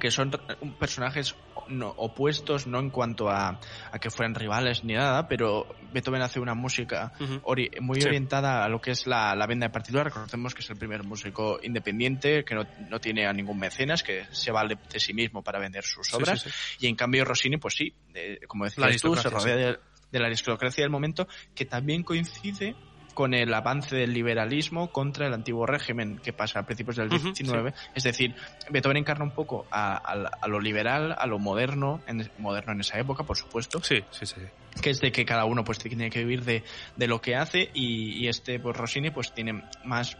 que 0.00 0.10
son 0.10 0.30
personajes 0.78 1.34
no, 1.68 1.88
opuestos, 1.96 2.66
no 2.66 2.78
en 2.78 2.90
cuanto 2.90 3.28
a, 3.28 3.60
a, 3.90 3.98
que 3.98 4.10
fueran 4.10 4.34
rivales 4.34 4.84
ni 4.84 4.94
nada, 4.94 5.28
pero 5.28 5.66
Beethoven 5.92 6.22
hace 6.22 6.40
una 6.40 6.54
música 6.54 7.12
ori 7.42 7.70
muy 7.80 8.00
sí. 8.00 8.08
orientada 8.08 8.64
a 8.64 8.68
lo 8.68 8.80
que 8.80 8.90
es 8.92 9.06
la, 9.06 9.34
la 9.34 9.46
venda 9.46 9.66
de 9.66 9.72
partitura. 9.72 10.04
Recordemos 10.04 10.54
que 10.54 10.60
es 10.60 10.70
el 10.70 10.76
primer 10.76 11.04
músico 11.04 11.58
independiente, 11.62 12.44
que 12.44 12.54
no, 12.54 12.64
no 12.88 13.00
tiene 13.00 13.26
a 13.26 13.32
ningún 13.32 13.58
mecenas, 13.58 14.02
que 14.02 14.24
se 14.30 14.50
vale 14.50 14.76
de 14.92 15.00
sí 15.00 15.14
mismo 15.14 15.42
para 15.42 15.58
vender 15.58 15.84
sus 15.84 16.12
obras. 16.14 16.42
Sí, 16.42 16.50
sí, 16.50 16.76
y 16.80 16.88
en 16.88 16.96
cambio 16.96 17.24
Rossini, 17.24 17.56
pues 17.56 17.74
sí, 17.74 17.94
de, 18.12 18.40
como 18.46 18.64
decías 18.64 19.00
tú, 19.00 19.14
se 19.16 19.30
rodea 19.30 19.56
de, 19.56 19.78
de 20.10 20.18
la 20.18 20.26
aristocracia 20.26 20.82
del 20.82 20.90
momento, 20.90 21.26
que 21.54 21.64
también 21.64 22.02
coincide 22.02 22.74
con 23.14 23.32
el 23.32 23.54
avance 23.54 23.96
del 23.96 24.12
liberalismo 24.12 24.90
contra 24.90 25.26
el 25.26 25.34
antiguo 25.34 25.66
régimen 25.66 26.18
que 26.18 26.32
pasa 26.32 26.60
a 26.60 26.66
principios 26.66 26.96
del 26.96 27.08
XIX. 27.08 27.24
Uh 27.24 27.30
-huh, 27.30 27.72
sí. 27.72 27.88
Es 27.94 28.02
decir, 28.04 28.34
Beethoven 28.70 28.98
encarna 28.98 29.24
un 29.24 29.30
poco 29.30 29.66
a, 29.70 29.94
a, 29.96 30.30
a, 30.40 30.48
lo 30.48 30.60
liberal, 30.60 31.14
a 31.16 31.26
lo 31.26 31.38
moderno, 31.38 32.00
en, 32.06 32.28
moderno 32.38 32.72
en 32.72 32.80
esa 32.80 32.98
época, 32.98 33.24
por 33.24 33.36
supuesto. 33.36 33.82
Sí, 33.82 34.02
sí, 34.10 34.26
sí. 34.26 34.40
Que 34.82 34.90
es 34.90 35.00
de 35.00 35.12
que 35.12 35.24
cada 35.24 35.44
uno 35.44 35.64
pues 35.64 35.78
tiene 35.78 36.10
que 36.10 36.18
vivir 36.18 36.44
de, 36.44 36.64
de 36.96 37.06
lo 37.06 37.20
que 37.20 37.36
hace 37.36 37.70
y, 37.72 38.24
y 38.24 38.28
este 38.28 38.58
pues 38.58 38.76
Rossini 38.76 39.10
pues 39.10 39.32
tiene 39.32 39.62
más 39.84 40.16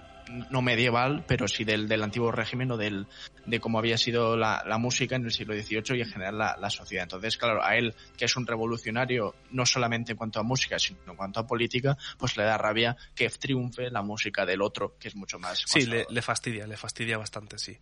no 0.51 0.63
medieval, 0.63 1.25
pero 1.27 1.49
sí 1.49 1.65
del, 1.65 1.89
del 1.89 2.03
antiguo 2.03 2.33
régimen 2.33 2.71
o 2.73 2.77
del, 2.77 3.07
de 3.47 3.61
cómo 3.61 3.79
había 3.79 3.99
sido 3.99 4.37
la, 4.37 4.63
la 4.67 4.79
música 4.79 5.17
en 5.17 5.25
el 5.25 5.33
siglo 5.33 5.55
XVIII 5.55 5.99
y 5.99 6.01
en 6.01 6.09
general 6.09 6.39
la, 6.39 6.57
la, 6.61 6.71
sociedad. 6.71 7.05
Entonces, 7.05 7.37
claro, 7.37 7.63
a 7.63 7.77
él, 7.77 7.95
que 8.17 8.25
es 8.25 8.37
un 8.37 8.47
revolucionario, 8.47 9.35
no 9.51 9.67
solamente 9.67 10.13
en 10.13 10.19
cuanto 10.19 10.41
a 10.41 10.43
música, 10.43 10.79
sino 10.79 10.99
en 11.07 11.17
cuanto 11.17 11.41
a 11.41 11.47
política, 11.47 11.97
pues 12.19 12.37
le 12.37 12.45
da 12.45 12.59
rabia 12.59 12.97
que 13.15 13.29
triunfe 13.29 13.91
la 13.91 14.03
música 14.03 14.47
del 14.47 14.63
otro, 14.63 14.97
que 14.99 15.09
es 15.09 15.17
mucho 15.17 15.39
más. 15.39 15.65
Sí, 15.67 15.87
le, 15.87 16.07
le, 16.09 16.23
fastidia, 16.23 16.67
le 16.67 16.77
fastidia 16.77 17.19
bastante, 17.19 17.59
sí. 17.59 17.77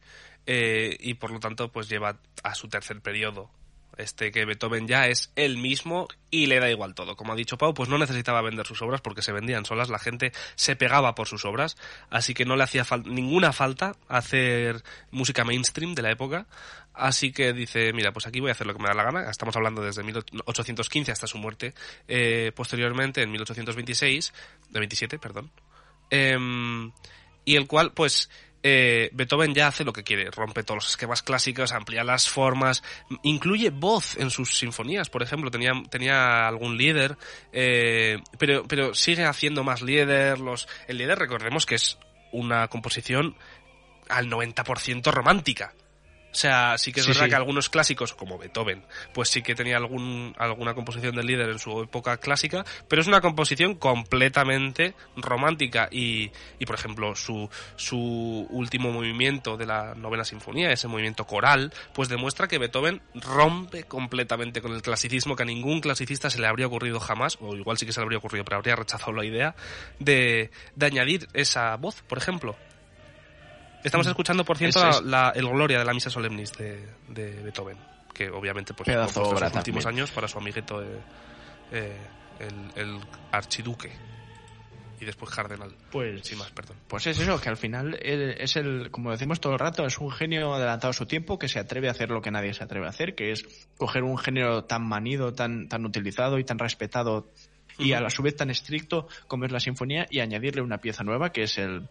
Eh, 0.46 0.96
y 1.00 1.14
por 1.14 1.30
lo 1.30 1.40
tanto, 1.40 1.70
pues 1.70 1.88
lleva 1.88 2.18
a 2.42 2.54
su 2.54 2.68
tercer 2.68 3.00
periodo 3.00 3.50
este 3.96 4.32
que 4.32 4.44
Beethoven 4.44 4.88
ya 4.88 5.08
es 5.08 5.32
él 5.36 5.58
mismo 5.58 6.08
y 6.30 6.46
le 6.46 6.60
da 6.60 6.70
igual 6.70 6.94
todo. 6.94 7.16
Como 7.16 7.32
ha 7.32 7.36
dicho 7.36 7.58
Pau, 7.58 7.74
pues 7.74 7.88
no 7.88 7.98
necesitaba 7.98 8.42
vender 8.42 8.66
sus 8.66 8.82
obras 8.82 9.00
porque 9.00 9.22
se 9.22 9.32
vendían 9.32 9.64
solas, 9.64 9.88
la 9.88 9.98
gente 9.98 10.32
se 10.54 10.76
pegaba 10.76 11.14
por 11.14 11.28
sus 11.28 11.44
obras, 11.44 11.76
así 12.10 12.34
que 12.34 12.44
no 12.44 12.56
le 12.56 12.64
hacía 12.64 12.84
ninguna 13.04 13.52
falta 13.52 13.96
hacer 14.08 14.82
música 15.10 15.44
mainstream 15.44 15.94
de 15.94 16.02
la 16.02 16.10
época. 16.10 16.46
Así 16.94 17.32
que 17.32 17.54
dice, 17.54 17.92
mira, 17.94 18.12
pues 18.12 18.26
aquí 18.26 18.40
voy 18.40 18.50
a 18.50 18.52
hacer 18.52 18.66
lo 18.66 18.74
que 18.74 18.82
me 18.82 18.88
da 18.88 18.94
la 18.94 19.04
gana. 19.04 19.30
Estamos 19.30 19.56
hablando 19.56 19.82
desde 19.82 20.02
1815 20.02 21.10
hasta 21.10 21.26
su 21.26 21.38
muerte 21.38 21.72
eh, 22.06 22.52
posteriormente 22.54 23.22
en 23.22 23.30
1826, 23.30 24.32
de 24.68 24.78
27, 24.78 25.18
perdón. 25.18 25.50
Eh, 26.10 26.36
y 27.44 27.56
el 27.56 27.66
cual, 27.66 27.92
pues, 27.92 28.30
eh, 28.62 29.10
Beethoven 29.12 29.54
ya 29.54 29.68
hace 29.68 29.84
lo 29.84 29.92
que 29.92 30.04
quiere, 30.04 30.30
rompe 30.30 30.62
todos 30.62 30.84
los 30.84 30.90
esquemas 30.90 31.22
clásicos, 31.22 31.72
amplía 31.72 32.04
las 32.04 32.28
formas, 32.28 32.82
incluye 33.22 33.70
voz 33.70 34.16
en 34.16 34.30
sus 34.30 34.56
sinfonías, 34.56 35.10
por 35.10 35.22
ejemplo, 35.22 35.50
tenía, 35.50 35.72
tenía 35.90 36.46
algún 36.46 36.76
líder, 36.76 37.16
eh, 37.52 38.18
pero, 38.38 38.64
pero 38.68 38.94
sigue 38.94 39.24
haciendo 39.24 39.64
más 39.64 39.82
líder, 39.82 40.38
los, 40.38 40.68
el 40.86 40.98
líder 40.98 41.18
recordemos 41.18 41.66
que 41.66 41.74
es 41.74 41.98
una 42.30 42.68
composición 42.68 43.36
al 44.08 44.28
90% 44.30 45.10
romántica. 45.10 45.74
O 46.32 46.34
sea, 46.34 46.78
sí 46.78 46.92
que 46.92 47.00
es 47.00 47.06
sí, 47.06 47.12
verdad 47.12 47.24
sí. 47.24 47.30
que 47.30 47.36
algunos 47.36 47.68
clásicos, 47.68 48.14
como 48.14 48.38
Beethoven, 48.38 48.82
pues 49.12 49.28
sí 49.28 49.42
que 49.42 49.54
tenía 49.54 49.76
algún, 49.76 50.34
alguna 50.38 50.74
composición 50.74 51.14
del 51.14 51.26
líder 51.26 51.50
en 51.50 51.58
su 51.58 51.82
época 51.82 52.16
clásica, 52.16 52.64
pero 52.88 53.02
es 53.02 53.08
una 53.08 53.20
composición 53.20 53.74
completamente 53.74 54.94
romántica 55.14 55.88
y, 55.90 56.30
y 56.58 56.64
por 56.64 56.74
ejemplo, 56.74 57.14
su, 57.14 57.50
su 57.76 58.46
último 58.50 58.90
movimiento 58.90 59.58
de 59.58 59.66
la 59.66 59.94
novena 59.94 60.24
sinfonía, 60.24 60.72
ese 60.72 60.88
movimiento 60.88 61.26
coral, 61.26 61.70
pues 61.92 62.08
demuestra 62.08 62.48
que 62.48 62.58
Beethoven 62.58 63.02
rompe 63.14 63.84
completamente 63.84 64.62
con 64.62 64.72
el 64.72 64.80
clasicismo 64.80 65.36
que 65.36 65.42
a 65.42 65.46
ningún 65.46 65.82
clasicista 65.82 66.30
se 66.30 66.40
le 66.40 66.46
habría 66.46 66.66
ocurrido 66.66 66.98
jamás, 66.98 67.36
o 67.42 67.54
igual 67.54 67.76
sí 67.76 67.84
que 67.84 67.92
se 67.92 68.00
le 68.00 68.04
habría 68.04 68.18
ocurrido, 68.18 68.44
pero 68.44 68.56
habría 68.56 68.76
rechazado 68.76 69.12
la 69.12 69.26
idea 69.26 69.54
de, 69.98 70.50
de 70.76 70.86
añadir 70.86 71.28
esa 71.34 71.76
voz, 71.76 72.00
por 72.02 72.16
ejemplo. 72.16 72.56
Estamos 73.84 74.06
escuchando, 74.06 74.44
por 74.44 74.58
cierto, 74.58 74.88
es. 74.88 75.02
La, 75.02 75.26
la, 75.26 75.30
el 75.30 75.46
Gloria 75.48 75.78
de 75.78 75.84
la 75.84 75.92
Misa 75.92 76.10
Solemnis 76.10 76.52
de, 76.52 76.86
de 77.08 77.42
Beethoven, 77.42 77.76
que 78.14 78.30
obviamente 78.30 78.74
pues 78.74 78.88
en 78.88 78.96
los 78.96 79.16
últimos 79.16 79.86
años 79.86 80.10
para 80.10 80.28
su 80.28 80.38
amiguito 80.38 80.82
eh, 80.82 81.00
eh, 81.72 81.96
el, 82.38 82.82
el, 82.82 83.00
archiduque 83.30 83.92
y 85.00 85.04
después 85.04 85.34
cardenal. 85.34 85.74
Pues 85.90 86.20
sin 86.22 86.38
más, 86.38 86.50
perdón. 86.52 86.76
Pues 86.86 87.06
es 87.08 87.18
eso, 87.18 87.40
que 87.40 87.48
al 87.48 87.56
final 87.56 87.98
es 88.00 88.54
el, 88.56 88.90
como 88.92 89.10
decimos 89.10 89.40
todo 89.40 89.54
el 89.54 89.58
rato, 89.58 89.84
es 89.84 89.98
un 89.98 90.12
genio 90.12 90.54
adelantado 90.54 90.90
a 90.90 90.94
su 90.94 91.06
tiempo 91.06 91.38
que 91.38 91.48
se 91.48 91.58
atreve 91.58 91.88
a 91.88 91.90
hacer 91.90 92.10
lo 92.10 92.22
que 92.22 92.30
nadie 92.30 92.54
se 92.54 92.62
atreve 92.62 92.86
a 92.86 92.90
hacer, 92.90 93.16
que 93.16 93.32
es 93.32 93.44
coger 93.78 94.04
un 94.04 94.16
género 94.16 94.64
tan 94.64 94.86
manido, 94.86 95.34
tan, 95.34 95.68
tan 95.68 95.84
utilizado 95.84 96.38
y 96.38 96.44
tan 96.44 96.58
respetado 96.58 97.26
y 97.78 97.94
a 97.94 98.00
la 98.00 98.10
su 98.10 98.22
vez 98.22 98.36
tan 98.36 98.50
estricto 98.50 99.08
como 99.26 99.44
es 99.44 99.50
la 99.50 99.58
sinfonía 99.58 100.06
y 100.10 100.20
añadirle 100.20 100.62
una 100.62 100.78
pieza 100.78 101.02
nueva 101.04 101.32
que 101.32 101.44
es 101.44 101.58
el 101.58 101.88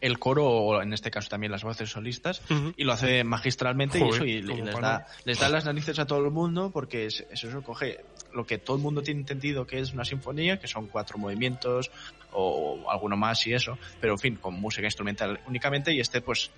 el 0.00 0.18
coro 0.18 0.46
o 0.46 0.82
en 0.82 0.92
este 0.92 1.10
caso 1.10 1.28
también 1.28 1.52
las 1.52 1.64
voces 1.64 1.90
solistas 1.90 2.42
uh 2.50 2.54
-huh. 2.54 2.74
y 2.76 2.84
lo 2.84 2.92
hace 2.92 3.24
magistralmente 3.24 3.98
Joder, 3.98 4.12
y 4.12 4.14
eso 4.14 4.24
y, 4.24 4.30
y 4.58 4.62
les, 4.62 4.80
da, 4.80 5.06
les 5.24 5.38
da 5.40 5.48
las 5.48 5.64
narices 5.64 5.98
a 5.98 6.06
todo 6.06 6.24
el 6.24 6.30
mundo 6.30 6.70
porque 6.70 7.06
es, 7.06 7.24
eso, 7.30 7.48
eso 7.48 7.62
coge 7.62 8.04
lo 8.32 8.46
que 8.46 8.58
todo 8.58 8.76
el 8.76 8.82
mundo 8.82 9.02
tiene 9.02 9.20
entendido 9.20 9.66
que 9.66 9.80
es 9.80 9.92
una 9.92 10.04
sinfonía 10.04 10.58
que 10.58 10.66
son 10.68 10.86
cuatro 10.88 11.18
movimientos 11.18 11.90
o, 12.32 12.82
o 12.84 12.90
alguno 12.90 13.16
más 13.16 13.46
y 13.46 13.54
eso 13.54 13.78
pero 14.00 14.12
en 14.14 14.18
fin 14.18 14.36
con 14.36 14.54
música 14.54 14.86
instrumental 14.86 15.40
únicamente 15.46 15.92
y 15.92 16.00
este 16.00 16.20
pues 16.20 16.50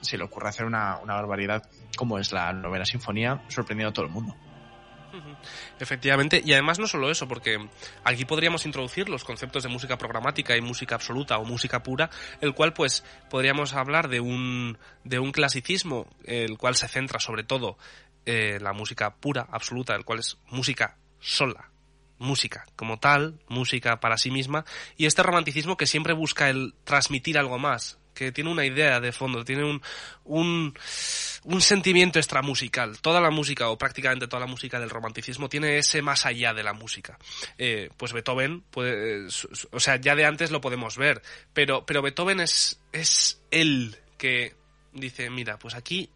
se 0.00 0.18
le 0.18 0.24
ocurre 0.24 0.48
hacer 0.48 0.66
una, 0.66 0.98
una 0.98 1.14
barbaridad 1.14 1.68
como 1.96 2.18
es 2.18 2.30
la 2.32 2.52
novena 2.52 2.84
sinfonía 2.84 3.42
sorprendiendo 3.48 3.90
a 3.90 3.92
todo 3.92 4.04
el 4.06 4.12
mundo 4.12 4.36
Efectivamente, 5.78 6.42
y 6.44 6.52
además 6.52 6.78
no 6.78 6.86
solo 6.86 7.10
eso, 7.10 7.28
porque 7.28 7.68
aquí 8.04 8.24
podríamos 8.24 8.66
introducir 8.66 9.08
los 9.08 9.24
conceptos 9.24 9.62
de 9.62 9.68
música 9.68 9.98
programática 9.98 10.56
y 10.56 10.60
música 10.60 10.94
absoluta 10.94 11.38
o 11.38 11.44
música 11.44 11.82
pura, 11.82 12.10
el 12.40 12.54
cual 12.54 12.72
pues 12.72 13.04
podríamos 13.30 13.74
hablar 13.74 14.08
de 14.08 14.20
un, 14.20 14.78
de 15.04 15.18
un 15.18 15.32
clasicismo, 15.32 16.08
el 16.24 16.58
cual 16.58 16.74
se 16.76 16.88
centra 16.88 17.20
sobre 17.20 17.44
todo 17.44 17.76
en 18.24 18.62
la 18.62 18.72
música 18.72 19.14
pura, 19.14 19.46
absoluta, 19.50 19.94
el 19.94 20.04
cual 20.04 20.18
es 20.18 20.38
música 20.50 20.98
sola, 21.20 21.70
música 22.18 22.66
como 22.76 22.98
tal, 22.98 23.38
música 23.48 24.00
para 24.00 24.18
sí 24.18 24.30
misma, 24.30 24.64
y 24.96 25.06
este 25.06 25.22
romanticismo 25.22 25.76
que 25.76 25.86
siempre 25.86 26.12
busca 26.12 26.50
el 26.50 26.74
transmitir 26.84 27.38
algo 27.38 27.58
más, 27.58 27.98
que 28.16 28.32
tiene 28.32 28.50
una 28.50 28.64
idea 28.64 28.98
de 28.98 29.12
fondo, 29.12 29.44
tiene 29.44 29.62
un, 30.24 30.74
un, 31.44 31.60
sentimiento 31.60 32.18
extramusical. 32.18 32.98
Toda 33.00 33.20
la 33.20 33.30
música, 33.30 33.68
o 33.68 33.76
prácticamente 33.76 34.26
toda 34.26 34.40
la 34.40 34.46
música 34.46 34.80
del 34.80 34.90
romanticismo, 34.90 35.48
tiene 35.50 35.78
ese 35.78 36.00
más 36.00 36.24
allá 36.24 36.54
de 36.54 36.62
la 36.62 36.72
música. 36.72 37.18
Eh, 37.58 37.90
pues 37.96 38.12
Beethoven, 38.14 38.64
pues, 38.70 39.46
o 39.70 39.78
sea, 39.78 39.96
ya 39.96 40.16
de 40.16 40.24
antes 40.24 40.50
lo 40.50 40.62
podemos 40.62 40.96
ver, 40.96 41.22
pero, 41.52 41.84
pero 41.84 42.00
Beethoven 42.00 42.40
es, 42.40 42.80
es 42.90 43.42
él 43.50 43.96
que 44.16 44.54
dice, 44.94 45.28
mira, 45.28 45.58
pues 45.58 45.74
aquí 45.74 46.08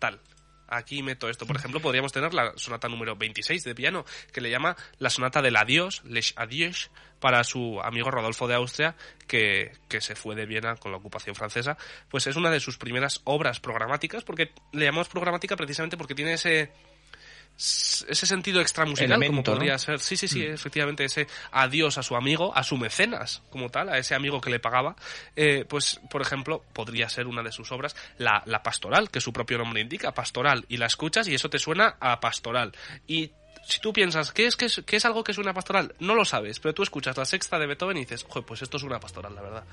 tal, 0.00 0.20
aquí 0.68 1.02
meto 1.02 1.28
esto. 1.28 1.46
Por 1.46 1.56
ejemplo, 1.56 1.80
podríamos 1.80 2.12
tener 2.12 2.34
la 2.34 2.52
sonata 2.56 2.88
número 2.88 3.16
26 3.16 3.64
de 3.64 3.74
piano, 3.74 4.04
que 4.32 4.40
le 4.40 4.50
llama 4.50 4.76
la 4.98 5.10
sonata 5.10 5.42
del 5.42 5.56
adiós, 5.56 6.02
Les 6.04 6.34
Adieux, 6.36 6.90
para 7.20 7.42
su 7.44 7.80
amigo 7.82 8.10
Rodolfo 8.10 8.46
de 8.46 8.54
Austria, 8.54 8.94
que, 9.26 9.72
que, 9.88 10.00
se 10.00 10.14
fue 10.14 10.34
de 10.34 10.46
Viena 10.46 10.76
con 10.76 10.92
la 10.92 10.98
ocupación 10.98 11.34
francesa. 11.34 11.76
Pues 12.08 12.26
es 12.26 12.36
una 12.36 12.50
de 12.50 12.60
sus 12.60 12.78
primeras 12.78 13.20
obras 13.24 13.60
programáticas, 13.60 14.24
porque 14.24 14.52
le 14.72 14.84
llamamos 14.84 15.08
programática 15.08 15.56
precisamente 15.56 15.96
porque 15.96 16.14
tiene 16.14 16.34
ese 16.34 16.70
ese 17.58 18.24
sentido 18.24 18.60
extramusical 18.60 19.10
Elemento, 19.10 19.32
como 19.32 19.56
podría 19.56 19.72
¿no? 19.72 19.78
ser 19.80 19.98
sí 19.98 20.16
sí 20.16 20.28
sí 20.28 20.46
mm. 20.46 20.54
efectivamente 20.54 21.04
ese 21.04 21.26
adiós 21.50 21.98
a 21.98 22.04
su 22.04 22.14
amigo 22.14 22.56
a 22.56 22.62
su 22.62 22.76
mecenas 22.76 23.42
como 23.50 23.68
tal 23.68 23.88
a 23.88 23.98
ese 23.98 24.14
amigo 24.14 24.40
que 24.40 24.48
le 24.48 24.60
pagaba 24.60 24.94
eh, 25.34 25.64
pues 25.68 26.00
por 26.08 26.22
ejemplo 26.22 26.62
podría 26.72 27.08
ser 27.08 27.26
una 27.26 27.42
de 27.42 27.50
sus 27.50 27.72
obras 27.72 27.96
la, 28.16 28.44
la 28.46 28.62
pastoral 28.62 29.10
que 29.10 29.20
su 29.20 29.32
propio 29.32 29.58
nombre 29.58 29.80
indica 29.80 30.12
pastoral 30.12 30.66
y 30.68 30.76
la 30.76 30.86
escuchas 30.86 31.26
y 31.26 31.34
eso 31.34 31.50
te 31.50 31.58
suena 31.58 31.96
a 31.98 32.20
pastoral 32.20 32.72
y 33.08 33.32
si 33.66 33.80
tú 33.80 33.92
piensas 33.92 34.32
¿qué 34.32 34.46
es, 34.46 34.56
qué 34.56 34.66
es, 34.66 34.82
qué 34.86 34.96
es 34.96 35.04
algo 35.04 35.24
que 35.24 35.32
es 35.32 35.38
una 35.38 35.52
pastoral, 35.52 35.94
no 35.98 36.14
lo 36.14 36.24
sabes, 36.24 36.60
pero 36.60 36.74
tú 36.74 36.82
escuchas 36.82 37.16
la 37.16 37.24
sexta 37.24 37.58
de 37.58 37.66
Beethoven 37.66 37.96
y 37.96 38.00
dices, 38.00 38.24
Joder, 38.26 38.46
pues 38.46 38.62
esto 38.62 38.76
es 38.76 38.82
una 38.82 39.00
pastoral, 39.00 39.34
la 39.34 39.42
verdad. 39.42 39.64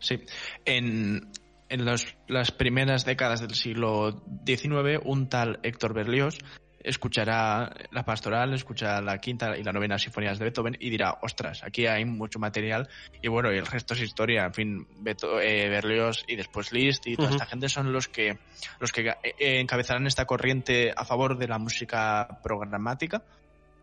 Sí. 0.00 0.18
En, 0.64 1.30
en 1.70 1.84
los, 1.84 2.14
las 2.28 2.50
primeras 2.52 3.04
décadas 3.04 3.40
del 3.40 3.54
siglo 3.54 4.22
XIX, 4.44 5.00
un 5.04 5.28
tal 5.28 5.60
Héctor 5.62 5.94
Berlioz 5.94 6.36
escuchará 6.82 7.70
la 7.92 8.04
pastoral, 8.04 8.54
escuchará 8.54 9.00
la 9.00 9.18
quinta 9.18 9.56
y 9.56 9.62
la 9.62 9.72
novena 9.72 9.98
sinfonías 9.98 10.38
de 10.38 10.46
Beethoven 10.46 10.76
y 10.80 10.90
dirá, 10.90 11.18
ostras, 11.22 11.62
aquí 11.62 11.86
hay 11.86 12.04
mucho 12.04 12.38
material 12.38 12.88
y 13.22 13.28
bueno, 13.28 13.52
y 13.52 13.58
el 13.58 13.66
resto 13.66 13.94
es 13.94 14.00
historia, 14.00 14.46
en 14.46 14.54
fin, 14.54 14.86
Beto, 15.00 15.40
eh, 15.40 15.68
Berlioz 15.68 16.24
y 16.26 16.36
después 16.36 16.72
Liszt 16.72 17.06
y 17.06 17.16
toda 17.16 17.28
uh 17.28 17.32
-huh. 17.32 17.34
esta 17.34 17.46
gente 17.46 17.68
son 17.68 17.92
los 17.92 18.08
que 18.08 18.38
los 18.80 18.92
que 18.92 19.08
eh, 19.08 19.60
encabezarán 19.60 20.06
esta 20.06 20.24
corriente 20.24 20.92
a 20.96 21.04
favor 21.04 21.36
de 21.36 21.48
la 21.48 21.58
música 21.58 22.40
programática 22.42 23.22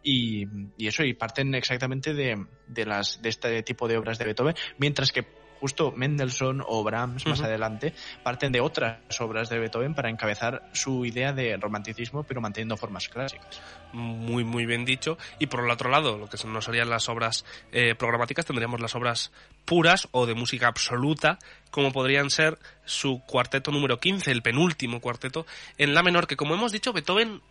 y, 0.01 0.47
y 0.77 0.87
eso, 0.87 1.03
y 1.03 1.13
parten 1.13 1.53
exactamente 1.53 2.13
de, 2.13 2.45
de, 2.67 2.85
las, 2.85 3.21
de 3.21 3.29
este 3.29 3.61
tipo 3.63 3.87
de 3.87 3.97
obras 3.97 4.17
de 4.17 4.25
Beethoven, 4.25 4.55
mientras 4.77 5.11
que 5.11 5.23
justo 5.59 5.91
Mendelssohn 5.95 6.63
o 6.65 6.83
Brahms 6.83 7.25
más 7.25 7.41
adelante 7.41 7.93
parten 8.23 8.51
de 8.51 8.61
otras 8.61 8.99
obras 9.19 9.49
de 9.49 9.59
Beethoven 9.59 9.93
para 9.93 10.09
encabezar 10.09 10.69
su 10.73 11.05
idea 11.05 11.33
de 11.33 11.57
romanticismo, 11.57 12.23
pero 12.23 12.41
manteniendo 12.41 12.77
formas 12.77 13.09
clásicas. 13.09 13.61
Muy, 13.93 14.43
muy 14.43 14.65
bien 14.65 14.85
dicho. 14.85 15.17
Y 15.39 15.47
por 15.47 15.63
el 15.63 15.71
otro 15.71 15.89
lado, 15.89 16.17
lo 16.17 16.29
que 16.29 16.37
no 16.47 16.61
serían 16.61 16.89
las 16.89 17.09
obras 17.09 17.45
eh, 17.71 17.95
programáticas, 17.95 18.45
tendríamos 18.45 18.79
las 18.79 18.95
obras 18.95 19.31
puras 19.65 20.07
o 20.11 20.25
de 20.25 20.35
música 20.35 20.67
absoluta, 20.67 21.39
como 21.71 21.91
podrían 21.91 22.29
ser 22.29 22.57
su 22.85 23.21
cuarteto 23.25 23.71
número 23.71 23.99
15, 23.99 24.31
el 24.31 24.41
penúltimo 24.41 25.01
cuarteto 25.01 25.45
en 25.77 25.93
la 25.93 26.03
menor, 26.03 26.27
que 26.27 26.37
como 26.37 26.53
hemos 26.55 26.71
dicho, 26.71 26.93
Beethoven 26.93 27.41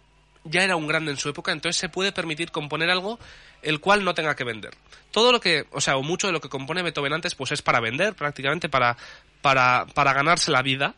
ya 0.49 0.63
era 0.63 0.77
un 0.77 0.87
grande 0.87 1.11
en 1.11 1.17
su 1.17 1.29
época, 1.29 1.53
entonces 1.53 1.79
se 1.79 1.89
puede 1.89 2.13
permitir 2.13 2.51
componer 2.51 2.91
algo 2.91 3.19
el 3.63 3.81
cual 3.81 4.05
no 4.05 4.15
tenga 4.15 4.37
que 4.37 4.45
vender. 4.45 4.75
Todo 5.17 5.33
lo 5.33 5.41
que, 5.41 5.65
o 5.71 5.81
sea, 5.81 5.97
o 5.97 6.03
mucho 6.03 6.27
de 6.27 6.35
lo 6.35 6.43
que 6.43 6.51
compone 6.51 6.83
Beethoven 6.83 7.15
antes, 7.15 7.35
pues 7.35 7.51
es 7.51 7.63
para 7.63 7.81
vender, 7.81 8.13
prácticamente 8.13 8.69
para, 8.69 8.99
para, 9.41 9.87
para 9.95 10.13
ganarse 10.13 10.51
la 10.51 10.61
vida. 10.61 10.95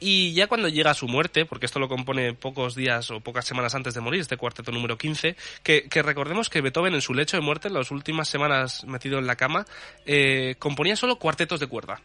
Y 0.00 0.32
ya 0.32 0.48
cuando 0.48 0.68
llega 0.68 0.90
a 0.90 0.94
su 0.94 1.06
muerte, 1.06 1.46
porque 1.46 1.66
esto 1.66 1.78
lo 1.78 1.88
compone 1.88 2.34
pocos 2.34 2.74
días 2.74 3.12
o 3.12 3.20
pocas 3.20 3.46
semanas 3.46 3.76
antes 3.76 3.94
de 3.94 4.00
morir, 4.00 4.22
este 4.22 4.36
cuarteto 4.36 4.72
número 4.72 4.98
15, 4.98 5.36
que, 5.62 5.88
que 5.88 6.02
recordemos 6.02 6.50
que 6.50 6.62
Beethoven 6.62 6.94
en 6.94 7.00
su 7.00 7.14
lecho 7.14 7.36
de 7.36 7.42
muerte, 7.42 7.68
en 7.68 7.74
las 7.74 7.92
últimas 7.92 8.26
semanas 8.26 8.82
metido 8.86 9.20
en 9.20 9.26
la 9.28 9.36
cama, 9.36 9.64
eh, 10.04 10.56
componía 10.58 10.96
solo 10.96 11.20
cuartetos 11.20 11.60
de 11.60 11.68
cuerda 11.68 12.00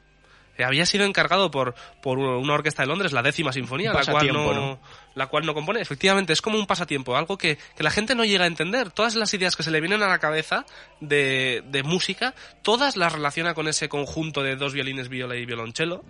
había 0.63 0.85
sido 0.85 1.05
encargado 1.05 1.51
por, 1.51 1.75
por 2.01 2.17
una 2.17 2.53
orquesta 2.53 2.83
de 2.83 2.87
Londres, 2.87 3.13
la 3.13 3.21
décima 3.23 3.51
sinfonía, 3.51 3.93
la 3.93 4.05
cual 4.05 4.33
no, 4.33 4.79
la 5.15 5.27
cual 5.27 5.45
no 5.45 5.53
compone. 5.53 5.81
Efectivamente, 5.81 6.33
es 6.33 6.41
como 6.41 6.57
un 6.57 6.65
pasatiempo, 6.65 7.15
algo 7.15 7.37
que, 7.37 7.57
que, 7.75 7.83
la 7.83 7.91
gente 7.91 8.15
no 8.15 8.25
llega 8.25 8.43
a 8.43 8.47
entender. 8.47 8.91
Todas 8.91 9.15
las 9.15 9.33
ideas 9.33 9.55
que 9.55 9.63
se 9.63 9.71
le 9.71 9.79
vienen 9.81 10.01
a 10.03 10.07
la 10.07 10.19
cabeza 10.19 10.65
de, 10.99 11.63
de 11.67 11.83
música, 11.83 12.33
todas 12.61 12.97
las 12.97 13.13
relaciona 13.13 13.53
con 13.53 13.67
ese 13.67 13.89
conjunto 13.89 14.43
de 14.43 14.55
dos 14.55 14.73
violines, 14.73 15.09
viola 15.09 15.35
y 15.35 15.45
violonchelo, 15.45 16.03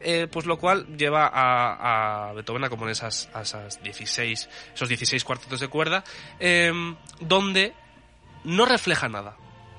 eh, 0.00 0.26
pues 0.30 0.46
lo 0.46 0.58
cual 0.58 0.96
lleva 0.96 1.26
a, 1.26 2.30
a 2.30 2.32
Beethoven 2.32 2.64
a 2.64 2.68
componer 2.68 2.92
esas, 2.92 3.28
a 3.34 3.42
esas 3.42 3.82
16, 3.82 4.48
esos 4.74 4.88
16 4.88 5.24
cuartetos 5.24 5.60
de 5.60 5.68
cuerda, 5.68 6.04
eh, 6.40 6.72
donde 7.20 7.74
no 8.44 8.64
refleja 8.64 9.08
nada. 9.08 9.36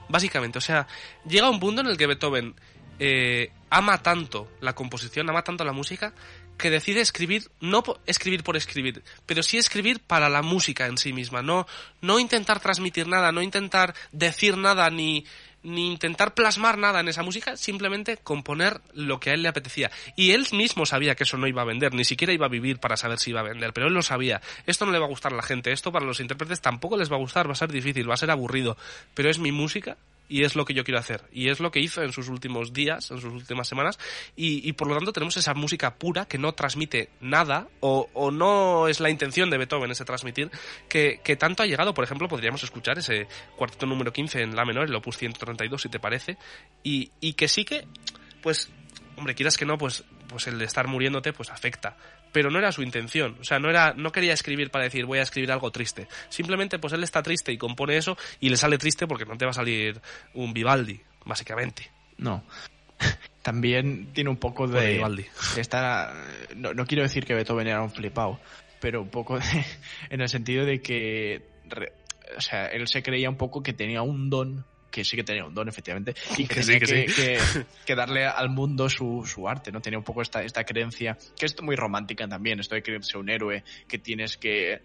Básicamente, 0.09 0.57
o 0.57 0.61
sea, 0.61 0.87
llega 1.27 1.49
un 1.49 1.59
punto 1.59 1.81
en 1.81 1.87
el 1.87 1.97
que 1.97 2.07
Beethoven 2.07 2.55
eh, 2.99 3.51
ama 3.69 4.01
tanto 4.01 4.49
la 4.61 4.73
composición, 4.73 5.29
ama 5.29 5.43
tanto 5.43 5.63
la 5.63 5.73
música, 5.73 6.13
que 6.57 6.69
decide 6.69 7.01
escribir, 7.01 7.49
no 7.61 7.83
escribir 8.05 8.43
por 8.43 8.57
escribir, 8.57 9.03
pero 9.25 9.43
sí 9.43 9.57
escribir 9.57 9.99
para 9.99 10.29
la 10.29 10.41
música 10.41 10.87
en 10.87 10.97
sí 10.97 11.13
misma, 11.13 11.41
no, 11.41 11.67
no 12.01 12.19
intentar 12.19 12.59
transmitir 12.59 13.07
nada, 13.07 13.31
no 13.31 13.41
intentar 13.41 13.93
decir 14.11 14.57
nada, 14.57 14.89
ni, 14.89 15.25
ni 15.61 15.91
intentar 15.91 16.33
plasmar 16.33 16.77
nada 16.77 16.99
en 16.99 17.09
esa 17.09 17.21
música, 17.21 17.55
simplemente 17.57 18.17
componer 18.17 18.81
lo 18.93 19.19
que 19.19 19.29
a 19.29 19.33
él 19.33 19.43
le 19.43 19.49
apetecía. 19.49 19.91
Y 20.15 20.31
él 20.31 20.47
mismo 20.51 20.85
sabía 20.85 21.15
que 21.15 21.23
eso 21.23 21.37
no 21.37 21.47
iba 21.47 21.61
a 21.61 21.65
vender, 21.65 21.93
ni 21.93 22.05
siquiera 22.05 22.33
iba 22.33 22.47
a 22.47 22.49
vivir 22.49 22.79
para 22.79 22.97
saber 22.97 23.19
si 23.19 23.29
iba 23.29 23.41
a 23.41 23.43
vender, 23.43 23.71
pero 23.73 23.87
él 23.87 23.93
lo 23.93 24.01
sabía. 24.01 24.41
Esto 24.65 24.85
no 24.85 24.91
le 24.91 24.99
va 24.99 25.05
a 25.05 25.09
gustar 25.09 25.33
a 25.33 25.37
la 25.37 25.43
gente, 25.43 25.71
esto 25.71 25.91
para 25.91 26.05
los 26.05 26.19
intérpretes 26.19 26.61
tampoco 26.61 26.97
les 26.97 27.11
va 27.11 27.17
a 27.17 27.19
gustar, 27.19 27.47
va 27.47 27.51
a 27.51 27.55
ser 27.55 27.71
difícil, 27.71 28.09
va 28.09 28.15
a 28.15 28.17
ser 28.17 28.31
aburrido, 28.31 28.77
pero 29.13 29.29
es 29.29 29.37
mi 29.37 29.51
música 29.51 29.97
y 30.29 30.43
es 30.43 30.55
lo 30.55 30.65
que 30.65 30.73
yo 30.73 30.83
quiero 30.83 30.99
hacer. 30.99 31.23
Y 31.31 31.49
es 31.49 31.59
lo 31.59 31.71
que 31.71 31.79
hizo 31.79 32.01
en 32.01 32.11
sus 32.11 32.29
últimos 32.29 32.73
días, 32.73 33.11
en 33.11 33.19
sus 33.19 33.33
últimas 33.33 33.67
semanas, 33.67 33.99
y, 34.35 34.71
por 34.73 34.87
lo 34.87 34.95
tanto 34.95 35.13
tenemos 35.13 35.37
esa 35.37 35.53
música 35.53 35.95
pura 35.95 36.25
que 36.25 36.37
no 36.37 36.53
transmite 36.53 37.09
nada, 37.21 37.67
o, 37.79 38.09
o 38.13 38.31
no 38.31 38.87
es 38.87 38.99
la 38.99 39.09
intención 39.09 39.49
de 39.49 39.57
Beethoven 39.57 39.91
ese 39.91 40.05
transmitir, 40.05 40.51
que, 40.89 41.19
que, 41.23 41.35
tanto 41.35 41.63
ha 41.63 41.65
llegado, 41.65 41.93
por 41.93 42.03
ejemplo, 42.03 42.27
podríamos 42.27 42.63
escuchar 42.63 42.97
ese 42.97 43.27
cuarteto 43.55 43.85
número 43.85 44.11
15 44.11 44.41
en 44.41 44.55
La 44.55 44.65
menor, 44.65 44.87
el 44.87 44.95
opus 44.95 45.17
132, 45.17 45.81
si 45.81 45.89
te 45.89 45.99
parece, 45.99 46.37
y, 46.83 47.11
y 47.19 47.33
que 47.33 47.47
sí 47.47 47.65
que, 47.65 47.87
pues, 48.41 48.69
hombre, 49.15 49.35
quieras 49.35 49.57
que 49.57 49.65
no, 49.65 49.77
pues, 49.77 50.03
pues 50.27 50.47
el 50.47 50.61
estar 50.61 50.87
muriéndote, 50.87 51.33
pues 51.33 51.49
afecta 51.49 51.95
pero 52.31 52.49
no 52.49 52.59
era 52.59 52.71
su 52.71 52.81
intención. 52.81 53.37
O 53.39 53.43
sea, 53.43 53.59
no 53.59 53.69
era, 53.69 53.93
no 53.93 54.11
quería 54.11 54.33
escribir 54.33 54.69
para 54.69 54.85
decir 54.85 55.05
voy 55.05 55.19
a 55.19 55.23
escribir 55.23 55.51
algo 55.51 55.71
triste. 55.71 56.07
Simplemente, 56.29 56.79
pues 56.79 56.93
él 56.93 57.03
está 57.03 57.23
triste 57.23 57.51
y 57.51 57.57
compone 57.57 57.97
eso 57.97 58.17
y 58.39 58.49
le 58.49 58.57
sale 58.57 58.77
triste 58.77 59.07
porque 59.07 59.25
no 59.25 59.37
te 59.37 59.45
va 59.45 59.51
a 59.51 59.53
salir 59.53 59.99
un 60.33 60.53
Vivaldi, 60.53 61.01
básicamente. 61.25 61.91
No. 62.17 62.43
También 63.41 64.11
tiene 64.13 64.29
un 64.29 64.37
poco 64.37 64.67
de. 64.67 64.93
Vivaldi. 64.93 65.25
No, 66.55 66.73
no, 66.73 66.85
quiero 66.85 67.03
decir 67.03 67.25
que 67.25 67.33
Beethoven 67.33 67.67
era 67.67 67.81
un 67.81 67.91
flipado, 67.91 68.39
pero 68.79 69.01
un 69.01 69.09
poco 69.09 69.39
de, 69.39 69.45
en 70.09 70.21
el 70.21 70.29
sentido 70.29 70.65
de 70.65 70.81
que. 70.81 71.43
o 72.35 72.41
sea, 72.41 72.67
él 72.67 72.87
se 72.87 73.03
creía 73.03 73.29
un 73.29 73.37
poco 73.37 73.63
que 73.63 73.73
tenía 73.73 74.01
un 74.01 74.29
don 74.29 74.65
que 74.97 75.03
sí 75.03 75.15
que 75.15 75.23
tenía 75.23 75.45
un 75.45 75.53
don, 75.53 75.69
efectivamente, 75.69 76.15
y 76.37 76.47
que, 76.47 76.61
tenía 76.61 76.79
que, 77.85 77.95
darle 77.95 78.25
al 78.25 78.49
mundo 78.49 78.89
su, 78.89 79.23
su, 79.31 79.47
arte, 79.47 79.71
¿no? 79.71 79.79
Tenía 79.79 79.99
un 79.99 80.03
poco 80.03 80.23
esta, 80.23 80.41
esta 80.41 80.63
creencia, 80.63 81.15
que 81.37 81.45
es 81.45 81.61
muy 81.61 81.75
romántica 81.75 82.27
también, 82.27 82.59
esto 82.59 82.73
de 82.73 82.81
creerse 82.81 83.15
un 83.15 83.29
héroe, 83.29 83.63
que 83.87 83.99
tienes 83.99 84.37
que 84.37 84.81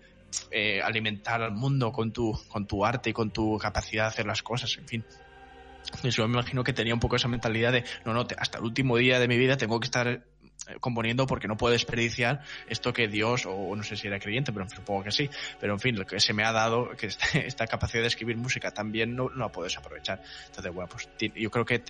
eh, 0.51 0.83
alimentar 0.83 1.41
al 1.41 1.53
mundo 1.53 1.93
con 1.93 2.13
tu, 2.13 2.39
con 2.49 2.67
tu 2.67 2.85
arte 2.85 3.09
y 3.09 3.13
con 3.15 3.31
tu 3.31 3.57
capacidad 3.57 4.05
de 4.05 4.09
hacer 4.09 4.27
las 4.27 4.43
cosas, 4.43 4.77
en 4.77 4.87
fin. 4.87 5.05
Yo 6.05 6.29
me 6.29 6.35
imagino 6.35 6.63
que 6.63 6.75
tenía 6.75 6.93
un 6.93 7.01
poco 7.01 7.17
esa 7.17 7.29
mentalidad 7.29 7.73
de, 7.73 7.85
no, 8.05 8.13
no, 8.13 8.27
hasta 8.37 8.59
el 8.59 8.65
último 8.65 8.99
día 8.99 9.19
de 9.19 9.29
mi 9.29 9.39
vida 9.39 9.57
tengo 9.57 9.81
que 9.81 9.87
estar 9.87 10.25
componiendo 10.81 11.27
porque 11.27 11.49
no 11.49 11.57
puedo 11.57 11.73
desperdiciar 11.73 12.43
esto 12.69 12.93
que 12.93 13.09
Dios, 13.09 13.47
o 13.47 13.75
no 13.75 13.83
sé 13.83 13.97
si 13.97 14.07
era 14.07 14.19
creyente, 14.19 14.53
pero 14.53 14.69
supongo 14.69 15.05
que 15.05 15.11
sí, 15.11 15.29
pero 15.61 15.73
en 15.75 15.81
fin, 15.81 15.99
lo 15.99 16.07
que 16.07 16.21
se 16.21 16.33
me 16.33 16.45
ha 16.45 16.53
dado, 16.53 16.91
que 16.97 17.07
esta 17.35 17.67
capacidad 17.67 18.03
de 18.03 18.09
escribir 18.09 18.37
música 18.37 18.71
también 18.71 19.15
no, 19.17 19.29
no 19.29 19.47
la 19.47 19.49
puedes 19.49 19.77
aprovechar. 19.77 20.23
Entonces, 20.47 20.73
bueno, 20.73 20.89
pues 20.89 21.09
yo 21.35 21.51
creo 21.51 21.65
que 21.65 21.83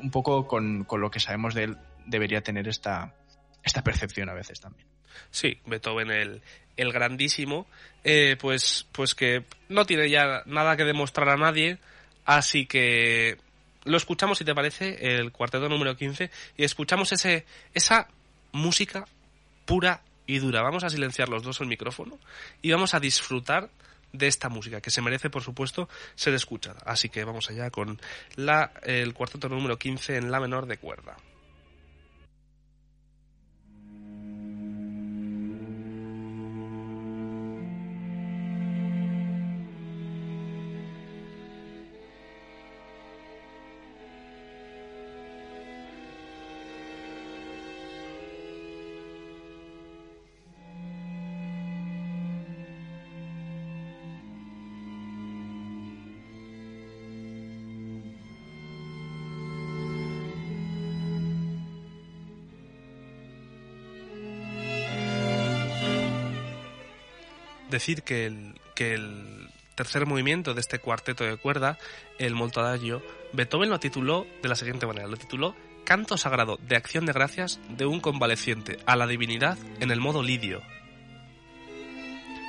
un 0.00 0.10
poco 0.10 0.46
con, 0.46 0.84
con 0.84 1.00
lo 1.00 1.10
que 1.10 1.20
sabemos 1.20 1.54
de 1.54 1.64
él 1.64 1.76
debería 2.06 2.40
tener 2.40 2.68
esta, 2.68 3.14
esta 3.62 3.82
percepción 3.82 4.28
a 4.28 4.34
veces 4.34 4.60
también. 4.60 4.86
Sí, 5.30 5.60
Beethoven 5.66 6.10
el, 6.10 6.42
el 6.76 6.92
grandísimo, 6.92 7.66
eh, 8.04 8.36
pues, 8.38 8.86
pues 8.92 9.14
que 9.14 9.44
no 9.68 9.84
tiene 9.84 10.08
ya 10.10 10.42
nada 10.46 10.76
que 10.76 10.84
demostrar 10.84 11.28
a 11.30 11.36
nadie, 11.36 11.78
así 12.24 12.66
que 12.66 13.38
lo 13.86 13.96
escuchamos, 13.96 14.38
si 14.38 14.44
te 14.44 14.54
parece, 14.54 15.18
el 15.18 15.32
cuarteto 15.32 15.68
número 15.68 15.96
15, 15.96 16.30
y 16.56 16.64
escuchamos 16.64 17.12
ese, 17.12 17.46
esa 17.72 18.08
música 18.52 19.06
pura 19.64 20.02
y 20.26 20.38
dura. 20.38 20.62
Vamos 20.62 20.84
a 20.84 20.90
silenciar 20.90 21.28
los 21.28 21.42
dos 21.42 21.60
el 21.60 21.68
micrófono 21.68 22.18
y 22.62 22.72
vamos 22.72 22.94
a 22.94 23.00
disfrutar 23.00 23.70
de 24.12 24.26
esta 24.26 24.48
música, 24.48 24.80
que 24.80 24.90
se 24.90 25.02
merece, 25.02 25.30
por 25.30 25.42
supuesto, 25.42 25.88
ser 26.14 26.34
escuchada. 26.34 26.80
Así 26.84 27.08
que 27.08 27.24
vamos 27.24 27.50
allá 27.50 27.70
con 27.70 28.00
la, 28.36 28.72
el 28.82 29.14
cuarteto 29.14 29.48
número 29.48 29.78
15 29.78 30.16
en 30.16 30.30
la 30.30 30.40
menor 30.40 30.66
de 30.66 30.78
cuerda. 30.78 31.16
Decir 67.76 68.02
que 68.02 68.26
el, 68.26 68.60
que 68.74 68.94
el 68.94 69.48
tercer 69.74 70.06
movimiento 70.06 70.54
de 70.54 70.60
este 70.60 70.78
cuarteto 70.78 71.24
de 71.24 71.36
cuerda, 71.36 71.78
el 72.18 72.34
Molto 72.34 72.60
Adagio, 72.60 73.02
Beethoven 73.32 73.70
lo 73.70 73.78
tituló 73.78 74.26
de 74.42 74.48
la 74.48 74.56
siguiente 74.56 74.86
manera, 74.86 75.06
lo 75.06 75.16
tituló 75.16 75.54
Canto 75.84 76.16
Sagrado 76.16 76.58
de 76.66 76.76
Acción 76.76 77.06
de 77.06 77.12
Gracias 77.12 77.60
de 77.68 77.86
un 77.86 78.00
convaleciente 78.00 78.78
a 78.86 78.96
la 78.96 79.06
divinidad 79.06 79.56
en 79.80 79.90
el 79.90 80.00
modo 80.00 80.22
lidio. 80.22 80.62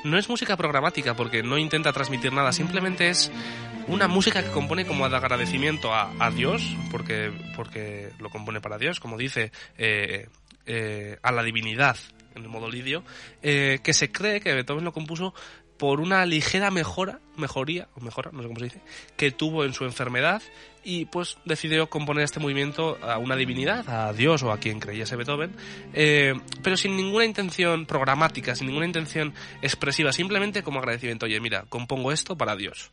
No 0.03 0.17
es 0.17 0.29
música 0.29 0.55
programática 0.55 1.15
porque 1.15 1.43
no 1.43 1.57
intenta 1.57 1.91
transmitir 1.91 2.31
nada, 2.31 2.51
simplemente 2.53 3.09
es 3.09 3.31
una 3.87 4.07
música 4.07 4.43
que 4.43 4.51
compone 4.51 4.85
como 4.85 5.07
de 5.09 5.15
agradecimiento 5.15 5.93
a, 5.93 6.31
Dios, 6.31 6.75
porque, 6.91 7.31
porque 7.55 8.09
lo 8.19 8.29
compone 8.29 8.61
para 8.61 8.77
Dios, 8.77 8.99
como 8.99 9.17
dice, 9.17 9.51
eh, 9.77 10.27
eh, 10.65 11.17
a 11.21 11.31
la 11.31 11.43
divinidad 11.43 11.97
en 12.37 12.43
el 12.43 12.49
modo 12.49 12.69
lidio, 12.69 13.03
eh, 13.41 13.79
que 13.83 13.93
se 13.93 14.11
cree 14.11 14.39
que 14.39 14.53
Beethoven 14.53 14.85
lo 14.85 14.93
compuso 14.93 15.33
por 15.77 15.99
una 15.99 16.25
ligera 16.25 16.71
mejora, 16.71 17.19
mejoría, 17.35 17.87
o 17.95 18.01
mejora, 18.01 18.31
no 18.31 18.41
sé 18.41 18.47
cómo 18.47 18.59
se 18.59 18.65
dice, 18.65 18.81
que 19.15 19.31
tuvo 19.31 19.63
en 19.63 19.73
su 19.73 19.85
enfermedad 19.85 20.41
y 20.83 21.05
pues 21.05 21.37
decidió 21.45 21.89
componer 21.89 22.23
este 22.23 22.39
movimiento 22.39 22.97
a 23.01 23.17
una 23.17 23.35
divinidad, 23.35 23.87
a 23.89 24.13
Dios 24.13 24.41
o 24.43 24.51
a 24.51 24.57
quien 24.57 24.79
creyese 24.79 25.15
Beethoven, 25.15 25.53
eh, 25.93 26.33
pero 26.63 26.77
sin 26.77 26.95
ninguna 26.95 27.25
intención 27.25 27.85
programática, 27.85 28.55
sin 28.55 28.67
ninguna 28.67 28.85
intención 28.85 29.33
expresiva, 29.61 30.11
simplemente 30.11 30.63
como 30.63 30.79
agradecimiento, 30.79 31.25
oye, 31.25 31.39
mira, 31.39 31.65
compongo 31.69 32.11
esto 32.11 32.37
para 32.37 32.55
Dios. 32.55 32.91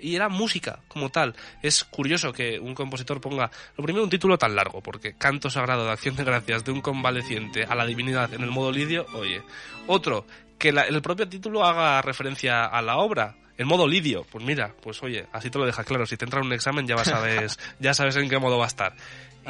Y 0.00 0.16
era 0.16 0.28
música 0.28 0.80
como 0.88 1.10
tal. 1.10 1.34
Es 1.62 1.84
curioso 1.84 2.32
que 2.32 2.58
un 2.58 2.74
compositor 2.74 3.20
ponga, 3.20 3.50
lo 3.76 3.84
primero, 3.84 4.04
un 4.04 4.10
título 4.10 4.38
tan 4.38 4.56
largo, 4.56 4.80
porque 4.80 5.14
Canto 5.14 5.50
Sagrado 5.50 5.84
de 5.84 5.92
Acción 5.92 6.16
de 6.16 6.24
Gracias 6.24 6.64
de 6.64 6.72
un 6.72 6.80
convaleciente 6.80 7.64
a 7.64 7.74
la 7.74 7.86
divinidad 7.86 8.32
en 8.34 8.42
el 8.42 8.50
modo 8.50 8.72
lidio, 8.72 9.06
oye. 9.14 9.42
Otro, 9.86 10.26
que 10.58 10.68
el 10.68 11.02
propio 11.02 11.28
título 11.28 11.64
haga 11.64 12.02
referencia 12.02 12.64
a 12.64 12.82
la 12.82 12.98
obra, 12.98 13.36
el 13.56 13.66
modo 13.66 13.86
lidio, 13.86 14.24
pues 14.30 14.44
mira, 14.44 14.74
pues 14.82 15.02
oye, 15.02 15.26
así 15.32 15.50
te 15.50 15.58
lo 15.58 15.66
deja 15.66 15.84
claro. 15.84 16.06
Si 16.06 16.16
te 16.16 16.24
entra 16.24 16.40
un 16.40 16.52
examen 16.52 16.86
ya 16.86 16.96
sabes, 17.04 17.58
ya 17.78 17.92
sabes 17.92 18.16
en 18.16 18.28
qué 18.28 18.38
modo 18.38 18.58
va 18.58 18.64
a 18.64 18.68
estar. 18.68 18.94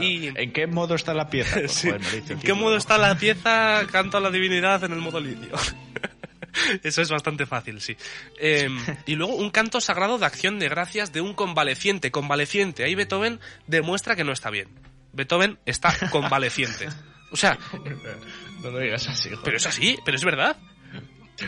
Y, 0.00 0.28
¿En 0.36 0.52
qué 0.52 0.66
modo 0.66 0.94
está 0.94 1.14
la 1.14 1.28
pieza? 1.28 1.60
¿En 1.84 2.40
qué 2.40 2.54
modo 2.54 2.76
está 2.76 2.98
la 2.98 3.16
pieza? 3.16 3.82
Canto 3.90 4.16
a 4.16 4.20
la 4.20 4.30
divinidad 4.30 4.82
en 4.84 4.92
el 4.92 4.98
modo 4.98 5.20
lidio. 5.20 5.50
Eso 6.82 7.02
es 7.02 7.10
bastante 7.10 7.46
fácil, 7.46 7.80
sí. 7.80 7.96
Em, 8.38 8.78
y 9.06 9.14
luego 9.14 9.34
un 9.34 9.50
canto 9.50 9.80
sagrado 9.80 10.18
de 10.18 10.26
acción 10.26 10.58
de 10.58 10.68
gracias 10.68 11.12
de 11.12 11.20
un 11.20 11.34
convaleciente. 11.34 12.10
Convaleciente. 12.10 12.84
Ahí 12.84 12.94
Beethoven 12.94 13.40
demuestra 13.66 14.16
que 14.16 14.24
no 14.24 14.32
está 14.32 14.50
bien. 14.50 14.68
Beethoven 15.12 15.58
está 15.66 15.94
convaleciente. 16.10 16.88
O 17.32 17.36
sea... 17.36 17.58
No 18.62 18.70
lo 18.70 18.78
digas 18.78 19.08
así. 19.08 19.30
Pero 19.42 19.56
es 19.56 19.66
así, 19.66 19.98
pero 20.04 20.16
es 20.16 20.24
verdad. 20.24 20.56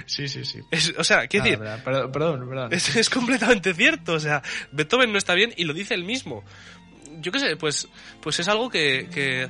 Sí, 0.07 0.29
sí, 0.29 0.45
sí. 0.45 0.61
o 0.97 1.05
sea, 1.05 1.27
¿qué 1.27 1.41
decir? 1.41 1.59
perdón, 1.59 2.11
perdón, 2.13 2.73
Es, 2.73 3.11
completamente 3.11 3.75
cierto. 3.75 4.15
O 4.15 4.21
sea, 4.21 4.43
Beethoven 4.73 5.13
no 5.13 5.19
está 5.19 5.35
bien 5.35 5.53
y 5.57 5.65
lo 5.65 5.75
dice 5.75 5.95
él 5.95 6.05
mismo. 6.05 6.45
Yo 7.21 7.31
qué 7.31 7.39
sé, 7.39 7.57
pues, 7.57 7.89
pues 8.21 8.41
es 8.41 8.49
algo 8.49 8.71
que, 8.71 9.09
que 9.13 9.49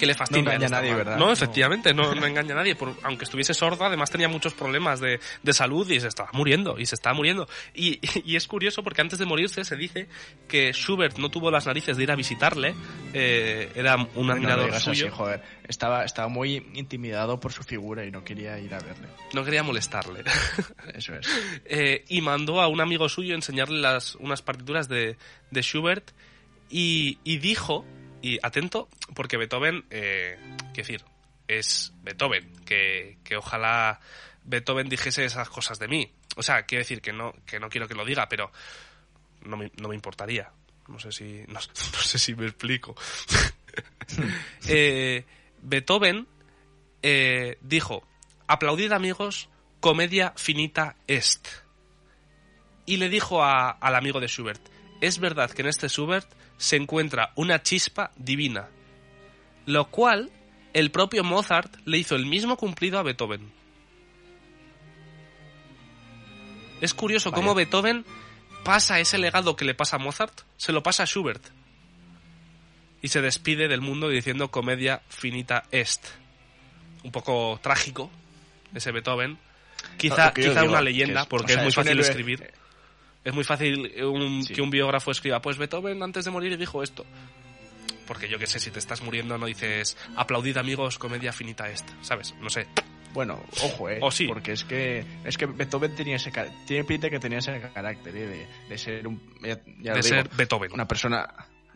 que 0.00 0.06
le 0.06 0.14
fastidia. 0.14 0.42
No 0.42 0.50
engaña 0.50 0.66
a 0.66 0.80
nadie, 0.80 0.94
¿verdad? 0.94 1.18
No, 1.18 1.30
efectivamente, 1.30 1.92
no, 1.92 2.14
no 2.14 2.26
engaña 2.26 2.54
a 2.54 2.56
nadie. 2.56 2.74
Por, 2.74 2.94
aunque 3.02 3.24
estuviese 3.24 3.52
sordo, 3.52 3.84
además 3.84 4.10
tenía 4.10 4.28
muchos 4.28 4.54
problemas 4.54 4.98
de, 4.98 5.20
de, 5.42 5.52
salud 5.52 5.88
y 5.90 6.00
se 6.00 6.08
estaba 6.08 6.30
muriendo, 6.32 6.78
y 6.78 6.86
se 6.86 6.94
estaba 6.94 7.14
muriendo. 7.14 7.46
Y, 7.74 8.00
y, 8.24 8.36
es 8.36 8.48
curioso 8.48 8.82
porque 8.82 9.02
antes 9.02 9.18
de 9.18 9.26
morirse 9.26 9.62
se 9.64 9.76
dice 9.76 10.08
que 10.48 10.72
Schubert 10.72 11.18
no 11.18 11.30
tuvo 11.30 11.50
las 11.50 11.66
narices 11.66 11.98
de 11.98 12.02
ir 12.02 12.10
a 12.10 12.16
visitarle, 12.16 12.74
eh, 13.12 13.70
era 13.74 13.96
un 14.14 14.30
admirador 14.30 14.72
suyo. 14.80 15.10
joder. 15.12 15.42
Estaba, 15.68 16.04
estaba 16.04 16.28
muy 16.28 16.66
intimidado 16.74 17.38
por 17.38 17.52
su 17.52 17.62
figura 17.62 18.04
y 18.04 18.10
no 18.10 18.24
quería 18.24 18.58
ir 18.58 18.74
a 18.74 18.78
verle. 18.78 19.06
No 19.34 19.44
quería 19.44 19.62
molestarle. 19.62 20.24
Eso 20.94 21.14
es. 21.14 21.28
Eh, 21.72 22.04
y 22.08 22.20
mandó 22.20 22.60
a 22.60 22.68
un 22.68 22.80
amigo 22.80 23.08
suyo 23.08 23.34
enseñarle 23.34 23.78
las, 23.78 24.16
unas 24.16 24.42
partituras 24.42 24.88
de, 24.88 25.16
de 25.50 25.62
Schubert 25.62 26.10
y, 26.68 27.18
y 27.22 27.38
dijo 27.38 27.84
y 28.22 28.38
atento, 28.42 28.88
porque 29.14 29.36
Beethoven, 29.36 29.84
eh, 29.90 30.38
decir, 30.74 31.04
es 31.48 31.92
Beethoven, 32.02 32.52
que, 32.64 33.18
que 33.24 33.36
ojalá 33.36 34.00
Beethoven 34.44 34.88
dijese 34.88 35.24
esas 35.24 35.48
cosas 35.48 35.78
de 35.78 35.88
mí. 35.88 36.12
O 36.36 36.42
sea, 36.42 36.62
quiero 36.62 36.80
decir 36.82 37.00
que 37.00 37.12
no, 37.12 37.34
que 37.46 37.58
no 37.58 37.68
quiero 37.68 37.88
que 37.88 37.94
lo 37.94 38.04
diga, 38.04 38.28
pero 38.28 38.50
no 39.42 39.56
me, 39.56 39.70
no 39.80 39.88
me 39.88 39.94
importaría. 39.94 40.50
No 40.88 40.98
sé 40.98 41.12
si, 41.12 41.44
no, 41.48 41.60
sé 41.60 42.18
si 42.18 42.34
me 42.34 42.46
explico. 42.46 42.94
eh, 44.68 45.24
Beethoven 45.62 46.26
eh, 47.02 47.58
dijo, 47.60 48.06
aplaudid 48.46 48.92
amigos, 48.92 49.48
comedia 49.80 50.32
finita 50.36 50.96
est. 51.06 51.46
Y 52.86 52.96
le 52.96 53.08
dijo 53.08 53.42
a, 53.42 53.70
al 53.70 53.94
amigo 53.94 54.20
de 54.20 54.26
Schubert, 54.26 54.60
es 55.00 55.18
verdad 55.18 55.50
que 55.50 55.62
en 55.62 55.68
este 55.68 55.88
Schubert 55.88 56.28
se 56.60 56.76
encuentra 56.76 57.32
una 57.36 57.62
chispa 57.62 58.12
divina, 58.16 58.68
lo 59.64 59.90
cual 59.90 60.30
el 60.74 60.90
propio 60.90 61.24
Mozart 61.24 61.74
le 61.86 61.96
hizo 61.96 62.16
el 62.16 62.26
mismo 62.26 62.58
cumplido 62.58 62.98
a 62.98 63.02
Beethoven. 63.02 63.50
Es 66.82 66.92
curioso 66.92 67.32
cómo 67.32 67.54
Beethoven 67.54 68.04
pasa 68.62 69.00
ese 69.00 69.16
legado 69.16 69.56
que 69.56 69.64
le 69.64 69.74
pasa 69.74 69.96
a 69.96 69.98
Mozart, 69.98 70.42
se 70.58 70.72
lo 70.72 70.82
pasa 70.82 71.04
a 71.04 71.06
Schubert. 71.06 71.42
Y 73.00 73.08
se 73.08 73.22
despide 73.22 73.66
del 73.66 73.80
mundo 73.80 74.10
diciendo 74.10 74.50
comedia 74.50 75.00
finita 75.08 75.64
est. 75.70 76.04
Un 77.02 77.10
poco 77.10 77.58
trágico, 77.62 78.10
ese 78.74 78.92
Beethoven. 78.92 79.38
Quizá, 79.96 80.34
quizá 80.34 80.64
una 80.64 80.82
leyenda, 80.82 81.24
porque 81.24 81.54
es 81.54 81.62
muy 81.62 81.72
fácil 81.72 81.98
escribir. 82.00 82.52
Es 83.24 83.34
muy 83.34 83.44
fácil 83.44 83.92
que 83.92 84.62
un 84.62 84.70
biógrafo 84.70 85.10
escriba, 85.10 85.42
pues 85.42 85.58
Beethoven 85.58 86.02
antes 86.02 86.24
de 86.24 86.30
morir 86.30 86.56
dijo 86.56 86.82
esto. 86.82 87.04
Porque 88.10 88.28
yo 88.28 88.40
que 88.40 88.48
sé, 88.48 88.58
si 88.58 88.72
te 88.72 88.80
estás 88.80 89.02
muriendo 89.02 89.38
no 89.38 89.46
dices, 89.46 89.96
aplaudid 90.16 90.56
amigos, 90.56 90.98
comedia 90.98 91.32
finita 91.32 91.70
esta, 91.70 91.92
¿sabes? 92.02 92.34
No 92.40 92.50
sé. 92.50 92.66
Bueno, 93.12 93.40
ojo, 93.62 93.88
eh. 93.88 93.98
O 94.02 94.10
sí. 94.10 94.26
Porque 94.26 94.50
es 94.50 94.64
que, 94.64 95.04
es 95.24 95.38
que 95.38 95.46
Beethoven 95.46 95.94
tenía 95.94 96.16
ese, 96.16 96.32
tiene 96.66 96.82
pinta 96.82 97.08
que 97.08 97.20
tenía 97.20 97.38
ese 97.38 97.60
carácter, 97.72 98.16
¿eh? 98.16 98.26
de, 98.26 98.46
de, 98.68 98.78
ser 98.78 99.06
un, 99.06 99.20
de 99.40 100.02
ser 100.02 100.28
Beethoven. 100.36 100.72
Una 100.72 100.88
persona, 100.88 101.32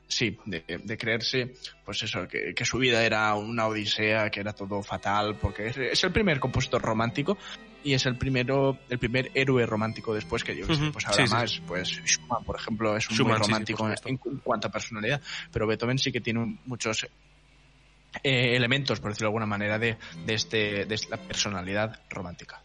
sí, 0.09 0.37
de, 0.45 0.99
creerse, 0.99 1.55
pues 1.85 2.03
eso, 2.03 2.27
que, 2.27 2.65
su 2.65 2.79
vida 2.79 3.05
era 3.05 3.35
una 3.35 3.69
odisea, 3.69 4.31
que 4.31 4.41
era 4.41 4.53
todo 4.53 4.83
fatal, 4.83 5.37
porque 5.41 5.69
es, 5.69 6.03
el 6.03 6.13
primer 6.13 6.41
compositor 6.41 6.83
romántico 6.83 7.39
y 7.85 7.95
es 7.95 8.07
el 8.07 8.17
primero, 8.17 8.79
el 8.89 8.99
primer 8.99 9.31
héroe 9.35 9.67
romántico 9.67 10.15
después 10.15 10.43
que 10.43 10.57
yo, 10.57 10.67
pues 10.67 11.07
ahora 11.07 11.27
más, 11.27 11.61
pues 11.67 11.89
Schumann, 12.05 12.43
por 12.45 12.57
ejemplo, 12.57 12.97
es 12.97 13.09
un 13.11 13.27
muy 13.27 13.37
romántico 13.37 13.89
en, 13.89 14.17
cuanto 14.43 14.69
a 14.69 14.71
personalidad, 14.71 15.21
pero 15.53 15.67
Beethoven 15.67 15.99
sí 15.99 16.11
que 16.11 16.21
tiene 16.21 16.59
muchos 16.65 17.05
eh, 17.05 18.57
elementos, 18.57 19.01
por 19.01 19.11
decirlo 19.11 19.27
de 19.27 19.31
alguna 19.31 19.47
manera, 19.47 19.79
de, 19.79 19.99
de, 20.25 20.35
este, 20.35 20.87
de 20.87 20.95
esta 20.95 21.17
personalidad 21.17 22.01
romántica. 22.09 22.61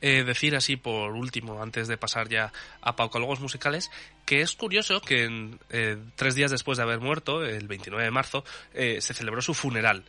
Eh, 0.00 0.24
decir 0.24 0.56
así 0.56 0.76
por 0.76 1.12
último, 1.12 1.62
antes 1.62 1.88
de 1.88 1.96
pasar 1.96 2.28
ya 2.28 2.52
a 2.80 2.96
paucólogos 2.96 3.40
musicales, 3.40 3.90
que 4.24 4.40
es 4.40 4.54
curioso 4.54 5.00
que 5.00 5.58
eh, 5.70 5.98
tres 6.16 6.34
días 6.34 6.50
después 6.50 6.78
de 6.78 6.84
haber 6.84 7.00
muerto, 7.00 7.44
el 7.44 7.68
29 7.68 8.04
de 8.04 8.10
marzo, 8.10 8.44
eh, 8.72 9.00
se 9.00 9.14
celebró 9.14 9.42
su 9.42 9.54
funeral, 9.54 10.04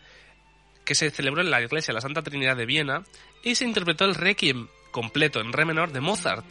que 0.86 0.95
se 0.95 1.09
celebró 1.09 1.41
en 1.41 1.51
la 1.51 1.61
iglesia 1.61 1.93
la 1.93 2.01
Santa 2.01 2.21
Trinidad 2.21 2.57
de 2.57 2.65
Viena 2.65 3.03
y 3.43 3.55
se 3.55 3.65
interpretó 3.65 4.05
el 4.05 4.15
requiem 4.15 4.67
completo 4.91 5.39
en 5.39 5.53
re 5.53 5.65
menor 5.65 5.91
de 5.91 6.01
Mozart, 6.01 6.45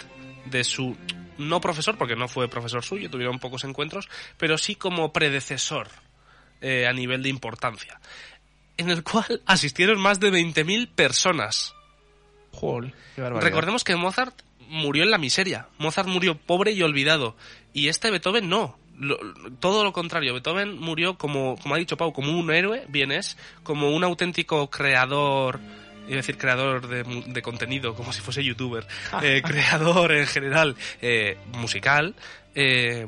de 0.46 0.64
su 0.64 0.96
no 1.38 1.60
profesor, 1.60 1.96
porque 1.96 2.16
no 2.16 2.28
fue 2.28 2.48
profesor 2.48 2.84
suyo, 2.84 3.10
tuvieron 3.10 3.38
pocos 3.38 3.64
encuentros, 3.64 4.08
pero 4.38 4.58
sí 4.58 4.74
como 4.74 5.12
predecesor 5.12 5.88
a 6.62 6.92
nivel 6.92 7.22
de 7.22 7.30
importancia, 7.30 8.00
en 8.76 8.90
el 8.90 9.02
cual 9.02 9.42
asistieron 9.46 9.98
más 9.98 10.20
de 10.20 10.30
20.000 10.30 10.88
personas 10.88 11.74
Recordemos 13.16 13.84
que 13.84 13.96
Mozart 13.96 14.42
murió 14.68 15.02
en 15.02 15.10
la 15.10 15.18
miseria. 15.18 15.68
Mozart 15.78 16.08
murió 16.08 16.36
pobre 16.36 16.72
y 16.72 16.82
olvidado. 16.82 17.36
Y 17.72 17.88
este 17.88 18.10
Beethoven 18.10 18.48
no. 18.48 18.78
Todo 19.60 19.84
lo 19.84 19.92
contrario. 19.92 20.34
Beethoven 20.34 20.78
murió 20.78 21.16
como, 21.16 21.56
como 21.56 21.74
ha 21.74 21.78
dicho 21.78 21.96
Pau, 21.96 22.12
como 22.12 22.38
un 22.38 22.50
héroe, 22.50 22.84
bien 22.88 23.12
es, 23.12 23.36
como 23.62 23.90
un 23.90 24.04
auténtico 24.04 24.70
creador 24.70 25.60
iba 26.06 26.16
a 26.16 26.22
decir 26.22 26.38
creador 26.38 26.88
de, 26.88 27.42
contenido, 27.42 27.94
como 27.94 28.12
si 28.12 28.20
fuese 28.20 28.42
youtuber, 28.42 28.84
eh, 29.22 29.42
creador 29.44 30.12
en 30.12 30.26
general 30.26 30.76
eh, 31.00 31.38
musical, 31.52 32.16
eh, 32.54 33.06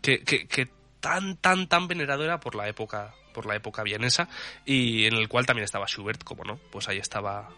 que, 0.00 0.24
que, 0.24 0.46
que, 0.46 0.68
tan, 1.00 1.36
tan, 1.36 1.68
tan 1.68 1.86
venerado 1.86 2.24
era 2.24 2.40
por 2.40 2.54
la 2.54 2.68
época 2.68 3.14
por 3.32 3.46
la 3.46 3.54
época 3.54 3.84
vienesa 3.84 4.28
y 4.64 5.06
en 5.06 5.14
el 5.14 5.28
cual 5.28 5.46
también 5.46 5.64
estaba 5.64 5.86
Schubert, 5.86 6.24
como 6.24 6.44
no, 6.44 6.58
pues 6.72 6.88
ahí 6.88 6.98
estaba 6.98 7.48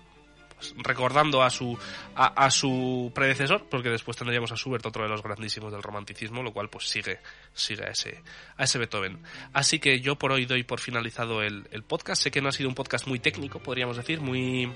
recordando 0.77 1.43
a 1.43 1.51
su, 1.51 1.79
a, 2.15 2.51
su 2.51 3.11
predecesor, 3.15 3.67
porque 3.69 3.91
después 3.91 4.17
tendríamos 4.17 4.53
a 4.53 4.57
Schubert, 4.57 4.85
otro 4.87 5.03
de 5.03 5.09
los 5.09 5.23
grandísimos 5.23 5.73
del 5.73 5.83
romanticismo, 5.83 6.43
lo 6.43 6.53
cual 6.53 6.69
pues 6.69 6.89
sigue, 6.89 7.21
sigue 7.53 7.85
a 7.85 7.91
ese, 7.91 8.23
a 8.57 8.65
ese 8.65 8.79
Beethoven. 8.79 9.23
Así 9.53 9.79
que 9.79 10.01
yo 10.01 10.17
por 10.17 10.33
hoy 10.33 10.47
doy 10.47 10.63
por 10.63 10.81
finalizado 10.81 11.43
el, 11.43 11.67
el 11.71 11.83
podcast. 11.83 12.23
Sé 12.23 12.31
que 12.31 12.41
no 12.41 12.49
ha 12.49 12.53
sido 12.53 12.69
un 12.69 12.75
podcast 12.75 13.07
muy 13.07 13.19
técnico, 13.19 13.61
podríamos 13.61 13.97
decir, 13.97 14.21
muy 14.21 14.73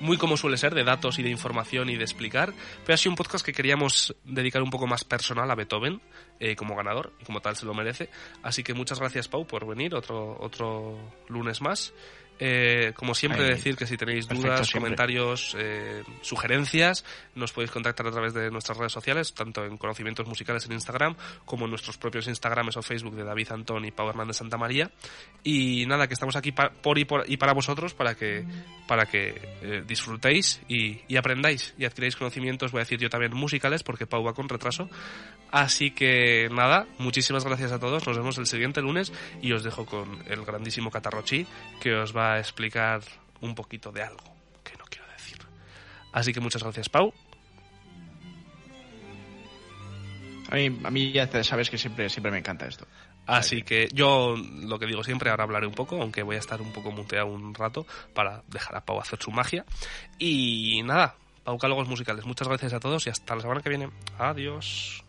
muy 0.00 0.16
como 0.16 0.36
suele 0.36 0.56
ser, 0.56 0.74
de 0.74 0.84
datos 0.84 1.18
y 1.18 1.22
de 1.22 1.30
información 1.30 1.90
y 1.90 1.96
de 1.96 2.04
explicar, 2.04 2.52
pero 2.84 2.94
ha 2.94 2.96
sido 2.96 3.12
un 3.12 3.16
podcast 3.16 3.44
que 3.44 3.52
queríamos 3.52 4.14
dedicar 4.24 4.62
un 4.62 4.70
poco 4.70 4.86
más 4.86 5.04
personal 5.04 5.50
a 5.50 5.54
Beethoven 5.54 6.00
eh, 6.40 6.56
como 6.56 6.76
ganador 6.76 7.12
y 7.20 7.24
como 7.24 7.40
tal 7.40 7.56
se 7.56 7.66
lo 7.66 7.74
merece. 7.74 8.10
Así 8.42 8.62
que 8.62 8.74
muchas 8.74 9.00
gracias 9.00 9.28
Pau 9.28 9.46
por 9.46 9.66
venir 9.66 9.94
otro, 9.94 10.36
otro 10.40 10.98
lunes 11.28 11.60
más. 11.60 11.92
Eh, 12.38 12.92
como 12.94 13.14
siempre, 13.14 13.42
decir 13.44 13.76
que 13.76 13.86
si 13.86 13.96
tenéis 13.96 14.28
dudas, 14.28 14.70
comentarios, 14.70 15.56
eh, 15.58 16.02
sugerencias, 16.20 17.04
nos 17.34 17.52
podéis 17.52 17.70
contactar 17.70 18.06
a 18.06 18.10
través 18.10 18.32
de 18.34 18.50
nuestras 18.50 18.78
redes 18.78 18.92
sociales, 18.92 19.34
tanto 19.34 19.64
en 19.64 19.76
Conocimientos 19.76 20.26
Musicales 20.26 20.64
en 20.66 20.72
Instagram, 20.72 21.16
como 21.44 21.64
en 21.64 21.70
nuestros 21.70 21.98
propios 21.98 22.28
Instagrams 22.28 22.76
o 22.76 22.82
Facebook 22.82 23.16
de 23.16 23.24
David 23.24 23.52
Antón 23.52 23.84
y 23.84 23.90
Pau 23.90 24.08
Hernández 24.08 24.36
Santa 24.36 24.56
María. 24.56 24.90
Y 25.42 25.84
nada, 25.86 26.06
que 26.06 26.14
estamos 26.14 26.36
aquí 26.36 26.52
por, 26.52 26.98
y, 26.98 27.04
por 27.04 27.24
y 27.28 27.36
para 27.36 27.52
vosotros 27.52 27.94
para 27.94 28.14
que, 28.14 28.44
para 28.86 29.06
que 29.06 29.40
eh, 29.62 29.82
disfrutéis 29.86 30.60
y, 30.68 31.00
y, 31.08 31.16
aprendáis 31.16 31.74
y 31.76 31.84
adquiráis 31.84 32.16
conocimientos, 32.16 32.70
voy 32.70 32.80
a 32.80 32.84
decir 32.84 33.00
yo 33.00 33.10
también 33.10 33.34
musicales, 33.34 33.82
porque 33.82 34.06
Pau 34.06 34.22
va 34.22 34.34
con 34.34 34.48
retraso. 34.48 34.88
Así 35.50 35.90
que 35.90 36.48
nada, 36.52 36.86
muchísimas 36.98 37.44
gracias 37.44 37.72
a 37.72 37.78
todos, 37.78 38.06
nos 38.06 38.16
vemos 38.16 38.38
el 38.38 38.46
siguiente 38.46 38.82
lunes 38.82 39.12
y 39.40 39.52
os 39.52 39.64
dejo 39.64 39.86
con 39.86 40.18
el 40.26 40.44
grandísimo 40.44 40.90
Catarrochi 40.90 41.46
que 41.80 41.94
os 41.94 42.14
va 42.14 42.27
a 42.34 42.38
explicar 42.38 43.02
un 43.40 43.54
poquito 43.54 43.92
de 43.92 44.02
algo 44.02 44.24
que 44.64 44.76
no 44.76 44.84
quiero 44.90 45.06
decir. 45.08 45.38
Así 46.12 46.32
que 46.32 46.40
muchas 46.40 46.62
gracias, 46.62 46.88
Pau. 46.88 47.12
A 50.50 50.54
mí, 50.54 50.78
a 50.82 50.90
mí 50.90 51.12
ya 51.12 51.44
sabes 51.44 51.68
que 51.68 51.76
siempre, 51.76 52.08
siempre 52.08 52.32
me 52.32 52.38
encanta 52.38 52.66
esto. 52.66 52.86
Así 53.26 53.62
que 53.62 53.88
yo 53.92 54.36
lo 54.36 54.78
que 54.78 54.86
digo 54.86 55.04
siempre, 55.04 55.28
ahora 55.28 55.44
hablaré 55.44 55.66
un 55.66 55.74
poco, 55.74 56.00
aunque 56.00 56.22
voy 56.22 56.36
a 56.36 56.38
estar 56.38 56.62
un 56.62 56.72
poco 56.72 56.90
muteado 56.90 57.26
un 57.26 57.54
rato 57.54 57.86
para 58.14 58.42
dejar 58.48 58.76
a 58.76 58.80
Pau 58.80 58.98
hacer 58.98 59.20
su 59.20 59.30
magia. 59.30 59.66
Y 60.18 60.80
nada, 60.84 61.14
Paucálogos 61.44 61.88
Musicales, 61.88 62.24
muchas 62.24 62.48
gracias 62.48 62.72
a 62.72 62.80
todos 62.80 63.06
y 63.06 63.10
hasta 63.10 63.34
la 63.34 63.42
semana 63.42 63.60
que 63.60 63.68
viene. 63.68 63.90
Adiós. 64.18 65.04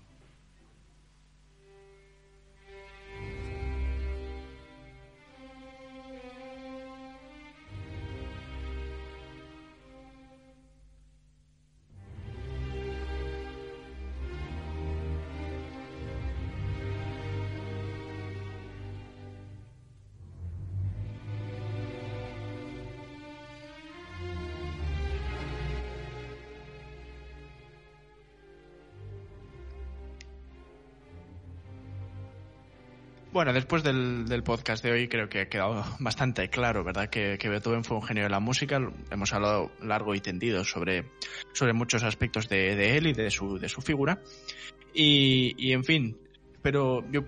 Bueno, 33.40 33.54
después 33.54 33.84
del, 33.84 34.44
podcast 34.44 34.84
de 34.84 34.92
hoy 34.92 35.08
creo 35.08 35.30
que 35.30 35.40
ha 35.40 35.48
quedado 35.48 35.82
bastante 36.00 36.50
claro, 36.50 36.84
¿verdad? 36.84 37.10
Que, 37.10 37.38
Beethoven 37.42 37.86
fue 37.86 37.96
un 37.96 38.04
genio 38.04 38.24
de 38.24 38.30
la 38.30 38.42
música. 38.42 38.82
Hemos 39.10 39.32
hablado 39.32 39.72
largo 39.82 40.14
y 40.14 40.20
tendido 40.20 40.66
sobre, 40.66 41.06
sobre 41.54 41.72
muchos 41.72 42.04
aspectos 42.04 42.50
de, 42.50 42.98
él 42.98 43.08
y 43.08 43.14
de 43.14 43.32
su, 43.32 43.58
de 43.58 43.70
su 43.70 43.80
figura. 43.80 44.20
Y, 44.94 45.72
en 45.72 45.86
fin, 45.86 46.18
pero 46.62 47.10
yo 47.14 47.22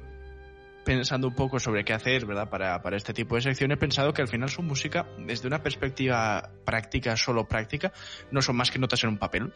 pensando 0.84 1.30
un 1.30 1.34
poco 1.34 1.62
sobre 1.62 1.86
qué 1.86 1.94
hacer, 1.94 2.26
¿verdad? 2.26 2.50
Para, 2.50 2.82
para 2.82 2.98
este 2.98 3.14
tipo 3.14 3.36
de 3.36 3.44
sección, 3.44 3.72
he 3.72 3.78
pensado 3.78 4.12
que 4.12 4.22
al 4.22 4.28
final 4.28 4.50
su 4.50 4.64
música, 4.64 5.08
desde 5.18 5.48
una 5.48 5.64
perspectiva 5.64 6.52
práctica, 6.66 7.16
solo 7.16 7.48
práctica, 7.48 7.94
no 8.32 8.42
son 8.42 8.58
más 8.58 8.70
que 8.70 8.80
notas 8.80 9.02
en 9.06 9.12
un 9.12 9.18
papel 9.18 9.54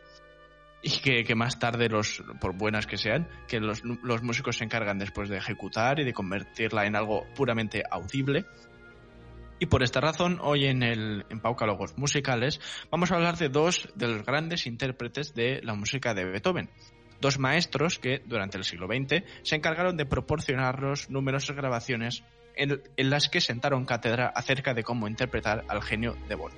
y 0.86 1.24
que, 1.24 1.34
más 1.34 1.58
tarde, 1.58 1.90
los, 1.90 2.24
por 2.40 2.56
buenas 2.56 2.86
que 2.86 2.98
sean, 2.98 3.28
que 3.48 3.60
los, 3.60 3.84
los 3.84 4.22
músicos 4.22 4.58
se 4.58 4.66
encargan 4.66 5.00
después 5.00 5.30
de 5.30 5.38
ejecutar 5.38 6.00
y 6.00 6.04
de 6.04 6.14
convertirla 6.14 6.86
en 6.86 6.96
algo 6.96 7.26
puramente 7.36 7.82
audible. 7.90 8.46
Y 9.58 9.66
por 9.66 9.82
esta 9.82 10.00
razón, 10.00 10.38
hoy 10.44 10.66
en 10.66 10.84
el 10.84 11.26
en 11.30 11.40
Paucálogos 11.40 11.98
Musicales 11.98 12.62
vamos 12.92 13.12
a 13.12 13.16
hablar 13.16 13.36
de 13.38 13.50
dos 13.50 13.90
de 13.96 14.10
los 14.10 14.24
grandes 14.24 14.68
intérpretes 14.68 15.34
de 15.34 15.60
la 15.64 15.74
música 15.74 16.14
de 16.14 16.26
Beethoven. 16.26 16.70
Dos 17.20 17.40
maestros 17.40 17.98
que, 17.98 18.22
durante 18.24 18.60
el 18.60 18.64
siglo 18.64 18.86
XX, 18.86 19.24
se 19.42 19.56
encargaron 19.56 19.98
de 19.98 20.06
proporcionarnos 20.06 21.10
numerosas 21.10 21.56
grabaciones 21.56 22.24
en, 22.56 22.84
en 22.96 23.10
las 23.10 23.28
que 23.28 23.42
sentaron 23.42 23.86
cátedra 23.86 24.28
acerca 24.28 24.76
de 24.76 24.84
cómo 24.84 25.08
interpretar 25.08 25.66
al 25.68 25.82
genio 25.82 26.16
de 26.30 26.36
Bonn. 26.36 26.54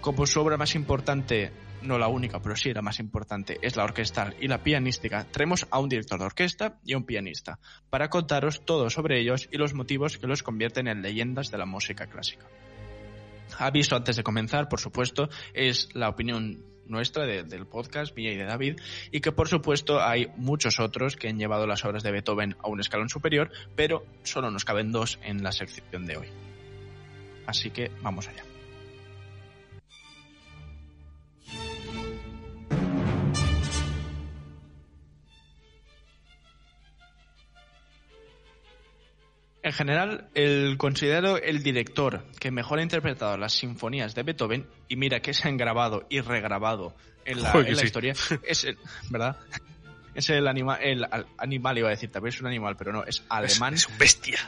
Como 0.00 0.26
su 0.26 0.40
obra 0.40 0.56
más 0.56 0.74
importante 0.74 1.52
no 1.84 1.98
la 1.98 2.08
única, 2.08 2.40
pero 2.40 2.56
sí 2.56 2.72
la 2.72 2.82
más 2.82 2.98
importante, 2.98 3.58
es 3.62 3.76
la 3.76 3.84
orquestal 3.84 4.36
y 4.40 4.48
la 4.48 4.62
pianística, 4.62 5.24
traemos 5.30 5.66
a 5.70 5.78
un 5.78 5.88
director 5.88 6.18
de 6.18 6.26
orquesta 6.26 6.78
y 6.84 6.94
a 6.94 6.96
un 6.96 7.04
pianista, 7.04 7.58
para 7.90 8.10
contaros 8.10 8.64
todo 8.64 8.90
sobre 8.90 9.20
ellos 9.20 9.48
y 9.52 9.58
los 9.58 9.74
motivos 9.74 10.18
que 10.18 10.26
los 10.26 10.42
convierten 10.42 10.88
en 10.88 11.02
leyendas 11.02 11.50
de 11.50 11.58
la 11.58 11.66
música 11.66 12.06
clásica. 12.06 12.46
Aviso 13.58 13.96
antes 13.96 14.16
de 14.16 14.22
comenzar, 14.22 14.68
por 14.68 14.80
supuesto, 14.80 15.28
es 15.52 15.94
la 15.94 16.08
opinión 16.08 16.64
nuestra 16.86 17.24
del 17.24 17.66
podcast, 17.66 18.16
mía 18.16 18.32
y 18.32 18.36
de 18.36 18.44
David, 18.44 18.76
y 19.10 19.20
que 19.20 19.32
por 19.32 19.48
supuesto 19.48 20.02
hay 20.02 20.28
muchos 20.36 20.80
otros 20.80 21.16
que 21.16 21.28
han 21.28 21.38
llevado 21.38 21.66
las 21.66 21.84
obras 21.84 22.02
de 22.02 22.10
Beethoven 22.10 22.56
a 22.62 22.68
un 22.68 22.80
escalón 22.80 23.08
superior, 23.08 23.50
pero 23.74 24.04
solo 24.22 24.50
nos 24.50 24.64
caben 24.64 24.92
dos 24.92 25.18
en 25.22 25.42
la 25.42 25.52
sección 25.52 26.06
de 26.06 26.16
hoy. 26.16 26.28
Así 27.46 27.70
que 27.70 27.90
vamos 28.02 28.28
allá. 28.28 28.53
En 39.64 39.72
general, 39.72 40.28
el 40.34 40.76
considero 40.76 41.38
el 41.38 41.62
director 41.62 42.22
que 42.38 42.50
mejor 42.50 42.80
ha 42.80 42.82
interpretado 42.82 43.38
las 43.38 43.54
sinfonías 43.54 44.14
de 44.14 44.22
Beethoven, 44.22 44.66
y 44.88 44.96
mira 44.96 45.20
que 45.20 45.32
se 45.32 45.48
han 45.48 45.56
grabado 45.56 46.06
y 46.10 46.20
regrabado 46.20 46.94
en 47.24 47.42
la, 47.42 47.58
historia, 47.82 48.12
es 48.46 48.64
el, 48.64 48.76
¿verdad? 49.08 49.38
Es 50.14 50.28
el 50.28 50.46
animal, 50.48 50.80
el 50.82 51.06
animal 51.38 51.78
iba 51.78 51.88
a 51.88 51.92
decir, 51.92 52.10
también 52.10 52.34
es 52.34 52.40
un 52.42 52.46
animal, 52.46 52.76
pero 52.76 52.92
no, 52.92 53.04
es 53.04 53.24
alemán. 53.30 53.72
Es, 53.72 53.88
un 53.88 53.96
bestia. 53.96 54.38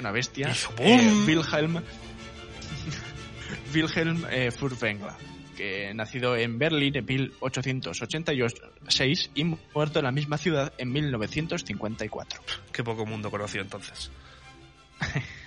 Una 0.00 0.10
bestia. 0.10 0.54
Eh, 0.78 1.24
Wilhelm, 1.26 1.82
Wilhelm 3.74 4.24
eh, 4.30 4.50
Furtwängler, 4.50 5.12
que 5.54 5.94
nacido 5.94 6.36
en 6.36 6.58
Berlín 6.58 6.96
en 6.96 7.06
1886 7.06 9.30
y 9.34 9.44
muerto 9.44 10.00
en 10.00 10.04
la 10.04 10.12
misma 10.12 10.36
ciudad 10.38 10.72
en 10.78 10.92
1954. 10.92 12.40
Qué 12.72 12.84
poco 12.84 13.06
mundo 13.06 13.30
conoció 13.30 13.62
entonces. 13.62 14.10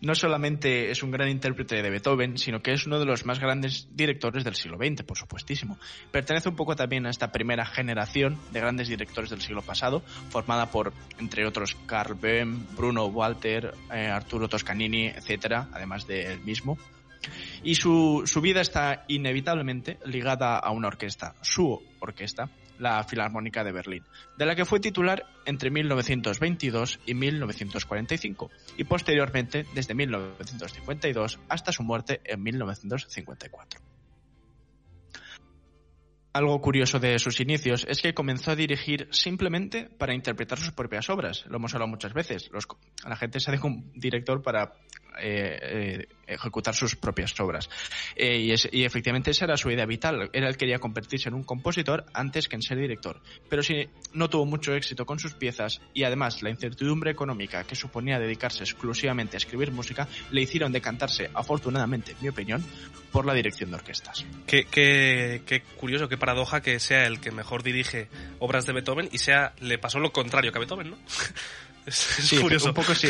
no 0.00 0.14
solamente 0.14 0.90
es 0.90 1.02
un 1.02 1.10
gran 1.10 1.28
intérprete 1.28 1.82
de 1.82 1.90
Beethoven, 1.90 2.38
sino 2.38 2.62
que 2.62 2.72
es 2.72 2.86
uno 2.86 2.98
de 2.98 3.06
los 3.06 3.24
más 3.24 3.38
grandes 3.38 3.88
directores 3.94 4.44
del 4.44 4.54
siglo 4.54 4.76
XX, 4.76 5.02
por 5.02 5.16
supuestísimo. 5.16 5.78
Pertenece 6.10 6.48
un 6.48 6.56
poco 6.56 6.76
también 6.76 7.06
a 7.06 7.10
esta 7.10 7.32
primera 7.32 7.66
generación 7.66 8.38
de 8.52 8.60
grandes 8.60 8.88
directores 8.88 9.30
del 9.30 9.40
siglo 9.40 9.62
pasado, 9.62 10.02
formada 10.30 10.70
por, 10.70 10.92
entre 11.18 11.46
otros, 11.46 11.76
Carl 11.86 12.14
Böhm, 12.14 12.66
Bruno 12.76 13.06
Walter, 13.06 13.74
eh, 13.92 14.06
Arturo 14.06 14.48
Toscanini, 14.48 15.06
etcétera, 15.06 15.68
además 15.72 16.06
de 16.06 16.32
él 16.32 16.40
mismo. 16.40 16.78
Y 17.62 17.74
su, 17.74 18.22
su 18.26 18.40
vida 18.40 18.60
está 18.60 19.04
inevitablemente 19.08 19.98
ligada 20.04 20.58
a 20.58 20.70
una 20.70 20.88
orquesta, 20.88 21.34
su 21.40 21.82
orquesta, 22.00 22.50
la 22.78 23.02
Filarmónica 23.04 23.64
de 23.64 23.72
Berlín, 23.72 24.04
de 24.36 24.46
la 24.46 24.54
que 24.54 24.64
fue 24.64 24.80
titular 24.80 25.24
entre 25.44 25.70
1922 25.70 27.00
y 27.06 27.14
1945 27.14 28.50
y 28.76 28.84
posteriormente 28.84 29.66
desde 29.74 29.94
1952 29.94 31.40
hasta 31.48 31.72
su 31.72 31.82
muerte 31.82 32.20
en 32.24 32.42
1954. 32.42 33.80
Algo 36.38 36.60
curioso 36.60 37.00
de 37.00 37.18
sus 37.18 37.40
inicios 37.40 37.84
es 37.90 38.00
que 38.00 38.14
comenzó 38.14 38.52
a 38.52 38.54
dirigir 38.54 39.08
simplemente 39.10 39.90
para 39.98 40.14
interpretar 40.14 40.56
sus 40.56 40.70
propias 40.70 41.10
obras. 41.10 41.44
Lo 41.48 41.56
hemos 41.56 41.74
hablado 41.74 41.90
muchas 41.90 42.14
veces. 42.14 42.48
la 43.04 43.16
gente 43.16 43.40
se 43.40 43.50
deja 43.50 43.66
un 43.66 43.90
director 43.96 44.40
para 44.40 44.72
eh, 45.20 45.58
eh, 45.60 46.08
ejecutar 46.28 46.76
sus 46.76 46.94
propias 46.94 47.34
obras. 47.40 47.68
Eh, 48.14 48.54
y, 48.70 48.84
efectivamente 48.84 49.32
esa 49.32 49.46
era 49.46 49.56
su 49.56 49.68
idea 49.70 49.84
vital. 49.86 50.30
Era 50.32 50.48
él 50.48 50.56
quería 50.56 50.78
convertirse 50.78 51.28
en 51.28 51.34
un 51.34 51.42
compositor 51.42 52.04
antes 52.12 52.46
que 52.46 52.54
en 52.54 52.62
ser 52.62 52.78
director. 52.78 53.20
Pero 53.48 53.62
si 53.62 53.88
no 54.12 54.30
tuvo 54.30 54.44
mucho 54.44 54.74
éxito 54.74 55.06
con 55.06 55.18
sus 55.18 55.34
piezas 55.34 55.80
y 55.92 56.04
además 56.04 56.42
la 56.42 56.50
incertidumbre 56.50 57.10
económica 57.10 57.64
que 57.64 57.74
suponía 57.74 58.20
dedicarse 58.20 58.62
exclusivamente 58.62 59.36
a 59.36 59.38
escribir 59.38 59.72
música 59.72 60.06
le 60.30 60.42
hicieron 60.42 60.70
decantarse, 60.70 61.30
afortunadamente, 61.34 62.12
en 62.12 62.18
mi 62.20 62.28
opinión, 62.28 62.62
por 63.12 63.26
la 63.26 63.34
dirección 63.34 63.70
de 63.70 63.76
orquestas. 63.76 64.24
Qué, 64.46 64.64
qué, 64.64 65.62
curioso, 65.76 66.08
qué 66.08 66.16
paradoja 66.16 66.60
que 66.60 66.78
sea 66.80 67.06
el 67.06 67.20
que 67.20 67.30
mejor 67.30 67.62
dirige 67.62 68.08
obras 68.38 68.66
de 68.66 68.72
Beethoven 68.72 69.08
y 69.12 69.18
sea 69.18 69.54
le 69.60 69.78
pasó 69.78 69.98
lo 69.98 70.12
contrario 70.12 70.52
que 70.52 70.58
a 70.58 70.60
Beethoven, 70.60 70.90
¿no? 70.90 70.96
Es, 71.86 72.34
curioso. 72.38 72.68
Un 72.68 72.74
poco 72.74 72.94
sí. 72.94 73.08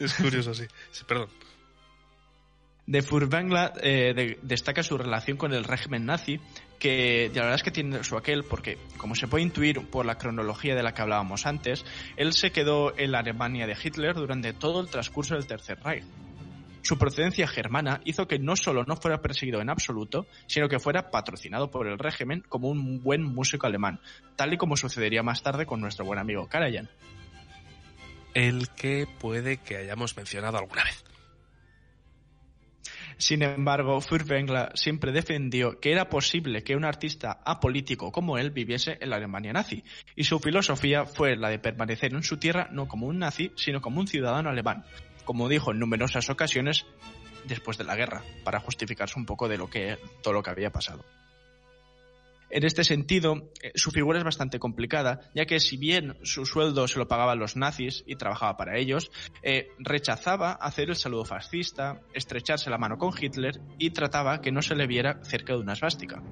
es 0.00 0.14
curioso, 0.14 0.52
sí. 0.54 0.66
Perdón. 1.06 1.30
De 2.86 3.02
Furtwängler 3.02 3.72
eh, 3.82 4.38
destaca 4.42 4.82
su 4.82 4.96
relación 4.96 5.36
con 5.36 5.52
el 5.52 5.64
régimen 5.64 6.06
nazi, 6.06 6.38
que 6.78 7.30
la 7.34 7.40
verdad 7.40 7.56
es 7.56 7.62
que 7.64 7.72
tiene 7.72 8.04
su 8.04 8.16
aquel, 8.16 8.44
porque 8.44 8.78
como 8.96 9.16
se 9.16 9.26
puede 9.26 9.42
intuir 9.42 9.88
por 9.88 10.06
la 10.06 10.18
cronología 10.18 10.76
de 10.76 10.84
la 10.84 10.94
que 10.94 11.02
hablábamos 11.02 11.46
antes, 11.46 11.84
él 12.16 12.32
se 12.32 12.52
quedó 12.52 12.96
en 12.96 13.10
la 13.10 13.20
Alemania 13.20 13.66
de 13.66 13.76
Hitler 13.82 14.14
durante 14.14 14.52
todo 14.52 14.80
el 14.80 14.88
transcurso 14.88 15.34
del 15.34 15.46
Tercer 15.46 15.80
Reich. 15.82 16.04
Su 16.86 16.98
procedencia 16.98 17.48
germana 17.48 18.00
hizo 18.04 18.28
que 18.28 18.38
no 18.38 18.54
solo 18.54 18.84
no 18.84 18.94
fuera 18.94 19.20
perseguido 19.20 19.60
en 19.60 19.70
absoluto, 19.70 20.28
sino 20.46 20.68
que 20.68 20.78
fuera 20.78 21.10
patrocinado 21.10 21.68
por 21.68 21.88
el 21.88 21.98
régimen 21.98 22.44
como 22.48 22.68
un 22.68 23.02
buen 23.02 23.24
músico 23.24 23.66
alemán, 23.66 23.98
tal 24.36 24.54
y 24.54 24.56
como 24.56 24.76
sucedería 24.76 25.24
más 25.24 25.42
tarde 25.42 25.66
con 25.66 25.80
nuestro 25.80 26.04
buen 26.04 26.20
amigo 26.20 26.48
Karajan 26.48 26.88
el 28.34 28.68
que 28.68 29.08
puede 29.18 29.56
que 29.56 29.78
hayamos 29.78 30.16
mencionado 30.16 30.58
alguna 30.58 30.84
vez. 30.84 31.04
Sin 33.18 33.42
embargo, 33.42 34.00
Furtwängler 34.00 34.70
siempre 34.74 35.10
defendió 35.10 35.80
que 35.80 35.90
era 35.90 36.08
posible 36.08 36.62
que 36.62 36.76
un 36.76 36.84
artista 36.84 37.40
apolítico 37.44 38.12
como 38.12 38.38
él 38.38 38.52
viviese 38.52 38.96
en 39.00 39.10
la 39.10 39.16
Alemania 39.16 39.52
nazi, 39.52 39.82
y 40.14 40.22
su 40.22 40.38
filosofía 40.38 41.04
fue 41.04 41.34
la 41.34 41.48
de 41.48 41.58
permanecer 41.58 42.14
en 42.14 42.22
su 42.22 42.36
tierra 42.36 42.68
no 42.70 42.86
como 42.86 43.08
un 43.08 43.18
nazi, 43.18 43.50
sino 43.56 43.80
como 43.80 43.98
un 43.98 44.06
ciudadano 44.06 44.50
alemán, 44.50 44.84
como 45.26 45.50
dijo 45.50 45.72
en 45.72 45.78
numerosas 45.78 46.30
ocasiones 46.30 46.86
después 47.44 47.76
de 47.76 47.84
la 47.84 47.96
guerra, 47.96 48.22
para 48.44 48.60
justificarse 48.60 49.18
un 49.18 49.26
poco 49.26 49.48
de 49.48 49.58
lo 49.58 49.68
que 49.68 49.98
todo 50.22 50.32
lo 50.32 50.42
que 50.42 50.50
había 50.50 50.72
pasado. 50.72 51.04
En 52.48 52.64
este 52.64 52.84
sentido, 52.84 53.50
eh, 53.60 53.72
su 53.74 53.90
figura 53.90 54.18
es 54.18 54.24
bastante 54.24 54.60
complicada, 54.60 55.30
ya 55.34 55.46
que 55.46 55.58
si 55.58 55.76
bien 55.76 56.16
su 56.22 56.46
sueldo 56.46 56.86
se 56.86 56.98
lo 56.98 57.08
pagaban 57.08 57.40
los 57.40 57.56
nazis 57.56 58.04
y 58.06 58.14
trabajaba 58.14 58.56
para 58.56 58.78
ellos, 58.78 59.10
eh, 59.42 59.68
rechazaba 59.78 60.52
hacer 60.52 60.88
el 60.88 60.96
saludo 60.96 61.24
fascista, 61.24 62.00
estrecharse 62.14 62.70
la 62.70 62.78
mano 62.78 62.98
con 62.98 63.12
Hitler 63.18 63.60
y 63.78 63.90
trataba 63.90 64.40
que 64.40 64.52
no 64.52 64.62
se 64.62 64.76
le 64.76 64.86
viera 64.86 65.20
cerca 65.24 65.54
de 65.54 65.60
una 65.60 65.74
svástica. 65.74 66.22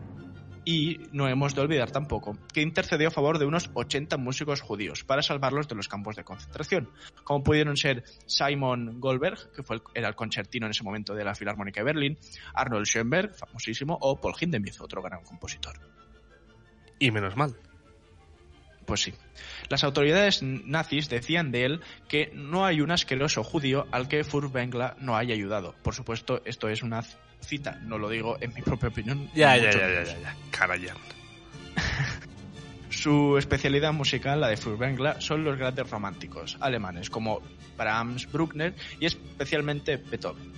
Y 0.65 1.01
no 1.13 1.29
hemos 1.29 1.55
de 1.55 1.61
olvidar 1.61 1.91
tampoco 1.91 2.39
que 2.53 2.63
intercedió 2.63 3.09
a 3.09 3.11
favor 3.11 3.39
de 3.39 3.45
unos 3.45 3.71
80 3.75 4.17
músicos 4.17 4.63
judíos 4.63 5.05
para 5.05 5.23
salvarlos 5.23 5.69
de 5.69 5.75
los 5.75 5.89
campos 5.89 6.17
de 6.17 6.25
concentración, 6.25 6.91
como 7.23 7.45
pudieron 7.45 7.77
ser 7.77 8.05
Simon 8.27 8.99
Goldberg, 8.99 9.53
que 9.53 9.63
fue 9.63 9.77
el, 9.77 9.83
era 9.95 10.09
el 10.09 10.15
concertino 10.15 10.67
en 10.67 10.71
ese 10.71 10.83
momento 10.83 11.15
de 11.15 11.25
la 11.25 11.35
Filarmónica 11.35 11.81
de 11.81 11.85
Berlín, 11.85 12.19
Arnold 12.55 12.87
Schoenberg, 12.87 13.35
famosísimo, 13.35 13.99
o 14.01 14.21
Paul 14.21 14.35
Hindemith, 14.41 14.81
otro 14.81 15.03
gran 15.03 15.23
compositor. 15.23 15.79
Y 16.99 17.11
menos 17.11 17.37
mal. 17.37 17.55
Pues 18.87 19.03
sí. 19.03 19.15
Las 19.69 19.85
autoridades 19.85 20.43
nazis 20.43 21.09
decían 21.09 21.51
de 21.51 21.65
él 21.65 21.81
que 22.09 22.31
no 22.35 22.65
hay 22.65 22.81
un 22.81 22.91
asqueroso 22.91 23.43
judío 23.43 23.87
al 23.93 24.09
que 24.09 24.25
Furtwängler 24.25 24.95
no 24.99 25.17
haya 25.17 25.35
ayudado. 25.35 25.75
Por 25.83 25.95
supuesto, 25.95 26.43
esto 26.45 26.69
es 26.69 26.83
una 26.83 27.03
cita, 27.45 27.79
no 27.83 27.99
lo 27.99 28.09
digo 28.09 28.37
en 28.41 28.53
mi 28.55 28.63
propia 28.63 28.89
opinión. 28.89 29.31
Ya, 29.35 29.57
ya, 29.57 29.71
ya, 29.71 30.05
ya, 30.05 30.05
ya, 30.05 30.37
Carayán. 30.51 30.97
Su 32.89 33.37
especialidad 33.37 33.93
musical, 33.93 34.41
la 34.41 34.49
de 34.49 34.57
Furtwängler, 34.57 35.21
son 35.21 35.45
los 35.45 35.59
grandes 35.59 35.91
románticos 35.91 36.57
alemanes 36.61 37.11
como 37.11 37.43
Brahms, 37.77 38.31
Bruckner 38.31 38.75
y 39.01 39.07
especialmente 39.07 39.97
Beethoven. 39.97 40.53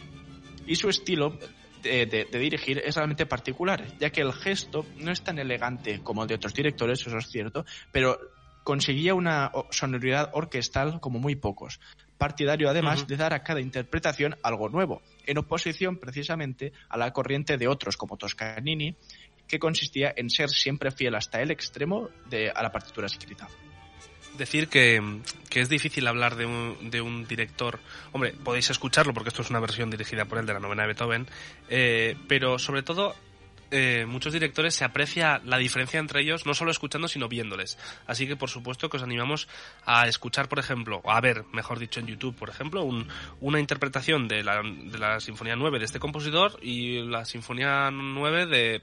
Y 0.66 0.76
su 0.76 0.88
estilo 0.88 1.38
de, 1.82 2.06
de, 2.06 2.24
de, 2.26 2.38
dirigir 2.38 2.82
es 2.84 2.96
realmente 2.96 3.26
particular, 3.26 3.84
ya 3.98 4.10
que 4.10 4.20
el 4.20 4.32
gesto 4.32 4.84
no 4.96 5.12
es 5.12 5.22
tan 5.22 5.38
elegante 5.38 6.00
como 6.02 6.22
el 6.22 6.28
de 6.28 6.34
otros 6.34 6.54
directores, 6.54 7.06
eso 7.06 7.16
es 7.16 7.28
cierto, 7.28 7.64
pero 7.92 8.18
conseguía 8.66 9.14
una 9.14 9.52
sonoridad 9.70 10.30
orquestal 10.32 10.98
como 11.00 11.20
muy 11.20 11.36
pocos. 11.36 11.78
Partidario 12.18 12.68
además 12.68 13.02
uh 13.02 13.04
-huh. 13.04 13.06
de 13.06 13.16
dar 13.16 13.32
a 13.32 13.44
cada 13.44 13.60
interpretación 13.60 14.36
algo 14.42 14.68
nuevo, 14.68 15.02
en 15.26 15.38
oposición 15.38 15.98
precisamente 15.98 16.72
a 16.88 16.96
la 16.96 17.12
corriente 17.12 17.58
de 17.58 17.68
otros 17.68 17.96
como 17.96 18.16
Toscanini, 18.16 18.96
que 19.46 19.58
consistía 19.58 20.12
en 20.16 20.30
ser 20.30 20.50
siempre 20.50 20.90
fiel 20.90 21.14
hasta 21.14 21.40
el 21.40 21.50
extremo 21.50 22.08
de, 22.28 22.50
a 22.50 22.62
la 22.62 22.72
partitura 22.72 23.06
escrita 23.06 23.48
decir 24.36 24.68
que, 24.68 25.02
que, 25.48 25.60
es 25.60 25.68
difícil 25.68 26.06
hablar 26.06 26.36
de 26.36 26.46
un, 26.46 26.90
de 26.90 27.00
un, 27.00 27.26
director. 27.26 27.80
Hombre, 28.12 28.32
podéis 28.32 28.70
escucharlo 28.70 29.14
porque 29.14 29.30
esto 29.30 29.42
es 29.42 29.50
una 29.50 29.60
versión 29.60 29.90
dirigida 29.90 30.24
por 30.26 30.38
él 30.38 30.46
de 30.46 30.52
la 30.52 30.60
novena 30.60 30.82
de 30.82 30.88
Beethoven, 30.88 31.26
eh, 31.68 32.16
pero 32.28 32.58
sobre 32.58 32.82
todo. 32.82 33.14
Eh, 33.70 34.06
muchos 34.06 34.32
directores 34.32 34.74
se 34.74 34.84
aprecia 34.84 35.40
la 35.44 35.58
diferencia 35.58 35.98
entre 35.98 36.20
ellos 36.20 36.46
no 36.46 36.54
solo 36.54 36.70
escuchando 36.70 37.08
sino 37.08 37.28
viéndoles 37.28 37.78
así 38.06 38.28
que 38.28 38.36
por 38.36 38.48
supuesto 38.48 38.88
que 38.88 38.96
os 38.96 39.02
animamos 39.02 39.48
a 39.84 40.06
escuchar 40.06 40.48
por 40.48 40.60
ejemplo 40.60 41.02
a 41.04 41.20
ver 41.20 41.44
mejor 41.52 41.80
dicho 41.80 41.98
en 41.98 42.06
YouTube 42.06 42.36
por 42.36 42.48
ejemplo 42.48 42.84
un, 42.84 43.08
una 43.40 43.58
interpretación 43.58 44.28
de 44.28 44.44
la, 44.44 44.62
de 44.62 44.98
la 44.98 45.18
sinfonía 45.18 45.56
9 45.56 45.80
de 45.80 45.84
este 45.84 45.98
compositor 45.98 46.58
y 46.62 47.02
la 47.02 47.24
sinfonía 47.24 47.90
9 47.90 48.46
de 48.46 48.82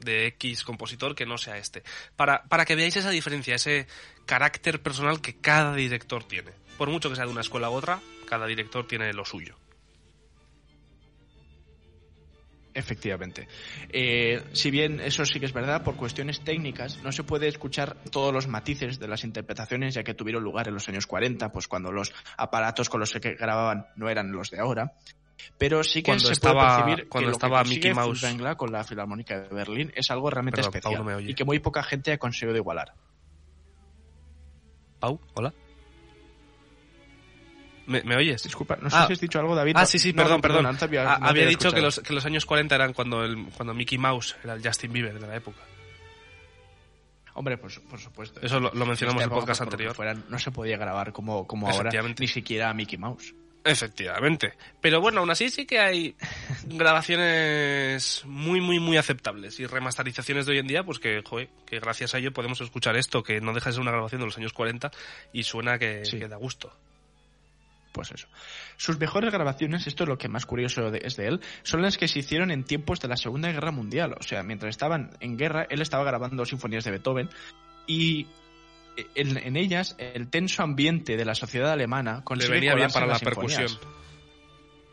de 0.00 0.26
X 0.28 0.64
compositor 0.64 1.14
que 1.14 1.26
no 1.26 1.38
sea 1.38 1.58
este. 1.58 1.82
Para, 2.16 2.42
para 2.44 2.64
que 2.64 2.74
veáis 2.74 2.96
esa 2.96 3.10
diferencia, 3.10 3.54
ese 3.54 3.86
carácter 4.26 4.82
personal 4.82 5.20
que 5.20 5.36
cada 5.36 5.74
director 5.74 6.24
tiene. 6.24 6.52
Por 6.78 6.88
mucho 6.88 7.10
que 7.10 7.16
sea 7.16 7.26
de 7.26 7.32
una 7.32 7.42
escuela 7.42 7.70
u 7.70 7.74
otra, 7.74 8.00
cada 8.26 8.46
director 8.46 8.86
tiene 8.86 9.12
lo 9.12 9.24
suyo. 9.24 9.59
Efectivamente. 12.72 13.48
Eh, 13.88 14.42
si 14.52 14.70
bien 14.70 15.00
eso 15.00 15.24
sí 15.24 15.40
que 15.40 15.46
es 15.46 15.52
verdad, 15.52 15.82
por 15.82 15.96
cuestiones 15.96 16.40
técnicas 16.40 17.02
no 17.02 17.10
se 17.10 17.24
puede 17.24 17.48
escuchar 17.48 17.96
todos 18.10 18.32
los 18.32 18.46
matices 18.46 18.98
de 18.98 19.08
las 19.08 19.24
interpretaciones 19.24 19.94
ya 19.94 20.04
que 20.04 20.14
tuvieron 20.14 20.42
lugar 20.42 20.68
en 20.68 20.74
los 20.74 20.88
años 20.88 21.06
40, 21.06 21.50
pues 21.50 21.66
cuando 21.66 21.90
los 21.90 22.12
aparatos 22.36 22.88
con 22.88 23.00
los 23.00 23.12
que 23.12 23.34
grababan 23.34 23.86
no 23.96 24.08
eran 24.08 24.30
los 24.30 24.50
de 24.50 24.60
ahora. 24.60 24.94
Pero 25.58 25.82
sí 25.82 26.02
que 26.02 26.10
cuando 26.10 26.26
se 26.26 26.32
estaba, 26.32 26.60
puede 26.60 26.84
percibir 26.84 27.08
cuando 27.08 27.30
que 27.30 27.32
estaba 27.32 27.58
lo 27.58 27.64
que 27.64 27.70
Mickey 27.70 27.94
Mouse 27.94 28.24
con 28.56 28.72
la 28.72 28.84
Filarmónica 28.84 29.40
de 29.40 29.54
Berlín 29.54 29.92
es 29.94 30.10
algo 30.10 30.30
realmente 30.30 30.62
Perdón, 30.62 30.76
especial 30.76 31.28
y 31.28 31.34
que 31.34 31.44
muy 31.44 31.58
poca 31.58 31.82
gente 31.82 32.12
ha 32.12 32.18
conseguido 32.18 32.56
igualar. 32.56 32.94
Pau, 35.00 35.18
hola. 35.34 35.54
¿Me, 37.90 38.02
me 38.04 38.16
oyes? 38.16 38.42
Disculpa, 38.42 38.76
no 38.80 38.88
sé 38.88 38.96
si 39.06 39.12
has 39.14 39.20
dicho 39.20 39.38
algo, 39.40 39.54
David. 39.54 39.74
Ah, 39.76 39.84
sí, 39.84 39.98
sí, 39.98 40.12
No, 40.12 40.22
perdón, 40.22 40.40
perdón. 40.40 40.66
había, 40.80 41.12
Ah, 41.12 41.18
había 41.22 41.46
dicho 41.46 41.72
que 41.72 41.80
los, 41.80 42.00
que 42.00 42.12
los 42.14 42.24
años 42.24 42.46
40 42.46 42.74
eran 42.74 42.92
cuando, 42.92 43.24
el, 43.24 43.46
cuando 43.56 43.74
Mickey 43.74 43.98
Mouse 43.98 44.36
era 44.44 44.54
el 44.54 44.62
Justin 44.66 44.92
Bieber 44.92 45.18
de 45.18 45.26
la 45.26 45.36
época. 45.36 45.58
Hombre, 47.34 47.56
por, 47.58 47.70
por 47.82 47.98
supuesto. 48.00 48.40
Eso 48.42 48.58
lo, 48.60 48.72
lo 48.74 48.86
mencionamos 48.86 49.22
en 49.22 49.28
el 49.30 49.34
podcast 49.34 49.60
anterior. 49.62 49.94
fuera, 49.94 50.14
no 50.14 50.38
se 50.38 50.50
podía 50.50 50.76
grabar 50.76 51.12
como, 51.12 51.46
como 51.46 51.68
ahora, 51.68 51.90
ni 52.18 52.28
siquiera 52.28 52.70
a 52.70 52.74
Mickey 52.74 52.98
Mouse. 52.98 53.34
Efectivamente. 53.62 54.54
Pero 54.80 55.00
bueno, 55.00 55.20
aún 55.20 55.30
así 55.30 55.50
sí 55.50 55.66
que 55.66 55.78
hay 55.80 56.16
grabaciones 56.64 58.22
muy, 58.24 58.60
muy, 58.60 58.80
muy 58.80 58.96
aceptables 58.96 59.60
y 59.60 59.66
remasterizaciones 59.66 60.46
de 60.46 60.52
hoy 60.52 60.58
en 60.58 60.66
día, 60.66 60.82
pues 60.82 60.98
que, 60.98 61.22
joder, 61.24 61.48
que 61.66 61.78
gracias 61.78 62.14
a 62.14 62.18
ello 62.18 62.32
podemos 62.32 62.60
escuchar 62.60 62.96
esto, 62.96 63.22
que 63.22 63.40
no 63.40 63.52
deja 63.52 63.70
de 63.70 63.74
ser 63.74 63.82
una 63.82 63.90
grabación 63.92 64.20
de 64.20 64.26
los 64.26 64.36
años 64.38 64.52
40 64.52 64.90
y 65.32 65.42
suena 65.42 65.78
que, 65.78 66.04
Sí. 66.04 66.18
que 66.18 66.28
da 66.28 66.36
gusto. 66.36 66.72
Pues 67.92 68.12
eso. 68.12 68.28
Sus 68.76 68.98
mejores 69.00 69.32
grabaciones, 69.32 69.86
esto 69.86 70.04
es 70.04 70.08
lo 70.08 70.16
que 70.16 70.28
más 70.28 70.46
curioso 70.46 70.90
de- 70.90 71.00
es 71.04 71.16
de 71.16 71.26
él, 71.26 71.40
son 71.64 71.82
las 71.82 71.98
que 71.98 72.06
se 72.06 72.20
hicieron 72.20 72.50
en 72.52 72.62
tiempos 72.64 73.00
de 73.00 73.08
la 73.08 73.16
Segunda 73.16 73.50
Guerra 73.50 73.72
Mundial. 73.72 74.14
O 74.18 74.22
sea, 74.22 74.42
mientras 74.44 74.70
estaban 74.70 75.10
en 75.20 75.36
guerra, 75.36 75.66
él 75.70 75.82
estaba 75.82 76.04
grabando 76.04 76.44
sinfonías 76.44 76.84
de 76.84 76.92
Beethoven 76.92 77.28
y 77.88 78.26
en, 79.16 79.36
en 79.38 79.56
ellas 79.56 79.96
el 79.98 80.28
tenso 80.28 80.62
ambiente 80.62 81.16
de 81.16 81.24
la 81.24 81.34
sociedad 81.34 81.72
alemana 81.72 82.18
Le 82.18 82.24
consigue 82.24 82.52
venía 82.54 82.74
bien 82.74 82.90
para 82.90 83.06
la 83.06 83.12
las 83.14 83.20
sinfonías. 83.20 83.58
percusión. 83.58 84.00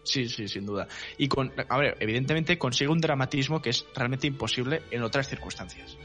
Sí, 0.03 0.29
sí, 0.29 0.47
sin 0.47 0.65
duda. 0.65 0.87
Y 1.17 1.27
con, 1.27 1.51
a 1.69 1.77
ver, 1.77 1.97
evidentemente 1.99 2.57
consigue 2.57 2.89
un 2.89 2.99
dramatismo 3.01 3.61
que 3.61 3.71
es 3.71 3.85
realmente 3.93 4.25
imposible 4.25 4.81
en 4.89 5.03
otras 5.03 5.27
circunstancias. 5.27 5.97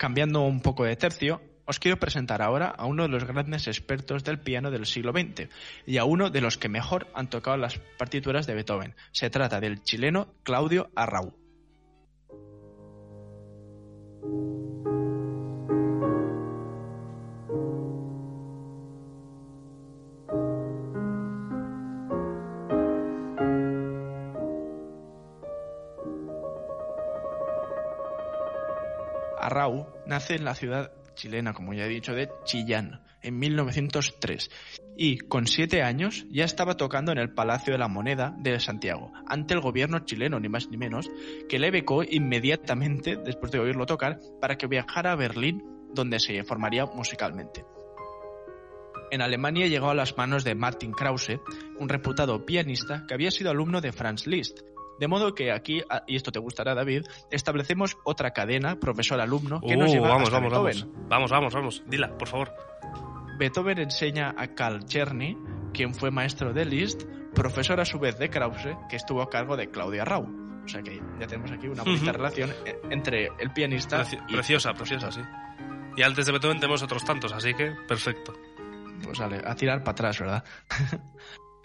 Cambiando 0.00 0.40
un 0.40 0.62
poco 0.62 0.84
de 0.84 0.96
tercio, 0.96 1.42
os 1.66 1.78
quiero 1.78 1.98
presentar 1.98 2.40
ahora 2.40 2.68
a 2.68 2.86
uno 2.86 3.02
de 3.02 3.10
los 3.10 3.24
grandes 3.24 3.66
expertos 3.66 4.24
del 4.24 4.40
piano 4.40 4.70
del 4.70 4.86
siglo 4.86 5.12
XX 5.12 5.50
y 5.84 5.98
a 5.98 6.04
uno 6.04 6.30
de 6.30 6.40
los 6.40 6.56
que 6.56 6.70
mejor 6.70 7.08
han 7.12 7.28
tocado 7.28 7.58
las 7.58 7.78
partituras 7.98 8.46
de 8.46 8.54
Beethoven. 8.54 8.94
Se 9.12 9.28
trata 9.28 9.60
del 9.60 9.82
chileno 9.82 10.32
Claudio 10.42 10.88
Arrau. 10.96 11.34
Nace 30.10 30.34
en 30.34 30.44
la 30.44 30.56
ciudad 30.56 30.92
chilena, 31.14 31.54
como 31.54 31.72
ya 31.72 31.86
he 31.86 31.88
dicho, 31.88 32.12
de 32.12 32.28
Chillán, 32.44 33.00
en 33.22 33.38
1903, 33.38 34.50
y 34.96 35.18
con 35.18 35.46
siete 35.46 35.82
años 35.82 36.26
ya 36.30 36.44
estaba 36.44 36.76
tocando 36.76 37.12
en 37.12 37.18
el 37.18 37.32
Palacio 37.32 37.72
de 37.72 37.78
la 37.78 37.86
Moneda 37.86 38.34
de 38.36 38.58
Santiago, 38.58 39.12
ante 39.28 39.54
el 39.54 39.60
gobierno 39.60 40.00
chileno, 40.00 40.40
ni 40.40 40.48
más 40.48 40.68
ni 40.68 40.76
menos, 40.76 41.08
que 41.48 41.60
le 41.60 41.70
becó 41.70 42.02
inmediatamente, 42.02 43.16
después 43.16 43.52
de 43.52 43.60
oírlo 43.60 43.86
tocar, 43.86 44.18
para 44.40 44.58
que 44.58 44.66
viajara 44.66 45.12
a 45.12 45.16
Berlín, 45.16 45.62
donde 45.94 46.18
se 46.18 46.42
formaría 46.42 46.86
musicalmente. 46.86 47.64
En 49.12 49.22
Alemania 49.22 49.68
llegó 49.68 49.90
a 49.90 49.94
las 49.94 50.16
manos 50.16 50.42
de 50.42 50.56
Martin 50.56 50.92
Krause, 50.92 51.40
un 51.78 51.88
reputado 51.88 52.44
pianista 52.44 53.04
que 53.06 53.14
había 53.14 53.30
sido 53.30 53.50
alumno 53.50 53.80
de 53.80 53.92
Franz 53.92 54.26
Liszt, 54.26 54.60
de 55.00 55.08
modo 55.08 55.34
que 55.34 55.50
aquí, 55.50 55.82
ah, 55.90 56.04
y 56.06 56.14
esto 56.14 56.30
te 56.30 56.38
gustará 56.38 56.74
David, 56.74 57.04
establecemos 57.30 57.96
otra 58.04 58.30
cadena 58.32 58.78
profesor-alumno 58.78 59.60
que 59.60 59.76
nos 59.76 59.90
Uh, 59.90 59.94
lleva 59.94 60.08
vamos, 60.10 60.28
hasta 60.28 60.36
vamos, 60.38 60.52
Beethoven. 60.52 60.92
vamos. 60.92 61.08
Vamos, 61.08 61.30
vamos, 61.30 61.54
vamos. 61.54 61.82
Dila, 61.88 62.16
por 62.16 62.28
favor. 62.28 62.52
Beethoven 63.38 63.78
enseña 63.78 64.34
a 64.36 64.48
Karl 64.54 64.84
Czerny, 64.84 65.36
quien 65.72 65.94
fue 65.94 66.10
maestro 66.10 66.52
de 66.52 66.64
Liszt, 66.66 67.04
profesor 67.34 67.80
a 67.80 67.84
su 67.84 67.98
vez 67.98 68.18
de 68.18 68.28
Krause, 68.28 68.76
que 68.88 68.96
estuvo 68.96 69.22
a 69.22 69.30
cargo 69.30 69.56
de 69.56 69.70
Claudia 69.70 70.04
Rau. 70.04 70.28
O 70.64 70.68
sea 70.68 70.82
que 70.82 71.00
ya 71.18 71.26
tenemos 71.26 71.50
aquí 71.50 71.66
una 71.66 71.82
bonita 71.82 72.12
relación 72.12 72.50
eh, 72.66 72.78
entre 72.90 73.30
el 73.38 73.50
pianista 73.54 74.04
Preci- 74.04 74.22
y... 74.28 74.34
preciosa, 74.34 74.74
preciosa, 74.74 75.10
sí. 75.10 75.20
Y 75.96 76.02
antes 76.02 76.26
de 76.26 76.32
Beethoven 76.32 76.60
tenemos 76.60 76.82
otros 76.82 77.04
tantos, 77.04 77.32
así 77.32 77.54
que 77.54 77.72
perfecto. 77.88 78.34
Pues 79.02 79.18
vale, 79.18 79.40
a 79.44 79.54
tirar 79.54 79.78
para 79.80 79.92
atrás, 79.92 80.18
¿verdad? 80.20 80.44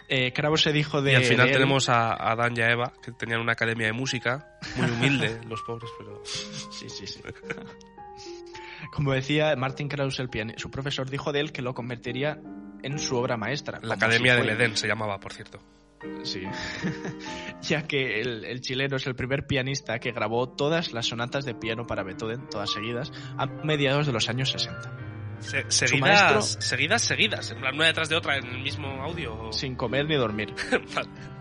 eh, 0.08 0.32
Krause 0.32 0.72
dijo 0.72 1.02
de... 1.02 1.12
y 1.12 1.14
al 1.16 1.24
final 1.24 1.48
de 1.48 1.52
tenemos 1.52 1.88
a, 1.88 2.30
a 2.30 2.36
Dan 2.36 2.56
y 2.56 2.60
a 2.60 2.70
Eva, 2.70 2.92
que 3.02 3.12
tenían 3.12 3.40
una 3.40 3.52
academia 3.52 3.86
de 3.86 3.92
música, 3.92 4.58
muy 4.76 4.90
humilde, 4.90 5.40
los 5.48 5.62
pobres, 5.62 5.90
pero... 5.98 6.22
Sí, 6.24 6.88
sí, 6.88 7.06
sí. 7.06 7.20
Como 8.92 9.12
decía 9.12 9.54
Martin 9.56 9.88
Krauss, 9.88 10.18
el 10.20 10.28
pianista, 10.28 10.60
su 10.60 10.70
profesor 10.70 11.10
dijo 11.10 11.32
de 11.32 11.40
él 11.40 11.52
que 11.52 11.62
lo 11.62 11.74
convertiría 11.74 12.38
en 12.82 12.98
su 12.98 13.16
obra 13.16 13.36
maestra. 13.36 13.80
La 13.82 13.94
Academia 13.94 14.36
del 14.36 14.50
Edén 14.50 14.76
se 14.76 14.86
llamaba, 14.86 15.18
por 15.18 15.32
cierto. 15.32 15.58
Sí, 16.22 16.42
ya 17.62 17.82
que 17.82 18.20
el, 18.20 18.44
el, 18.44 18.60
chileno 18.60 18.96
es 18.96 19.06
el 19.06 19.16
primer 19.16 19.46
pianista 19.46 19.98
que 19.98 20.12
grabó 20.12 20.48
todas 20.48 20.92
las 20.92 21.06
sonatas 21.06 21.44
de 21.44 21.54
piano 21.54 21.86
para 21.86 22.04
Beethoven, 22.04 22.48
todas 22.48 22.70
seguidas, 22.70 23.10
a 23.38 23.46
mediados 23.46 24.06
de 24.06 24.12
los 24.12 24.28
años 24.28 24.50
60. 24.50 25.15
Se, 25.40 25.70
seguidas, 25.70 26.56
seguidas, 26.60 27.02
seguidas, 27.02 27.50
en 27.50 27.60
plan 27.60 27.74
una 27.74 27.86
detrás 27.86 28.08
de 28.08 28.16
otra 28.16 28.36
en 28.36 28.46
el 28.46 28.62
mismo 28.62 28.88
audio. 29.02 29.52
Sin 29.52 29.76
comer 29.76 30.06
ni 30.06 30.16
dormir. 30.16 30.54
vale. 30.94 31.36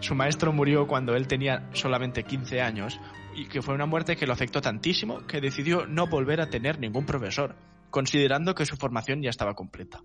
Su 0.00 0.14
maestro 0.14 0.52
murió 0.52 0.86
cuando 0.86 1.16
él 1.16 1.26
tenía 1.26 1.70
solamente 1.72 2.24
15 2.24 2.60
años 2.60 3.00
y 3.34 3.46
que 3.46 3.62
fue 3.62 3.74
una 3.74 3.86
muerte 3.86 4.16
que 4.16 4.26
lo 4.26 4.34
afectó 4.34 4.60
tantísimo 4.60 5.26
que 5.26 5.40
decidió 5.40 5.86
no 5.86 6.06
volver 6.06 6.40
a 6.40 6.50
tener 6.50 6.78
ningún 6.78 7.06
profesor, 7.06 7.56
considerando 7.90 8.54
que 8.54 8.66
su 8.66 8.76
formación 8.76 9.22
ya 9.22 9.30
estaba 9.30 9.54
completa. 9.54 10.02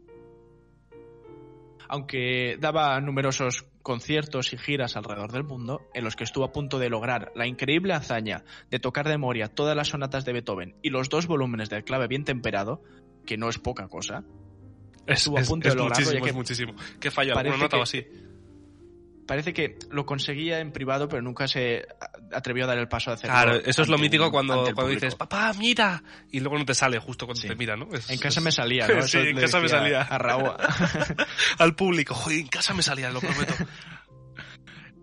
Aunque 1.89 2.57
daba 2.59 2.99
numerosos 3.01 3.65
conciertos 3.81 4.53
y 4.53 4.57
giras 4.57 4.95
alrededor 4.95 5.31
del 5.31 5.43
mundo, 5.43 5.87
en 5.93 6.03
los 6.03 6.15
que 6.15 6.23
estuvo 6.23 6.43
a 6.43 6.51
punto 6.51 6.79
de 6.79 6.89
lograr 6.89 7.31
la 7.35 7.47
increíble 7.47 7.93
hazaña 7.93 8.43
de 8.69 8.79
tocar 8.79 9.05
de 9.05 9.13
memoria 9.13 9.47
todas 9.47 9.75
las 9.75 9.89
sonatas 9.89 10.25
de 10.25 10.33
Beethoven 10.33 10.75
y 10.81 10.89
los 10.89 11.09
dos 11.09 11.27
volúmenes 11.27 11.69
del 11.69 11.83
clave 11.83 12.07
bien 12.07 12.23
temperado, 12.23 12.81
que 13.25 13.37
no 13.37 13.49
es 13.49 13.57
poca 13.57 13.87
cosa, 13.87 14.23
estuvo 15.07 15.39
a 15.39 15.41
punto 15.41 15.69
de 15.69 15.75
lograrlo. 15.75 16.05
Muchísimo, 16.05 16.23
que 16.23 16.29
es 16.29 16.35
muchísimo. 16.35 16.73
¿Qué 16.99 17.11
falla? 17.11 17.33
¿Alguna 17.33 17.57
nota 17.57 17.77
o 17.77 17.83
así? 17.83 18.05
Parece 19.29 19.53
que 19.53 19.77
lo 19.91 20.07
conseguía 20.07 20.59
en 20.59 20.71
privado, 20.71 21.07
pero 21.07 21.21
nunca 21.21 21.47
se 21.47 21.85
atrevió 22.33 22.63
a 22.63 22.67
dar 22.67 22.79
el 22.79 22.87
paso 22.87 23.11
a 23.11 23.13
hacerlo. 23.13 23.35
Claro, 23.35 23.55
eso 23.63 23.83
es 23.83 23.87
lo 23.87 23.99
mítico 23.99 24.31
cuando, 24.31 24.63
cuando 24.73 24.87
dices, 24.87 25.13
papá, 25.13 25.53
mira, 25.53 26.01
y 26.31 26.39
luego 26.39 26.57
no 26.57 26.65
te 26.65 26.73
sale 26.73 26.97
justo 26.97 27.27
cuando 27.27 27.39
te 27.39 27.55
mira, 27.55 27.77
¿no? 27.77 27.87
en 28.07 28.17
casa 28.19 28.41
me 28.41 28.51
salía, 28.51 28.87
¿no? 28.87 29.03
sí, 29.03 29.19
en 29.19 29.37
casa 29.37 29.59
me 29.59 29.69
salía. 29.69 30.01
A 30.01 30.17
Raúl. 30.17 30.49
Al 31.59 31.75
público, 31.75 32.15
joder, 32.15 32.39
en 32.39 32.47
casa 32.47 32.73
me 32.73 32.81
salía, 32.81 33.11
lo 33.11 33.19
prometo. 33.19 33.53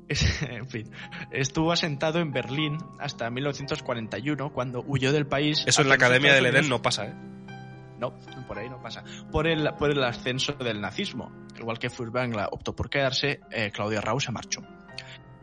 en 0.49 0.69
fin, 0.69 0.91
estuvo 1.31 1.71
asentado 1.71 2.19
en 2.19 2.33
Berlín 2.33 2.79
hasta 2.99 3.31
1941, 3.31 4.53
cuando 4.53 4.83
huyó 4.85 5.13
del 5.13 5.29
país. 5.29 5.63
Eso 5.69 5.83
en 5.83 5.89
la 5.89 5.95
Academia 5.95 6.35
del 6.35 6.47
Edén 6.47 6.69
no 6.69 6.83
pasa, 6.83 7.07
¿eh? 7.07 7.15
No, 8.01 8.13
por 8.49 8.59
ahí 8.59 8.69
no 8.69 8.83
pasa. 8.83 9.05
Por 9.31 9.47
el, 9.47 9.71
por 9.79 9.93
el 9.93 10.03
ascenso 10.03 10.55
del 10.55 10.81
nazismo. 10.81 11.46
Igual 11.59 11.79
que 11.79 11.91
Furtwängler 11.91 12.49
optó 12.51 12.75
por 12.75 12.91
quedarse, 12.91 13.41
eh, 13.51 13.71
Claudia 13.73 14.01
Rau 14.01 14.21
se 14.21 14.33
marchó. 14.33 14.63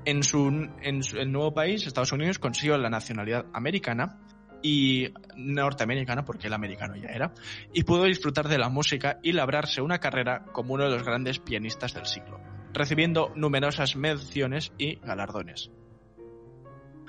En 0.06 0.24
su, 0.24 0.70
en 0.82 1.04
su 1.04 1.18
el 1.18 1.32
nuevo 1.32 1.54
país, 1.54 1.88
Estados 1.88 2.12
Unidos, 2.12 2.40
consiguió 2.40 2.78
la 2.78 2.90
nacionalidad 2.90 3.46
americana 3.54 4.20
y 4.62 5.14
norteamericana, 5.36 6.24
porque 6.24 6.48
el 6.48 6.54
americano 6.54 6.96
ya 6.96 7.10
era, 7.10 7.34
y 7.74 7.84
pudo 7.84 8.06
disfrutar 8.06 8.48
de 8.48 8.58
la 8.58 8.70
música 8.70 9.20
y 9.22 9.34
labrarse 9.34 9.82
una 9.82 10.00
carrera 10.00 10.46
como 10.52 10.74
uno 10.74 10.86
de 10.86 10.92
los 10.92 11.04
grandes 11.04 11.40
pianistas 11.40 11.94
del 11.94 12.06
siglo, 12.06 12.40
recibiendo 12.74 13.32
numerosas 13.36 13.96
menciones 13.96 14.72
y 14.78 14.96
galardones. 14.96 15.70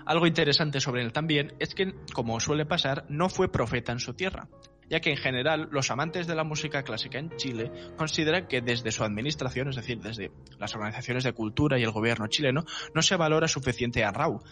Algo 0.06 0.26
interesante 0.26 0.80
sobre 0.80 1.02
él 1.02 1.12
también 1.12 1.54
es 1.58 1.74
que, 1.74 1.94
como 2.12 2.38
suele 2.40 2.66
pasar, 2.66 3.06
no 3.08 3.28
fue 3.28 3.50
profeta 3.50 3.92
en 3.92 4.00
su 4.00 4.14
tierra, 4.14 4.48
ya 4.90 5.00
que 5.00 5.10
en 5.10 5.16
general 5.16 5.68
los 5.70 5.90
amantes 5.90 6.26
de 6.26 6.34
la 6.34 6.44
música 6.44 6.82
clásica 6.82 7.18
en 7.18 7.30
Chile 7.36 7.70
consideran 7.96 8.46
que 8.46 8.60
desde 8.60 8.92
su 8.92 9.04
administración, 9.04 9.68
es 9.68 9.76
decir, 9.76 10.00
desde 10.00 10.30
las 10.58 10.74
organizaciones 10.74 11.24
de 11.24 11.32
cultura 11.32 11.78
y 11.78 11.82
el 11.82 11.90
gobierno 11.90 12.26
chileno, 12.26 12.64
no 12.94 13.02
se 13.02 13.16
valora 13.16 13.48
suficiente 13.48 14.04
a 14.04 14.10
Rau. 14.10 14.42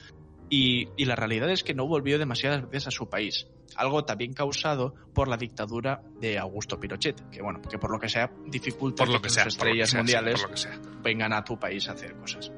Y, 0.50 0.88
y 0.98 1.06
la 1.06 1.16
realidad 1.16 1.50
es 1.50 1.64
que 1.64 1.72
no 1.72 1.86
volvió 1.86 2.18
demasiadas 2.18 2.68
veces 2.68 2.88
a 2.88 2.90
su 2.90 3.08
país, 3.08 3.46
algo 3.74 4.04
también 4.04 4.34
causado 4.34 4.94
por 5.14 5.28
la 5.28 5.38
dictadura 5.38 6.02
de 6.20 6.38
Augusto 6.38 6.78
Pinochet, 6.78 7.30
que 7.30 7.40
bueno, 7.40 7.62
que 7.62 7.78
por 7.78 7.90
lo 7.90 7.98
que 7.98 8.10
sea 8.10 8.30
dificulta 8.46 9.04
por 9.04 9.14
lo 9.14 9.20
que, 9.20 9.28
que 9.28 9.30
sea, 9.30 9.44
estrellas 9.44 9.88
sea, 9.90 10.00
mundiales 10.00 10.34
sí, 10.34 10.42
por 10.42 10.50
lo 10.50 10.54
que 10.54 10.60
sea. 10.60 10.80
vengan 11.02 11.32
a 11.32 11.42
tu 11.42 11.58
país 11.58 11.88
a 11.88 11.92
hacer 11.92 12.14
cosas. 12.16 12.52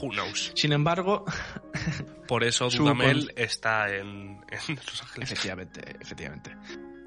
Who 0.00 0.10
knows? 0.10 0.52
Sin 0.54 0.72
embargo, 0.72 1.24
por 2.28 2.44
eso 2.44 2.68
Dudamel 2.68 3.26
con- 3.26 3.42
está 3.42 3.94
en, 3.94 4.40
en 4.48 4.76
Los 4.76 5.02
Ángeles. 5.02 5.30
Efectivamente, 5.32 5.96
efectivamente. 6.00 6.56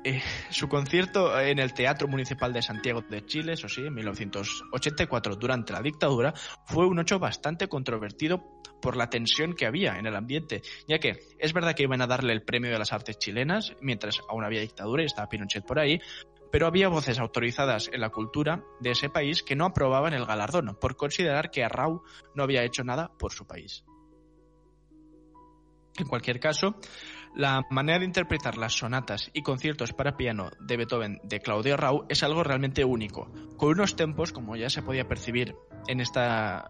Eh, 0.08 0.22
su 0.52 0.70
concierto 0.70 1.40
en 1.40 1.58
el 1.58 1.74
Teatro 1.74 2.08
Municipal 2.08 2.54
de 2.54 2.62
Santiago 2.62 3.02
de 3.10 3.26
Chile, 3.26 3.54
eso 3.54 3.68
sí, 3.68 3.82
en 3.82 3.94
1984, 3.96 5.36
durante 5.36 5.74
la 5.74 5.82
dictadura, 5.82 6.32
fue 6.68 6.86
un 6.86 7.00
hecho 7.00 7.18
bastante 7.18 7.68
controvertido 7.68 8.62
por 8.80 8.98
la 8.98 9.10
tensión 9.10 9.54
que 9.54 9.66
había 9.66 9.98
en 9.98 10.06
el 10.06 10.16
ambiente, 10.16 10.62
ya 10.88 11.00
que 11.00 11.18
es 11.40 11.54
verdad 11.54 11.74
que 11.74 11.82
iban 11.82 12.02
a 12.02 12.08
darle 12.08 12.34
el 12.34 12.44
premio 12.44 12.70
de 12.70 12.78
las 12.78 12.94
artes 12.94 13.18
chilenas, 13.18 13.74
mientras 13.82 14.20
aún 14.30 14.44
había 14.44 14.62
dictadura 14.62 15.02
y 15.02 15.08
estaba 15.08 15.28
Pinochet 15.28 15.66
por 15.66 15.80
ahí, 15.80 16.00
pero 16.56 16.68
había 16.68 16.88
voces 16.88 17.20
autorizadas 17.20 17.90
en 17.92 18.00
la 18.00 18.12
cultura 18.12 18.64
de 18.80 18.92
ese 18.92 19.10
país 19.10 19.44
que 19.44 19.58
no 19.58 19.66
aprobaban 19.66 20.14
el 20.14 20.26
galardón 20.26 20.78
por 20.80 20.96
considerar 20.96 21.52
que 21.52 21.66
Arrau 21.66 22.04
no 22.34 22.44
había 22.44 22.64
hecho 22.64 22.82
nada 22.86 23.12
por 23.20 23.34
su 23.34 23.46
país. 23.46 23.84
En 25.98 26.08
cualquier 26.08 26.40
caso, 26.40 26.78
la 27.36 27.64
manera 27.72 28.00
de 28.00 28.06
interpretar 28.06 28.58
las 28.58 28.72
sonatas 28.72 29.30
y 29.34 29.42
conciertos 29.42 29.92
para 29.92 30.16
piano 30.16 30.50
de 30.62 30.78
Beethoven 30.78 31.20
de 31.24 31.42
Claudio 31.42 31.76
Rau 31.76 32.06
es 32.08 32.24
algo 32.24 32.42
realmente 32.42 32.86
único, 32.86 33.30
con 33.58 33.72
unos 33.72 33.98
tempos, 33.98 34.32
como 34.32 34.56
ya 34.56 34.70
se 34.70 34.82
podía 34.82 35.10
percibir 35.10 35.58
en 35.90 36.00
esta, 36.00 36.70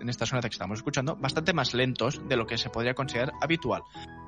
en 0.00 0.08
esta 0.08 0.24
sonata 0.24 0.48
que 0.48 0.54
estamos 0.54 0.78
escuchando, 0.78 1.14
bastante 1.14 1.52
más 1.52 1.74
lentos 1.74 2.26
de 2.26 2.36
lo 2.36 2.46
que 2.46 2.56
se 2.56 2.70
podría 2.70 2.94
considerar 2.94 3.34
habitual, 3.42 3.82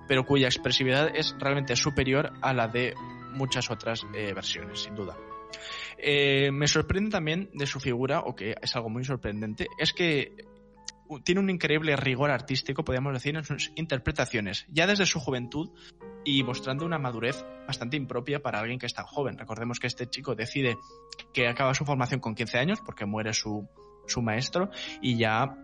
pero 0.06 0.26
cuya 0.26 0.48
expresividad 0.48 1.16
es 1.16 1.34
realmente 1.38 1.76
superior 1.76 2.34
a 2.42 2.52
la 2.52 2.68
de 2.68 2.92
muchas 3.38 3.70
otras 3.70 4.04
eh, 4.14 4.32
versiones, 4.34 4.80
sin 4.80 4.94
duda. 4.94 5.16
Eh, 5.96 6.50
me 6.52 6.68
sorprende 6.68 7.10
también 7.10 7.50
de 7.54 7.66
su 7.66 7.80
figura, 7.80 8.20
o 8.20 8.34
que 8.34 8.54
es 8.60 8.76
algo 8.76 8.90
muy 8.90 9.04
sorprendente, 9.04 9.68
es 9.78 9.92
que 9.92 10.34
tiene 11.24 11.40
un 11.40 11.48
increíble 11.48 11.96
rigor 11.96 12.30
artístico, 12.30 12.84
podríamos 12.84 13.14
decir, 13.14 13.34
en 13.34 13.44
sus 13.44 13.72
interpretaciones, 13.76 14.66
ya 14.68 14.86
desde 14.86 15.06
su 15.06 15.20
juventud 15.20 15.70
y 16.24 16.42
mostrando 16.42 16.84
una 16.84 16.98
madurez 16.98 17.44
bastante 17.66 17.96
impropia 17.96 18.42
para 18.42 18.60
alguien 18.60 18.78
que 18.78 18.86
es 18.86 18.92
tan 18.92 19.06
joven. 19.06 19.38
Recordemos 19.38 19.80
que 19.80 19.86
este 19.86 20.06
chico 20.06 20.34
decide 20.34 20.76
que 21.32 21.48
acaba 21.48 21.72
su 21.72 21.86
formación 21.86 22.20
con 22.20 22.34
15 22.34 22.58
años 22.58 22.80
porque 22.84 23.06
muere 23.06 23.32
su, 23.32 23.66
su 24.06 24.20
maestro 24.20 24.70
y 25.00 25.16
ya 25.16 25.56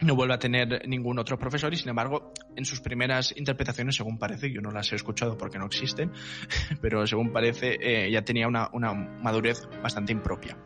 no 0.00 0.14
vuelve 0.14 0.34
a 0.34 0.38
tener 0.38 0.86
ningún 0.88 1.18
otro 1.18 1.38
profesor 1.38 1.72
y 1.72 1.76
sin 1.76 1.88
embargo 1.88 2.32
en 2.56 2.64
sus 2.64 2.80
primeras 2.80 3.34
interpretaciones 3.36 3.96
según 3.96 4.18
parece 4.18 4.52
yo 4.52 4.60
no 4.60 4.70
las 4.70 4.92
he 4.92 4.96
escuchado 4.96 5.36
porque 5.36 5.58
no 5.58 5.66
existen 5.66 6.12
pero 6.80 7.06
según 7.06 7.32
parece 7.32 7.78
eh, 7.80 8.10
ya 8.10 8.22
tenía 8.22 8.48
una, 8.48 8.68
una 8.72 8.92
madurez 8.94 9.68
bastante 9.82 10.12
impropia 10.12 10.56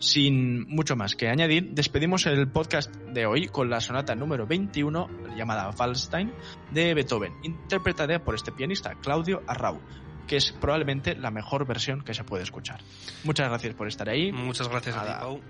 sin 0.00 0.66
mucho 0.66 0.96
más 0.96 1.14
que 1.14 1.28
añadir, 1.28 1.72
despedimos 1.72 2.24
el 2.24 2.48
podcast 2.48 2.90
de 3.12 3.26
hoy 3.26 3.48
con 3.48 3.68
la 3.68 3.80
sonata 3.80 4.14
número 4.14 4.46
21 4.46 5.36
llamada 5.36 5.70
Wallstein 5.78 6.32
de 6.70 6.94
Beethoven, 6.94 7.34
interpretada 7.42 8.18
por 8.18 8.34
este 8.34 8.50
pianista 8.50 8.94
Claudio 8.94 9.42
Arrau, 9.46 9.78
que 10.26 10.36
es 10.36 10.52
probablemente 10.52 11.14
la 11.16 11.30
mejor 11.30 11.66
versión 11.66 12.02
que 12.02 12.14
se 12.14 12.24
puede 12.24 12.44
escuchar. 12.44 12.80
Muchas 13.24 13.48
gracias 13.48 13.74
por 13.74 13.88
estar 13.88 14.08
ahí 14.08 14.32
Muchas 14.32 14.68
gracias 14.68 14.96
a 14.96 15.04
ti. 15.04 15.12
Pau. 15.20 15.40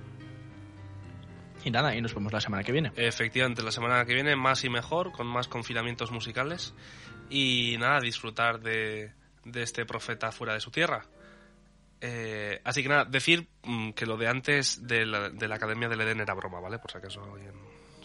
Y 1.64 1.70
nada, 1.70 1.94
y 1.94 2.00
nos 2.00 2.14
vemos 2.14 2.32
la 2.32 2.40
semana 2.40 2.62
que 2.62 2.72
viene. 2.72 2.92
Efectivamente, 2.96 3.62
la 3.62 3.72
semana 3.72 4.04
que 4.04 4.14
viene 4.14 4.36
más 4.36 4.64
y 4.64 4.70
mejor, 4.70 5.12
con 5.12 5.26
más 5.26 5.48
confinamientos 5.48 6.10
musicales. 6.10 6.74
Y 7.28 7.76
nada, 7.78 8.00
disfrutar 8.00 8.60
de, 8.60 9.12
de 9.44 9.62
este 9.62 9.84
profeta 9.86 10.32
fuera 10.32 10.54
de 10.54 10.60
su 10.60 10.70
tierra. 10.70 11.04
Eh, 12.00 12.60
así 12.64 12.82
que 12.82 12.88
nada, 12.88 13.04
decir 13.04 13.46
mm, 13.62 13.90
que 13.90 14.06
lo 14.06 14.16
de 14.16 14.28
antes 14.28 14.86
de 14.86 15.04
la, 15.04 15.28
de 15.28 15.48
la 15.48 15.56
Academia 15.56 15.88
del 15.88 16.00
Edén 16.00 16.20
era 16.20 16.34
broma, 16.34 16.60
¿vale? 16.60 16.78
Por 16.78 16.90
si 16.90 16.98
acaso 16.98 17.22
alguien 17.22 17.52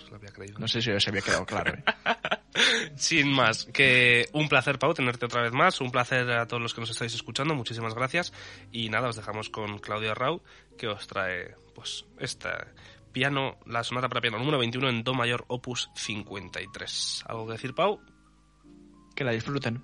se 0.04 0.10
lo 0.10 0.18
había 0.18 0.32
creído. 0.32 0.60
No 0.60 0.68
sé 0.68 0.82
si 0.82 0.92
os 0.92 1.08
había 1.08 1.22
quedado 1.22 1.46
claro. 1.46 1.74
¿eh? 1.74 1.84
Sin 2.96 3.32
más, 3.32 3.66
que 3.66 4.28
un 4.34 4.50
placer, 4.50 4.80
Pau, 4.80 4.94
tenerte 4.94 5.26
otra 5.26 5.42
vez 5.42 5.54
más. 5.54 5.80
Un 5.82 5.92
placer 5.92 6.30
a 6.32 6.46
todos 6.46 6.62
los 6.62 6.74
que 6.74 6.82
nos 6.82 6.90
estáis 6.90 7.14
escuchando. 7.14 7.56
Muchísimas 7.56 7.94
gracias. 7.94 8.34
Y 8.72 8.90
nada, 8.90 9.10
os 9.10 9.16
dejamos 9.16 9.50
con 9.50 9.80
Claudia 9.80 10.14
Rau, 10.14 10.42
que 10.78 10.88
os 10.88 11.08
trae, 11.08 11.56
pues, 11.74 12.06
esta 12.20 12.68
piano, 13.16 13.58
la 13.66 13.82
sonata 13.82 14.10
para 14.10 14.20
piano 14.20 14.38
número 14.38 14.60
21 14.60 14.90
en 14.90 15.04
Do 15.06 15.14
mayor, 15.14 15.46
opus 15.48 15.90
53. 15.96 17.24
¿Algo 17.26 17.48
que 17.48 17.54
decir, 17.54 17.74
Pau? 17.74 18.02
Que 19.16 19.24
la 19.24 19.32
disfruten. 19.32 19.82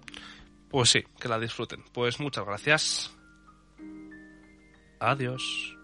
Pues 0.70 0.90
sí, 0.90 1.06
que 1.18 1.30
la 1.30 1.40
disfruten. 1.40 1.82
Pues 1.94 2.20
muchas 2.20 2.46
gracias. 2.46 3.18
Adiós. 5.00 5.78